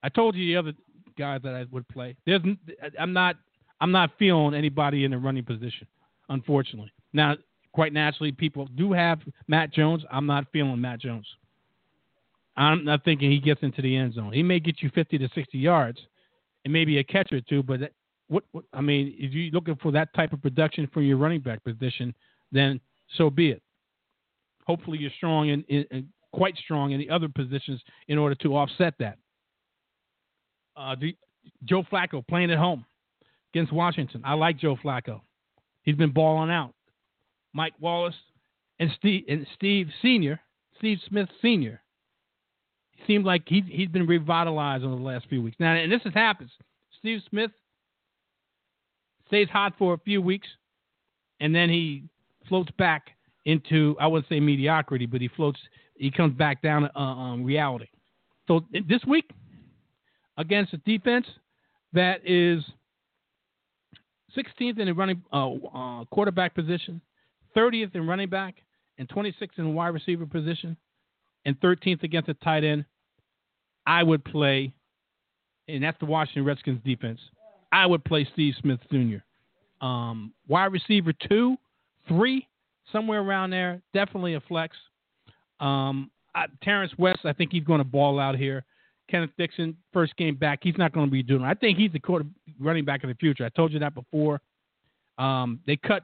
I 0.01 0.09
told 0.09 0.35
you 0.35 0.45
the 0.45 0.57
other 0.57 0.73
guys 1.17 1.41
that 1.43 1.53
I 1.53 1.65
would 1.71 1.87
play. 1.89 2.15
There's, 2.25 2.41
I'm 2.97 3.13
not, 3.13 3.35
I'm 3.81 3.91
not 3.91 4.11
feeling 4.17 4.53
anybody 4.53 5.03
in 5.03 5.11
the 5.11 5.17
running 5.17 5.43
position, 5.43 5.87
unfortunately. 6.29 6.91
Now, 7.13 7.35
quite 7.73 7.93
naturally, 7.93 8.31
people 8.31 8.67
do 8.75 8.93
have 8.93 9.19
Matt 9.47 9.73
Jones. 9.73 10.03
I'm 10.11 10.25
not 10.25 10.45
feeling 10.51 10.79
Matt 10.79 11.01
Jones. 11.01 11.27
I'm 12.55 12.83
not 12.83 13.03
thinking 13.05 13.31
he 13.31 13.39
gets 13.39 13.63
into 13.63 13.81
the 13.81 13.95
end 13.95 14.13
zone. 14.13 14.33
He 14.33 14.43
may 14.43 14.59
get 14.59 14.81
you 14.81 14.89
50 14.93 15.17
to 15.17 15.29
60 15.33 15.57
yards, 15.57 15.99
and 16.63 16.73
maybe 16.73 16.97
a 16.97 17.03
catch 17.03 17.31
or 17.31 17.41
two, 17.41 17.63
but 17.63 17.91
what, 18.29 18.43
what 18.51 18.63
I 18.73 18.81
mean, 18.81 19.13
if 19.17 19.33
you're 19.33 19.51
looking 19.51 19.75
for 19.81 19.91
that 19.91 20.13
type 20.13 20.33
of 20.33 20.41
production 20.41 20.87
from 20.93 21.03
your 21.03 21.17
running 21.17 21.41
back 21.41 21.63
position, 21.63 22.15
then 22.51 22.79
so 23.17 23.29
be 23.29 23.49
it. 23.49 23.61
Hopefully, 24.65 24.99
you're 24.99 25.11
strong 25.17 25.49
and 25.49 26.07
quite 26.31 26.55
strong 26.57 26.91
in 26.91 26.99
the 26.99 27.09
other 27.09 27.27
positions 27.27 27.81
in 28.07 28.17
order 28.17 28.35
to 28.35 28.55
offset 28.55 28.93
that. 28.99 29.17
Uh, 30.77 30.95
the, 30.99 31.15
Joe 31.65 31.83
Flacco 31.91 32.25
playing 32.27 32.51
at 32.51 32.57
home 32.57 32.85
against 33.53 33.73
Washington. 33.73 34.21
I 34.23 34.35
like 34.35 34.59
Joe 34.59 34.77
Flacco. 34.83 35.21
He's 35.83 35.95
been 35.95 36.11
balling 36.11 36.51
out. 36.51 36.73
Mike 37.53 37.73
Wallace 37.79 38.15
and 38.79 38.91
Steve 38.97 39.23
and 39.27 39.47
Steve 39.55 39.87
Senior, 40.01 40.39
Steve 40.77 40.99
Smith 41.07 41.29
Senior. 41.41 41.81
Seemed 43.07 43.25
like 43.25 43.43
he 43.47 43.63
he's 43.67 43.89
been 43.89 44.05
revitalized 44.05 44.83
over 44.83 44.95
the 44.95 45.01
last 45.01 45.27
few 45.29 45.41
weeks. 45.41 45.57
Now, 45.59 45.73
and 45.73 45.91
this 45.91 46.03
has 46.03 46.13
happened. 46.13 46.51
Steve 46.99 47.21
Smith 47.29 47.51
stays 49.29 49.47
hot 49.49 49.73
for 49.77 49.93
a 49.93 49.97
few 49.99 50.21
weeks, 50.21 50.47
and 51.39 51.55
then 51.55 51.69
he 51.69 52.03
floats 52.47 52.71
back 52.77 53.11
into 53.45 53.95
I 53.99 54.07
wouldn't 54.07 54.27
say 54.27 54.39
mediocrity, 54.39 55.05
but 55.05 55.21
he 55.21 55.29
floats. 55.29 55.59
He 55.95 56.11
comes 56.11 56.33
back 56.37 56.61
down 56.61 56.83
to 56.83 56.97
uh, 56.97 57.01
um, 57.01 57.43
reality. 57.43 57.87
So 58.47 58.65
this 58.87 59.03
week 59.07 59.29
against 60.37 60.73
a 60.73 60.77
defense 60.77 61.27
that 61.93 62.21
is 62.25 62.63
16th 64.35 64.79
in 64.79 64.87
the 64.87 64.93
running 64.93 65.21
uh, 65.33 65.53
uh, 65.53 66.05
quarterback 66.05 66.55
position, 66.55 67.01
30th 67.55 67.95
in 67.95 68.07
running 68.07 68.29
back, 68.29 68.55
and 68.97 69.07
26th 69.09 69.57
in 69.57 69.73
wide 69.73 69.89
receiver 69.89 70.25
position, 70.25 70.77
and 71.45 71.59
13th 71.59 72.03
against 72.03 72.29
a 72.29 72.33
tight 72.35 72.63
end, 72.63 72.85
I 73.85 74.03
would 74.03 74.23
play, 74.23 74.71
and 75.67 75.83
that's 75.83 75.99
the 75.99 76.05
Washington 76.05 76.45
Redskins 76.45 76.79
defense. 76.85 77.19
I 77.71 77.85
would 77.85 78.03
play 78.03 78.27
Steve 78.33 78.55
Smith 78.59 78.79
Jr. 78.91 79.17
Um, 79.85 80.33
wide 80.47 80.71
receiver 80.71 81.13
two, 81.27 81.55
three, 82.07 82.47
somewhere 82.91 83.21
around 83.21 83.51
there. 83.51 83.81
Definitely 83.93 84.35
a 84.35 84.41
flex. 84.41 84.75
Um, 85.59 86.09
I, 86.35 86.45
Terrance 86.63 86.91
West, 86.97 87.19
I 87.25 87.33
think 87.33 87.51
he's 87.51 87.63
going 87.63 87.79
to 87.79 87.85
ball 87.85 88.19
out 88.19 88.35
here. 88.35 88.63
Kenneth 89.09 89.31
Dixon, 89.37 89.75
first 89.91 90.15
game 90.17 90.35
back, 90.35 90.59
he's 90.61 90.77
not 90.77 90.93
going 90.93 91.07
to 91.07 91.11
be 91.11 91.23
doing. 91.23 91.41
It. 91.41 91.45
I 91.45 91.55
think 91.55 91.77
he's 91.77 91.91
the 91.91 91.99
quarter 91.99 92.25
running 92.59 92.85
back 92.85 93.03
of 93.03 93.09
the 93.09 93.15
future. 93.15 93.45
I 93.45 93.49
told 93.49 93.71
you 93.71 93.79
that 93.79 93.95
before. 93.95 94.39
Um, 95.17 95.59
they 95.65 95.77
cut 95.77 96.03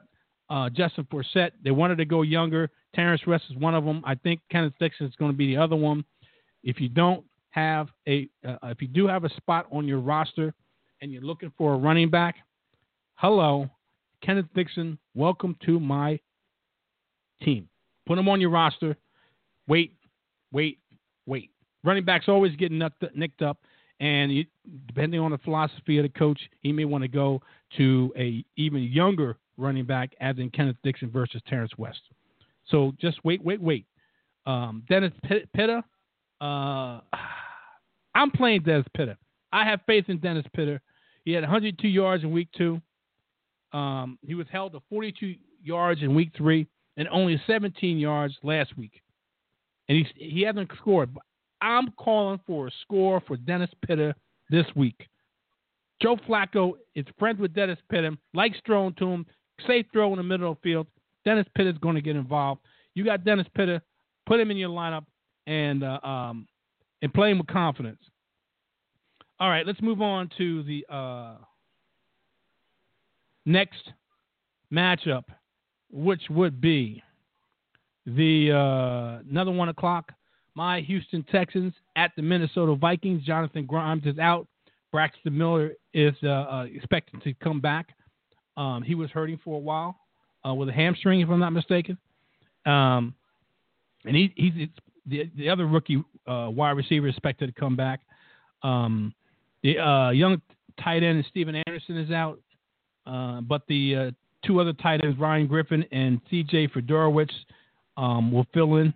uh, 0.50 0.68
Justin 0.70 1.06
Forsett. 1.12 1.52
They 1.62 1.70
wanted 1.70 1.98
to 1.98 2.04
go 2.04 2.22
younger. 2.22 2.70
Terrance 2.94 3.22
West 3.26 3.44
is 3.50 3.56
one 3.56 3.74
of 3.74 3.84
them. 3.84 4.02
I 4.04 4.14
think 4.14 4.40
Kenneth 4.50 4.74
Dixon 4.80 5.06
is 5.06 5.14
going 5.16 5.30
to 5.30 5.36
be 5.36 5.54
the 5.54 5.60
other 5.60 5.76
one. 5.76 6.04
If 6.64 6.80
you 6.80 6.88
don't 6.88 7.24
have 7.50 7.88
a, 8.08 8.28
uh, 8.46 8.56
if 8.64 8.82
you 8.82 8.88
do 8.88 9.06
have 9.06 9.24
a 9.24 9.30
spot 9.36 9.66
on 9.70 9.86
your 9.86 10.00
roster 10.00 10.52
and 11.00 11.12
you're 11.12 11.22
looking 11.22 11.52
for 11.56 11.74
a 11.74 11.76
running 11.76 12.10
back, 12.10 12.36
hello, 13.14 13.68
Kenneth 14.22 14.46
Dixon, 14.54 14.98
welcome 15.14 15.56
to 15.66 15.78
my 15.78 16.18
team. 17.42 17.68
Put 18.06 18.18
him 18.18 18.28
on 18.28 18.40
your 18.40 18.50
roster. 18.50 18.96
Wait, 19.68 19.92
wait, 20.52 20.78
wait. 21.26 21.50
Running 21.84 22.04
backs 22.04 22.26
always 22.28 22.54
get 22.56 22.72
nicked 22.72 23.42
up, 23.42 23.58
and 24.00 24.32
you, 24.32 24.44
depending 24.86 25.20
on 25.20 25.30
the 25.30 25.38
philosophy 25.38 25.98
of 25.98 26.02
the 26.02 26.08
coach, 26.08 26.40
he 26.60 26.72
may 26.72 26.84
want 26.84 27.02
to 27.02 27.08
go 27.08 27.40
to 27.76 28.12
a 28.16 28.44
even 28.56 28.82
younger 28.82 29.36
running 29.56 29.84
back, 29.84 30.10
as 30.20 30.38
in 30.38 30.50
Kenneth 30.50 30.76
Dixon 30.82 31.10
versus 31.10 31.40
Terrance 31.48 31.72
West. 31.78 32.00
So 32.68 32.92
just 33.00 33.24
wait, 33.24 33.42
wait, 33.44 33.60
wait. 33.60 33.86
Um, 34.46 34.84
Dennis 34.88 35.12
Pitta, 35.54 35.82
uh, 36.40 37.00
I'm 38.14 38.30
playing 38.30 38.62
Dennis 38.62 38.86
Pitta. 38.96 39.16
I 39.52 39.64
have 39.64 39.80
faith 39.86 40.04
in 40.08 40.18
Dennis 40.18 40.46
Pitta. 40.54 40.80
He 41.24 41.32
had 41.32 41.42
102 41.42 41.88
yards 41.88 42.22
in 42.24 42.30
week 42.30 42.48
two. 42.56 42.80
Um, 43.72 44.18
he 44.22 44.34
was 44.34 44.46
held 44.50 44.72
to 44.72 44.80
42 44.88 45.34
yards 45.62 46.02
in 46.02 46.14
week 46.14 46.30
three 46.36 46.66
and 46.96 47.08
only 47.08 47.40
17 47.46 47.98
yards 47.98 48.34
last 48.42 48.76
week. 48.76 49.02
And 49.88 49.98
he, 49.98 50.06
he 50.16 50.42
hasn't 50.42 50.70
scored. 50.78 51.10
I'm 51.60 51.90
calling 51.92 52.40
for 52.46 52.68
a 52.68 52.70
score 52.82 53.20
for 53.26 53.36
Dennis 53.36 53.70
Pitta 53.86 54.14
this 54.50 54.66
week. 54.74 55.08
Joe 56.00 56.16
Flacco 56.28 56.72
is 56.94 57.06
friends 57.18 57.40
with 57.40 57.54
Dennis 57.54 57.78
Pitta, 57.90 58.16
likes 58.34 58.58
throwing 58.66 58.94
to 58.94 59.06
him, 59.06 59.26
safe 59.66 59.86
throw 59.92 60.12
in 60.12 60.18
the 60.18 60.22
middle 60.22 60.50
of 60.50 60.58
the 60.58 60.70
field. 60.70 60.86
Dennis 61.24 61.46
Pitta 61.56 61.70
is 61.70 61.78
going 61.78 61.94
to 61.94 62.02
get 62.02 62.16
involved. 62.16 62.60
You 62.94 63.04
got 63.04 63.24
Dennis 63.24 63.46
Pitta, 63.54 63.82
put 64.26 64.40
him 64.40 64.50
in 64.50 64.56
your 64.56 64.70
lineup 64.70 65.04
and 65.46 65.82
uh, 65.82 66.00
um, 66.02 66.46
and 67.02 67.12
play 67.12 67.30
him 67.30 67.38
with 67.38 67.46
confidence. 67.46 68.00
All 69.38 69.50
right, 69.50 69.66
let's 69.66 69.82
move 69.82 70.00
on 70.00 70.30
to 70.38 70.62
the 70.62 70.86
uh, 70.88 71.34
next 73.44 73.90
matchup, 74.72 75.24
which 75.90 76.22
would 76.30 76.60
be 76.60 77.02
the 78.06 78.52
uh, 78.52 79.22
another 79.30 79.50
one 79.50 79.68
o'clock. 79.68 80.12
My 80.54 80.80
Houston 80.80 81.22
Texans 81.30 81.74
at 81.96 82.12
the 82.16 82.22
Minnesota 82.22 82.74
Vikings. 82.74 83.24
Jonathan 83.24 83.66
Grimes 83.66 84.06
is 84.06 84.18
out. 84.18 84.46
Braxton 84.90 85.36
Miller 85.36 85.72
is 85.92 86.14
uh, 86.22 86.28
uh, 86.28 86.66
expected 86.72 87.22
to 87.22 87.34
come 87.34 87.60
back. 87.60 87.88
Um, 88.56 88.82
he 88.82 88.94
was 88.94 89.10
hurting 89.10 89.38
for 89.44 89.56
a 89.56 89.60
while 89.60 89.98
uh, 90.48 90.54
with 90.54 90.70
a 90.70 90.72
hamstring, 90.72 91.20
if 91.20 91.28
I'm 91.28 91.40
not 91.40 91.52
mistaken. 91.52 91.98
Um, 92.64 93.14
and 94.06 94.16
he, 94.16 94.32
he's 94.34 94.68
the, 95.04 95.30
the 95.36 95.50
other 95.50 95.66
rookie 95.66 96.02
uh, 96.26 96.48
wide 96.50 96.70
receiver 96.70 97.08
expected 97.08 97.54
to 97.54 97.60
come 97.60 97.76
back. 97.76 98.00
Um, 98.62 99.12
the 99.66 99.80
uh, 99.80 100.10
young 100.10 100.40
tight 100.82 101.02
end 101.02 101.24
Stephen 101.28 101.56
Anderson 101.66 101.98
is 101.98 102.10
out. 102.10 102.38
Uh, 103.04 103.40
but 103.40 103.62
the 103.68 103.96
uh, 103.96 104.10
two 104.46 104.60
other 104.60 104.72
tight 104.72 105.04
ends, 105.04 105.18
Ryan 105.18 105.46
Griffin 105.46 105.84
and 105.90 106.20
C.J. 106.30 106.68
Fiedorowicz, 106.68 107.32
um, 107.96 108.30
will 108.30 108.46
fill 108.54 108.76
in. 108.76 108.94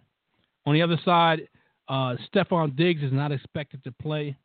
On 0.66 0.74
the 0.74 0.82
other 0.82 0.98
side, 1.04 1.48
uh, 1.88 2.14
Stefon 2.32 2.76
Diggs 2.76 3.02
is 3.02 3.12
not 3.12 3.32
expected 3.32 3.82
to 3.84 3.92
play. 3.92 4.36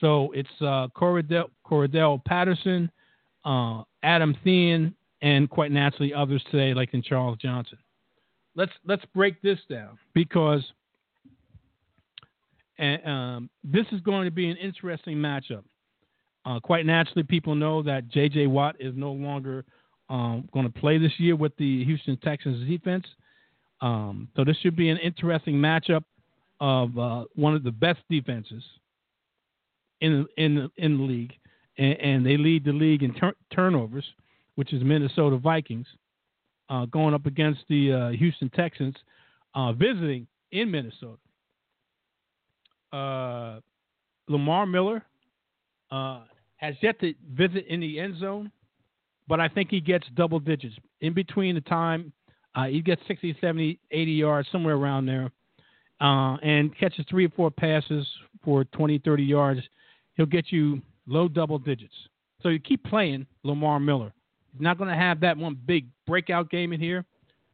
So 0.00 0.32
it's 0.32 0.48
uh, 0.60 0.88
Cordarrelle, 0.96 1.50
Cordarrelle 1.66 2.24
Patterson, 2.24 2.90
uh, 3.44 3.82
Adam 4.02 4.34
Thielen, 4.44 4.94
and 5.22 5.48
quite 5.50 5.72
naturally 5.72 6.14
others 6.14 6.42
today, 6.50 6.72
like 6.72 6.94
in 6.94 7.02
Charles 7.02 7.38
Johnson. 7.38 7.78
Let's 8.54 8.72
let's 8.86 9.04
break 9.14 9.42
this 9.42 9.58
down 9.68 9.98
because 10.14 10.62
and, 12.78 13.06
um, 13.06 13.50
this 13.64 13.86
is 13.92 14.00
going 14.00 14.24
to 14.24 14.30
be 14.30 14.48
an 14.48 14.56
interesting 14.56 15.16
matchup. 15.16 15.64
Uh, 16.44 16.60
quite 16.60 16.86
naturally, 16.86 17.24
people 17.24 17.54
know 17.54 17.82
that 17.82 18.08
J.J. 18.08 18.46
Watt 18.46 18.76
is 18.78 18.94
no 18.96 19.12
longer 19.12 19.64
um, 20.08 20.48
going 20.52 20.70
to 20.70 20.80
play 20.80 20.98
this 20.98 21.12
year 21.18 21.34
with 21.34 21.56
the 21.56 21.84
Houston 21.84 22.16
Texans 22.18 22.66
defense. 22.68 23.04
Um, 23.80 24.28
so 24.36 24.44
this 24.44 24.56
should 24.58 24.76
be 24.76 24.88
an 24.88 24.98
interesting 24.98 25.56
matchup 25.56 26.04
of 26.60 26.96
uh, 26.98 27.24
one 27.34 27.54
of 27.54 27.64
the 27.64 27.72
best 27.72 28.00
defenses 28.08 28.62
in 30.00 30.26
in 30.36 30.70
in 30.76 30.96
the 30.98 31.02
league, 31.02 31.32
and, 31.78 31.98
and 32.00 32.26
they 32.26 32.36
lead 32.36 32.64
the 32.64 32.72
league 32.72 33.02
in 33.02 33.14
tur- 33.14 33.36
turnovers, 33.52 34.04
which 34.54 34.72
is 34.72 34.82
Minnesota 34.82 35.36
Vikings, 35.36 35.86
uh, 36.70 36.86
going 36.86 37.14
up 37.14 37.26
against 37.26 37.60
the 37.68 37.92
uh, 37.92 38.08
Houston 38.10 38.48
Texans, 38.50 38.94
uh, 39.54 39.72
visiting 39.72 40.26
in 40.52 40.70
Minnesota. 40.70 41.18
Uh, 42.96 43.60
Lamar 44.28 44.66
Miller 44.66 45.04
uh, 45.90 46.22
has 46.56 46.74
yet 46.80 46.98
to 47.00 47.14
visit 47.32 47.66
in 47.68 47.80
the 47.80 48.00
end 48.00 48.18
zone, 48.18 48.50
but 49.28 49.38
I 49.38 49.48
think 49.48 49.70
he 49.70 49.80
gets 49.80 50.06
double 50.14 50.40
digits 50.40 50.74
in 51.00 51.12
between 51.12 51.54
the 51.54 51.60
time. 51.60 52.12
Uh, 52.54 52.64
he 52.64 52.80
gets 52.80 53.02
60, 53.06 53.36
70, 53.40 53.78
80 53.90 54.10
yards, 54.12 54.48
somewhere 54.50 54.76
around 54.76 55.06
there, 55.06 55.30
uh, 56.00 56.36
and 56.42 56.76
catches 56.78 57.04
three 57.08 57.26
or 57.26 57.30
four 57.30 57.50
passes 57.50 58.06
for 58.42 58.64
20, 58.64 58.98
30 59.04 59.22
yards. 59.22 59.60
He'll 60.14 60.26
get 60.26 60.50
you 60.50 60.80
low 61.06 61.28
double 61.28 61.58
digits. 61.58 61.94
So 62.42 62.48
you 62.48 62.58
keep 62.58 62.82
playing 62.84 63.26
Lamar 63.42 63.78
Miller. 63.78 64.12
He's 64.52 64.62
not 64.62 64.78
going 64.78 64.90
to 64.90 64.96
have 64.96 65.20
that 65.20 65.36
one 65.36 65.58
big 65.66 65.86
breakout 66.06 66.50
game 66.50 66.72
in 66.72 66.80
here. 66.80 67.04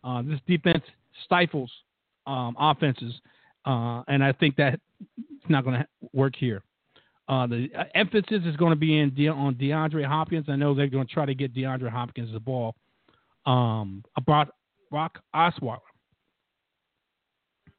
Uh, 0.05 0.23
this 0.23 0.41
defense 0.47 0.85
stifles 1.25 1.71
um, 2.27 2.57
offenses, 2.59 3.15
uh, 3.65 4.03
and 4.09 4.23
I 4.23 4.33
think 4.33 4.57
that 4.57 4.81
it's 5.19 5.51
not 5.51 5.65
going 5.65 5.81
to 5.81 5.87
work 6.13 6.35
here. 6.37 6.63
Uh, 7.29 7.47
the 7.47 7.69
uh, 7.77 7.85
emphasis 7.95 8.43
is 8.45 8.57
going 8.57 8.71
to 8.71 8.77
be 8.77 8.99
in 8.99 9.15
De- 9.15 9.29
on 9.29 9.55
DeAndre 9.55 10.05
Hopkins. 10.05 10.47
I 10.49 10.57
know 10.57 10.75
they're 10.75 10.89
going 10.89 11.07
to 11.07 11.13
try 11.13 11.25
to 11.25 11.35
get 11.35 11.55
DeAndre 11.55 11.89
Hopkins 11.89 12.33
the 12.33 12.41
ball. 12.41 12.75
Um, 13.47 14.05
about 14.17 14.55
Brock 14.91 15.19
Osweiler 15.35 15.79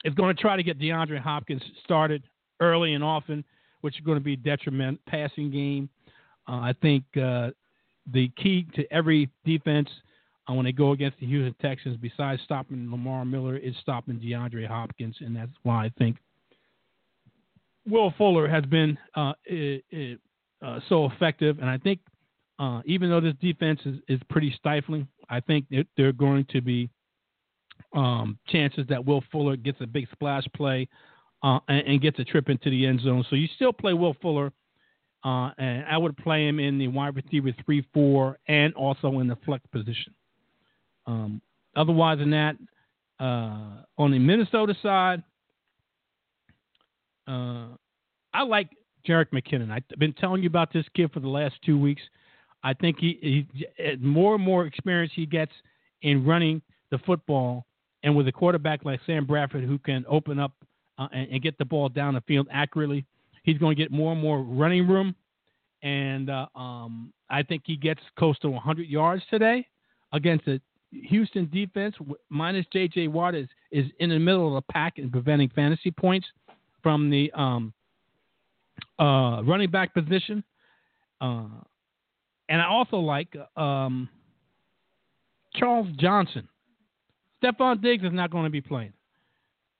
is 0.03 0.13
going 0.13 0.35
to 0.35 0.41
try 0.41 0.55
to 0.55 0.63
get 0.63 0.79
DeAndre 0.79 1.19
Hopkins 1.19 1.61
started 1.83 2.23
early 2.59 2.93
and 2.93 3.03
often, 3.03 3.43
which 3.81 3.95
is 3.97 4.05
going 4.05 4.17
to 4.17 4.23
be 4.23 4.35
detriment 4.35 4.99
passing 5.07 5.51
game. 5.51 5.89
Uh, 6.47 6.55
I 6.55 6.73
think 6.81 7.03
uh, 7.15 7.51
the 8.11 8.29
key 8.35 8.67
to 8.75 8.91
every 8.91 9.29
defense 9.45 9.89
uh, 10.49 10.53
when 10.53 10.65
they 10.65 10.71
go 10.71 10.91
against 10.91 11.19
the 11.19 11.25
Houston 11.25 11.55
Texans, 11.61 11.97
besides 11.97 12.41
stopping 12.43 12.89
Lamar 12.91 13.25
Miller, 13.25 13.57
is 13.57 13.75
stopping 13.81 14.19
DeAndre 14.19 14.67
Hopkins, 14.67 15.15
and 15.21 15.35
that's 15.35 15.51
why 15.63 15.85
I 15.85 15.91
think 15.97 16.17
Will 17.87 18.13
Fuller 18.17 18.47
has 18.47 18.65
been 18.65 18.97
uh, 19.15 19.33
uh, 19.51 20.79
so 20.87 21.05
effective. 21.05 21.59
And 21.59 21.69
I 21.69 21.77
think 21.77 21.99
uh, 22.59 22.81
even 22.85 23.09
though 23.09 23.21
this 23.21 23.35
defense 23.41 23.79
is, 23.85 23.99
is 24.07 24.19
pretty 24.29 24.53
stifling, 24.57 25.07
I 25.29 25.39
think 25.39 25.65
there 25.69 26.07
are 26.07 26.13
going 26.13 26.45
to 26.51 26.61
be 26.61 26.89
um, 27.93 28.37
chances 28.47 28.85
that 28.89 29.03
Will 29.03 29.23
Fuller 29.31 29.55
gets 29.55 29.79
a 29.81 29.87
big 29.87 30.07
splash 30.11 30.43
play 30.55 30.87
uh, 31.43 31.59
and, 31.67 31.87
and, 31.87 32.01
gets 32.01 32.17
a 32.19 32.23
trip 32.23 32.49
into 32.49 32.69
the 32.69 32.85
end 32.85 33.01
zone. 33.01 33.25
So 33.29 33.35
you 33.35 33.47
still 33.55 33.73
play 33.73 33.93
Will 33.93 34.15
Fuller. 34.21 34.51
Uh, 35.25 35.51
and 35.57 35.85
I 35.85 35.97
would 35.97 36.17
play 36.17 36.47
him 36.47 36.59
in 36.59 36.77
the 36.77 36.89
wide 36.89 37.15
receiver 37.15 37.51
3 37.65 37.87
4 37.93 38.37
and 38.47 38.73
also 38.73 39.19
in 39.19 39.27
the 39.27 39.37
flex 39.45 39.63
position. 39.71 40.13
Um, 41.05 41.41
otherwise, 41.75 42.19
than 42.19 42.31
that, 42.31 42.55
uh, 43.19 43.83
on 43.97 44.11
the 44.11 44.19
Minnesota 44.19 44.75
side, 44.81 45.23
uh, 47.27 47.67
I 48.33 48.43
like 48.43 48.69
Jerick 49.07 49.27
McKinnon. 49.33 49.71
I've 49.71 49.83
been 49.99 50.13
telling 50.13 50.41
you 50.41 50.47
about 50.47 50.73
this 50.73 50.85
kid 50.95 51.11
for 51.11 51.19
the 51.19 51.27
last 51.27 51.55
two 51.65 51.79
weeks. 51.79 52.01
I 52.63 52.73
think 52.73 52.97
he, 52.99 53.45
he 53.61 53.95
more 53.97 54.35
and 54.35 54.43
more 54.43 54.65
experience 54.65 55.11
he 55.15 55.25
gets 55.25 55.51
in 56.01 56.25
running 56.25 56.61
the 56.91 56.97
football, 56.99 57.65
and 58.03 58.15
with 58.15 58.27
a 58.27 58.31
quarterback 58.31 58.85
like 58.85 58.99
Sam 59.05 59.25
Bradford 59.25 59.63
who 59.63 59.77
can 59.77 60.05
open 60.07 60.39
up 60.39 60.53
uh, 60.97 61.07
and, 61.11 61.29
and, 61.31 61.41
get 61.41 61.57
the 61.57 61.65
ball 61.65 61.89
down 61.89 62.13
the 62.13 62.21
field 62.21 62.47
accurately, 62.51 63.05
he's 63.43 63.57
going 63.57 63.75
to 63.75 63.81
get 63.81 63.91
more 63.91 64.11
and 64.11 64.21
more 64.21 64.43
running 64.43 64.87
room. 64.87 65.15
And 65.81 66.29
uh, 66.29 66.45
um, 66.55 67.11
I 67.29 67.43
think 67.43 67.63
he 67.65 67.75
gets 67.75 67.99
close 68.17 68.37
to 68.39 68.49
100 68.49 68.87
yards 68.87 69.23
today 69.29 69.67
against 70.13 70.45
the 70.45 70.61
Houston 71.05 71.49
defense 71.51 71.95
minus 72.29 72.65
J.J. 72.71 73.07
Watt 73.07 73.35
is, 73.35 73.47
is 73.71 73.85
in 73.99 74.09
the 74.09 74.19
middle 74.19 74.47
of 74.47 74.63
the 74.63 74.73
pack 74.73 74.99
in 74.99 75.09
preventing 75.09 75.49
fantasy 75.49 75.91
points 75.91 76.27
from 76.81 77.09
the 77.09 77.31
um, 77.33 77.73
uh, 78.99 79.41
running 79.43 79.71
back 79.71 79.93
position. 79.93 80.43
Uh, 81.21 81.45
and 82.49 82.61
I 82.61 82.67
also 82.67 82.97
like 82.97 83.35
um, 83.55 84.09
Charles 85.55 85.87
Johnson. 85.97 86.47
Stefon 87.43 87.81
Diggs 87.81 88.03
is 88.03 88.13
not 88.13 88.31
going 88.31 88.45
to 88.45 88.49
be 88.49 88.61
playing. 88.61 88.93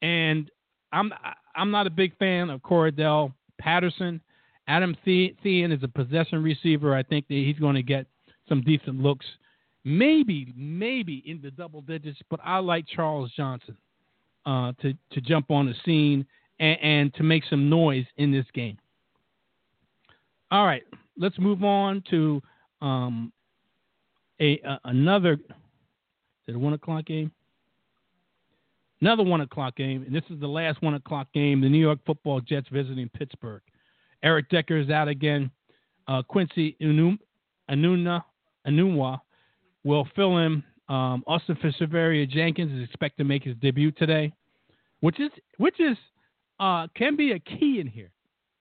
And 0.02 0.50
I'm 0.92 1.14
I'm 1.56 1.72
not 1.72 1.88
a 1.88 1.90
big 1.90 2.18
fan 2.18 2.50
of 2.50 2.62
Cordarrelle 2.62 3.34
Patterson. 3.60 4.22
Adam 4.68 4.96
Thielen 5.06 5.76
is 5.76 5.84
a 5.84 5.88
possession 5.88 6.42
receiver. 6.42 6.96
I 6.96 7.04
think 7.04 7.28
that 7.28 7.36
he's 7.36 7.60
going 7.60 7.76
to 7.76 7.84
get 7.84 8.06
some 8.48 8.62
decent 8.62 9.02
looks. 9.02 9.26
Maybe, 9.86 10.54
maybe 10.56 11.24
in 11.26 11.42
the 11.42 11.52
double 11.52 11.82
digits, 11.82 12.20
but 12.30 12.40
I 12.44 12.60
like 12.60 12.86
Charles 12.88 13.32
Johnson 13.36 13.78
uh, 14.46 14.72
to 14.82 14.94
to 15.12 15.22
jump 15.22 15.52
on 15.52 15.66
the 15.66 15.74
scene 15.86 16.26
and, 16.60 16.80
and 16.82 17.14
to 17.16 17.24
make 17.24 17.44
some 17.50 17.70
noise 17.70 18.06
in 18.18 18.32
this 18.32 18.46
game. 18.54 18.78
All 20.52 20.66
right, 20.66 20.84
let's 21.18 21.38
move 21.38 21.64
on 21.64 22.04
to 22.12 22.42
um, 22.82 23.34
a, 24.40 24.60
a 24.60 24.80
another. 24.86 25.34
Is 26.48 26.56
it 26.56 26.58
one 26.58 26.74
o'clock 26.74 27.06
game? 27.06 27.32
Another 29.02 29.24
one 29.24 29.42
o'clock 29.42 29.76
game, 29.76 30.04
and 30.04 30.16
this 30.16 30.24
is 30.30 30.40
the 30.40 30.48
last 30.48 30.82
one 30.82 30.94
o'clock 30.94 31.28
game. 31.34 31.60
The 31.60 31.68
New 31.68 31.80
York 31.80 32.00
Football 32.06 32.40
Jets 32.40 32.68
visiting 32.72 33.10
Pittsburgh. 33.10 33.62
Eric 34.24 34.50
Decker 34.50 34.78
is 34.78 34.90
out 34.90 35.10
again. 35.10 35.52
Uh, 36.08 36.22
Quincy 36.22 36.78
Enunwa 36.82 37.18
will 39.84 40.08
fill 40.16 40.38
in. 40.38 40.64
Um, 40.90 41.24
Austin 41.28 41.58
Seferian-Jenkins 41.80 42.72
is 42.72 42.84
expected 42.84 43.24
to 43.24 43.28
make 43.28 43.44
his 43.44 43.56
debut 43.62 43.92
today, 43.92 44.34
which 45.00 45.20
is 45.20 45.32
which 45.58 45.80
is 45.80 45.98
uh, 46.60 46.88
can 46.96 47.16
be 47.16 47.32
a 47.32 47.40
key 47.40 47.80
in 47.80 47.88
here, 47.88 48.12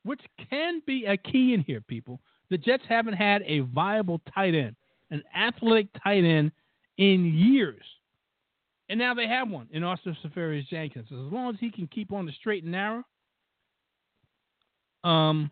which 0.05 0.21
can 0.51 0.81
be 0.87 1.05
a 1.07 1.17
key 1.17 1.53
in 1.53 1.61
here, 1.61 1.81
people. 1.81 2.21
The 2.51 2.59
Jets 2.59 2.85
haven't 2.89 3.15
had 3.15 3.43
a 3.43 3.61
viable 3.61 4.21
tight 4.35 4.55
end, 4.55 4.77
an 5.11 5.23
athletic 5.37 5.89
tight 6.03 6.25
end, 6.25 6.53
in 6.99 7.25
years. 7.35 7.83
And 8.89 8.99
now 8.99 9.15
they 9.15 9.27
have 9.27 9.49
one 9.49 9.69
in 9.73 9.83
Austin 9.83 10.17
Seferian-Jenkins. 10.23 11.07
As 11.11 11.33
long 11.33 11.55
as 11.55 11.61
he 11.61 11.71
can 11.71 11.87
keep 11.87 12.13
on 12.13 12.27
the 12.27 12.33
straight 12.33 12.63
and 12.63 12.73
narrow, 12.73 13.03
um, 15.03 15.51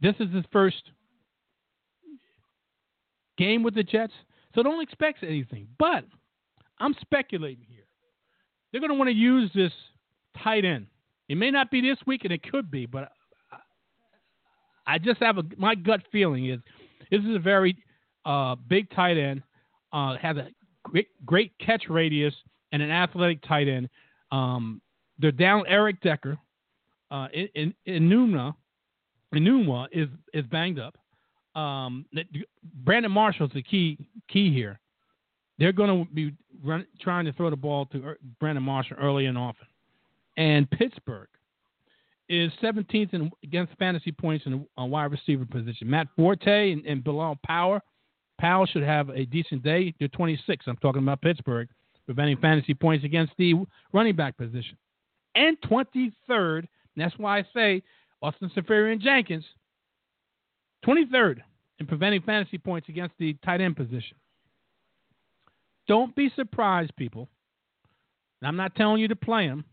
this 0.00 0.14
is 0.20 0.32
his 0.34 0.44
first 0.52 0.82
game 3.38 3.62
with 3.62 3.74
the 3.74 3.82
Jets, 3.82 4.12
so 4.54 4.62
don't 4.62 4.82
expect 4.82 5.22
anything. 5.22 5.68
But 5.78 6.04
I'm 6.78 6.94
speculating 7.00 7.64
here 7.68 7.86
they're 8.76 8.80
going 8.86 8.92
to 8.92 8.98
want 8.98 9.08
to 9.08 9.16
use 9.16 9.50
this 9.54 9.72
tight 10.42 10.66
end. 10.66 10.86
It 11.28 11.36
may 11.36 11.50
not 11.50 11.70
be 11.70 11.80
this 11.80 11.96
week, 12.06 12.24
and 12.24 12.32
it 12.32 12.42
could 12.50 12.70
be, 12.70 12.84
but 12.84 13.10
I 14.86 14.98
just 14.98 15.20
have 15.20 15.38
a 15.38 15.42
my 15.56 15.74
gut 15.74 16.02
feeling 16.12 16.50
is 16.50 16.60
this 17.10 17.20
is 17.20 17.34
a 17.34 17.38
very 17.38 17.76
uh, 18.26 18.54
big 18.68 18.90
tight 18.90 19.16
end, 19.16 19.42
uh, 19.94 20.16
has 20.18 20.36
a 20.36 20.48
great, 20.84 21.08
great 21.24 21.52
catch 21.58 21.84
radius 21.88 22.34
and 22.72 22.82
an 22.82 22.90
athletic 22.90 23.42
tight 23.48 23.66
end. 23.66 23.88
Um, 24.30 24.80
they're 25.18 25.32
down 25.32 25.64
Eric 25.66 26.00
Decker. 26.02 26.36
Uh, 27.10 27.28
in, 27.32 27.74
in, 27.86 28.10
Enunwa 29.34 29.86
is 29.90 30.08
is 30.34 30.44
banged 30.46 30.78
up. 30.78 30.98
Um, 31.56 32.04
Brandon 32.84 33.10
Marshall's 33.10 33.50
the 33.54 33.62
key 33.62 33.98
key 34.28 34.52
here. 34.52 34.78
They're 35.58 35.72
going 35.72 36.04
to 36.06 36.12
be 36.12 36.34
run, 36.62 36.86
trying 37.00 37.24
to 37.24 37.32
throw 37.32 37.48
the 37.48 37.56
ball 37.56 37.86
to 37.86 38.04
er, 38.04 38.18
Brandon 38.38 38.62
Marshall 38.62 38.98
early 39.00 39.26
and 39.26 39.38
often. 39.38 39.66
And 40.36 40.70
Pittsburgh 40.70 41.28
is 42.28 42.52
17th 42.62 43.14
in, 43.14 43.30
against 43.42 43.72
fantasy 43.78 44.12
points 44.12 44.44
in 44.44 44.66
the 44.76 44.84
wide 44.84 45.10
receiver 45.10 45.46
position. 45.46 45.88
Matt 45.88 46.08
Forte 46.14 46.72
and, 46.72 46.84
and 46.84 47.02
Bilal 47.02 47.38
Powell. 47.44 47.80
Powell 48.38 48.66
should 48.66 48.82
have 48.82 49.08
a 49.08 49.24
decent 49.24 49.62
day. 49.62 49.94
They're 49.98 50.08
26. 50.08 50.66
I'm 50.68 50.76
talking 50.76 51.02
about 51.02 51.22
Pittsburgh, 51.22 51.68
preventing 52.04 52.36
fantasy 52.36 52.74
points 52.74 53.04
against 53.04 53.32
the 53.38 53.54
running 53.94 54.14
back 54.14 54.36
position. 54.36 54.76
And 55.34 55.56
23rd, 55.62 56.66
that's 56.96 57.16
why 57.16 57.38
I 57.38 57.44
say 57.54 57.82
Austin 58.20 58.50
Seferian-Jenkins, 58.54 59.44
23rd 60.84 61.38
in 61.78 61.86
preventing 61.86 62.22
fantasy 62.22 62.58
points 62.58 62.88
against 62.88 63.14
the 63.18 63.34
tight 63.44 63.60
end 63.60 63.76
position. 63.76 64.16
Don't 65.88 66.14
be 66.16 66.30
surprised, 66.34 66.94
people. 66.96 67.28
I'm 68.42 68.56
not 68.56 68.74
telling 68.74 69.00
you 69.00 69.08
to 69.08 69.16
play 69.16 69.44
him, 69.44 69.64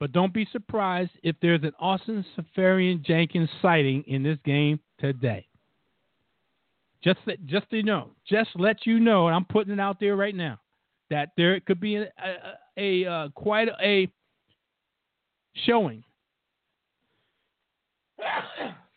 but 0.00 0.12
don't 0.12 0.32
be 0.32 0.46
surprised 0.50 1.10
if 1.22 1.36
there's 1.42 1.62
an 1.62 1.72
Austin 1.78 2.24
Seferian-Jenkins 2.36 3.50
sighting 3.60 4.04
in 4.06 4.22
this 4.22 4.38
game 4.44 4.80
today. 4.98 5.46
just 7.02 7.20
just 7.46 7.68
to 7.70 7.82
know, 7.82 8.10
just 8.28 8.50
let 8.54 8.86
you 8.86 9.00
know, 9.00 9.26
and 9.26 9.34
I'm 9.36 9.44
putting 9.44 9.72
it 9.72 9.80
out 9.80 9.98
there 10.00 10.16
right 10.16 10.34
now 10.34 10.58
that 11.10 11.30
there 11.36 11.60
could 11.60 11.80
be 11.80 11.96
a, 11.96 12.08
a, 12.76 13.04
a 13.04 13.10
uh, 13.10 13.28
quite 13.34 13.68
a 13.82 14.08
showing 15.66 16.02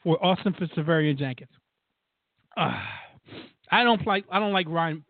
for 0.06 0.23
Austin 0.23 0.56
Seferian-Jenkins. 0.76 1.49
Uh, 2.56 2.80
I 3.72 3.84
don't 3.84 4.06
like 4.07 4.23
I 4.32 4.40
don't 4.40 4.53
like 4.53 4.69
Ryan 4.69 5.03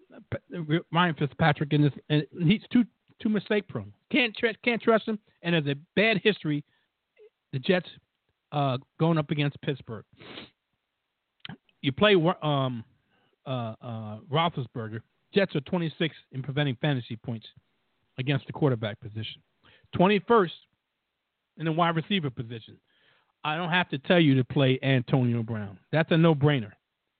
Ryan 0.91 1.15
Fitzpatrick 1.15 1.73
in 1.73 1.83
this, 1.83 1.91
and 2.09 2.25
he's 2.41 2.61
too 2.71 2.85
too 3.21 3.29
mistake 3.29 3.67
prone. 3.67 3.93
Can't 4.11 4.35
trust 4.35 4.57
can't 4.63 4.81
trust 4.81 5.07
him, 5.07 5.19
and 5.43 5.53
has 5.53 5.67
a 5.67 5.75
bad 5.95 6.21
history. 6.23 6.63
The 7.53 7.59
Jets 7.59 7.87
uh, 8.51 8.77
going 8.99 9.19
up 9.19 9.29
against 9.29 9.61
Pittsburgh. 9.61 10.05
You 11.81 11.91
play 11.91 12.15
um, 12.41 12.83
uh, 13.45 13.75
uh, 13.81 14.17
Roethlisberger. 14.31 15.01
Jets 15.33 15.55
are 15.55 15.61
26 15.61 16.15
in 16.31 16.41
preventing 16.41 16.77
fantasy 16.81 17.17
points 17.17 17.45
against 18.17 18.47
the 18.47 18.53
quarterback 18.53 18.99
position, 19.01 19.41
21st 19.95 20.49
in 21.57 21.65
the 21.65 21.71
wide 21.71 21.95
receiver 21.95 22.29
position. 22.29 22.77
I 23.45 23.55
don't 23.57 23.69
have 23.69 23.89
to 23.89 23.99
tell 23.99 24.19
you 24.19 24.33
to 24.35 24.43
play 24.43 24.79
Antonio 24.81 25.43
Brown. 25.43 25.77
That's 25.91 26.11
a 26.11 26.17
no-brainer. 26.17 26.71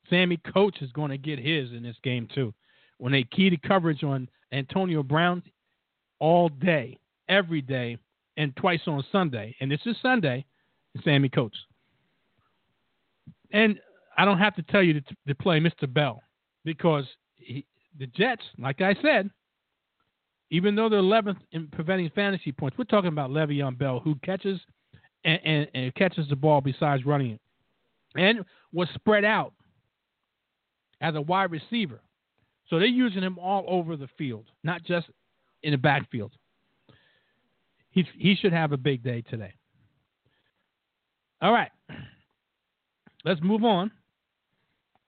Sammie 0.10 0.41
Coates 0.52 0.81
is 0.81 0.91
going 0.91 1.11
to 1.11 1.19
get 1.19 1.38
his 1.38 1.72
in 1.72 1.84
this 1.84 1.95
game 2.03 2.27
too. 2.34 2.52
When 2.97 3.11
they 3.11 3.23
key 3.23 3.52
the 3.52 3.57
coverage 3.57 4.03
on 4.03 4.27
Antonio 4.52 5.03
Brown 5.03 5.43
all 6.19 6.49
day, 6.49 6.97
every 7.30 7.61
day, 7.61 7.99
and 8.38 8.56
twice 8.56 8.81
on 8.88 9.06
Sunday, 9.11 9.56
and 9.61 9.72
this 9.72 9.81
is 9.85 9.95
Sunday, 10.02 10.43
Sammie 11.03 11.30
Coates. 11.30 11.57
And 13.52 13.80
I 14.18 14.26
don't 14.26 14.39
have 14.39 14.56
to 14.56 14.64
tell 14.64 14.81
you 14.81 14.99
to, 14.99 15.02
to 15.27 15.35
play 15.35 15.60
Mr. 15.60 15.91
Bell 15.91 16.23
because 16.64 17.06
he, 17.35 17.65
the 17.99 18.07
Jets, 18.07 18.43
like 18.57 18.81
I 18.81 18.95
said, 18.99 19.30
even 20.49 20.73
though 20.76 20.89
they're 20.89 21.02
11th 21.02 21.38
in 21.52 21.68
preventing 21.68 22.10
fantasy 22.15 22.52
points, 22.52 22.80
we're 22.80 22.85
talking 22.85 23.10
about 23.10 23.30
Le'Veon 23.30 23.77
Bell, 23.77 23.99
who 23.99 24.15
catches 24.23 24.60
and, 25.26 25.39
and, 25.43 25.68
and 25.73 25.95
catches 25.95 26.30
the 26.30 26.35
ball 26.35 26.61
besides 26.61 27.06
running 27.06 27.31
it, 27.31 27.41
and 28.15 28.45
was 28.72 28.88
spread 28.95 29.26
out 29.26 29.53
as 31.02 31.15
a 31.15 31.22
wide 31.22 31.52
receiver. 31.52 31.99
So 32.69 32.80
they're 32.80 32.88
using 32.88 33.22
him 33.22 33.38
all 33.38 33.65
over 33.68 33.97
the 33.97 34.07
field, 34.18 34.45
not 34.64 34.84
just 34.84 35.07
in 35.64 35.72
the 35.72 35.77
backfield. 35.77 36.31
He 37.91 38.06
he 38.18 38.35
should 38.35 38.53
have 38.53 38.72
a 38.72 38.77
big 38.77 39.03
day 39.03 39.22
today. 39.30 39.53
All 41.41 41.52
right, 41.52 41.72
let's 43.26 43.41
move 43.41 43.64
on 43.64 43.91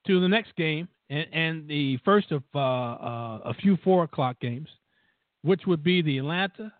to 0.08 0.20
the 0.20 0.28
next 0.28 0.56
game 0.56 0.88
and, 1.10 1.26
and 1.34 1.68
the 1.68 1.98
first 2.04 2.32
of 2.32 2.44
uh, 2.54 2.60
uh, 2.60 3.40
a 3.46 3.54
few 3.54 3.78
four 3.84 4.04
o'clock 4.04 4.40
games, 4.40 4.70
which 5.42 5.62
would 5.66 5.84
be 5.84 6.02
the 6.02 6.18
Atlanta 6.18 6.72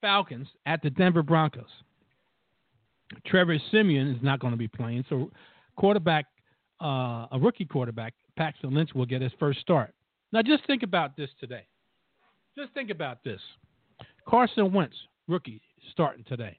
Falcons 0.00 0.48
at 0.66 0.82
the 0.82 0.90
Denver 0.90 1.22
Broncos. 1.22 1.64
Trevor 3.26 3.58
Siemian 3.70 4.14
is 4.14 4.22
not 4.22 4.40
going 4.40 4.52
to 4.52 4.58
be 4.58 4.68
playing, 4.68 5.04
so 5.08 5.30
quarterback, 5.76 6.26
uh, 6.80 7.26
a 7.32 7.38
rookie 7.40 7.64
quarterback, 7.64 8.14
Paxton 8.36 8.72
Lynch 8.72 8.90
will 8.94 9.06
get 9.06 9.20
his 9.20 9.32
first 9.38 9.60
start. 9.60 9.92
Now, 10.32 10.42
just 10.42 10.64
think 10.66 10.82
about 10.82 11.16
this 11.16 11.30
today. 11.40 11.66
Just 12.56 12.72
think 12.72 12.90
about 12.90 13.24
this. 13.24 13.40
Carson 14.28 14.72
Wentz, 14.72 14.96
rookie, 15.28 15.60
starting 15.90 16.24
today. 16.24 16.58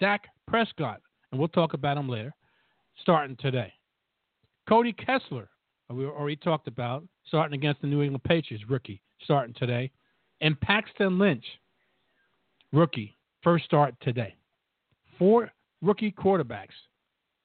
Dak 0.00 0.26
Prescott, 0.46 1.00
and 1.30 1.38
we'll 1.38 1.48
talk 1.48 1.74
about 1.74 1.96
him 1.96 2.08
later, 2.08 2.32
starting 3.00 3.36
today. 3.40 3.72
Cody 4.68 4.92
Kessler, 4.92 5.48
we 5.90 6.04
already 6.04 6.36
talked 6.36 6.68
about, 6.68 7.04
starting 7.26 7.58
against 7.58 7.80
the 7.80 7.86
New 7.86 8.02
England 8.02 8.22
Patriots, 8.24 8.64
rookie, 8.68 9.00
starting 9.24 9.54
today. 9.54 9.90
And 10.40 10.60
Paxton 10.60 11.18
Lynch, 11.18 11.44
rookie, 12.72 13.16
first 13.42 13.64
start 13.64 13.94
today. 14.00 14.34
Four 15.18 15.50
rookie 15.82 16.12
quarterbacks 16.12 16.68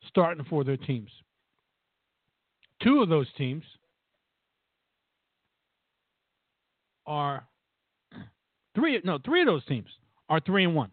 starting 0.08 0.46
for 0.50 0.64
their 0.64 0.78
teams. 0.78 1.10
Two 2.82 3.02
of 3.02 3.10
those 3.10 3.28
teams 3.38 3.64
are 7.06 7.46
three 8.76 9.00
no, 9.04 9.18
three 9.24 9.42
of 9.42 9.48
those 9.48 9.66
teams 9.66 9.88
are 10.30 10.40
three 10.40 10.64
and 10.64 10.76
one. 10.76 10.92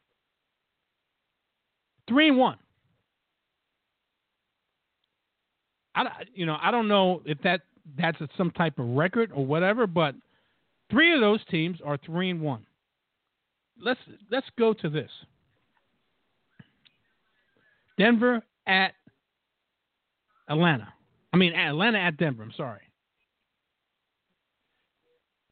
Three 2.08 2.28
and 2.28 2.38
one. 2.38 2.56
I, 5.94 6.06
you 6.34 6.46
know, 6.46 6.56
I 6.60 6.70
don't 6.70 6.88
know 6.88 7.22
if 7.24 7.40
that 7.42 7.62
that's 7.98 8.18
some 8.36 8.50
type 8.52 8.78
of 8.78 8.86
record 8.88 9.32
or 9.34 9.44
whatever, 9.44 9.86
but 9.86 10.14
three 10.90 11.12
of 11.14 11.20
those 11.20 11.40
teams 11.50 11.78
are 11.84 11.98
three 12.04 12.30
and 12.30 12.40
one. 12.40 12.64
Let's 13.80 14.00
let's 14.30 14.46
go 14.58 14.72
to 14.74 14.88
this. 14.88 15.10
Denver 17.98 18.42
at 18.66 18.92
Atlanta. 20.48 20.92
I 21.32 21.36
mean, 21.36 21.54
Atlanta 21.54 21.98
at 21.98 22.16
Denver. 22.16 22.42
I'm 22.42 22.52
sorry. 22.56 22.80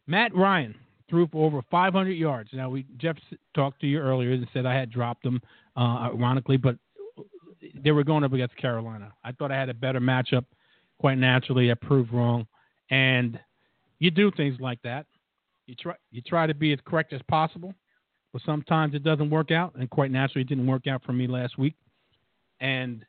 Matt 0.06 0.34
Ryan 0.34 0.74
threw 1.08 1.26
for 1.28 1.46
over 1.46 1.62
500 1.70 2.10
yards. 2.12 2.50
Now, 2.52 2.70
we 2.70 2.86
Jeff 2.96 3.16
talked 3.54 3.80
to 3.80 3.86
you 3.86 3.98
earlier 3.98 4.32
and 4.32 4.46
said 4.52 4.66
I 4.66 4.74
had 4.74 4.90
dropped 4.90 5.22
them, 5.22 5.40
uh, 5.76 6.10
ironically, 6.12 6.56
but 6.56 6.76
they 7.74 7.92
were 7.92 8.04
going 8.04 8.24
up 8.24 8.32
against 8.32 8.56
Carolina. 8.56 9.12
I 9.24 9.32
thought 9.32 9.52
I 9.52 9.56
had 9.56 9.68
a 9.68 9.74
better 9.74 10.00
matchup. 10.00 10.44
Quite 10.98 11.18
naturally, 11.18 11.70
I 11.70 11.74
proved 11.74 12.12
wrong. 12.12 12.46
And 12.90 13.38
you 13.98 14.10
do 14.10 14.30
things 14.32 14.56
like 14.60 14.80
that. 14.82 15.06
You 15.66 15.74
try 15.74 15.94
you 16.10 16.22
try 16.22 16.46
to 16.46 16.54
be 16.54 16.72
as 16.72 16.78
correct 16.86 17.12
as 17.12 17.20
possible, 17.28 17.74
but 18.38 18.50
sometimes 18.50 18.94
it 18.94 19.02
doesn't 19.02 19.30
work 19.30 19.50
out. 19.50 19.74
And 19.76 19.88
quite 19.90 20.10
naturally, 20.10 20.42
it 20.42 20.48
didn't 20.48 20.66
work 20.66 20.86
out 20.86 21.02
for 21.04 21.12
me 21.12 21.26
last 21.26 21.58
week. 21.58 21.74
And 22.60 23.04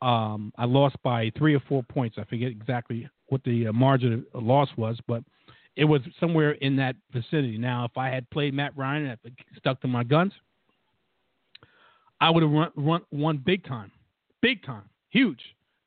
um, 0.00 0.52
I 0.56 0.64
lost 0.64 0.96
by 1.02 1.30
three 1.36 1.54
or 1.54 1.60
four 1.68 1.82
points. 1.82 2.16
I 2.18 2.24
forget 2.24 2.50
exactly 2.50 3.08
what 3.28 3.42
the 3.44 3.68
uh, 3.68 3.72
margin 3.72 4.24
of 4.34 4.42
loss 4.42 4.68
was, 4.76 4.98
but 5.06 5.22
it 5.76 5.84
was 5.84 6.00
somewhere 6.20 6.52
in 6.52 6.76
that 6.76 6.96
vicinity. 7.12 7.56
Now, 7.58 7.84
if 7.84 7.96
I 7.96 8.08
had 8.08 8.28
played 8.30 8.54
Matt 8.54 8.76
Ryan 8.76 9.06
and 9.06 9.18
stuck 9.56 9.80
to 9.82 9.88
my 9.88 10.04
guns, 10.04 10.32
I 12.20 12.30
would 12.30 12.42
have 12.42 12.52
run, 12.52 12.70
run 12.76 13.00
won 13.10 13.38
big 13.38 13.64
time, 13.64 13.90
big 14.42 14.64
time, 14.64 14.88
huge. 15.10 15.40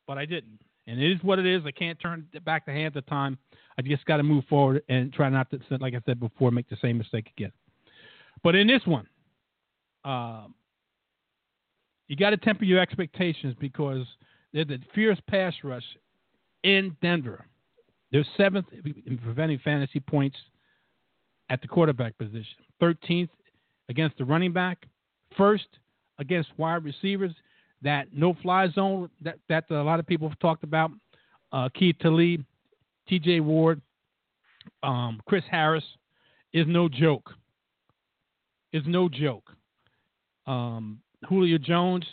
But 0.06 0.18
I 0.18 0.26
didn't, 0.26 0.58
and 0.86 1.00
it 1.00 1.12
is 1.12 1.22
what 1.22 1.38
it 1.38 1.46
is. 1.46 1.62
I 1.66 1.70
can't 1.72 1.98
turn 1.98 2.26
back 2.44 2.66
the 2.66 2.72
hands 2.72 2.96
of 2.96 3.06
time. 3.06 3.38
I 3.78 3.82
just 3.82 4.04
got 4.06 4.18
to 4.18 4.22
move 4.22 4.44
forward 4.48 4.82
and 4.88 5.12
try 5.12 5.28
not 5.28 5.50
to, 5.50 5.60
like 5.78 5.94
I 5.94 6.00
said 6.06 6.20
before, 6.20 6.50
make 6.50 6.68
the 6.68 6.76
same 6.80 6.98
mistake 6.98 7.30
again. 7.36 7.52
But 8.46 8.54
in 8.54 8.68
this 8.68 8.82
one, 8.86 9.08
uh, 10.04 10.44
you 12.06 12.14
got 12.14 12.30
to 12.30 12.36
temper 12.36 12.62
your 12.62 12.78
expectations 12.78 13.56
because 13.58 14.06
there's 14.52 14.70
a 14.70 14.78
fierce 14.94 15.18
pass 15.28 15.52
rush 15.64 15.82
in 16.62 16.96
Denver. 17.02 17.44
They're 18.12 18.24
seventh 18.36 18.66
in 18.72 19.18
preventing 19.18 19.58
fantasy 19.64 19.98
points 19.98 20.36
at 21.50 21.60
the 21.60 21.66
quarterback 21.66 22.16
position, 22.18 22.44
13th 22.80 23.30
against 23.88 24.16
the 24.16 24.24
running 24.24 24.52
back, 24.52 24.86
first 25.36 25.66
against 26.20 26.50
wide 26.56 26.84
receivers. 26.84 27.32
That 27.82 28.06
no 28.12 28.36
fly 28.42 28.68
zone 28.70 29.10
that, 29.22 29.40
that 29.48 29.64
a 29.70 29.82
lot 29.82 29.98
of 29.98 30.06
people 30.06 30.28
have 30.28 30.38
talked 30.38 30.62
about. 30.62 30.92
Uh, 31.50 31.68
Aqib 31.68 31.98
Talib, 31.98 32.44
TJ 33.10 33.40
Ward, 33.40 33.82
um, 34.84 35.20
Chris 35.26 35.42
Harris 35.50 35.82
is 36.52 36.64
no 36.68 36.88
joke. 36.88 37.32
Is 38.76 38.82
no 38.86 39.08
joke. 39.08 39.52
Um, 40.46 41.00
Julio 41.28 41.56
Jones, 41.56 42.04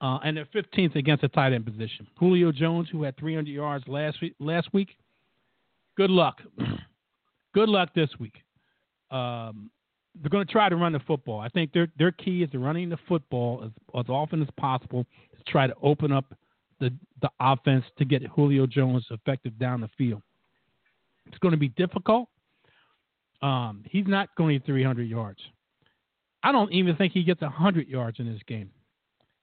uh, 0.00 0.18
and 0.24 0.36
they're 0.36 0.46
15th 0.46 0.96
against 0.96 1.22
the 1.22 1.28
tight 1.28 1.52
end 1.52 1.66
position. 1.66 2.06
Julio 2.18 2.52
Jones, 2.52 2.88
who 2.90 3.02
had 3.02 3.16
300 3.18 3.50
yards 3.50 3.86
last 3.86 4.20
week, 4.22 4.34
last 4.40 4.68
week 4.72 4.96
good 5.96 6.10
luck. 6.10 6.40
good 7.54 7.68
luck 7.68 7.90
this 7.94 8.08
week. 8.18 8.34
Um, 9.10 9.70
they're 10.20 10.30
going 10.30 10.46
to 10.46 10.52
try 10.52 10.68
to 10.68 10.76
run 10.76 10.92
the 10.92 11.00
football. 11.00 11.40
I 11.40 11.48
think 11.48 11.72
their 11.72 11.88
their 11.98 12.12
key 12.12 12.42
is 12.42 12.50
to 12.50 12.58
running 12.58 12.88
the 12.88 12.98
football 13.08 13.62
as, 13.64 13.70
as 13.98 14.08
often 14.08 14.40
as 14.40 14.48
possible 14.58 15.04
to 15.36 15.52
try 15.52 15.66
to 15.66 15.74
open 15.82 16.12
up 16.12 16.34
the 16.80 16.90
the 17.20 17.28
offense 17.40 17.84
to 17.98 18.04
get 18.04 18.22
Julio 18.22 18.66
Jones 18.66 19.04
effective 19.10 19.58
down 19.58 19.82
the 19.82 19.90
field. 19.98 20.22
It's 21.26 21.38
going 21.38 21.52
to 21.52 21.58
be 21.58 21.68
difficult. 21.68 22.28
Um, 23.42 23.84
he's 23.90 24.06
not 24.06 24.34
going 24.36 24.58
to 24.58 24.64
300 24.64 25.02
yards. 25.02 25.40
I 26.46 26.52
don't 26.52 26.72
even 26.72 26.94
think 26.94 27.12
he 27.12 27.24
gets 27.24 27.40
100 27.40 27.88
yards 27.88 28.20
in 28.20 28.32
this 28.32 28.40
game. 28.46 28.70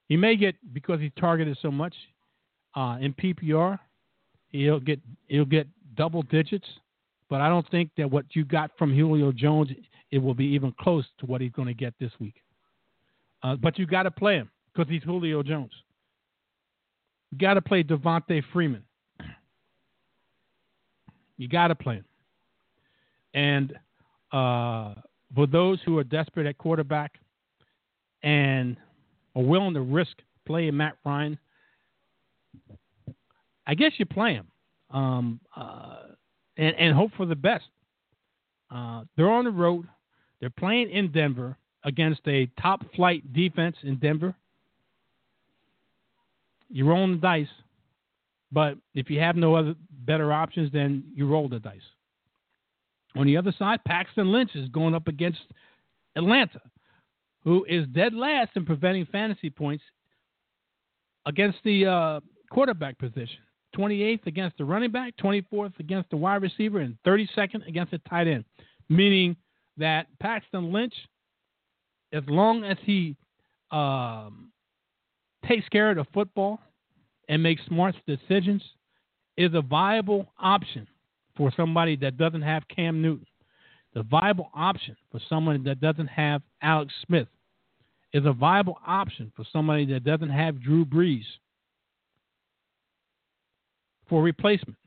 He 0.07 0.15
may 0.15 0.37
get 0.37 0.55
because 0.73 1.01
he's 1.01 1.11
targeted 1.19 1.57
so 1.61 1.69
much 1.69 1.93
uh, 2.77 2.97
in 3.01 3.13
PPR. 3.13 3.77
He'll 4.51 4.79
get 4.79 5.01
he'll 5.27 5.43
get 5.43 5.67
double 5.95 6.21
digits, 6.23 6.65
but 7.29 7.41
I 7.41 7.49
don't 7.49 7.69
think 7.69 7.89
that 7.97 8.09
what 8.09 8.23
you 8.29 8.45
got 8.45 8.71
from 8.77 8.95
Julio 8.95 9.33
Jones 9.33 9.67
it 10.11 10.17
will 10.19 10.33
be 10.33 10.45
even 10.45 10.73
close 10.79 11.03
to 11.19 11.25
what 11.25 11.41
he's 11.41 11.51
going 11.51 11.67
to 11.67 11.73
get 11.73 11.93
this 11.99 12.11
week. 12.21 12.35
Uh, 13.41 13.57
but 13.57 13.77
you 13.77 13.85
got 13.85 14.03
to 14.03 14.11
play 14.11 14.35
him 14.35 14.49
because 14.71 14.89
he's 14.89 15.03
Julio 15.03 15.43
Jones. 15.43 15.73
You 17.31 17.37
got 17.37 17.55
to 17.55 17.61
play 17.61 17.83
Devonta 17.83 18.41
Freeman. 18.53 18.83
You 21.35 21.49
got 21.49 21.67
to 21.67 21.75
play 21.75 21.95
him. 21.95 22.05
And 23.33 23.73
uh, 24.31 24.93
for 25.35 25.47
those 25.47 25.79
who 25.85 25.97
are 25.97 26.03
desperate 26.03 26.45
at 26.45 26.57
quarterback 26.57 27.19
and 28.21 28.77
are 29.35 29.43
willing 29.43 29.73
to 29.73 29.81
risk 29.81 30.17
playing 30.45 30.77
Matt 30.77 30.97
Ryan, 31.05 31.37
I 33.65 33.75
guess 33.75 33.93
you 33.97 34.05
play 34.05 34.33
him 34.33 34.47
um, 34.91 35.39
uh, 35.55 35.97
and, 36.57 36.75
and 36.75 36.95
hope 36.95 37.11
for 37.17 37.25
the 37.25 37.35
best. 37.35 37.65
Uh, 38.69 39.03
they're 39.15 39.31
on 39.31 39.45
the 39.45 39.51
road. 39.51 39.87
They're 40.39 40.49
playing 40.49 40.89
in 40.89 41.11
Denver 41.11 41.57
against 41.83 42.21
a 42.27 42.47
top 42.61 42.81
flight 42.95 43.33
defense 43.33 43.75
in 43.83 43.97
Denver. 43.97 44.35
You're 46.69 46.87
rolling 46.87 47.13
the 47.13 47.17
dice, 47.17 47.47
but 48.51 48.77
if 48.93 49.09
you 49.09 49.19
have 49.19 49.35
no 49.35 49.55
other 49.55 49.75
better 50.05 50.33
options, 50.33 50.71
then 50.71 51.03
you 51.13 51.27
roll 51.27 51.47
the 51.47 51.59
dice. 51.59 51.81
On 53.15 53.25
the 53.25 53.37
other 53.37 53.53
side, 53.57 53.79
Paxton 53.85 54.31
Lynch 54.31 54.51
is 54.55 54.69
going 54.69 54.95
up 54.95 55.07
against 55.07 55.39
Atlanta, 56.15 56.61
who 57.43 57.65
is 57.65 57.87
dead 57.87 58.13
last 58.13 58.51
in 58.55 58.65
preventing 58.65 59.05
fantasy 59.05 59.49
points 59.49 59.83
against 61.25 61.59
the 61.63 61.85
uh, 61.85 62.19
quarterback 62.51 62.97
position. 62.97 63.39
28th 63.75 64.27
against 64.27 64.57
the 64.57 64.65
running 64.65 64.91
back, 64.91 65.15
24th 65.17 65.79
against 65.79 66.09
the 66.11 66.17
wide 66.17 66.41
receiver, 66.41 66.79
and 66.79 66.95
32nd 67.05 67.67
against 67.67 67.91
the 67.91 67.97
tight 68.09 68.27
end. 68.27 68.45
Meaning 68.89 69.35
that 69.77 70.07
Paxton 70.19 70.71
Lynch, 70.71 70.93
as 72.11 72.23
long 72.27 72.63
as 72.63 72.77
he 72.83 73.15
um, 73.71 74.51
takes 75.47 75.67
care 75.69 75.89
of 75.89 75.97
the 75.97 76.05
football 76.13 76.59
and 77.29 77.41
makes 77.41 77.65
smart 77.65 77.95
decisions, 78.05 78.61
is 79.37 79.53
a 79.55 79.61
viable 79.61 80.31
option 80.39 80.87
for 81.35 81.51
somebody 81.55 81.95
that 81.97 82.17
doesn't 82.17 82.41
have 82.41 82.67
Cam 82.67 83.01
Newton. 83.01 83.25
The 83.93 84.03
viable 84.03 84.49
option 84.55 84.95
for 85.11 85.19
someone 85.29 85.63
that 85.63 85.79
doesn't 85.79 86.07
have 86.07 86.41
Alex 86.61 86.93
Smith 87.05 87.27
is 88.11 88.25
a 88.25 88.33
viable 88.33 88.79
option 88.85 89.31
for 89.35 89.45
somebody 89.51 89.85
that 89.85 90.03
doesn't 90.03 90.29
have 90.29 90.61
Drew 90.61 90.85
Brees 90.85 91.25
for 94.07 94.21
replacement. 94.21 94.77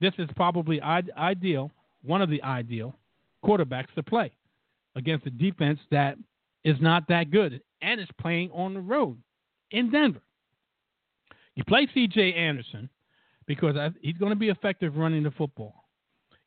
This 0.00 0.12
is 0.18 0.28
probably 0.36 0.80
ideal, 0.80 1.70
one 2.02 2.22
of 2.22 2.30
the 2.30 2.42
ideal 2.42 2.94
quarterbacks 3.44 3.92
to 3.94 4.02
play 4.02 4.32
against 4.94 5.26
a 5.26 5.30
defense 5.30 5.78
that 5.90 6.16
is 6.64 6.76
not 6.80 7.08
that 7.08 7.30
good 7.30 7.60
and 7.82 8.00
is 8.00 8.08
playing 8.20 8.50
on 8.50 8.74
the 8.74 8.80
road 8.80 9.18
in 9.70 9.90
Denver. 9.90 10.22
You 11.54 11.64
play 11.64 11.88
C.J. 11.94 12.34
Anderson 12.34 12.90
because 13.46 13.76
he's 14.00 14.16
going 14.16 14.30
to 14.30 14.36
be 14.36 14.48
effective 14.48 14.96
running 14.96 15.22
the 15.22 15.30
football. 15.30 15.84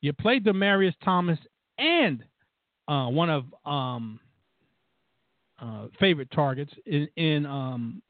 You 0.01 0.13
played 0.13 0.45
Demaryius 0.45 0.93
Thomas 1.03 1.39
and 1.77 2.23
uh, 2.88 3.07
one 3.07 3.30
of 3.30 3.45
um, 3.65 4.19
uh, 5.61 5.88
favorite 5.99 6.31
targets 6.31 6.71
in, 6.85 7.07
in 7.15 7.45
um, 7.45 8.01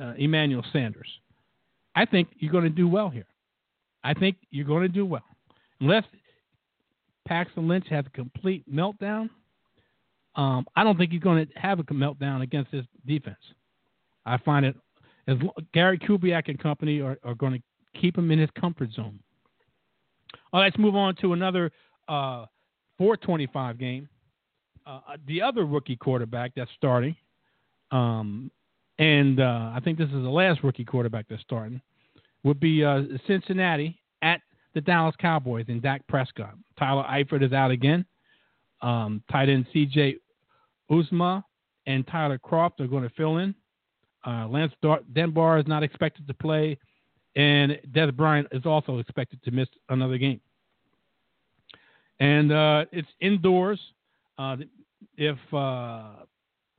uh, 0.00 0.14
Emmanuel 0.16 0.64
Sanders. 0.72 1.08
I 1.94 2.04
think 2.04 2.28
you're 2.38 2.52
going 2.52 2.64
to 2.64 2.70
do 2.70 2.88
well 2.88 3.08
here. 3.08 3.26
I 4.04 4.14
think 4.14 4.36
you're 4.50 4.66
going 4.66 4.82
to 4.82 4.88
do 4.88 5.04
well. 5.04 5.24
Unless 5.80 6.04
Paxton 7.26 7.66
Lynch 7.66 7.86
has 7.88 8.04
a 8.06 8.10
complete 8.10 8.64
meltdown, 8.72 9.28
um, 10.36 10.66
I 10.76 10.84
don't 10.84 10.96
think 10.96 11.10
he's 11.10 11.20
going 11.20 11.46
to 11.46 11.58
have 11.58 11.80
a 11.80 11.84
meltdown 11.84 12.42
against 12.42 12.70
this 12.70 12.84
defense. 13.06 13.36
I 14.24 14.38
find 14.38 14.64
it 14.64 14.76
as 15.26 15.36
Gary 15.74 15.98
Kubiak 15.98 16.48
and 16.48 16.58
company 16.58 17.00
are, 17.00 17.18
are 17.24 17.34
going 17.34 17.54
to 17.54 17.62
keep 18.00 18.16
him 18.16 18.30
in 18.30 18.38
his 18.38 18.50
comfort 18.58 18.92
zone. 18.92 19.18
All 20.52 20.60
right, 20.60 20.66
let's 20.66 20.78
move 20.78 20.96
on 20.96 21.14
to 21.16 21.32
another 21.32 21.70
uh, 22.08 22.46
425 22.98 23.78
game. 23.78 24.08
Uh, 24.86 25.00
the 25.26 25.42
other 25.42 25.66
rookie 25.66 25.96
quarterback 25.96 26.52
that's 26.56 26.70
starting, 26.76 27.14
um, 27.90 28.50
and 28.98 29.38
uh, 29.38 29.72
I 29.74 29.80
think 29.84 29.98
this 29.98 30.08
is 30.08 30.14
the 30.14 30.30
last 30.30 30.64
rookie 30.64 30.84
quarterback 30.84 31.26
that's 31.28 31.42
starting, 31.42 31.80
would 32.42 32.58
be 32.58 32.82
uh, 32.84 33.02
Cincinnati 33.26 34.00
at 34.22 34.40
the 34.74 34.80
Dallas 34.80 35.14
Cowboys 35.18 35.66
and 35.68 35.82
Dak 35.82 36.06
Prescott. 36.06 36.54
Tyler 36.78 37.04
Eifert 37.04 37.44
is 37.44 37.52
out 37.52 37.70
again. 37.70 38.06
Um, 38.80 39.22
tight 39.30 39.48
end 39.48 39.66
C.J. 39.72 40.16
Uzomah 40.90 41.42
and 41.86 42.06
Tyler 42.06 42.38
Kroft 42.38 42.80
are 42.80 42.86
going 42.86 43.02
to 43.02 43.10
fill 43.10 43.38
in. 43.38 43.54
Uh, 44.26 44.46
Lance 44.48 44.72
Dunbar 45.12 45.58
is 45.58 45.66
not 45.66 45.82
expected 45.82 46.26
to 46.26 46.34
play, 46.34 46.78
and 47.38 47.78
Dez 47.92 48.14
Bryant 48.14 48.48
is 48.50 48.66
also 48.66 48.98
expected 48.98 49.42
to 49.44 49.52
miss 49.52 49.68
another 49.88 50.18
game. 50.18 50.40
And 52.18 52.50
uh, 52.52 52.84
it's 52.90 53.08
indoors. 53.20 53.80
Uh, 54.36 54.56
if 55.16 55.38
uh, 55.54 56.02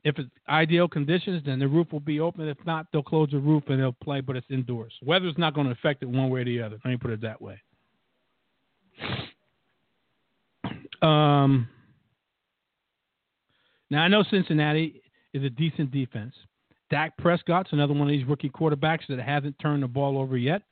if 0.04 0.18
it's 0.18 0.28
ideal 0.48 0.86
conditions, 0.86 1.42
then 1.46 1.58
the 1.58 1.66
roof 1.66 1.90
will 1.90 2.00
be 2.00 2.20
open. 2.20 2.46
If 2.46 2.58
not, 2.66 2.86
they'll 2.92 3.02
close 3.02 3.30
the 3.30 3.38
roof 3.38 3.64
and 3.68 3.80
they'll 3.80 3.96
play, 4.04 4.20
but 4.20 4.36
it's 4.36 4.46
indoors. 4.50 4.92
Weather's 5.02 5.34
not 5.38 5.54
going 5.54 5.66
to 5.66 5.72
affect 5.72 6.02
it 6.02 6.08
one 6.08 6.28
way 6.28 6.42
or 6.42 6.44
the 6.44 6.60
other. 6.60 6.78
Let 6.84 6.90
me 6.90 6.96
put 6.98 7.10
it 7.10 7.22
that 7.22 7.40
way. 7.40 7.60
Um, 11.00 11.68
now 13.88 14.02
I 14.02 14.08
know 14.08 14.22
Cincinnati 14.30 15.02
is 15.32 15.42
a 15.42 15.50
decent 15.50 15.90
defense. 15.90 16.34
Dak 16.90 17.16
Prescott's 17.16 17.72
another 17.72 17.94
one 17.94 18.02
of 18.02 18.08
these 18.08 18.26
rookie 18.26 18.50
quarterbacks 18.50 19.06
that 19.08 19.20
hasn't 19.20 19.58
turned 19.58 19.82
the 19.82 19.88
ball 19.88 20.18
over 20.18 20.36
yet. 20.36 20.62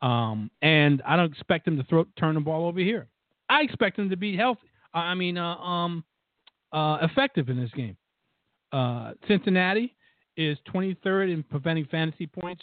Um, 0.00 0.50
and 0.62 1.00
I 1.06 1.16
don't 1.16 1.30
expect 1.30 1.68
him 1.68 1.76
to 1.76 1.84
throw 1.84 2.04
turn 2.18 2.34
the 2.34 2.40
ball 2.40 2.66
over 2.66 2.80
here. 2.80 3.06
I 3.48 3.62
expect 3.62 3.98
him 3.98 4.10
to 4.10 4.16
be 4.16 4.36
healthy. 4.36 4.68
I 4.94 5.14
mean, 5.14 5.38
uh, 5.38 5.56
um, 5.56 6.04
uh, 6.72 6.98
effective 7.02 7.48
in 7.48 7.60
this 7.60 7.70
game. 7.70 7.96
Uh, 8.72 9.12
Cincinnati 9.28 9.94
is 10.36 10.58
23rd 10.74 11.32
in 11.32 11.42
preventing 11.42 11.86
fantasy 11.86 12.26
points 12.26 12.62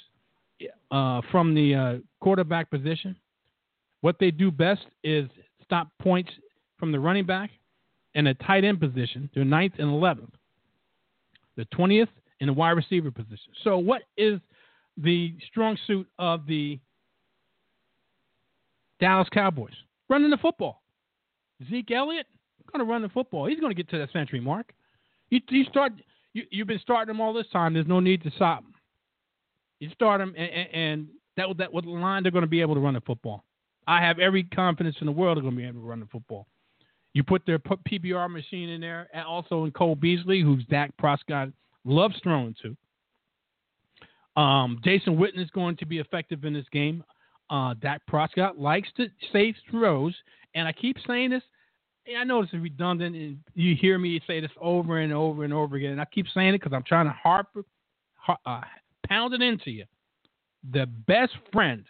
uh, 0.91 1.21
from 1.31 1.53
the 1.53 1.75
uh, 1.75 1.97
quarterback 2.19 2.69
position. 2.69 3.15
What 4.01 4.17
they 4.19 4.31
do 4.31 4.51
best 4.51 4.85
is 5.03 5.29
stop 5.63 5.89
points 6.01 6.31
from 6.77 6.91
the 6.91 6.99
running 6.99 7.25
back 7.25 7.51
and 8.15 8.27
a 8.27 8.33
tight 8.33 8.63
end 8.63 8.79
position. 8.79 9.29
They're 9.33 9.45
ninth 9.45 9.73
and 9.77 9.89
11th. 9.89 10.31
The 11.55 11.65
20th 11.65 12.07
in 12.39 12.47
the 12.47 12.53
wide 12.53 12.71
receiver 12.71 13.11
position. 13.11 13.53
So, 13.63 13.77
what 13.77 14.03
is 14.17 14.39
the 14.97 15.35
strong 15.47 15.77
suit 15.87 16.07
of 16.17 16.45
the 16.45 16.79
Dallas 18.99 19.27
Cowboys? 19.31 19.73
Running 20.09 20.29
the 20.29 20.37
football. 20.37 20.81
Zeke 21.69 21.91
Elliott 21.91 22.25
going 22.71 22.85
to 22.85 22.91
run 22.91 23.01
the 23.01 23.09
football. 23.09 23.47
He's 23.47 23.59
going 23.59 23.71
to 23.71 23.75
get 23.75 23.89
to 23.89 23.97
that 23.97 24.11
century 24.11 24.39
mark. 24.39 24.73
You, 25.29 25.41
you 25.49 25.65
start. 25.65 25.93
You, 26.33 26.43
you've 26.51 26.67
been 26.67 26.79
starting 26.79 27.07
them 27.07 27.21
all 27.21 27.33
this 27.33 27.47
time. 27.51 27.73
There's 27.73 27.87
no 27.87 27.99
need 27.99 28.23
to 28.23 28.31
stop. 28.31 28.63
You 29.79 29.89
start 29.91 30.19
them, 30.19 30.33
and, 30.37 30.67
and 30.73 31.07
that 31.37 31.47
that 31.57 31.73
with 31.73 31.85
the 31.85 31.91
line 31.91 32.23
they're 32.23 32.31
going 32.31 32.43
to 32.43 32.47
be 32.47 32.61
able 32.61 32.75
to 32.75 32.81
run 32.81 32.93
the 32.93 33.01
football. 33.01 33.43
I 33.87 34.01
have 34.01 34.19
every 34.19 34.43
confidence 34.43 34.97
in 34.99 35.07
the 35.07 35.11
world 35.11 35.37
they're 35.37 35.41
going 35.41 35.55
to 35.55 35.61
be 35.61 35.67
able 35.67 35.81
to 35.81 35.87
run 35.87 35.99
the 35.99 36.05
football. 36.05 36.47
You 37.13 37.23
put 37.23 37.43
their 37.45 37.57
PPR 37.57 38.29
machine 38.29 38.69
in 38.69 38.81
there, 38.81 39.07
and 39.13 39.25
also 39.25 39.65
in 39.65 39.71
Cole 39.71 39.95
Beasley, 39.95 40.41
who's 40.41 40.63
Dak 40.65 40.95
Prescott 40.97 41.49
loves 41.85 42.15
throwing 42.23 42.55
to. 42.61 42.75
Um, 44.39 44.79
Jason 44.83 45.17
Witten 45.17 45.39
is 45.39 45.49
going 45.51 45.75
to 45.77 45.85
be 45.85 45.99
effective 45.99 46.45
in 46.45 46.53
this 46.53 46.65
game. 46.71 47.03
Uh, 47.49 47.73
Dak 47.81 48.01
Prescott 48.07 48.59
likes 48.59 48.89
to 48.97 49.07
safe 49.33 49.55
throws, 49.69 50.15
and 50.55 50.67
I 50.67 50.71
keep 50.71 50.97
saying 51.07 51.31
this. 51.31 51.43
I 52.17 52.23
know 52.23 52.41
this 52.41 52.53
is 52.53 52.59
redundant, 52.59 53.15
and 53.15 53.37
you 53.53 53.75
hear 53.75 53.99
me 53.99 54.19
say 54.25 54.39
this 54.39 54.51
over 54.59 54.99
and 54.99 55.13
over 55.13 55.43
and 55.43 55.53
over 55.53 55.75
again. 55.75 55.91
And 55.91 56.01
I 56.01 56.05
keep 56.05 56.27
saying 56.33 56.49
it 56.49 56.59
because 56.59 56.73
I'm 56.73 56.83
trying 56.83 57.05
to 57.05 57.11
harp, 57.11 57.47
uh, 58.45 58.61
pound 59.07 59.33
it 59.33 59.41
into 59.41 59.71
you. 59.71 59.85
The 60.71 60.85
best 60.85 61.33
friend 61.51 61.85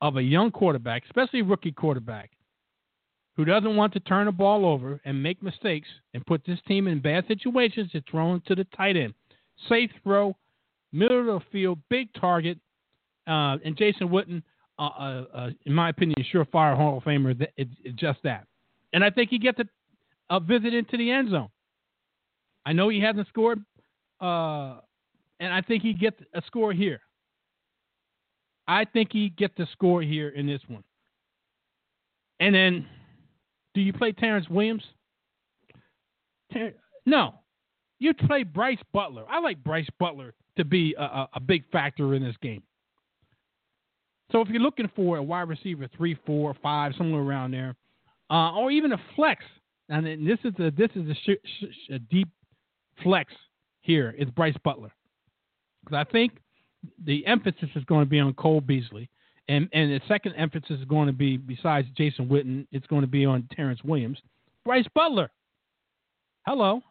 of 0.00 0.16
a 0.16 0.22
young 0.22 0.50
quarterback, 0.50 1.04
especially 1.04 1.42
rookie 1.42 1.72
quarterback, 1.72 2.30
who 3.38 3.44
doesn't 3.44 3.76
want 3.76 3.92
to 3.92 4.00
turn 4.00 4.26
the 4.26 4.32
ball 4.32 4.66
over 4.66 5.00
and 5.04 5.22
make 5.22 5.40
mistakes 5.44 5.86
and 6.12 6.26
put 6.26 6.44
this 6.44 6.58
team 6.66 6.88
in 6.88 7.00
bad 7.00 7.24
situations 7.28 7.88
is 7.94 8.02
thrown 8.10 8.42
to 8.48 8.56
the 8.56 8.64
tight 8.76 8.96
end. 8.96 9.14
Safe 9.68 9.92
throw, 10.02 10.36
middle 10.92 11.20
of 11.20 11.26
the 11.26 11.40
field, 11.52 11.78
big 11.88 12.12
target. 12.14 12.58
Uh, 13.28 13.56
and 13.64 13.76
Jason 13.76 14.08
Witten, 14.08 14.42
uh, 14.76 14.82
uh, 14.82 15.24
uh 15.32 15.50
in 15.66 15.72
my 15.72 15.90
opinion, 15.90 16.16
surefire 16.34 16.76
Hall 16.76 16.98
of 16.98 17.04
Famer. 17.04 17.40
It's, 17.56 17.70
it's 17.84 17.96
just 17.96 18.18
that. 18.24 18.44
And 18.92 19.04
I 19.04 19.10
think 19.10 19.30
he 19.30 19.38
gets 19.38 19.60
a, 19.60 20.34
a 20.34 20.40
visit 20.40 20.74
into 20.74 20.96
the 20.96 21.08
end 21.08 21.30
zone. 21.30 21.48
I 22.66 22.72
know 22.72 22.88
he 22.88 23.00
hasn't 23.00 23.28
scored, 23.28 23.60
uh, 24.20 24.78
and 25.38 25.54
I 25.54 25.62
think 25.62 25.84
he 25.84 25.92
gets 25.92 26.16
a 26.34 26.42
score 26.48 26.72
here. 26.72 27.00
I 28.66 28.84
think 28.84 29.10
he 29.12 29.28
gets 29.28 29.54
the 29.56 29.68
score 29.72 30.02
here 30.02 30.30
in 30.30 30.48
this 30.48 30.60
one. 30.66 30.82
And 32.40 32.52
then, 32.52 32.86
do 33.78 33.84
you 33.84 33.92
play 33.92 34.10
Terrance 34.10 34.48
Williams? 34.48 34.82
Ter- 36.52 36.74
no, 37.06 37.34
you 38.00 38.12
play 38.12 38.42
Brice 38.42 38.80
Butler. 38.92 39.24
I 39.30 39.38
like 39.38 39.62
Brice 39.62 39.86
Butler 40.00 40.34
to 40.56 40.64
be 40.64 40.96
a, 40.98 41.02
a, 41.02 41.28
a 41.34 41.40
big 41.40 41.62
factor 41.70 42.14
in 42.14 42.24
this 42.24 42.34
game. 42.42 42.64
So 44.32 44.40
if 44.40 44.48
you're 44.48 44.60
looking 44.60 44.90
for 44.96 45.18
a 45.18 45.22
wide 45.22 45.48
receiver, 45.48 45.88
three, 45.96 46.18
four, 46.26 46.56
five, 46.60 46.92
somewhere 46.98 47.22
around 47.22 47.52
there, 47.52 47.76
uh, 48.30 48.52
or 48.54 48.72
even 48.72 48.90
a 48.92 49.00
flex, 49.14 49.44
and 49.88 50.04
this 50.26 50.40
is 50.42 50.52
a 50.58 50.72
this 50.72 50.90
is 50.96 51.08
a, 51.08 51.14
sh- 51.14 51.48
sh- 51.60 51.92
a 51.92 52.00
deep 52.00 52.28
flex 53.04 53.32
here 53.82 54.12
is 54.18 54.28
Brice 54.30 54.56
Butler, 54.64 54.90
because 55.84 56.04
I 56.04 56.10
think 56.10 56.32
the 57.04 57.24
emphasis 57.26 57.68
is 57.76 57.84
going 57.84 58.04
to 58.04 58.10
be 58.10 58.18
on 58.18 58.34
Cole 58.34 58.60
Beasley, 58.60 59.08
and 59.48 59.68
and 59.72 59.90
the 59.90 60.00
second 60.06 60.34
emphasis 60.34 60.78
is 60.78 60.84
going 60.84 61.06
to 61.06 61.12
be 61.12 61.36
besides 61.36 61.88
Jason 61.96 62.28
Witten, 62.28 62.66
it's 62.70 62.86
going 62.86 63.02
to 63.02 63.08
be 63.08 63.24
on 63.24 63.48
Terrance 63.54 63.82
Williams, 63.82 64.18
Brice 64.64 64.86
Butler. 64.94 65.30
Hello. 66.46 66.82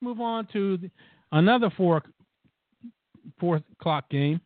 Move 0.00 0.20
on 0.20 0.46
to 0.52 0.76
the, 0.78 0.90
another 1.32 1.70
four 1.76 2.02
four 3.40 3.60
o'clock 3.78 4.08
game. 4.10 4.40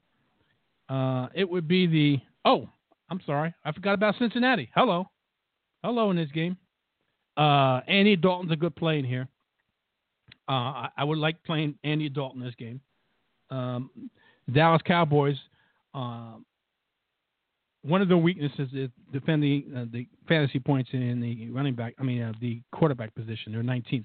Uh, 0.88 1.28
it 1.34 1.48
would 1.48 1.68
be 1.68 1.86
the 1.86 2.18
oh, 2.44 2.68
I'm 3.10 3.20
sorry, 3.26 3.54
I 3.64 3.72
forgot 3.72 3.94
about 3.94 4.16
Cincinnati. 4.18 4.70
Hello, 4.74 5.06
hello 5.84 6.10
in 6.10 6.16
this 6.16 6.30
game. 6.30 6.56
Uh, 7.36 7.80
Andy 7.88 8.16
Dalton's 8.16 8.52
a 8.52 8.56
good 8.56 8.74
play 8.74 8.98
in 8.98 9.04
here. 9.04 9.28
Uh, 10.48 10.52
I, 10.52 10.88
I, 10.98 11.04
would 11.04 11.18
like 11.18 11.42
playing 11.44 11.76
Andy 11.84 12.08
Dalton 12.08 12.40
in 12.40 12.46
this 12.46 12.56
game. 12.56 12.80
Um, 13.50 13.90
Dallas 14.52 14.82
Cowboys. 14.84 15.36
Uh, 15.94 16.34
one 17.82 18.02
of 18.02 18.08
their 18.08 18.16
weaknesses 18.16 18.68
is 18.72 18.90
defending 19.12 19.72
uh, 19.74 19.84
the 19.90 20.06
fantasy 20.28 20.58
points 20.58 20.90
in 20.92 21.20
the 21.20 21.50
running 21.50 21.74
back. 21.74 21.94
I 21.98 22.02
mean, 22.02 22.22
uh, 22.22 22.32
the 22.40 22.60
quarterback 22.72 23.14
position. 23.14 23.52
They're 23.52 23.62
19th. 23.62 24.04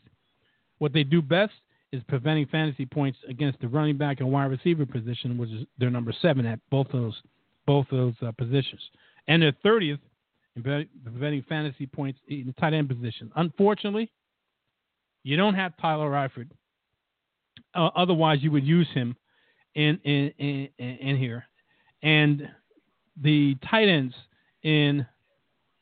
What 0.78 0.94
they 0.94 1.04
do 1.04 1.22
best 1.22 1.54
is 1.92 2.02
preventing 2.08 2.48
fantasy 2.48 2.86
points 2.86 3.18
against 3.30 3.60
the 3.62 3.68
running 3.68 3.98
back 3.98 4.20
and 4.20 4.32
wide 4.32 4.46
receiver 4.46 4.86
position, 4.86 5.38
which 5.38 5.50
is 5.50 5.66
their 5.78 5.90
number 5.90 6.14
seven 6.22 6.46
at 6.46 6.60
both 6.70 6.88
those 6.92 7.16
both 7.66 7.88
those 7.90 8.14
uh, 8.22 8.32
positions, 8.34 8.82
and 9.28 9.42
they're 9.42 9.52
30th 9.66 10.00
in 10.56 10.88
preventing 11.04 11.44
fantasy 11.50 11.88
points 11.88 12.20
in 12.28 12.46
the 12.46 12.54
tight 12.54 12.74
end 12.74 12.88
position. 12.88 13.32
Unfortunately, 13.36 14.12
you 15.24 15.36
don't 15.36 15.56
have 15.56 15.74
Tyler 15.82 16.12
Eifert. 16.12 16.48
Uh, 17.74 17.90
otherwise, 17.96 18.40
you 18.42 18.52
would 18.52 18.66
use 18.66 18.88
him 18.94 19.16
in 19.74 20.00
in, 20.04 20.32
in 20.38 20.70
in 20.80 21.18
here, 21.18 21.46
and 22.04 22.48
the 23.22 23.56
tight 23.70 23.88
ends 23.88 24.14
in 24.64 25.06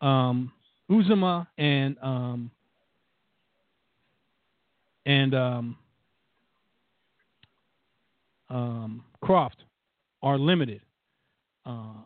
um, 0.02 0.52
Uzomah 0.90 1.48
and 1.58 1.98
um, 2.02 2.52
and 5.06 5.34
um, 5.36 5.78
um, 8.50 9.04
Kroft 9.24 9.64
are 10.22 10.38
limited. 10.38 10.82
Uh, 11.66 12.04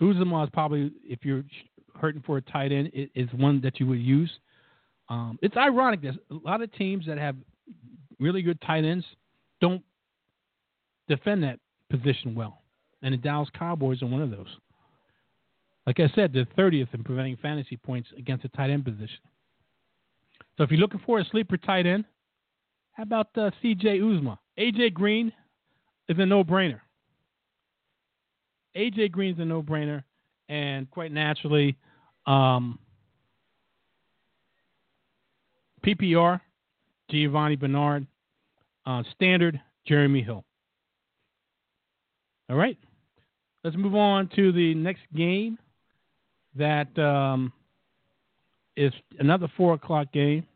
Uzomah 0.00 0.44
is 0.44 0.50
probably, 0.52 0.92
if 1.04 1.24
you're 1.24 1.44
hurting 1.96 2.22
for 2.24 2.38
a 2.38 2.42
tight 2.42 2.72
end, 2.72 2.90
it 2.92 3.10
is 3.14 3.28
one 3.34 3.60
that 3.62 3.80
you 3.80 3.86
would 3.86 4.00
use. 4.00 4.30
Um, 5.08 5.38
it's 5.42 5.56
ironic 5.56 6.02
that 6.02 6.14
a 6.30 6.34
lot 6.34 6.62
of 6.62 6.72
teams 6.74 7.06
that 7.06 7.18
have 7.18 7.36
really 8.18 8.42
good 8.42 8.60
tight 8.60 8.84
ends 8.84 9.04
don't 9.60 9.82
defend 11.08 11.42
that 11.42 11.58
position 11.90 12.34
well, 12.34 12.59
and 13.02 13.14
the 13.14 13.18
Dallas 13.18 13.48
Cowboys 13.58 14.02
are 14.02 14.06
one 14.06 14.22
of 14.22 14.30
those. 14.30 14.48
Like 15.86 16.00
I 16.00 16.10
said, 16.14 16.32
they're 16.32 16.46
30th 16.58 16.92
in 16.94 17.04
preventing 17.04 17.36
fantasy 17.38 17.76
points 17.76 18.08
against 18.18 18.42
the 18.42 18.48
tight 18.50 18.70
end 18.70 18.84
position. 18.84 19.18
So 20.56 20.64
if 20.64 20.70
you're 20.70 20.80
looking 20.80 21.00
for 21.04 21.18
a 21.18 21.24
sleeper 21.24 21.56
tight 21.56 21.86
end, 21.86 22.04
how 22.92 23.04
about 23.04 23.28
uh, 23.36 23.50
C.J. 23.62 23.98
Uzomah? 23.98 24.38
A.J. 24.58 24.90
Green 24.90 25.32
is 26.08 26.18
a 26.18 26.26
no-brainer. 26.26 26.80
AJ 28.76 29.10
Green's 29.12 29.38
a 29.38 29.44
no-brainer, 29.44 30.04
and 30.48 30.90
quite 30.90 31.12
naturally, 31.12 31.76
um, 32.26 32.78
PPR, 35.84 36.40
Giovani 37.10 37.56
Bernard, 37.56 38.06
uh, 38.86 39.02
standard, 39.14 39.60
Jeremy 39.86 40.22
Hill. 40.22 40.44
All 42.48 42.56
right, 42.56 42.76
let's 43.64 43.76
move 43.76 43.94
on 43.94 44.28
to 44.36 44.52
the 44.52 44.74
next 44.74 45.02
game. 45.14 45.58
That 46.56 46.96
um, 46.98 47.52
is 48.76 48.92
another 49.18 49.48
four 49.56 49.74
o'clock 49.74 50.12
game, 50.12 50.46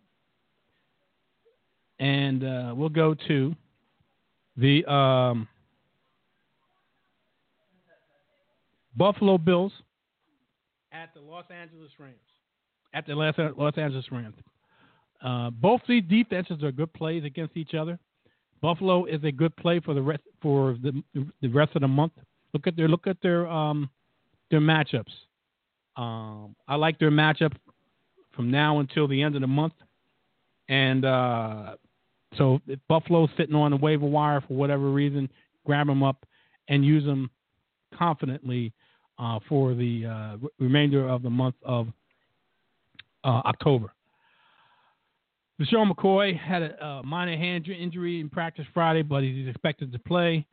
and 2.01 2.43
uh, 2.43 2.74
we'll 2.76 2.89
go 2.89 3.14
to 3.28 3.55
the 4.56 4.85
um, 4.93 5.47
Buffalo 8.97 9.39
Bills 9.39 9.72
at 10.93 11.14
the 11.14 11.20
Los 11.20 11.44
Angeles 11.51 11.90
Rams. 11.98 12.14
At 12.93 13.06
the 13.06 13.14
Los, 13.14 13.35
Los 13.56 13.76
Angeles 13.76 14.06
Rams. 14.10 14.35
Uh, 15.22 15.51
both 15.51 15.81
these 15.89 16.05
defenses 16.09 16.62
are 16.62 16.72
good 16.72 16.93
plays 16.93 17.24
against 17.24 17.56
each 17.56 17.74
other. 17.74 17.98
Buffalo 18.60 19.05
is 19.05 19.22
a 19.24 19.32
good 19.32 19.55
play 19.56 19.81
for 19.81 19.94
the 19.94 20.02
rest 20.02 20.22
for 20.40 20.76
the 20.82 21.02
the 21.40 21.48
rest 21.48 21.72
of 21.74 21.82
the 21.82 21.89
month. 21.89 22.12
Look 22.55 22.66
at 22.66 22.76
their 22.76 22.89
look 22.89 23.06
at 23.06 23.18
their 23.22 23.47
um 23.47 23.90
their 24.51 24.60
matchups. 24.60 25.12
Um, 25.97 26.56
I 26.66 26.76
like 26.76 26.98
their 26.98 27.10
matchup 27.10 27.52
from 28.35 28.51
now 28.51 28.78
until 28.78 29.06
the 29.06 29.20
end 29.22 29.35
of 29.35 29.43
the 29.43 29.47
month, 29.47 29.74
and 30.68 31.05
uh, 31.05 31.76
so 32.36 32.60
if 32.66 32.78
Buffalo's 32.89 33.31
sitting 33.36 33.55
on 33.55 33.70
the 33.70 33.76
waiver 33.76 34.06
wire 34.06 34.40
for 34.40 34.55
whatever 34.55 34.90
reason, 34.90 35.28
grab 35.66 35.86
them 35.86 36.02
up 36.02 36.24
and 36.68 36.85
use 36.85 37.05
them 37.05 37.31
confidently 37.97 38.72
uh, 39.18 39.39
for 39.48 39.74
the 39.74 40.06
uh, 40.06 40.36
remainder 40.59 41.09
of 41.09 41.22
the 41.22 41.31
month 41.31 41.55
of 41.62 41.89
uh, 43.22 43.43
October. 43.44 43.93
LeSean 45.60 45.90
McCoy 45.90 46.39
had 46.39 46.62
a, 46.62 46.85
a, 46.85 47.02
minor 47.05 47.36
hand 47.36 47.68
injury 47.68 48.20
in 48.20 48.28
practice 48.28 48.66
Friday, 48.74 49.02
but 49.02 49.22
he's 49.22 49.48
expected 49.48 49.93
to 49.93 49.98
play. 50.01 50.44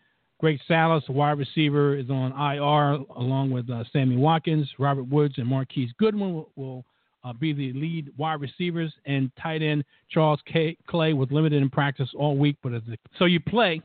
Greg 0.42 0.60
Salas, 0.68 1.04
wide 1.08 1.38
receiver, 1.38 1.96
is 1.96 2.10
on 2.10 2.32
IR 2.32 3.06
along 3.16 3.52
with 3.52 3.70
uh, 3.70 3.84
Sammy 3.94 4.18
Watkins. 4.18 4.68
Robert 4.80 5.04
Woods 5.04 5.36
and 5.38 5.48
Marquise 5.48 5.92
Goodwin 6.00 6.34
will, 6.34 6.50
will 6.56 6.86
uh, 7.24 7.32
be 7.32 7.54
the 7.54 7.72
lead 7.74 8.10
wide 8.18 8.42
receivers, 8.42 8.92
and 9.06 9.32
tight 9.40 9.62
end 9.62 9.84
Charles 10.10 10.40
K- 10.52 10.78
Clay 10.88 11.14
was 11.14 11.30
limited 11.30 11.62
in 11.62 11.70
practice 11.70 12.10
all 12.18 12.36
week. 12.38 12.58
But 12.64 12.74
so 13.20 13.26
you 13.26 13.40
play 13.40 13.84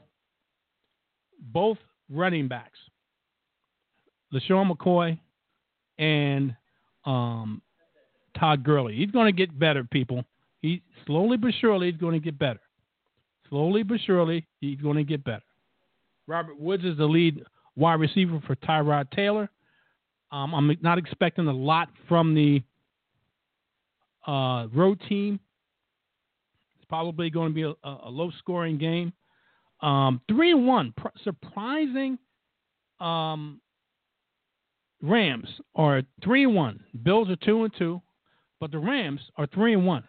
both 1.52 1.76
running 2.08 2.48
backs 2.48 2.78
LeSean 4.32 4.74
McCoy 4.74 5.18
and 5.98 6.56
um, 7.04 7.60
Todd 8.38 8.64
Gurley. 8.64 8.96
He's 8.96 9.10
going 9.10 9.26
to 9.26 9.32
get 9.32 9.58
better, 9.58 9.84
people. 9.84 10.24
He 10.62 10.82
slowly 11.06 11.36
but 11.36 11.52
surely 11.60 11.90
he's 11.90 12.00
going 12.00 12.14
to 12.14 12.24
get 12.24 12.38
better. 12.38 12.60
Slowly 13.50 13.82
but 13.82 13.98
surely 14.06 14.46
he's 14.60 14.80
going 14.80 14.96
to 14.96 15.04
get 15.04 15.22
better. 15.22 15.42
Robert 16.26 16.58
Woods 16.58 16.84
is 16.84 16.96
the 16.96 17.06
lead 17.06 17.42
wide 17.76 18.00
receiver 18.00 18.40
for 18.46 18.56
Tyrod 18.56 19.10
Taylor. 19.10 19.48
Um, 20.32 20.54
I'm 20.54 20.76
not 20.82 20.98
expecting 20.98 21.46
a 21.46 21.52
lot 21.52 21.88
from 22.08 22.34
the 22.34 22.62
uh, 24.26 24.66
road 24.74 25.00
team. 25.08 25.38
It's 26.76 26.86
probably 26.88 27.30
going 27.30 27.50
to 27.50 27.54
be 27.54 27.62
a, 27.62 27.74
a 28.04 28.10
low 28.10 28.30
scoring 28.38 28.76
game. 28.76 29.12
Um, 29.80 30.20
three 30.28 30.50
and 30.50 30.66
one, 30.66 30.94
Pr- 30.96 31.08
surprising 31.22 32.18
um, 32.98 33.60
Rams 35.02 35.48
are 35.74 36.02
three 36.24 36.44
and 36.44 36.54
one. 36.54 36.80
Bills 37.02 37.28
are 37.28 37.36
two 37.36 37.64
and 37.64 37.72
two, 37.78 38.00
but 38.58 38.72
the 38.72 38.78
Rams 38.78 39.20
are 39.36 39.46
three 39.46 39.74
and 39.74 39.86
one. 39.86 40.02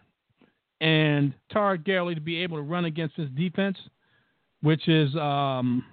And 0.80 1.34
Todd 1.52 1.84
Gurley 1.84 2.14
to 2.14 2.20
be 2.20 2.42
able 2.42 2.56
to 2.56 2.62
run 2.62 2.86
against 2.86 3.16
this 3.16 3.28
defense, 3.36 3.76
which 4.62 4.88
is 4.88 5.14
um, 5.16 5.84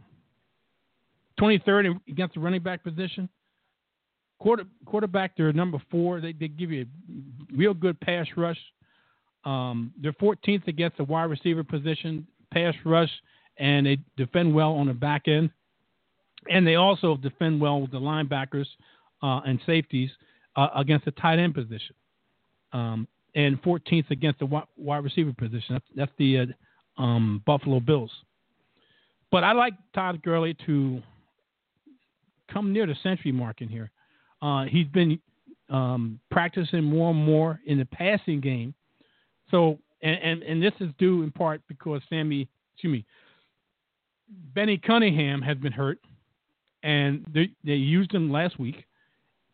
23rd 1.40 2.00
against 2.08 2.36
the 2.36 2.40
running 2.40 2.62
back 2.62 2.84
position. 2.84 3.30
Quarter, 4.40 4.66
quarterback, 4.86 5.38
they're 5.38 5.54
number 5.54 5.82
four. 5.90 6.22
They, 6.22 6.34
they 6.34 6.48
give 6.48 6.72
you 6.72 6.84
a 6.84 7.56
real 7.56 7.74
good 7.74 8.00
pass 8.00 8.28
rush. 8.36 8.60
Um, 9.46 9.94
they're 10.02 10.14
14th 10.14 10.68
against 10.68 10.98
the 10.98 11.04
wide 11.04 11.26
receiver 11.26 11.64
position, 11.64 12.28
pass 12.52 12.74
rush, 12.84 13.12
and 13.58 13.86
they 13.86 13.98
defend 14.18 14.54
well 14.54 14.74
on 14.74 14.88
the 14.88 14.94
back 14.94 15.28
end. 15.28 15.52
And 16.50 16.66
they 16.66 16.76
also 16.76 17.16
defend 17.18 17.62
well 17.62 17.82
with 17.82 17.92
the 17.92 18.00
linebackers 18.00 18.68
uh, 19.24 19.42
and 19.46 19.60
safeties 19.66 20.10
uh, 20.56 20.70
against 20.76 21.06
the 21.06 21.12
tight 21.12 21.40
end 21.40 21.54
position, 21.54 21.96
um, 22.74 23.08
and 23.36 23.62
14th 23.64 24.10
against 24.12 24.40
the 24.40 24.64
wide 24.78 25.04
receiver 25.04 25.34
position. 25.34 25.76
That's, 25.76 25.86
that's 25.96 26.12
the 26.18 26.40
uh, 26.40 27.02
um, 27.02 27.42
Buffalo 27.46 27.80
Bills. 27.80 28.12
But 29.32 29.44
I 29.44 29.54
like 29.54 29.74
Todd 29.94 30.22
Gurley 30.22 30.56
to 30.66 31.02
come 32.52 32.74
near 32.74 32.86
the 32.86 32.96
century 33.04 33.32
mark 33.32 33.62
in 33.62 33.70
here. 33.70 33.92
Uh, 34.42 34.66
he's 34.66 34.88
been 34.88 35.20
um, 35.70 36.20
practicing 36.32 36.84
more 36.84 37.12
and 37.12 37.26
more 37.26 37.60
in 37.66 37.78
the 37.78 37.86
passing 37.86 38.42
game. 38.42 38.74
So, 39.52 39.80
and, 40.02 40.18
and, 40.22 40.44
and 40.44 40.64
this 40.64 40.74
is 40.80 40.90
due 40.98 41.24
in 41.24 41.32
part 41.32 41.62
because 41.68 42.02
Sammy, 42.10 42.48
excuse 42.74 42.92
me, 42.92 43.06
Benny 44.54 44.78
Cunningham 44.78 45.42
has 45.42 45.58
been 45.58 45.72
hurt 45.72 46.00
and 46.84 47.26
they 47.34 47.50
they 47.64 47.74
used 47.74 48.14
him 48.14 48.32
last 48.32 48.60
week 48.60 48.86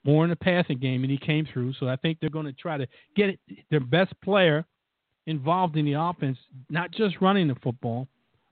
more 0.04 0.24
in 0.24 0.30
the 0.30 0.36
passing 0.36 0.80
game, 0.80 1.04
and 1.04 1.12
he 1.12 1.18
came 1.18 1.48
through. 1.52 1.74
So 1.80 1.88
I 1.88 1.96
think 1.96 2.18
they're 2.20 2.30
going 2.30 2.46
to 2.46 2.54
try 2.54 2.78
to 2.78 2.88
get 3.16 3.30
it, 3.30 3.40
their 3.70 3.80
best 3.80 4.14
player 4.24 4.66
involved 5.28 5.78
in 5.78 5.86
the 5.86 5.94
offense, 5.94 6.38
not 6.70 6.92
just 6.92 7.22
running 7.22 7.48
the 7.48 7.56
football, 7.56 8.08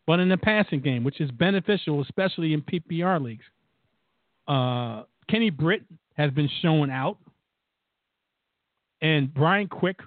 but 0.05 0.19
in 0.19 0.29
the 0.29 0.37
passing 0.37 0.79
game, 0.79 1.03
which 1.03 1.19
is 1.19 1.31
beneficial, 1.31 2.01
especially 2.01 2.53
in 2.53 2.61
PPR 2.61 3.21
leagues. 3.21 3.45
Uh, 4.49 5.03
Kenny 5.29 5.51
Britt 5.51 5.83
has 6.17 6.31
been 6.31 6.49
shown 6.61 6.89
out, 6.89 7.17
and 9.01 9.31
Brian 9.33 9.67
Quick, 9.67 9.99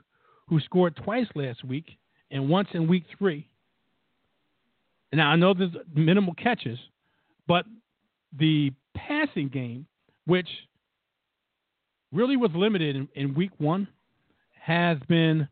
who 0.48 0.60
scored 0.60 0.96
twice 0.96 1.26
last 1.34 1.64
week 1.64 1.86
and 2.30 2.48
once 2.48 2.68
in 2.74 2.88
week 2.88 3.04
three. 3.18 3.48
Now 5.12 5.30
I 5.30 5.36
know 5.36 5.54
there's 5.54 5.70
minimal 5.94 6.34
catches, 6.34 6.78
but 7.46 7.64
the 8.36 8.72
passing 8.96 9.48
game, 9.48 9.86
which 10.26 10.48
really 12.12 12.36
was 12.36 12.50
limited 12.54 12.96
in, 12.96 13.08
in 13.14 13.34
week 13.34 13.52
one, 13.58 13.86
has 14.60 14.98
been 15.08 15.48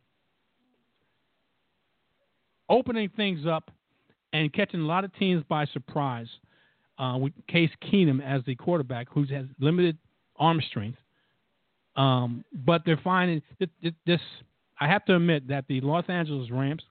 opening 2.68 3.08
things 3.16 3.46
up 3.46 3.70
and 4.32 4.52
catching 4.52 4.80
a 4.80 4.86
lot 4.86 5.04
of 5.04 5.14
teams 5.14 5.44
by 5.48 5.66
surprise. 5.66 6.28
Uh, 7.00 7.16
with 7.16 7.32
Case 7.48 7.70
Keenum 7.82 8.22
as 8.22 8.42
the 8.44 8.54
quarterback, 8.54 9.08
who 9.10 9.24
has 9.24 9.46
limited 9.58 9.96
arm 10.36 10.60
strength, 10.68 10.98
um, 11.96 12.44
but 12.52 12.82
they're 12.84 13.00
finding 13.02 13.40
this. 14.06 14.20
I 14.78 14.86
have 14.86 15.06
to 15.06 15.16
admit 15.16 15.48
that 15.48 15.64
the 15.66 15.80
Los 15.80 16.04
Angeles 16.08 16.50
Rams 16.50 16.82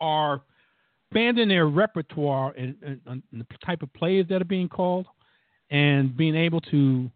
are 0.00 0.40
expanding 1.04 1.48
their 1.48 1.66
repertoire 1.66 2.54
and, 2.56 2.76
and, 2.82 3.22
the 3.30 3.44
type 3.62 3.82
of 3.82 3.92
plays 3.92 4.24
that 4.30 4.40
are 4.40 4.46
being 4.46 4.70
called, 4.70 5.04
and 5.70 6.16
being 6.16 6.34
able 6.34 6.62
to 6.62 7.10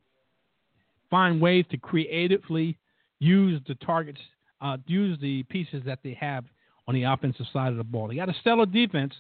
find 1.11 1.41
ways 1.41 1.65
to 1.71 1.79
creatively 1.79 2.77
use 3.19 3.63
the 3.67 3.77
targets, 3.77 4.21
uh, 4.61 4.77
use 4.87 5.19
the 5.23 5.43
pieces 5.45 5.83
that 5.87 6.01
they 6.05 6.13
have 6.21 6.45
on 6.87 6.95
the 6.95 7.05
offensive 7.05 7.47
side 7.51 7.71
of 7.71 7.79
the 7.79 7.85
ball. 7.85 8.09
They 8.09 8.17
got 8.17 8.29
a 8.29 8.35
stellar 8.43 8.67
defense. 8.67 9.15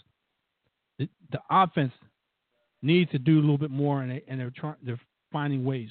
The, 0.98 1.08
the 1.30 1.38
offense 1.50 1.92
needs 2.82 3.10
to 3.12 3.18
do 3.18 3.38
a 3.38 3.40
little 3.40 3.58
bit 3.58 3.70
more, 3.70 4.02
and, 4.02 4.10
they, 4.10 4.22
and 4.28 4.38
they're 4.38 4.52
trying. 4.54 4.76
They're 4.84 5.00
finding 5.32 5.64
ways. 5.64 5.90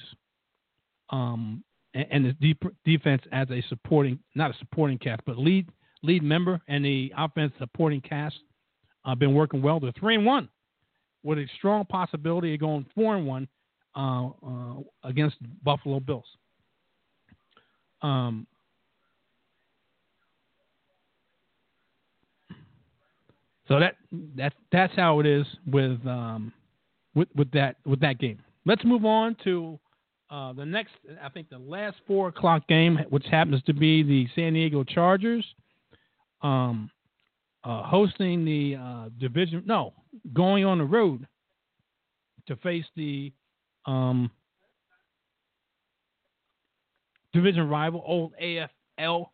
Um, 1.10 1.64
and, 1.94 2.06
and 2.10 2.24
the 2.24 2.32
deep 2.34 2.62
defense 2.84 3.22
as 3.32 3.50
a 3.50 3.62
supporting, 3.68 4.18
not 4.34 4.50
a 4.50 4.58
supporting 4.58 4.98
cast, 4.98 5.22
but 5.26 5.38
lead 5.38 5.68
lead 6.02 6.22
member 6.22 6.60
and 6.68 6.84
the 6.84 7.12
offense 7.16 7.52
supporting 7.58 8.00
cast 8.00 8.36
uh, 9.04 9.14
been 9.14 9.34
working 9.34 9.62
well. 9.62 9.80
They're 9.80 9.92
three 9.98 10.14
and 10.16 10.26
one, 10.26 10.48
with 11.22 11.38
a 11.38 11.46
strong 11.58 11.84
possibility 11.84 12.54
of 12.54 12.60
going 12.60 12.86
four 12.94 13.16
and 13.16 13.26
one 13.26 13.48
uh, 13.96 14.28
uh, 14.28 14.74
against 15.04 15.36
Buffalo 15.62 16.00
Bills. 16.00 16.24
Um, 18.00 18.46
so 23.68 23.78
that 23.78 23.96
that 24.36 24.54
that's 24.72 24.94
how 24.96 25.20
it 25.20 25.26
is 25.26 25.46
with 25.66 26.04
um, 26.06 26.52
with 27.14 27.28
with 27.34 27.50
that 27.52 27.76
with 27.84 28.00
that 28.00 28.18
game. 28.18 28.38
Let's 28.64 28.84
move 28.84 29.04
on 29.04 29.36
to 29.44 29.78
uh, 30.30 30.52
the 30.52 30.64
next. 30.64 30.92
I 31.22 31.28
think 31.28 31.50
the 31.50 31.58
last 31.58 31.96
four 32.06 32.28
o'clock 32.28 32.66
game, 32.68 32.98
which 33.10 33.26
happens 33.30 33.62
to 33.64 33.74
be 33.74 34.02
the 34.02 34.28
San 34.34 34.54
Diego 34.54 34.84
Chargers, 34.84 35.44
um, 36.42 36.90
uh, 37.64 37.82
hosting 37.82 38.44
the 38.44 38.76
uh, 38.76 39.08
division. 39.18 39.62
No, 39.66 39.92
going 40.32 40.64
on 40.64 40.78
the 40.78 40.84
road 40.84 41.26
to 42.46 42.56
face 42.56 42.84
the 42.96 43.32
um, 43.86 44.30
division 47.32 47.68
rival, 47.68 48.02
old 48.06 48.32
AFL 48.42 49.26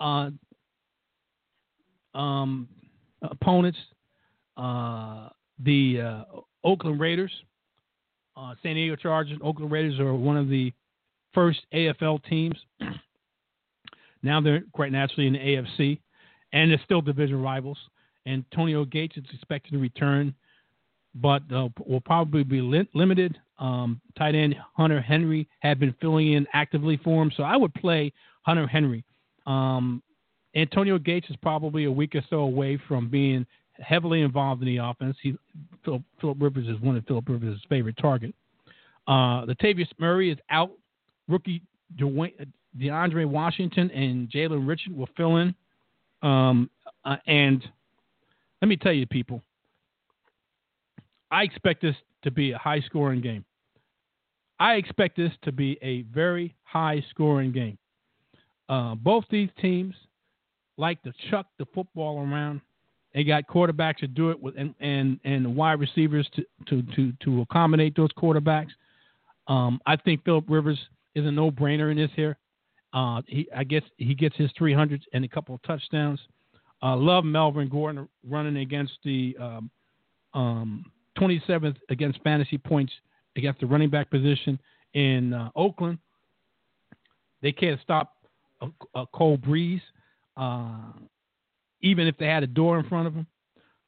uh, 0.00 0.30
um, 2.14 2.68
opponents, 3.22 3.78
uh, 4.56 5.28
the 5.62 6.00
uh, 6.00 6.40
Oakland 6.66 7.00
Raiders. 7.00 7.32
Uh, 8.36 8.54
San 8.62 8.74
Diego 8.74 8.96
Chargers, 8.96 9.38
Oakland 9.42 9.72
Raiders 9.72 9.98
are 9.98 10.12
one 10.12 10.36
of 10.36 10.50
the 10.50 10.72
first 11.32 11.60
AFL 11.72 12.22
teams. 12.24 12.56
now 14.22 14.42
they're 14.42 14.62
quite 14.72 14.92
naturally 14.92 15.26
in 15.26 15.32
the 15.32 15.38
AFC, 15.38 15.98
and 16.52 16.70
they're 16.70 16.80
still 16.84 17.00
division 17.00 17.40
rivals. 17.40 17.78
Antonio 18.26 18.84
Gates 18.84 19.16
is 19.16 19.24
expected 19.32 19.72
to 19.72 19.78
return, 19.78 20.34
but 21.14 21.42
uh, 21.54 21.68
will 21.86 22.00
probably 22.00 22.42
be 22.42 22.60
li- 22.60 22.88
limited 22.92 23.38
um, 23.58 24.00
tight 24.18 24.34
end 24.34 24.54
Hunter 24.74 25.00
Henry 25.00 25.48
had 25.60 25.80
been 25.80 25.94
filling 26.00 26.34
in 26.34 26.46
actively 26.52 26.98
for 27.02 27.22
him, 27.22 27.32
so 27.34 27.42
I 27.42 27.56
would 27.56 27.72
play 27.74 28.12
Hunter 28.42 28.66
Henry. 28.66 29.04
Um, 29.46 30.02
Antonio 30.54 30.98
Gates 30.98 31.28
is 31.30 31.36
probably 31.36 31.84
a 31.84 31.90
week 31.90 32.14
or 32.14 32.22
so 32.28 32.38
away 32.38 32.78
from 32.88 33.08
being 33.08 33.46
heavily 33.80 34.22
involved 34.22 34.62
in 34.62 34.66
the 34.66 34.78
offense. 34.78 35.16
He, 35.22 35.34
Philip, 35.84 36.02
Philip 36.20 36.38
Rivers 36.40 36.68
is 36.68 36.80
one 36.80 36.96
of 36.96 37.04
Philip 37.06 37.28
Rivers' 37.28 37.60
favorite 37.68 37.96
target. 37.98 38.34
Uh, 39.06 39.44
Latavius 39.46 39.88
Murray 39.98 40.30
is 40.30 40.38
out. 40.50 40.72
Rookie 41.28 41.62
DeAndre 41.98 43.26
Washington 43.26 43.90
and 43.90 44.28
Jalen 44.28 44.66
Richard 44.66 44.96
will 44.96 45.08
fill 45.16 45.36
in. 45.36 45.54
Um, 46.22 46.70
uh, 47.04 47.16
and 47.26 47.62
let 48.62 48.68
me 48.68 48.76
tell 48.76 48.92
you, 48.92 49.06
people, 49.06 49.42
I 51.30 51.42
expect 51.42 51.82
this 51.82 51.96
to 52.22 52.30
be 52.30 52.52
a 52.52 52.58
high 52.58 52.80
scoring 52.80 53.20
game. 53.20 53.44
I 54.58 54.74
expect 54.74 55.16
this 55.16 55.32
to 55.42 55.52
be 55.52 55.78
a 55.82 56.02
very 56.02 56.54
high 56.64 57.04
scoring 57.10 57.52
game. 57.52 57.78
Uh, 58.68 58.94
both 58.94 59.24
these 59.30 59.50
teams 59.60 59.94
like 60.78 61.02
to 61.02 61.12
chuck 61.30 61.46
the 61.58 61.66
football 61.74 62.18
around. 62.20 62.60
They 63.16 63.24
got 63.24 63.46
quarterbacks 63.46 63.96
to 63.98 64.06
do 64.06 64.30
it 64.30 64.38
with, 64.38 64.56
and 64.58 64.74
and, 64.78 65.18
and 65.24 65.56
wide 65.56 65.80
receivers 65.80 66.28
to, 66.36 66.44
to, 66.68 66.82
to, 66.94 67.12
to 67.24 67.40
accommodate 67.40 67.96
those 67.96 68.10
quarterbacks. 68.12 68.68
Um, 69.48 69.80
I 69.86 69.96
think 69.96 70.22
Philip 70.26 70.44
Rivers 70.48 70.78
is 71.14 71.24
a 71.24 71.30
no 71.30 71.50
brainer 71.50 71.90
in 71.90 71.96
this 71.96 72.10
here. 72.14 72.36
Uh, 72.92 73.22
he, 73.26 73.48
I 73.56 73.64
guess 73.64 73.82
he 73.96 74.14
gets 74.14 74.36
his 74.36 74.50
300s 74.60 75.00
and 75.14 75.24
a 75.24 75.28
couple 75.28 75.54
of 75.54 75.62
touchdowns. 75.62 76.20
Uh, 76.82 76.94
love 76.94 77.24
Melvin 77.24 77.70
Gordon 77.70 78.06
running 78.22 78.58
against 78.58 78.92
the 79.02 79.34
um, 79.40 79.70
um, 80.34 80.84
27th 81.18 81.76
against 81.88 82.20
fantasy 82.22 82.58
points 82.58 82.92
against 83.36 83.60
the 83.60 83.66
running 83.66 83.88
back 83.88 84.10
position 84.10 84.58
in 84.92 85.32
uh, 85.32 85.48
Oakland. 85.56 85.98
They 87.40 87.52
can't 87.52 87.80
stop 87.80 88.12
a, 88.60 88.68
a 88.94 89.06
cold 89.14 89.40
breeze, 89.40 89.80
uh, 90.36 90.92
even 91.80 92.06
if 92.06 92.16
they 92.18 92.26
had 92.26 92.42
a 92.42 92.46
door 92.46 92.78
in 92.78 92.88
front 92.88 93.06
of 93.06 93.14
them. 93.14 93.26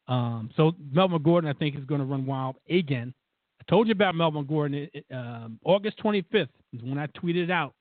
Um, 0.09 0.51
so 0.57 0.73
Melvin 0.93 1.23
Gordon, 1.23 1.51
I 1.51 1.53
think, 1.53 1.77
is 1.77 1.85
going 1.85 2.01
to 2.01 2.07
run 2.07 2.25
wild 2.25 2.57
again. 2.69 3.13
I 3.61 3.65
told 3.71 3.89
you 3.89 3.93
about 3.93 4.15
Melvin 4.15 4.47
Gordon. 4.47 4.89
Um, 5.13 5.59
August 5.65 5.99
25th 6.03 6.49
is 6.73 6.83
when 6.83 6.99
I 6.99 7.07
tweeted 7.09 7.51
out. 7.51 7.75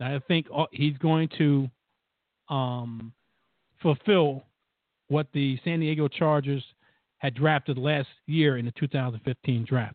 I 0.00 0.20
think 0.26 0.46
uh, 0.54 0.64
he's 0.72 0.98
going 0.98 1.28
to 1.38 1.70
um, 2.48 3.12
fulfill 3.80 4.42
what 5.08 5.28
the 5.32 5.58
San 5.64 5.80
Diego 5.80 6.08
Chargers– 6.08 6.64
had 7.22 7.34
drafted 7.34 7.78
last 7.78 8.08
year 8.26 8.58
in 8.58 8.64
the 8.64 8.72
2015 8.72 9.64
draft. 9.64 9.94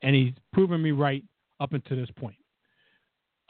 And 0.00 0.16
he's 0.16 0.32
proven 0.54 0.82
me 0.82 0.92
right 0.92 1.22
up 1.60 1.74
until 1.74 1.98
this 1.98 2.08
point. 2.16 2.36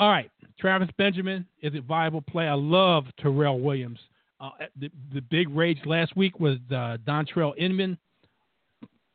All 0.00 0.08
right, 0.08 0.30
Travis 0.58 0.88
Benjamin 0.98 1.46
is 1.62 1.72
a 1.76 1.80
viable 1.80 2.22
play. 2.22 2.48
I 2.48 2.54
love 2.54 3.04
Tyrell 3.22 3.60
Williams. 3.60 4.00
Uh, 4.44 4.50
the, 4.78 4.90
the 5.14 5.22
big 5.22 5.48
rage 5.48 5.78
last 5.86 6.14
week 6.18 6.38
was 6.38 6.58
uh, 6.70 6.98
Dontrelle 7.06 7.56
Inman. 7.56 7.96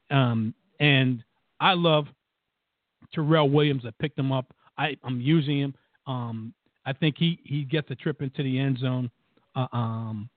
Um, 0.09 0.55
and 0.79 1.23
I 1.59 1.73
love 1.73 2.07
Tyrell 3.13 3.47
Williams. 3.47 3.83
I 3.85 3.91
picked 3.99 4.17
him 4.17 4.31
up. 4.31 4.51
I, 4.75 4.97
am 5.05 5.21
using 5.21 5.59
him. 5.59 5.75
Um, 6.07 6.53
I 6.83 6.93
think 6.93 7.15
he, 7.19 7.39
he 7.43 7.63
gets 7.63 7.91
a 7.91 7.95
trip 7.95 8.23
into 8.23 8.41
the 8.41 8.57
end 8.57 8.79
zone. 8.79 9.11
Uh, 9.55 9.67
um, 9.71 10.29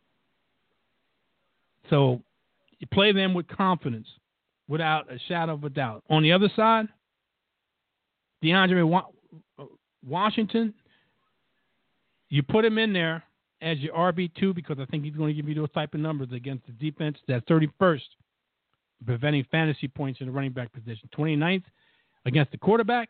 so 1.89 2.20
you 2.78 2.86
play 2.93 3.12
them 3.12 3.32
with 3.32 3.48
confidence, 3.48 4.09
without 4.69 5.10
a 5.10 5.19
shadow 5.27 5.55
of 5.55 5.64
a 5.64 5.70
doubt. 5.70 6.05
On 6.10 6.23
the 6.23 6.32
other 6.32 6.51
side, 6.55 6.86
DeAndre 8.44 9.05
Washington, 10.06 10.74
you 12.28 12.43
put 12.43 12.62
him 12.62 12.77
in 12.77 12.93
there 12.93 13.24
as 13.63 13.79
your 13.79 13.95
RB2 13.95 14.55
because 14.55 14.79
I 14.81 14.85
think 14.87 15.05
he's 15.05 15.15
going 15.15 15.29
to 15.29 15.35
give 15.35 15.49
you 15.49 15.55
those 15.55 15.71
type 15.73 15.95
of 15.95 16.01
numbers 16.01 16.29
against 16.33 16.67
the 16.67 16.73
defense 16.73 17.17
that's 17.29 17.45
31st, 17.47 18.01
preventing 19.07 19.45
fantasy 19.51 19.89
points 19.89 20.21
in 20.21 20.27
the 20.27 20.33
running 20.33 20.53
back 20.53 20.73
position. 20.73 21.09
29th 21.17 21.65
against 22.27 22.53
the 22.53 22.59
quarterback, 22.59 23.09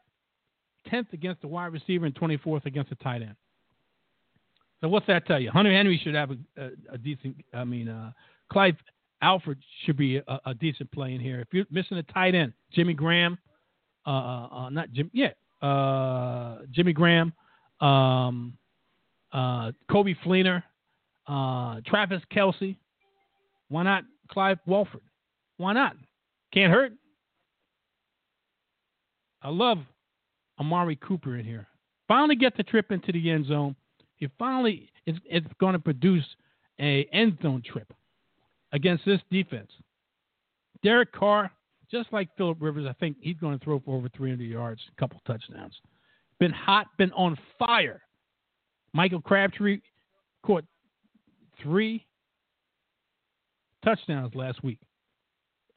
10th 0.90 1.12
against 1.12 1.40
the 1.40 1.48
wide 1.48 1.72
receiver, 1.72 2.06
and 2.06 2.14
24th 2.14 2.66
against 2.66 2.90
the 2.90 2.96
tight 2.96 3.22
end. 3.22 3.34
So 4.80 4.88
what's 4.88 5.06
that 5.06 5.26
tell 5.26 5.40
you? 5.40 5.50
Hunter 5.50 5.72
Henry 5.72 6.00
should 6.02 6.14
have 6.14 6.32
a, 6.32 6.36
a, 6.56 6.70
a 6.94 6.98
decent. 6.98 7.36
I 7.54 7.64
mean, 7.64 7.88
uh, 7.88 8.10
Clive 8.50 8.76
Walford 9.22 9.58
should 9.84 9.96
be 9.96 10.16
a, 10.16 10.40
a, 10.46 10.54
decent 10.54 10.90
play 10.90 11.14
in 11.14 11.20
here. 11.20 11.40
If 11.40 11.48
you're 11.52 11.66
missing 11.70 11.98
a 11.98 12.02
tight 12.02 12.34
end, 12.34 12.52
Jimmy 12.72 12.92
Graham 12.92 13.38
uh, 14.04 14.10
uh, 14.10 14.48
uh 14.50 14.70
not 14.70 14.92
Jim, 14.92 15.10
yeah, 15.12 15.30
uh, 15.62 16.58
Jimmy 16.72 16.92
Graham, 16.92 17.32
um, 17.80 18.54
uh, 19.32 19.72
Coby 19.90 20.16
Fleener, 20.24 20.62
uh, 21.26 21.80
Travis 21.86 22.22
Kelce. 22.32 22.76
Why 23.68 23.82
not 23.82 24.04
Clive 24.28 24.58
Walford? 24.66 25.00
Why 25.56 25.72
not? 25.72 25.96
Can't 26.52 26.72
hurt. 26.72 26.92
I 29.42 29.48
love 29.48 29.78
Amari 30.60 30.96
Cooper 30.96 31.36
in 31.36 31.44
here. 31.44 31.66
Finally 32.08 32.36
get 32.36 32.56
the 32.56 32.62
trip 32.62 32.92
into 32.92 33.12
the 33.12 33.30
end 33.30 33.46
zone. 33.46 33.74
He 34.16 34.28
finally 34.38 34.90
is 35.06 35.16
it's 35.24 35.46
going 35.58 35.72
to 35.72 35.78
produce 35.78 36.24
a 36.80 37.08
end 37.12 37.38
zone 37.42 37.62
trip 37.64 37.92
against 38.72 39.04
this 39.04 39.20
defense. 39.30 39.70
Derek 40.82 41.12
Carr, 41.12 41.50
just 41.90 42.12
like 42.12 42.28
Philip 42.36 42.58
Rivers, 42.60 42.86
I 42.88 42.92
think 42.94 43.16
he's 43.20 43.36
going 43.36 43.58
to 43.58 43.64
throw 43.64 43.80
for 43.80 43.96
over 43.96 44.08
300 44.16 44.44
yards, 44.44 44.80
a 44.96 45.00
couple 45.00 45.20
touchdowns. 45.26 45.74
Been 46.38 46.52
hot, 46.52 46.86
been 46.98 47.12
on 47.12 47.36
fire. 47.58 48.02
Michael 48.92 49.20
Crabtree 49.20 49.80
caught 50.44 50.64
three 51.62 52.04
touchdowns 53.84 54.34
last 54.34 54.62
week. 54.62 54.78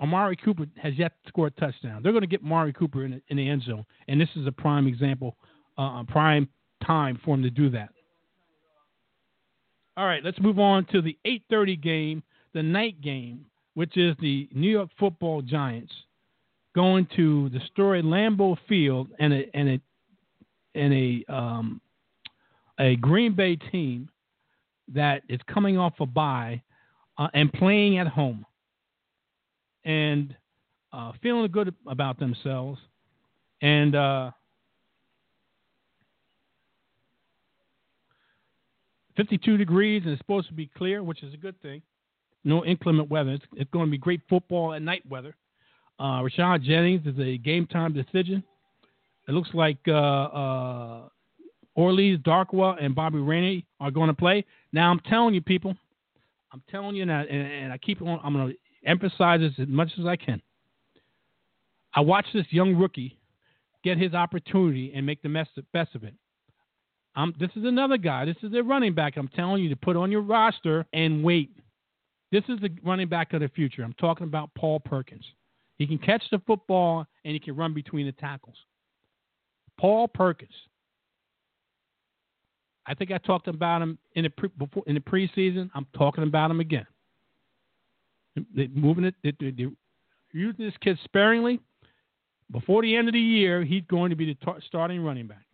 Amari 0.02 0.36
Cooper 0.36 0.66
has 0.82 0.94
yet 0.98 1.14
to 1.24 1.30
score 1.30 1.48
a 1.48 1.52
touchdown. 1.52 2.02
They're 2.04 2.12
going 2.12 2.22
to 2.22 2.28
get 2.28 2.42
Amari 2.42 2.74
Cooper 2.74 3.06
in 3.06 3.12
the, 3.12 3.22
in 3.30 3.38
the 3.38 3.50
end 3.50 3.64
zone, 3.64 3.86
and 4.08 4.20
this 4.20 4.30
is 4.36 4.46
a 4.46 4.52
prime 4.52 4.88
example, 4.88 5.38
uh, 5.78 6.04
prime 6.04 6.50
time 6.86 7.20
for 7.24 7.36
him 7.36 7.44
to 7.44 7.50
do 7.50 7.70
that. 7.70 7.90
All 9.98 10.06
right, 10.06 10.24
let's 10.24 10.40
move 10.42 10.60
on 10.60 10.86
to 10.92 11.02
the 11.02 11.18
8:30 11.26 11.82
game, 11.82 12.24
the 12.54 12.62
night 12.62 13.00
game, 13.02 13.46
which 13.76 13.96
is 13.96 14.16
the 14.20 14.50
New 14.54 14.70
York 14.70 14.90
Football 15.00 15.42
Giants 15.42 15.94
going 16.74 17.08
to 17.16 17.48
destroy 17.50 18.02
Lambeau 18.02 18.58
Field 18.68 19.08
and 19.20 19.34
a 19.34 19.56
and 19.56 19.70
a 19.70 19.82
and 20.78 20.94
a 20.94 21.34
um, 21.34 21.82
a 22.80 22.96
Green 22.98 23.34
Bay 23.36 23.56
team 23.56 24.10
that 24.94 25.24
is 25.30 25.40
coming 25.52 25.78
off 25.78 25.94
a 26.00 26.06
bye 26.06 26.62
uh, 27.18 27.28
and 27.34 27.52
playing 27.54 27.98
at 27.98 28.08
home 28.08 28.46
and 29.84 30.36
uh, 30.94 31.12
feeling 31.22 31.50
good 31.52 31.74
about 31.88 32.20
themselves 32.20 32.80
and 33.62 33.96
uh, 33.96 34.32
52 39.18 39.58
degrees 39.58 40.04
and 40.04 40.12
it's 40.12 40.20
supposed 40.20 40.48
to 40.48 40.54
be 40.54 40.70
clear, 40.78 41.04
which 41.04 41.24
is 41.24 41.34
a 41.34 41.38
good 41.38 41.60
thing. 41.62 41.82
No 42.44 42.64
inclement 42.66 43.10
weather. 43.10 43.32
It's, 43.32 43.46
it's 43.56 43.72
going 43.72 43.86
to 43.86 43.92
be 43.92 43.98
great 43.98 44.22
football 44.30 44.74
at 44.74 44.82
night 44.82 45.04
weather. 45.10 45.36
Uh, 46.00 46.22
Rashad 46.22 46.64
Jennings 46.64 47.06
is 47.08 47.18
a 47.20 47.38
game 47.38 47.66
time 47.66 47.94
decision. 47.94 48.44
It 49.28 49.32
looks 49.32 49.50
like 49.54 49.78
uh, 49.88 49.92
uh, 49.92 51.02
Orleans 51.76 52.20
Darkwa 52.24 52.82
and 52.84 52.96
Bobby 52.96 53.20
Rainey 53.20 53.66
are 53.80 53.92
going 53.92 54.08
to 54.08 54.14
play. 54.14 54.46
Now 54.72 54.90
I'm 54.90 55.00
telling 55.02 55.34
you, 55.34 55.42
people, 55.42 55.76
I'm 56.52 56.64
telling 56.72 56.96
you 56.96 57.04
and, 57.04 57.12
and 57.12 57.74
I 57.74 57.78
keep 57.78 58.02
on. 58.02 58.20
I'm 58.24 58.34
going 58.34 58.50
to 58.50 58.90
emphasize 58.90 59.42
this 59.42 59.54
as 59.60 59.68
much 59.68 59.92
as 60.00 60.06
I 60.06 60.16
can. 60.16 60.42
I 61.94 62.02
watched 62.02 62.34
this 62.34 62.46
young 62.50 62.76
rookie 62.76 63.18
get 63.84 63.98
his 63.98 64.14
opportunity 64.14 64.92
and 64.96 65.06
make 65.06 65.22
the 65.22 65.30
best 65.74 65.96
of 65.96 66.04
it. 66.04 66.14
Um, 67.16 67.34
this 67.40 67.52
is 67.56 67.64
another 67.64 67.98
guy. 67.98 68.26
This 68.26 68.36
is 68.44 68.54
a 68.54 68.62
running 68.62 68.94
back. 68.94 69.16
I'm 69.16 69.30
telling 69.30 69.64
you 69.64 69.70
to 69.70 69.76
put 69.76 69.96
on 69.96 70.12
your 70.12 70.22
roster 70.22 70.86
and 70.92 71.24
wait. 71.24 71.52
This 72.32 72.44
is 72.50 72.60
the 72.60 72.70
running 72.84 73.08
back 73.08 73.32
of 73.34 73.42
the 73.42 73.48
future. 73.48 73.84
I'm 73.84 73.94
talking 73.94 74.26
about 74.26 74.50
Paul 74.56 74.80
Perkins. 74.80 75.24
He 75.78 75.88
can 75.88 75.98
catch 75.98 76.24
the 76.32 76.42
football 76.46 77.06
and 77.24 77.34
he 77.34 77.40
can 77.40 77.56
run 77.56 77.74
between 77.74 78.06
the 78.06 78.12
tackles. 78.14 78.58
Paul 79.80 80.08
Perkins. 80.08 80.52
I 82.88 82.94
think 82.94 83.12
I 83.12 83.18
talked 83.18 83.48
about 83.48 83.82
him 83.82 83.98
in 84.14 84.24
the 84.24 84.30
pre, 84.30 84.49
before 84.57 84.84
in 84.88 84.95
the 84.95 85.02
preseason. 85.02 85.70
I'm 85.74 85.88
talking 85.98 86.24
about 86.24 86.52
him 86.52 86.60
again. 86.60 86.86
They're 88.53 88.68
moving 88.74 89.06
it. 89.06 89.16
They're, 89.24 89.34
they're 89.40 89.72
using 90.34 90.66
this 90.66 90.74
kid 90.82 90.99
sparingly. 91.03 91.60
Before 92.52 92.82
the 92.82 92.95
end 92.95 93.07
of 93.07 93.14
the 93.14 93.20
year, 93.20 93.64
he's 93.64 93.84
going 93.90 94.10
to 94.12 94.16
be 94.16 94.26
the 94.26 94.36
tar- 94.45 94.60
starting 94.68 95.03
running 95.03 95.28
back. 95.28 95.45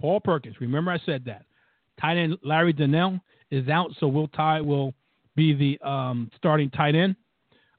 Paul 0.00 0.20
Perkins. 0.20 0.56
Remember, 0.60 0.90
I 0.90 0.98
said 1.04 1.24
that. 1.26 1.44
Tight 2.00 2.16
end 2.16 2.38
Larry 2.42 2.72
Donnell 2.72 3.20
is 3.50 3.68
out, 3.68 3.90
so 3.98 4.08
Will 4.08 4.28
Tye 4.28 4.60
will 4.60 4.94
be 5.36 5.52
the 5.52 5.86
um, 5.86 6.30
starting 6.36 6.70
tight 6.70 6.94
end. 6.94 7.16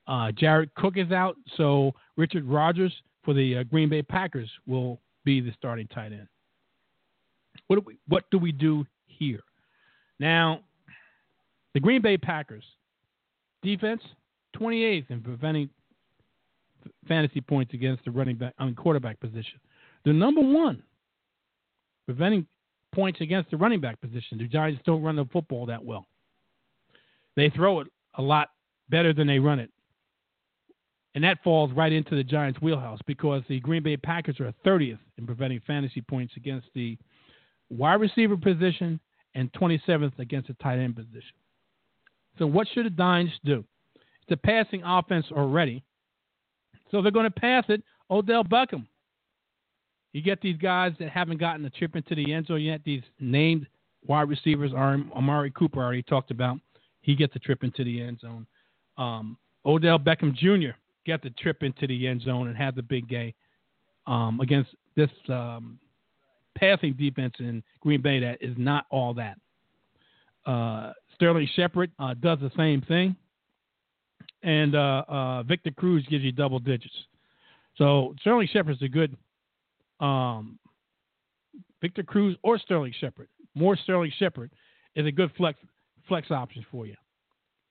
Uh, 0.08 0.32
Jared 0.32 0.74
Cook 0.76 0.98
is 0.98 1.12
out, 1.12 1.36
so 1.58 1.94
Richard 2.18 2.46
Rodgers 2.46 2.94
for 3.24 3.34
the 3.34 3.58
uh, 3.58 3.64
Green 3.64 3.90
Bay 3.90 4.02
Packers 4.02 4.50
will 4.68 5.00
be 5.24 5.42
the 5.42 5.52
starting 5.58 5.88
tight 5.88 6.12
end. 6.12 6.28
What 7.72 7.78
do 7.78 7.84
we 7.88 7.98
what 8.10 8.26
do 8.32 8.38
we 8.38 8.52
do 8.52 8.86
here? 9.06 9.40
Now, 10.20 10.60
the 11.74 11.80
Green 11.80 12.02
Bay 12.02 12.18
Packers 12.18 12.66
defense 13.64 14.02
28th 14.58 15.10
in 15.10 15.22
preventing 15.22 15.70
fantasy 17.08 17.40
points 17.40 17.74
against 17.74 18.04
the 18.04 18.12
running 18.12 18.36
back 18.36 18.54
I 18.60 18.66
mean 18.66 18.76
quarterback 18.76 19.22
position. 19.22 19.58
They're 20.04 20.14
number 20.14 20.42
one 20.42 20.84
preventing 22.06 22.46
points 22.94 23.22
against 23.22 23.52
the 23.52 23.56
running 23.56 23.80
back 23.80 24.02
position. 24.02 24.38
The 24.38 24.50
Giants 24.50 24.82
don't 24.86 25.02
run 25.02 25.16
the 25.16 25.24
football 25.32 25.66
that 25.68 25.82
well. 25.82 26.08
They 27.38 27.50
throw 27.52 27.80
it 27.80 27.88
a 28.16 28.22
lot 28.22 28.50
better 28.90 29.14
than 29.14 29.28
they 29.28 29.40
run 29.40 29.60
it. 29.60 29.72
And 31.16 31.24
that 31.24 31.42
falls 31.42 31.72
right 31.72 31.94
into 31.94 32.16
the 32.16 32.24
Giants' 32.26 32.62
wheelhouse 32.62 33.00
because 33.08 33.44
the 33.48 33.62
Green 33.62 33.82
Bay 33.82 33.96
Packers 33.96 34.42
are 34.42 34.54
30th 34.66 35.00
in 35.18 35.26
preventing 35.26 35.62
fantasy 35.66 36.02
points 36.02 36.34
against 36.36 36.68
the 36.76 36.98
wide 37.72 38.02
receiver 38.02 38.38
position 38.38 39.00
and 39.36 39.52
27th 39.54 40.18
against 40.20 40.48
the 40.48 40.54
tight 40.56 40.80
end 40.80 40.96
position. 40.96 41.36
So, 42.38 42.46
what 42.46 42.68
should 42.74 42.86
the 42.86 42.92
Giants 42.92 43.34
do? 43.44 43.64
It's 43.96 44.32
a 44.32 44.38
passing 44.38 44.84
offense 44.84 45.26
already. 45.32 45.84
So, 46.92 47.02
they're 47.02 47.12
going 47.12 47.32
to 47.32 47.40
pass 47.40 47.66
it. 47.70 47.84
Odell 48.10 48.44
Beckham 48.44 48.86
you 50.14 50.22
get 50.22 50.42
these 50.42 50.58
guys 50.58 50.94
that 51.00 51.10
haven't 51.10 51.40
gotten 51.40 51.66
a 51.66 51.70
trip 51.70 51.96
into 51.96 52.16
the 52.16 52.34
end 52.34 52.48
zone 52.48 52.62
yet. 52.62 52.82
These 52.84 53.04
named 53.20 53.68
wide 54.06 54.30
receivers 54.30 54.72
are 54.76 54.98
Amari 55.16 55.52
Cooper 55.52 55.82
already 55.82 56.04
talked 56.04 56.32
about. 56.32 56.58
He 57.02 57.16
gets 57.16 57.36
a 57.36 57.40
trip 57.40 57.64
into 57.64 57.84
the 57.84 58.02
end 58.02 58.20
zone. 58.20 58.46
Um, 58.98 59.38
Odell 59.66 60.00
Beckham 60.00 60.36
Jr. 60.36 60.76
get 61.06 61.22
the 61.22 61.30
trip 61.32 61.64
into 61.64 61.88
the 61.88 62.08
end 62.08 62.22
zone 62.24 62.48
and 62.48 62.58
had 62.58 62.76
the 62.76 62.82
big 62.82 63.08
game 63.08 63.34
um, 64.06 64.40
against 64.42 64.72
this 64.96 65.10
um, 65.30 65.80
passing 66.58 66.94
defense 66.94 67.34
in 67.40 67.64
Green 67.80 68.02
Bay 68.02 68.20
that 68.20 68.38
is 68.42 68.56
not 68.58 68.86
all 68.90 69.14
that. 69.16 69.38
Uh, 70.46 70.94
Sterling 71.16 71.48
Shepard 71.56 71.92
uh, 72.00 72.14
does 72.16 72.40
the 72.40 72.52
same 72.58 72.82
thing, 72.82 73.16
and 74.44 74.76
uh, 74.76 75.04
uh 75.08 75.44
Victor 75.44 75.72
Cruz 75.72 76.06
gives 76.10 76.24
you 76.24 76.32
double 76.32 76.60
digits. 76.60 76.96
So 77.78 78.16
Sterling 78.22 78.50
Shepard 78.52 78.76
is 78.76 78.82
a 78.82 78.88
good 78.88 79.16
um, 80.00 80.58
Victor 81.82 82.04
Cruz 82.04 82.36
or 82.44 82.58
Sterling 82.58 82.94
Shepard. 83.00 83.28
More 83.56 83.76
Sterling 83.76 84.12
Shepard 84.18 84.52
is 84.96 85.06
a 85.06 85.12
good 85.12 85.32
flex 85.38 85.60
flex 86.08 86.32
option 86.32 86.66
for 86.72 86.86
you. 86.86 86.96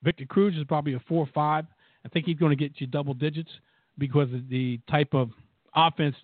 Victor 0.02 0.24
Cruz 0.26 0.56
is 0.56 0.64
probably 0.64 0.94
a 0.94 1.00
four 1.00 1.24
or 1.24 1.28
five. 1.34 1.66
I 2.04 2.08
think 2.08 2.26
he's 2.26 2.38
going 2.38 2.56
to 2.56 2.56
get 2.56 2.80
you 2.80 2.86
double 2.86 3.14
digits 3.14 3.50
because 3.98 4.32
of 4.32 4.48
the 4.48 4.80
type 4.90 5.12
of 5.12 5.30
offense 5.74 6.16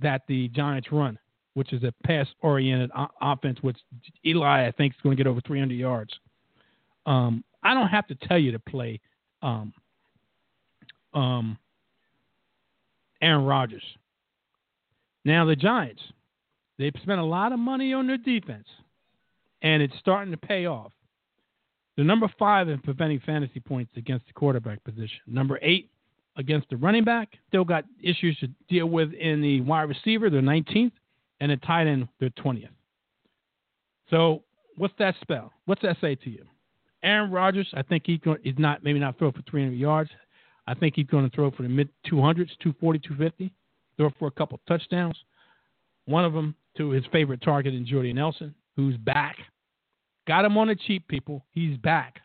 that 0.00 0.22
the 0.26 0.48
Giants 0.48 0.90
run, 0.90 1.18
which 1.54 1.72
is 1.72 1.82
a 1.82 1.92
pass 2.04 2.26
oriented 2.40 2.90
o- 2.96 3.08
offense, 3.20 3.58
which 3.62 3.76
Eli, 4.24 4.66
I 4.66 4.70
think, 4.72 4.94
is 4.94 5.00
going 5.02 5.16
to 5.16 5.22
get 5.22 5.28
over 5.28 5.40
300 5.40 5.74
yards. 5.74 6.12
Um, 7.06 7.44
I 7.62 7.74
don't 7.74 7.88
have 7.88 8.06
to 8.08 8.14
tell 8.14 8.38
you 8.38 8.52
to 8.52 8.58
play 8.58 9.00
um, 9.42 9.72
um, 11.14 11.58
Aaron 13.20 13.44
Rodgers. 13.44 13.82
Now, 15.24 15.44
the 15.44 15.56
Giants, 15.56 16.00
they've 16.78 16.94
spent 17.02 17.20
a 17.20 17.24
lot 17.24 17.52
of 17.52 17.58
money 17.58 17.92
on 17.92 18.06
their 18.06 18.16
defense, 18.16 18.66
and 19.62 19.82
it's 19.82 19.94
starting 19.98 20.30
to 20.30 20.38
pay 20.38 20.66
off. 20.66 20.92
They're 21.96 22.04
number 22.04 22.32
five 22.38 22.68
in 22.68 22.78
preventing 22.78 23.20
fantasy 23.20 23.60
points 23.60 23.92
against 23.96 24.26
the 24.26 24.32
quarterback 24.32 24.82
position. 24.84 25.20
Number 25.26 25.58
eight 25.60 25.90
against 26.36 26.70
the 26.70 26.76
running 26.76 27.04
back. 27.04 27.28
Still 27.48 27.64
got 27.64 27.84
issues 28.02 28.38
to 28.38 28.48
deal 28.68 28.86
with 28.86 29.12
in 29.12 29.42
the 29.42 29.60
wide 29.60 29.82
receiver. 29.82 30.30
They're 30.30 30.40
19th, 30.40 30.92
and 31.40 31.50
the 31.50 31.56
tight 31.58 31.86
end, 31.86 32.08
they're 32.18 32.30
20th. 32.30 32.68
So, 34.10 34.42
what's 34.76 34.94
that 34.98 35.14
spell? 35.20 35.52
What's 35.66 35.82
that 35.82 35.96
say 36.00 36.14
to 36.16 36.30
you? 36.30 36.44
Aaron 37.02 37.30
Rodgers, 37.30 37.68
I 37.74 37.82
think 37.82 38.02
he's 38.06 38.18
going. 38.20 38.38
He's 38.42 38.58
not 38.58 38.84
maybe 38.84 38.98
not 38.98 39.18
throw 39.18 39.32
for 39.32 39.42
300 39.50 39.74
yards. 39.74 40.10
I 40.66 40.74
think 40.74 40.94
he's 40.94 41.06
going 41.06 41.28
to 41.28 41.34
throw 41.34 41.50
for 41.50 41.62
the 41.62 41.68
mid 41.68 41.88
200s, 42.06 42.50
240, 42.60 42.98
250 43.00 43.52
threw 43.96 44.10
for 44.18 44.28
a 44.28 44.30
couple 44.30 44.60
touchdowns. 44.68 45.16
One 46.06 46.24
of 46.24 46.32
them 46.32 46.54
to 46.76 46.90
his 46.90 47.04
favorite 47.12 47.42
target 47.42 47.74
in 47.74 47.86
Jordy 47.86 48.12
Nelson, 48.12 48.54
who's 48.76 48.96
back. 48.96 49.36
Got 50.26 50.44
him 50.44 50.56
on 50.58 50.68
the 50.68 50.76
cheap, 50.76 51.06
people. 51.08 51.44
He's 51.52 51.76
back. 51.78 52.20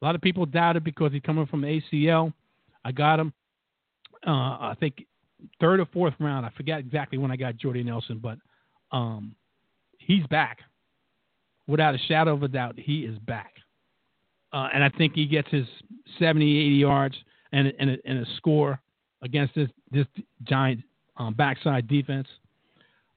A 0.00 0.04
lot 0.04 0.14
of 0.14 0.20
people 0.20 0.46
doubted 0.46 0.84
because 0.84 1.12
he's 1.12 1.22
coming 1.22 1.46
from 1.46 1.62
ACL. 1.62 2.32
I 2.84 2.92
got 2.92 3.18
him. 3.18 3.32
Uh, 4.26 4.30
I 4.30 4.76
think 4.78 5.04
third 5.60 5.80
or 5.80 5.86
fourth 5.86 6.14
round. 6.18 6.46
I 6.46 6.50
forget 6.56 6.78
exactly 6.78 7.18
when 7.18 7.30
I 7.30 7.36
got 7.36 7.56
Jordy 7.56 7.82
Nelson, 7.82 8.18
but 8.22 8.38
um, 8.92 9.34
he's 9.98 10.26
back. 10.26 10.58
Without 11.66 11.94
a 11.94 11.98
shadow 11.98 12.34
of 12.34 12.42
a 12.42 12.48
doubt, 12.48 12.78
he 12.78 13.00
is 13.00 13.18
back. 13.20 13.54
Uh, 14.52 14.68
and 14.72 14.82
I 14.82 14.88
think 14.88 15.14
he 15.14 15.26
gets 15.26 15.48
his 15.50 15.66
70, 16.18 16.44
80 16.44 16.74
yards 16.76 17.16
and, 17.52 17.72
and, 17.78 17.90
a, 17.90 17.96
and 18.06 18.18
a 18.18 18.26
score 18.36 18.80
against 19.22 19.54
this, 19.54 19.68
this 19.92 20.06
giant 20.44 20.80
um, 21.18 21.34
backside 21.34 21.86
defense. 21.86 22.26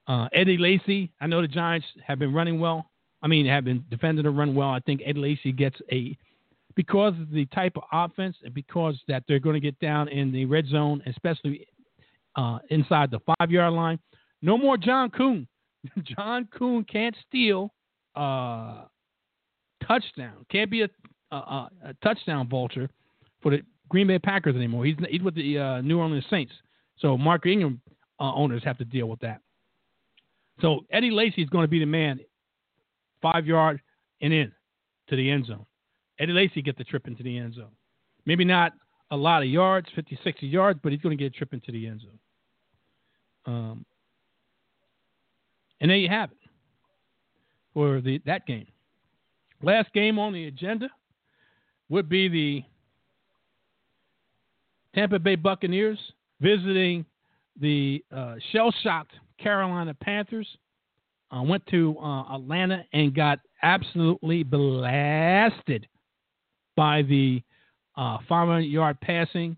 Uh, 0.06 0.28
Eddie 0.34 0.58
Lacy, 0.58 1.10
I 1.20 1.26
know 1.26 1.40
the 1.40 1.48
Giants 1.48 1.86
have 2.06 2.18
been 2.18 2.34
running 2.34 2.60
well. 2.60 2.90
I 3.22 3.28
mean, 3.28 3.46
have 3.46 3.64
been 3.64 3.84
defending 3.88 4.24
the 4.24 4.30
run 4.30 4.54
well. 4.54 4.70
I 4.70 4.80
think 4.80 5.00
Eddie 5.06 5.20
Lacy 5.20 5.52
gets 5.52 5.76
a 5.90 6.16
because 6.74 7.14
of 7.20 7.30
the 7.30 7.44
type 7.46 7.76
of 7.76 7.82
offense 7.92 8.36
and 8.44 8.54
because 8.54 8.98
that 9.06 9.22
they're 9.28 9.38
going 9.38 9.54
to 9.54 9.60
get 9.60 9.78
down 9.78 10.08
in 10.08 10.32
the 10.32 10.46
red 10.46 10.66
zone, 10.66 11.02
especially 11.06 11.66
uh, 12.36 12.58
inside 12.70 13.10
the 13.10 13.20
five 13.20 13.50
yard 13.50 13.72
line. 13.72 13.98
No 14.40 14.58
more 14.58 14.76
John 14.76 15.10
Kuhn. 15.10 15.46
John 16.16 16.48
Kuhn 16.56 16.84
can't 16.84 17.16
steal 17.28 17.72
uh, 18.14 18.84
touchdown. 19.86 20.44
Can't 20.50 20.70
be 20.70 20.82
a, 20.82 20.88
a, 21.30 21.36
a, 21.36 21.94
touchdown 22.02 22.48
vulture 22.48 22.88
for 23.42 23.50
the 23.50 23.62
Green 23.88 24.06
Bay 24.06 24.18
Packers 24.18 24.56
anymore. 24.56 24.84
He's 24.84 24.96
he's 25.08 25.22
with 25.22 25.34
the 25.34 25.58
uh, 25.58 25.80
New 25.80 25.98
Orleans 25.98 26.24
Saints. 26.30 26.52
So 26.98 27.16
Mark 27.16 27.46
Ingram 27.46 27.80
uh, 28.20 28.32
owners 28.34 28.62
have 28.64 28.78
to 28.78 28.84
deal 28.84 29.08
with 29.08 29.20
that. 29.20 29.40
So 30.60 30.80
Eddie 30.90 31.10
Lacy 31.10 31.42
is 31.42 31.48
going 31.48 31.64
to 31.64 31.68
be 31.68 31.80
the 31.80 31.86
man, 31.86 32.20
five 33.20 33.46
yard 33.46 33.80
and 34.20 34.32
in 34.32 34.52
to 35.08 35.16
the 35.16 35.30
end 35.30 35.46
zone. 35.46 35.66
Eddie 36.18 36.32
Lacy 36.32 36.62
get 36.62 36.78
the 36.78 36.84
trip 36.84 37.06
into 37.06 37.22
the 37.22 37.36
end 37.36 37.54
zone. 37.54 37.72
Maybe 38.26 38.44
not 38.44 38.72
a 39.10 39.16
lot 39.16 39.42
of 39.42 39.48
yards, 39.48 39.88
50, 39.94 40.18
60 40.22 40.46
yards, 40.46 40.80
but 40.82 40.92
he's 40.92 41.00
going 41.00 41.16
to 41.16 41.22
get 41.22 41.34
a 41.34 41.36
trip 41.36 41.52
into 41.52 41.72
the 41.72 41.86
end 41.86 42.00
zone. 42.00 42.18
Um, 43.46 43.84
and 45.80 45.90
there 45.90 45.98
you 45.98 46.08
have 46.08 46.30
it 46.30 46.38
for 47.74 48.00
the 48.00 48.20
that 48.26 48.46
game. 48.46 48.66
Last 49.62 49.92
game 49.92 50.18
on 50.18 50.32
the 50.32 50.46
agenda 50.46 50.88
would 51.88 52.08
be 52.08 52.28
the 52.28 52.62
Tampa 54.94 55.18
Bay 55.18 55.36
Buccaneers 55.36 55.98
visiting 56.40 57.04
the 57.60 58.04
uh, 58.14 58.34
shell-shocked 58.50 59.12
Carolina 59.38 59.94
Panthers. 59.94 60.48
Uh, 61.30 61.42
went 61.42 61.64
to 61.66 61.96
uh, 61.98 62.34
Atlanta 62.34 62.84
and 62.92 63.14
got 63.14 63.38
absolutely 63.62 64.42
blasted 64.42 65.86
by 66.76 67.02
the 67.02 67.42
uh, 67.96 68.18
500 68.28 68.60
yard 68.60 69.00
passing 69.00 69.56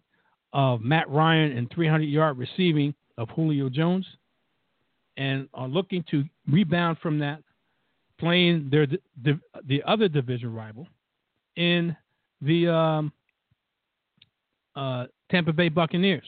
of 0.53 0.83
Matt 0.83 1.09
Ryan 1.11 1.57
and 1.57 1.71
300 1.75 2.05
yard 2.05 2.39
receiving 2.39 2.95
of 3.19 3.29
Julio 3.31 3.69
Jones, 3.69 4.07
and 5.17 5.49
are 5.55 5.69
looking 5.69 6.05
to 6.11 6.25
rebound 6.49 6.99
from 6.99 7.19
that, 7.21 7.41
playing 8.19 8.69
their 8.71 8.87
the, 8.87 9.39
the 9.67 9.83
other 9.87 10.09
division 10.09 10.53
rival 10.53 10.87
in 11.57 11.97
the 12.41 12.69
um, 12.69 13.13
uh, 14.77 15.07
Tampa 15.31 15.53
Bay 15.53 15.69
Buccaneers. 15.69 16.27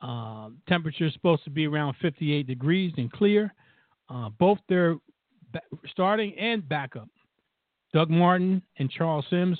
Uh, 0.00 0.48
temperature 0.66 1.06
is 1.06 1.12
supposed 1.12 1.44
to 1.44 1.50
be 1.50 1.66
around 1.66 1.94
58 2.00 2.46
degrees 2.46 2.92
and 2.96 3.12
clear. 3.12 3.52
Uh, 4.08 4.30
both 4.38 4.58
their 4.68 4.96
starting 5.88 6.36
and 6.38 6.66
backup, 6.68 7.08
Doug 7.92 8.08
Martin 8.08 8.62
and 8.78 8.90
Charles 8.90 9.24
Sims, 9.30 9.58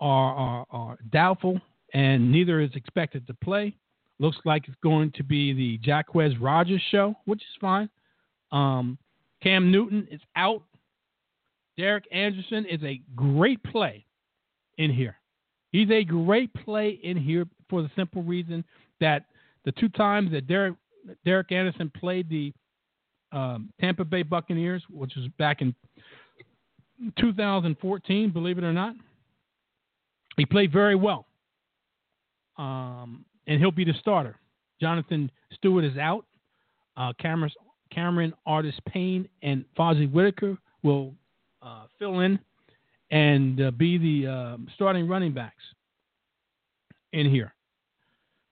are, 0.00 0.34
are, 0.34 0.66
are 0.70 0.98
doubtful, 1.10 1.60
and 1.94 2.30
neither 2.30 2.60
is 2.60 2.70
expected 2.74 3.26
to 3.26 3.34
play. 3.34 3.74
Looks 4.22 4.38
like 4.44 4.68
it's 4.68 4.76
going 4.84 5.10
to 5.16 5.24
be 5.24 5.52
the 5.52 5.78
Jacquizz 5.78 6.36
Rodgers 6.40 6.80
show, 6.92 7.16
which 7.24 7.40
is 7.40 7.58
fine. 7.60 7.90
Um, 8.52 8.96
Cam 9.42 9.72
Newton 9.72 10.06
is 10.12 10.20
out. 10.36 10.62
Derek 11.76 12.04
Anderson 12.12 12.64
is 12.66 12.80
a 12.84 13.00
great 13.16 13.60
play 13.64 14.06
in 14.78 14.92
here. 14.92 15.16
He's 15.72 15.90
a 15.90 16.04
great 16.04 16.54
play 16.54 17.00
in 17.02 17.16
here 17.16 17.46
for 17.68 17.82
the 17.82 17.90
simple 17.96 18.22
reason 18.22 18.64
that 19.00 19.24
the 19.64 19.72
two 19.72 19.88
times 19.88 20.30
that 20.30 20.46
Derek 20.46 20.74
Derek 21.24 21.50
Anderson 21.50 21.90
played 21.98 22.28
the 22.28 22.52
um, 23.32 23.72
Tampa 23.80 24.04
Bay 24.04 24.22
Buccaneers, 24.22 24.84
which 24.88 25.16
was 25.16 25.26
back 25.36 25.62
in 25.62 25.74
2014, 27.18 28.30
believe 28.30 28.58
it 28.58 28.62
or 28.62 28.72
not, 28.72 28.94
he 30.36 30.46
played 30.46 30.72
very 30.72 30.94
well. 30.94 31.26
Um, 32.56 33.24
and 33.46 33.60
he'll 33.60 33.70
be 33.70 33.84
the 33.84 33.94
starter. 34.00 34.36
Jonathan 34.80 35.30
Stewart 35.54 35.84
is 35.84 35.96
out. 35.96 36.24
Uh, 36.96 37.12
Cameron, 37.18 37.50
Cameron 37.90 38.34
Artis 38.46 38.74
Payne 38.88 39.28
and 39.42 39.64
Fozzie 39.78 40.10
Whitaker 40.10 40.56
will 40.82 41.14
uh, 41.62 41.84
fill 41.98 42.20
in 42.20 42.38
and 43.10 43.60
uh, 43.60 43.70
be 43.70 43.98
the 43.98 44.30
uh, 44.30 44.56
starting 44.74 45.08
running 45.08 45.32
backs 45.32 45.62
in 47.12 47.30
here. 47.30 47.54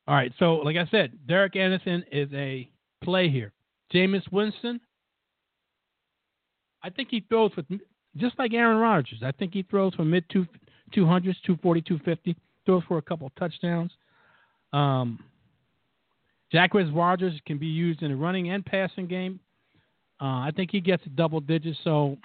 All 0.07 0.15
right, 0.15 0.33
so 0.39 0.57
like 0.57 0.77
I 0.77 0.87
said, 0.91 1.13
Derek 1.29 1.57
Anderson 1.57 2.05
is 2.11 2.29
a 2.33 2.69
play 3.03 3.29
here. 3.29 3.53
Jameis 3.93 4.23
Winston, 4.31 4.81
I 6.83 6.91
think 6.91 7.09
he 7.11 7.25
throws 7.29 7.53
for 7.55 7.63
just 8.17 8.39
like 8.39 8.53
Aaron 8.53 8.79
Rodgers. 8.79 9.21
I 9.25 9.33
think 9.33 9.53
he 9.53 9.63
throws 9.63 9.95
for 9.95 10.05
mid 10.05 10.25
two 10.31 10.47
200s, 10.95 11.37
240, 11.47 11.83
250. 11.83 12.37
Throws 12.67 12.83
for 12.89 12.99
a 12.99 13.03
couple 13.03 13.31
touchdowns. 13.39 13.93
Um, 14.73 15.19
Jacquizz 16.53 16.95
Rodgers 16.95 17.35
can 17.47 17.59
be 17.59 17.67
used 17.67 18.03
in 18.03 18.11
the 18.11 18.17
running 18.17 18.51
and 18.51 18.65
passing 18.65 19.07
game. 19.07 19.41
Uh, 20.21 20.45
I 20.45 20.53
think 20.55 20.71
he 20.71 20.81
gets 20.81 21.03
double 21.15 21.41
digits. 21.41 21.79
So 21.85 22.19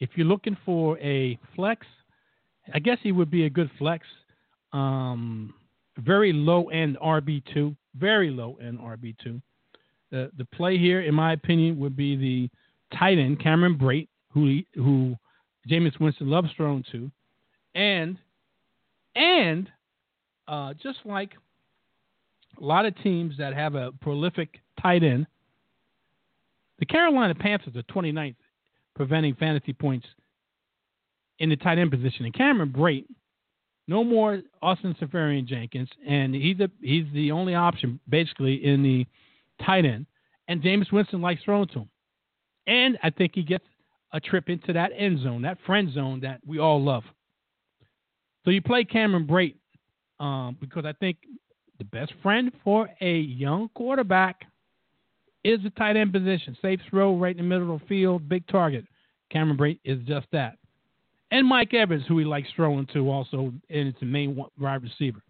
if 0.00 0.10
you're 0.16 0.26
looking 0.26 0.56
for 0.64 0.98
a 0.98 1.38
flex, 1.54 1.86
I 2.74 2.78
guess 2.78 2.98
he 3.02 3.12
would 3.12 3.30
be 3.30 3.44
a 3.44 3.50
good 3.50 3.70
flex. 3.78 4.06
Um, 4.72 5.54
very 5.98 6.32
low 6.32 6.68
end 6.70 6.96
RB 7.02 7.42
two, 7.52 7.76
very 7.96 8.30
low 8.30 8.56
end 8.60 8.78
RB 8.78 9.14
two. 9.22 9.40
The 10.10 10.30
the 10.38 10.44
play 10.46 10.78
here, 10.78 11.02
in 11.02 11.14
my 11.14 11.34
opinion, 11.34 11.78
would 11.78 11.96
be 11.96 12.16
the 12.16 12.98
tight 12.98 13.18
end 13.18 13.40
Cameron 13.40 13.78
Brate, 13.78 14.08
who 14.30 14.60
who 14.74 15.14
Jameis 15.68 15.98
Winston 16.00 16.28
loves 16.28 16.48
throwing 16.56 16.84
to, 16.92 17.10
and 17.74 18.16
and 19.14 19.70
uh, 20.48 20.74
just 20.74 20.98
like 21.04 21.32
a 22.60 22.64
lot 22.64 22.86
of 22.86 22.94
teams 23.02 23.36
that 23.38 23.54
have 23.54 23.74
a 23.74 23.92
prolific 24.00 24.60
tight 24.80 25.02
end, 25.02 25.26
the 26.78 26.86
Carolina 26.86 27.34
Panthers 27.34 27.76
are 27.76 27.82
29th 27.82 28.34
preventing 28.94 29.34
fantasy 29.34 29.72
points 29.72 30.06
in 31.38 31.48
the 31.48 31.56
tight 31.56 31.78
end 31.78 31.90
position. 31.90 32.24
And 32.24 32.34
Cameron 32.34 32.70
Brate, 32.70 33.06
no 33.88 34.04
more 34.04 34.40
Austin 34.60 34.94
Seferian-Jenkins, 35.00 35.88
and 36.06 36.34
he's 36.34 36.58
the 36.58 36.70
he's 36.80 37.06
the 37.12 37.32
only 37.32 37.54
option 37.54 38.00
basically 38.08 38.64
in 38.64 38.82
the 38.82 39.06
tight 39.64 39.84
end. 39.84 40.06
And 40.48 40.62
Jameis 40.62 40.92
Winston 40.92 41.20
likes 41.20 41.42
throwing 41.44 41.68
to 41.68 41.80
him, 41.80 41.88
and 42.66 42.98
I 43.02 43.10
think 43.10 43.32
he 43.34 43.42
gets 43.42 43.64
a 44.12 44.20
trip 44.20 44.48
into 44.48 44.72
that 44.74 44.90
end 44.96 45.20
zone, 45.22 45.42
that 45.42 45.58
friend 45.66 45.92
zone 45.92 46.20
that 46.20 46.40
we 46.46 46.58
all 46.58 46.82
love. 46.82 47.04
So 48.44 48.50
you 48.50 48.60
play 48.60 48.84
Cameron 48.84 49.26
Brate 49.26 49.54
um, 50.22 50.56
because 50.60 50.84
I 50.86 50.92
think 50.92 51.18
the 51.78 51.84
best 51.84 52.12
friend 52.22 52.52
for 52.62 52.88
a 53.00 53.18
young 53.18 53.68
quarterback 53.74 54.42
is 55.44 55.60
the 55.64 55.70
tight 55.70 55.96
end 55.96 56.12
position. 56.12 56.56
Safe 56.62 56.80
throw 56.88 57.16
right 57.16 57.36
in 57.36 57.42
the 57.42 57.48
middle 57.48 57.74
of 57.74 57.80
the 57.80 57.86
field, 57.86 58.28
big 58.28 58.46
target. 58.46 58.86
Cameron 59.30 59.58
Brate 59.58 59.80
is 59.84 59.98
just 60.06 60.28
that. 60.32 60.56
And 61.32 61.46
Mike 61.46 61.74
Evans, 61.74 62.04
who 62.06 62.18
he 62.18 62.24
likes 62.24 62.48
throwing 62.54 62.86
to 62.92 63.10
also, 63.10 63.52
and 63.68 63.88
it's 63.88 63.98
the 63.98 64.06
main 64.06 64.36
wide 64.58 64.82
receiver. 64.82 65.22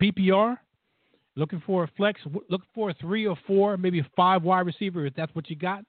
PPR, 0.00 0.58
looking 1.34 1.62
for 1.66 1.84
a 1.84 1.90
flex, 1.96 2.20
looking 2.48 2.68
for 2.74 2.90
a 2.90 2.94
three 2.94 3.26
or 3.26 3.36
four, 3.46 3.76
maybe 3.76 3.98
a 3.98 4.10
five 4.14 4.42
wide 4.42 4.66
receiver 4.66 5.04
if 5.06 5.14
that's 5.14 5.34
what 5.34 5.50
you 5.50 5.56
got. 5.56 5.84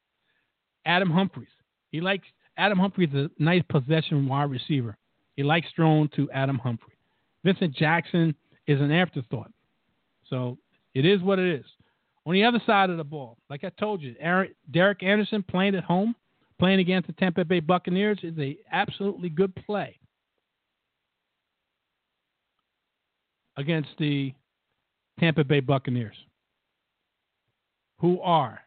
Adam 0.86 1.12
Humphries. 1.12 1.50
He 1.92 2.02
likes 2.02 2.26
Adam 2.58 2.80
Humphries 2.80 3.10
is 3.14 3.30
a 3.38 3.44
nice 3.44 3.64
possession 3.70 4.28
wide 4.28 4.50
receiver. 4.50 4.98
He 5.36 5.44
likes 5.44 5.68
throwing 5.76 6.10
to 6.16 6.32
Adam 6.32 6.58
Humphrey. 6.58 6.97
Vincent 7.44 7.76
Jackson 7.76 8.36
is 8.68 8.82
an 8.82 8.92
afterthought. 8.92 9.52
So 10.30 10.58
it 10.94 11.06
is 11.06 11.22
what 11.22 11.40
it 11.40 11.60
is. 11.60 11.66
On 12.26 12.34
the 12.34 12.44
other 12.44 12.62
side 12.66 12.90
of 12.90 12.98
the 12.98 13.04
ball, 13.04 13.38
like 13.50 13.64
I 13.64 13.72
told 13.80 14.02
you, 14.02 14.16
Aaron, 14.20 14.54
Derek 14.72 15.02
Anderson 15.02 15.44
playing 15.44 15.76
at 15.76 15.84
home, 15.84 16.14
playing 16.60 16.80
against 16.80 17.08
the 17.08 17.14
Tampa 17.14 17.46
Bay 17.46 17.62
Buccaneers 17.62 18.20
is 18.22 18.38
a 18.38 18.58
absolutely 18.72 19.30
good 19.30 19.56
play 19.56 19.98
against 23.56 23.90
the 23.98 24.34
Tampa 25.20 25.44
Bay 25.44 25.62
Buccaneers, 25.62 26.16
who 28.00 28.20
are 28.22 28.60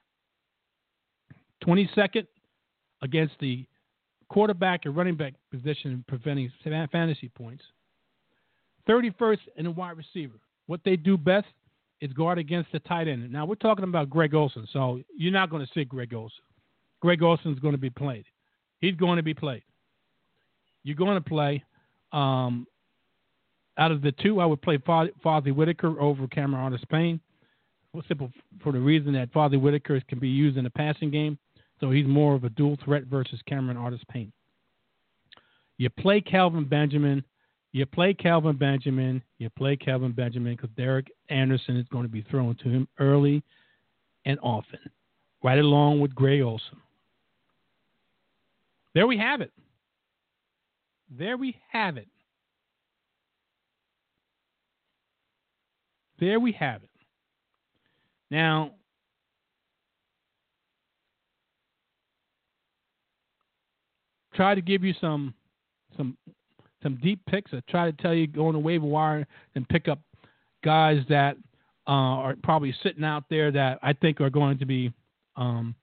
22nd 1.65 2.27
against 3.03 3.35
the 3.41 3.67
quarterback 4.29 4.87
and 4.87 4.97
running 4.97 5.17
back 5.17 5.35
position 5.51 6.05
preventing 6.09 6.51
fantasy 6.91 7.29
points. 7.29 7.63
31st 8.91 9.39
in 9.57 9.65
the 9.65 9.71
wide 9.71 9.97
receiver. 9.97 10.39
what 10.67 10.81
they 10.85 10.97
do 10.97 11.17
best 11.17 11.47
is 12.01 12.13
guard 12.13 12.39
against 12.39 12.73
the 12.73 12.79
tight 12.81 13.09
end. 13.09 13.31
Now 13.31 13.45
we're 13.45 13.55
talking 13.57 13.85
about 13.85 14.09
Greg 14.09 14.35
Olsen, 14.35 14.67
so 14.73 15.01
you're 15.17 15.33
not 15.33 15.51
going 15.51 15.65
to 15.65 15.73
see 15.75 15.85
Greg 15.85 16.15
Olsen. 16.15 16.43
Greg 17.01 17.23
Olsen's 17.23 17.59
going 17.59 17.73
to 17.73 17.79
be 17.79 17.91
played. 17.91 18.25
He's 18.81 18.95
going 18.95 19.17
to 19.17 19.23
be 19.23 19.35
played. 19.35 19.63
You're 20.83 20.97
going 20.97 21.23
to 21.23 21.29
play. 21.29 21.63
Um, 22.13 22.67
out 23.79 23.93
of 23.93 24.03
the 24.03 24.13
two, 24.13 24.41
I 24.41 24.47
would 24.47 24.63
play 24.63 24.79
Fozzie 24.79 25.55
Whitaker 25.55 26.01
over 26.01 26.27
Cameron 26.29 26.65
Artis 26.65 26.85
Payne. 26.91 27.21
Well, 27.93 28.03
simple 28.09 28.31
for 28.63 28.73
the 28.73 28.81
reason 28.81 29.13
that 29.15 29.33
Fozzie 29.33 29.61
Whitaker 29.61 30.01
can 30.09 30.19
be 30.19 30.29
used 30.29 30.57
in 30.57 30.65
the 30.65 30.71
passing 30.71 31.11
game, 31.11 31.39
so 31.81 31.91
he's 31.91 32.07
more 32.07 32.35
of 32.35 32.45
a 32.45 32.51
dual 32.51 32.79
threat 32.85 33.05
versus 33.05 33.41
Cameron 33.47 33.77
Artis 33.77 34.01
Payne. 34.11 34.33
You 35.79 35.91
play 35.91 36.21
Calvin 36.21 36.65
Benjamin 36.65 37.25
you 37.73 37.87
play 37.87 38.15
Calvin 38.15 38.57
Benjamin. 38.57 39.23
You 39.39 39.49
play 39.51 39.77
Calvin 39.77 40.13
Benjamin 40.13 40.57
because 40.57 40.71
Derek 40.77 41.11
Anderson 41.29 41.77
is 41.77 41.87
going 41.89 42.05
to 42.05 42.11
be 42.11 42.23
thrown 42.23 42.57
to 42.57 42.69
him 42.69 42.89
early 42.99 43.43
and 44.25 44.39
often, 44.43 44.81
right 45.43 45.59
along 45.59 46.01
with 46.01 46.15
Greg 46.15 46.43
Olsen. 46.43 46.79
There 48.95 49.07
we 49.07 49.17
have 49.19 49.41
it. 49.41 49.53
There 51.17 51.37
we 51.37 51.57
have 51.71 51.97
it. 51.97 52.09
There 56.19 56.39
we 56.39 56.53
have 56.53 56.83
it. 56.83 56.91
Now, 58.31 58.73
try 64.35 64.55
to 64.55 64.61
give 64.61 64.85
you 64.85 64.95
some 65.01 65.35
some 65.97 66.17
some 66.83 66.99
deep 67.03 67.21
picks. 67.27 67.53
I 67.53 67.61
try 67.69 67.91
to 67.91 67.97
tell 68.03 68.15
you 68.15 68.27
go 68.27 68.47
on 68.49 68.55
the 68.55 68.59
waiver 68.59 68.87
wire 68.87 69.27
and 69.55 69.69
pick 69.69 69.89
up 69.89 70.01
guys 70.65 71.03
that 71.09 71.37
uh, 71.87 71.91
are 71.91 72.37
probably 72.43 72.75
sitting 72.83 73.05
out 73.05 73.25
there 73.31 73.51
that 73.51 73.79
I 73.83 73.93
think 73.93 74.21
are 74.21 74.31
going 74.31 74.59
to 74.59 74.67
be 74.67 74.93
um, 75.37 75.75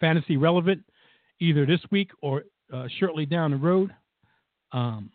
fantasy 0.00 0.36
relevant 0.36 0.82
either 1.40 1.66
this 1.66 1.80
week 1.90 2.10
or 2.22 2.44
uh, 2.72 2.86
shortly 2.98 3.26
down 3.26 3.50
the 3.50 3.56
road. 3.56 3.94
Um, 4.72 5.10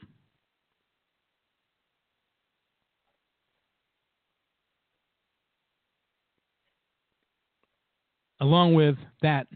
along 8.39 8.73
with 8.73 8.95
that 9.21 9.47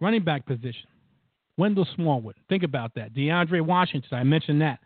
running 0.00 0.24
back 0.24 0.46
position. 0.46 0.91
Wendell 1.56 1.86
Smallwood. 1.94 2.36
Think 2.48 2.62
about 2.62 2.94
that. 2.94 3.14
DeAndre 3.14 3.64
Washington. 3.64 4.08
I 4.12 4.24
mentioned 4.24 4.60
that. 4.62 4.78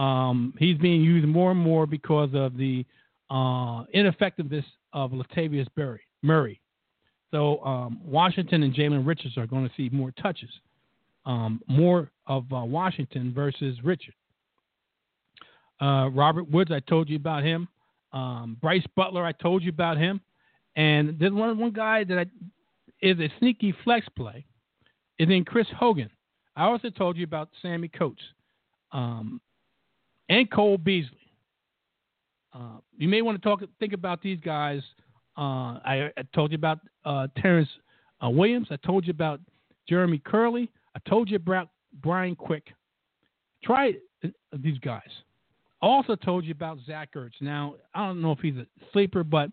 Um, 0.00 0.54
he's 0.58 0.78
being 0.78 1.02
used 1.02 1.26
more 1.26 1.50
and 1.50 1.60
more 1.60 1.86
because 1.86 2.30
of 2.34 2.56
the 2.56 2.84
uh, 3.30 3.84
ineffectiveness 3.92 4.64
of 4.92 5.12
Latavius 5.12 5.66
Berry, 5.74 6.00
Murray. 6.22 6.60
So 7.30 7.64
um, 7.64 8.00
Washington 8.04 8.62
and 8.62 8.74
Jalen 8.74 9.06
Richards 9.06 9.38
are 9.38 9.46
going 9.46 9.66
to 9.66 9.74
see 9.76 9.88
more 9.90 10.12
touches, 10.22 10.50
um, 11.24 11.62
more 11.66 12.10
of 12.26 12.44
uh, 12.52 12.64
Washington 12.64 13.32
versus 13.34 13.78
Richard. 13.82 14.14
Uh, 15.80 16.10
Robert 16.10 16.50
Woods, 16.50 16.70
I 16.70 16.80
told 16.80 17.08
you 17.08 17.16
about 17.16 17.42
him. 17.42 17.68
Um, 18.12 18.56
Brice 18.60 18.84
Butler, 18.94 19.24
I 19.24 19.32
told 19.32 19.62
you 19.62 19.70
about 19.70 19.96
him. 19.96 20.20
And 20.76 21.18
there's 21.18 21.32
one 21.32 21.58
one 21.58 21.72
guy 21.72 22.04
that 22.04 22.18
I, 22.18 22.26
is 23.00 23.18
a 23.18 23.30
sneaky 23.38 23.74
flex 23.84 24.06
play 24.16 24.46
and 25.22 25.30
then 25.30 25.44
Chris 25.44 25.68
Hogan. 25.78 26.10
I 26.56 26.64
also 26.64 26.90
told 26.90 27.16
you 27.16 27.22
about 27.22 27.48
Sammie 27.62 27.88
Coates 27.88 28.20
um, 28.90 29.40
and 30.28 30.50
Cole 30.50 30.76
Beasley. 30.76 31.30
Uh, 32.52 32.78
you 32.98 33.06
may 33.08 33.22
want 33.22 33.40
to 33.40 33.48
talk, 33.48 33.62
think 33.78 33.92
about 33.92 34.20
these 34.20 34.40
guys. 34.40 34.82
Uh, 35.38 35.78
I, 35.84 36.10
I, 36.16 36.22
told 36.34 36.50
you 36.50 36.56
about 36.56 36.80
uh, 37.04 37.28
Terrance 37.40 37.68
uh, 38.22 38.28
Williams. 38.30 38.66
I 38.72 38.76
told 38.84 39.06
you 39.06 39.12
about 39.12 39.40
Jeremy 39.88 40.20
Kerley. 40.26 40.68
I 40.96 41.08
told 41.08 41.30
you 41.30 41.36
about 41.36 41.68
Brian 42.02 42.34
Quick. 42.34 42.66
Try 43.62 43.94
uh, 44.24 44.28
these 44.58 44.78
guys. 44.78 45.08
I 45.82 45.86
also 45.86 46.16
told 46.16 46.44
you 46.44 46.50
about 46.50 46.78
Zach 46.84 47.10
Ertz. 47.14 47.40
Now 47.40 47.76
I 47.94 48.04
don't 48.04 48.20
know 48.20 48.32
if 48.32 48.40
he's 48.40 48.56
a 48.56 48.66
sleeper, 48.92 49.22
but 49.22 49.50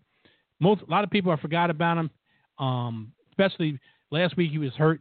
most 0.58 0.82
a 0.82 0.90
lot 0.90 1.04
of 1.04 1.10
people 1.10 1.30
have 1.30 1.40
forgot 1.40 1.70
about 1.70 1.96
him. 1.96 2.10
Um, 2.58 3.12
especially 3.30 3.78
last 4.10 4.36
week 4.36 4.50
he 4.50 4.58
was 4.58 4.72
hurt. 4.72 5.00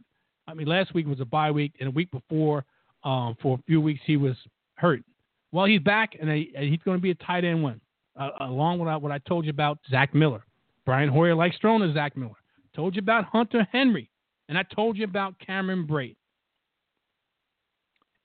I 0.49 0.55
mean, 0.55 0.67
last 0.67 0.95
week 0.95 1.05
was 1.05 1.19
a 1.19 1.25
bye 1.25 1.51
week, 1.51 1.73
and 1.79 1.89
a 1.89 1.91
week 1.91 2.09
before, 2.09 2.65
um, 3.03 3.37
for 3.41 3.59
a 3.59 3.61
few 3.67 3.79
weeks, 3.79 4.01
he 4.05 4.17
was 4.17 4.35
hurt. 4.75 5.03
Well, 5.51 5.65
he's 5.65 5.79
back, 5.79 6.17
and, 6.19 6.29
he's 6.29 6.79
going 6.83 6.97
to 6.97 7.01
be 7.01 7.11
a 7.11 7.15
tight 7.15 7.45
end 7.45 7.61
one, 7.61 7.79
uh, 8.19 8.29
along 8.41 8.79
with 8.79 9.01
what 9.01 9.11
I 9.11 9.19
told 9.19 9.45
you 9.45 9.51
about 9.51 9.77
Zach 9.89 10.15
Miller. 10.15 10.43
Brian 10.85 11.09
Hoyer 11.09 11.35
likes 11.35 11.55
throwing 11.61 11.81
to 11.81 11.93
Zach 11.93 12.17
Miller. 12.17 12.33
Told 12.75 12.95
you 12.95 12.99
about 12.99 13.25
Hunter 13.25 13.67
Henry, 13.71 14.09
and 14.47 14.57
I 14.57 14.63
told 14.63 14.97
you 14.97 15.03
about 15.03 15.35
Cameron 15.39 15.85
Brate. 15.87 16.15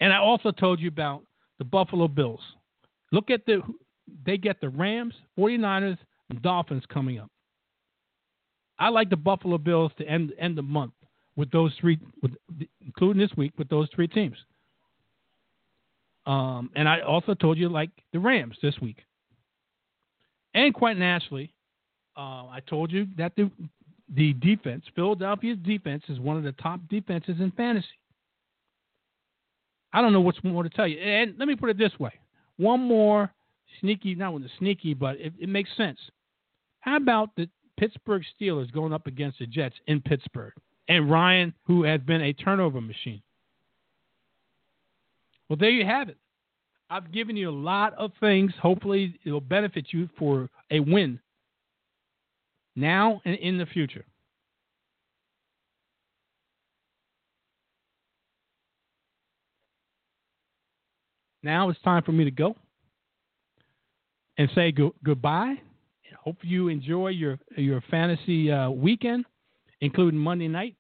And 0.01 0.13
I 0.13 0.19
also 0.19 0.51
told 0.51 0.81
you 0.81 0.89
about 0.89 1.25
the 1.59 1.65
Buffalo 1.65 2.09
Bills. 2.09 2.41
Look 3.13 3.31
at 3.31 3.45
the 3.47 3.61
they 4.27 4.37
get 4.37 4.61
the 4.61 4.69
Rams, 4.69 5.15
49ers, 5.39 5.97
and 6.29 6.43
Dolphins 6.43 6.85
coming 6.93 7.19
up. 7.19 7.31
I 8.79 8.89
like 8.89 9.09
the 9.09 9.17
Buffalo 9.17 9.57
Bills 9.57 9.93
to 9.99 10.07
end 10.07 10.33
end 10.39 10.59
the 10.59 10.63
month 10.63 10.93
with 11.37 11.51
those 11.51 11.73
three, 11.81 11.99
with, 12.23 12.33
including 12.85 13.21
this 13.21 13.37
week, 13.37 13.53
with 13.59 13.69
those 13.69 13.89
three 13.95 14.09
teams. 14.09 14.37
Um, 16.27 16.71
and 16.75 16.89
I 16.89 17.01
also 17.01 17.35
told 17.35 17.59
you 17.59 17.69
like 17.69 17.91
the 18.13 18.19
Rams 18.19 18.57
this 18.63 18.75
week. 18.81 18.99
And 20.55 20.73
quite 20.73 20.97
naturally, 20.97 21.53
uh, 22.17 22.47
I 22.49 22.61
told 22.67 22.93
you 22.93 23.07
that 23.19 23.33
the 23.37 23.51
the 24.15 24.35
defense, 24.35 24.85
Philadelphia's 24.95 25.59
defense, 25.65 26.05
is 26.09 26.21
one 26.21 26.37
of 26.37 26.45
the 26.45 26.53
top 26.53 26.79
defenses 26.89 27.37
in 27.41 27.51
fantasy. 27.53 27.87
I 29.93 30.03
don't 30.03 30.13
know 30.13 30.21
what's 30.21 30.43
more 30.45 30.63
to 30.63 30.69
tell 30.69 30.87
you. 30.87 30.99
And 30.99 31.35
let 31.39 31.49
me 31.49 31.57
put 31.57 31.71
it 31.71 31.79
this 31.79 31.99
way: 31.99 32.13
one 32.57 32.81
more 32.81 33.31
sneaky, 33.81 34.15
not 34.15 34.33
one 34.33 34.49
sneaky, 34.59 34.95
but 34.95 35.17
it, 35.17 35.33
it 35.41 35.49
makes 35.49 35.71
sense. 35.77 35.99
How 36.81 36.97
about 36.97 37.31
the 37.37 37.49
Pittsburgh 37.79 38.23
Steelers 38.41 38.71
going 38.73 38.93
up 38.93 39.07
against 39.07 39.39
the 39.41 39.47
Jets 39.47 39.75
in 39.87 40.01
Pittsburgh? 40.01 40.53
And 40.89 41.11
Ryan, 41.11 41.55
who 41.67 41.83
has 41.85 42.01
been 42.01 42.21
a 42.21 42.33
turnover 42.33 42.81
machine. 42.81 43.23
Well, 45.49 45.57
there 45.59 45.71
you 45.71 45.85
have 45.85 46.09
it. 46.09 46.17
I've 46.91 47.13
given 47.13 47.37
you 47.37 47.49
a 47.49 47.53
lot 47.53 47.95
of 47.95 48.13
things. 48.21 48.53
Hopefully, 48.61 49.19
it 49.25 49.31
will 49.33 49.41
benefit 49.41 49.87
you 49.91 50.09
for 50.19 50.49
a 50.71 50.81
win 50.81 51.19
now 52.77 53.21
and 53.25 53.37
in 53.37 53.59
the 53.59 53.67
future. 53.67 54.05
Now 61.43 61.69
it's 61.69 61.81
time 61.83 62.03
for 62.03 62.13
me 62.13 62.25
to 62.25 62.31
go 62.31 62.57
and 64.39 64.49
say 64.55 64.73
go- 64.73 64.95
goodbye. 65.05 65.57
Hope 66.23 66.39
you 66.41 66.69
enjoy 66.69 67.09
your 67.09 67.39
your 67.55 67.83
fantasy 67.91 68.51
uh, 68.51 68.71
weekend 68.71 69.27
including 69.81 70.19
Monday 70.19 70.49
night, 70.49 70.77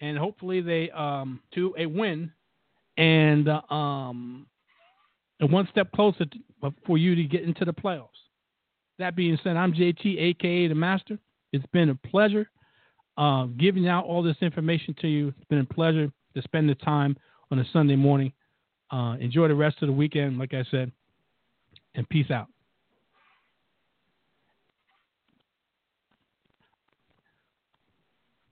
and 0.00 0.18
hopefully 0.18 0.60
they 0.60 0.90
um, 0.90 1.40
to 1.54 1.74
a 1.78 1.86
win 1.86 2.32
and 2.96 3.48
uh, 3.48 3.60
um, 3.72 4.46
one 5.40 5.68
step 5.70 5.90
closer 5.92 6.24
to, 6.24 6.74
for 6.86 6.98
you 6.98 7.14
to 7.14 7.24
get 7.24 7.42
into 7.42 7.64
the 7.64 7.72
playoffs. 7.72 8.08
That 8.98 9.16
being 9.16 9.38
said, 9.42 9.56
I'm 9.56 9.72
JT, 9.72 10.18
aka 10.18 10.68
the 10.68 10.74
Master. 10.74 11.18
It's 11.52 11.66
been 11.72 11.90
a 11.90 11.94
pleasure 11.94 12.48
uh, 13.16 13.46
giving 13.58 13.88
out 13.88 14.04
all 14.04 14.22
this 14.22 14.36
information 14.40 14.94
to 15.00 15.08
you. 15.08 15.28
It's 15.28 15.48
been 15.48 15.58
a 15.58 15.74
pleasure 15.74 16.10
to 16.34 16.42
spend 16.42 16.68
the 16.68 16.74
time 16.76 17.16
on 17.50 17.58
a 17.58 17.64
Sunday 17.72 17.96
morning. 17.96 18.32
Uh, 18.90 19.16
enjoy 19.20 19.48
the 19.48 19.54
rest 19.54 19.78
of 19.82 19.88
the 19.88 19.92
weekend, 19.92 20.38
like 20.38 20.54
I 20.54 20.64
said, 20.70 20.92
and 21.94 22.08
peace 22.08 22.30
out. 22.30 22.48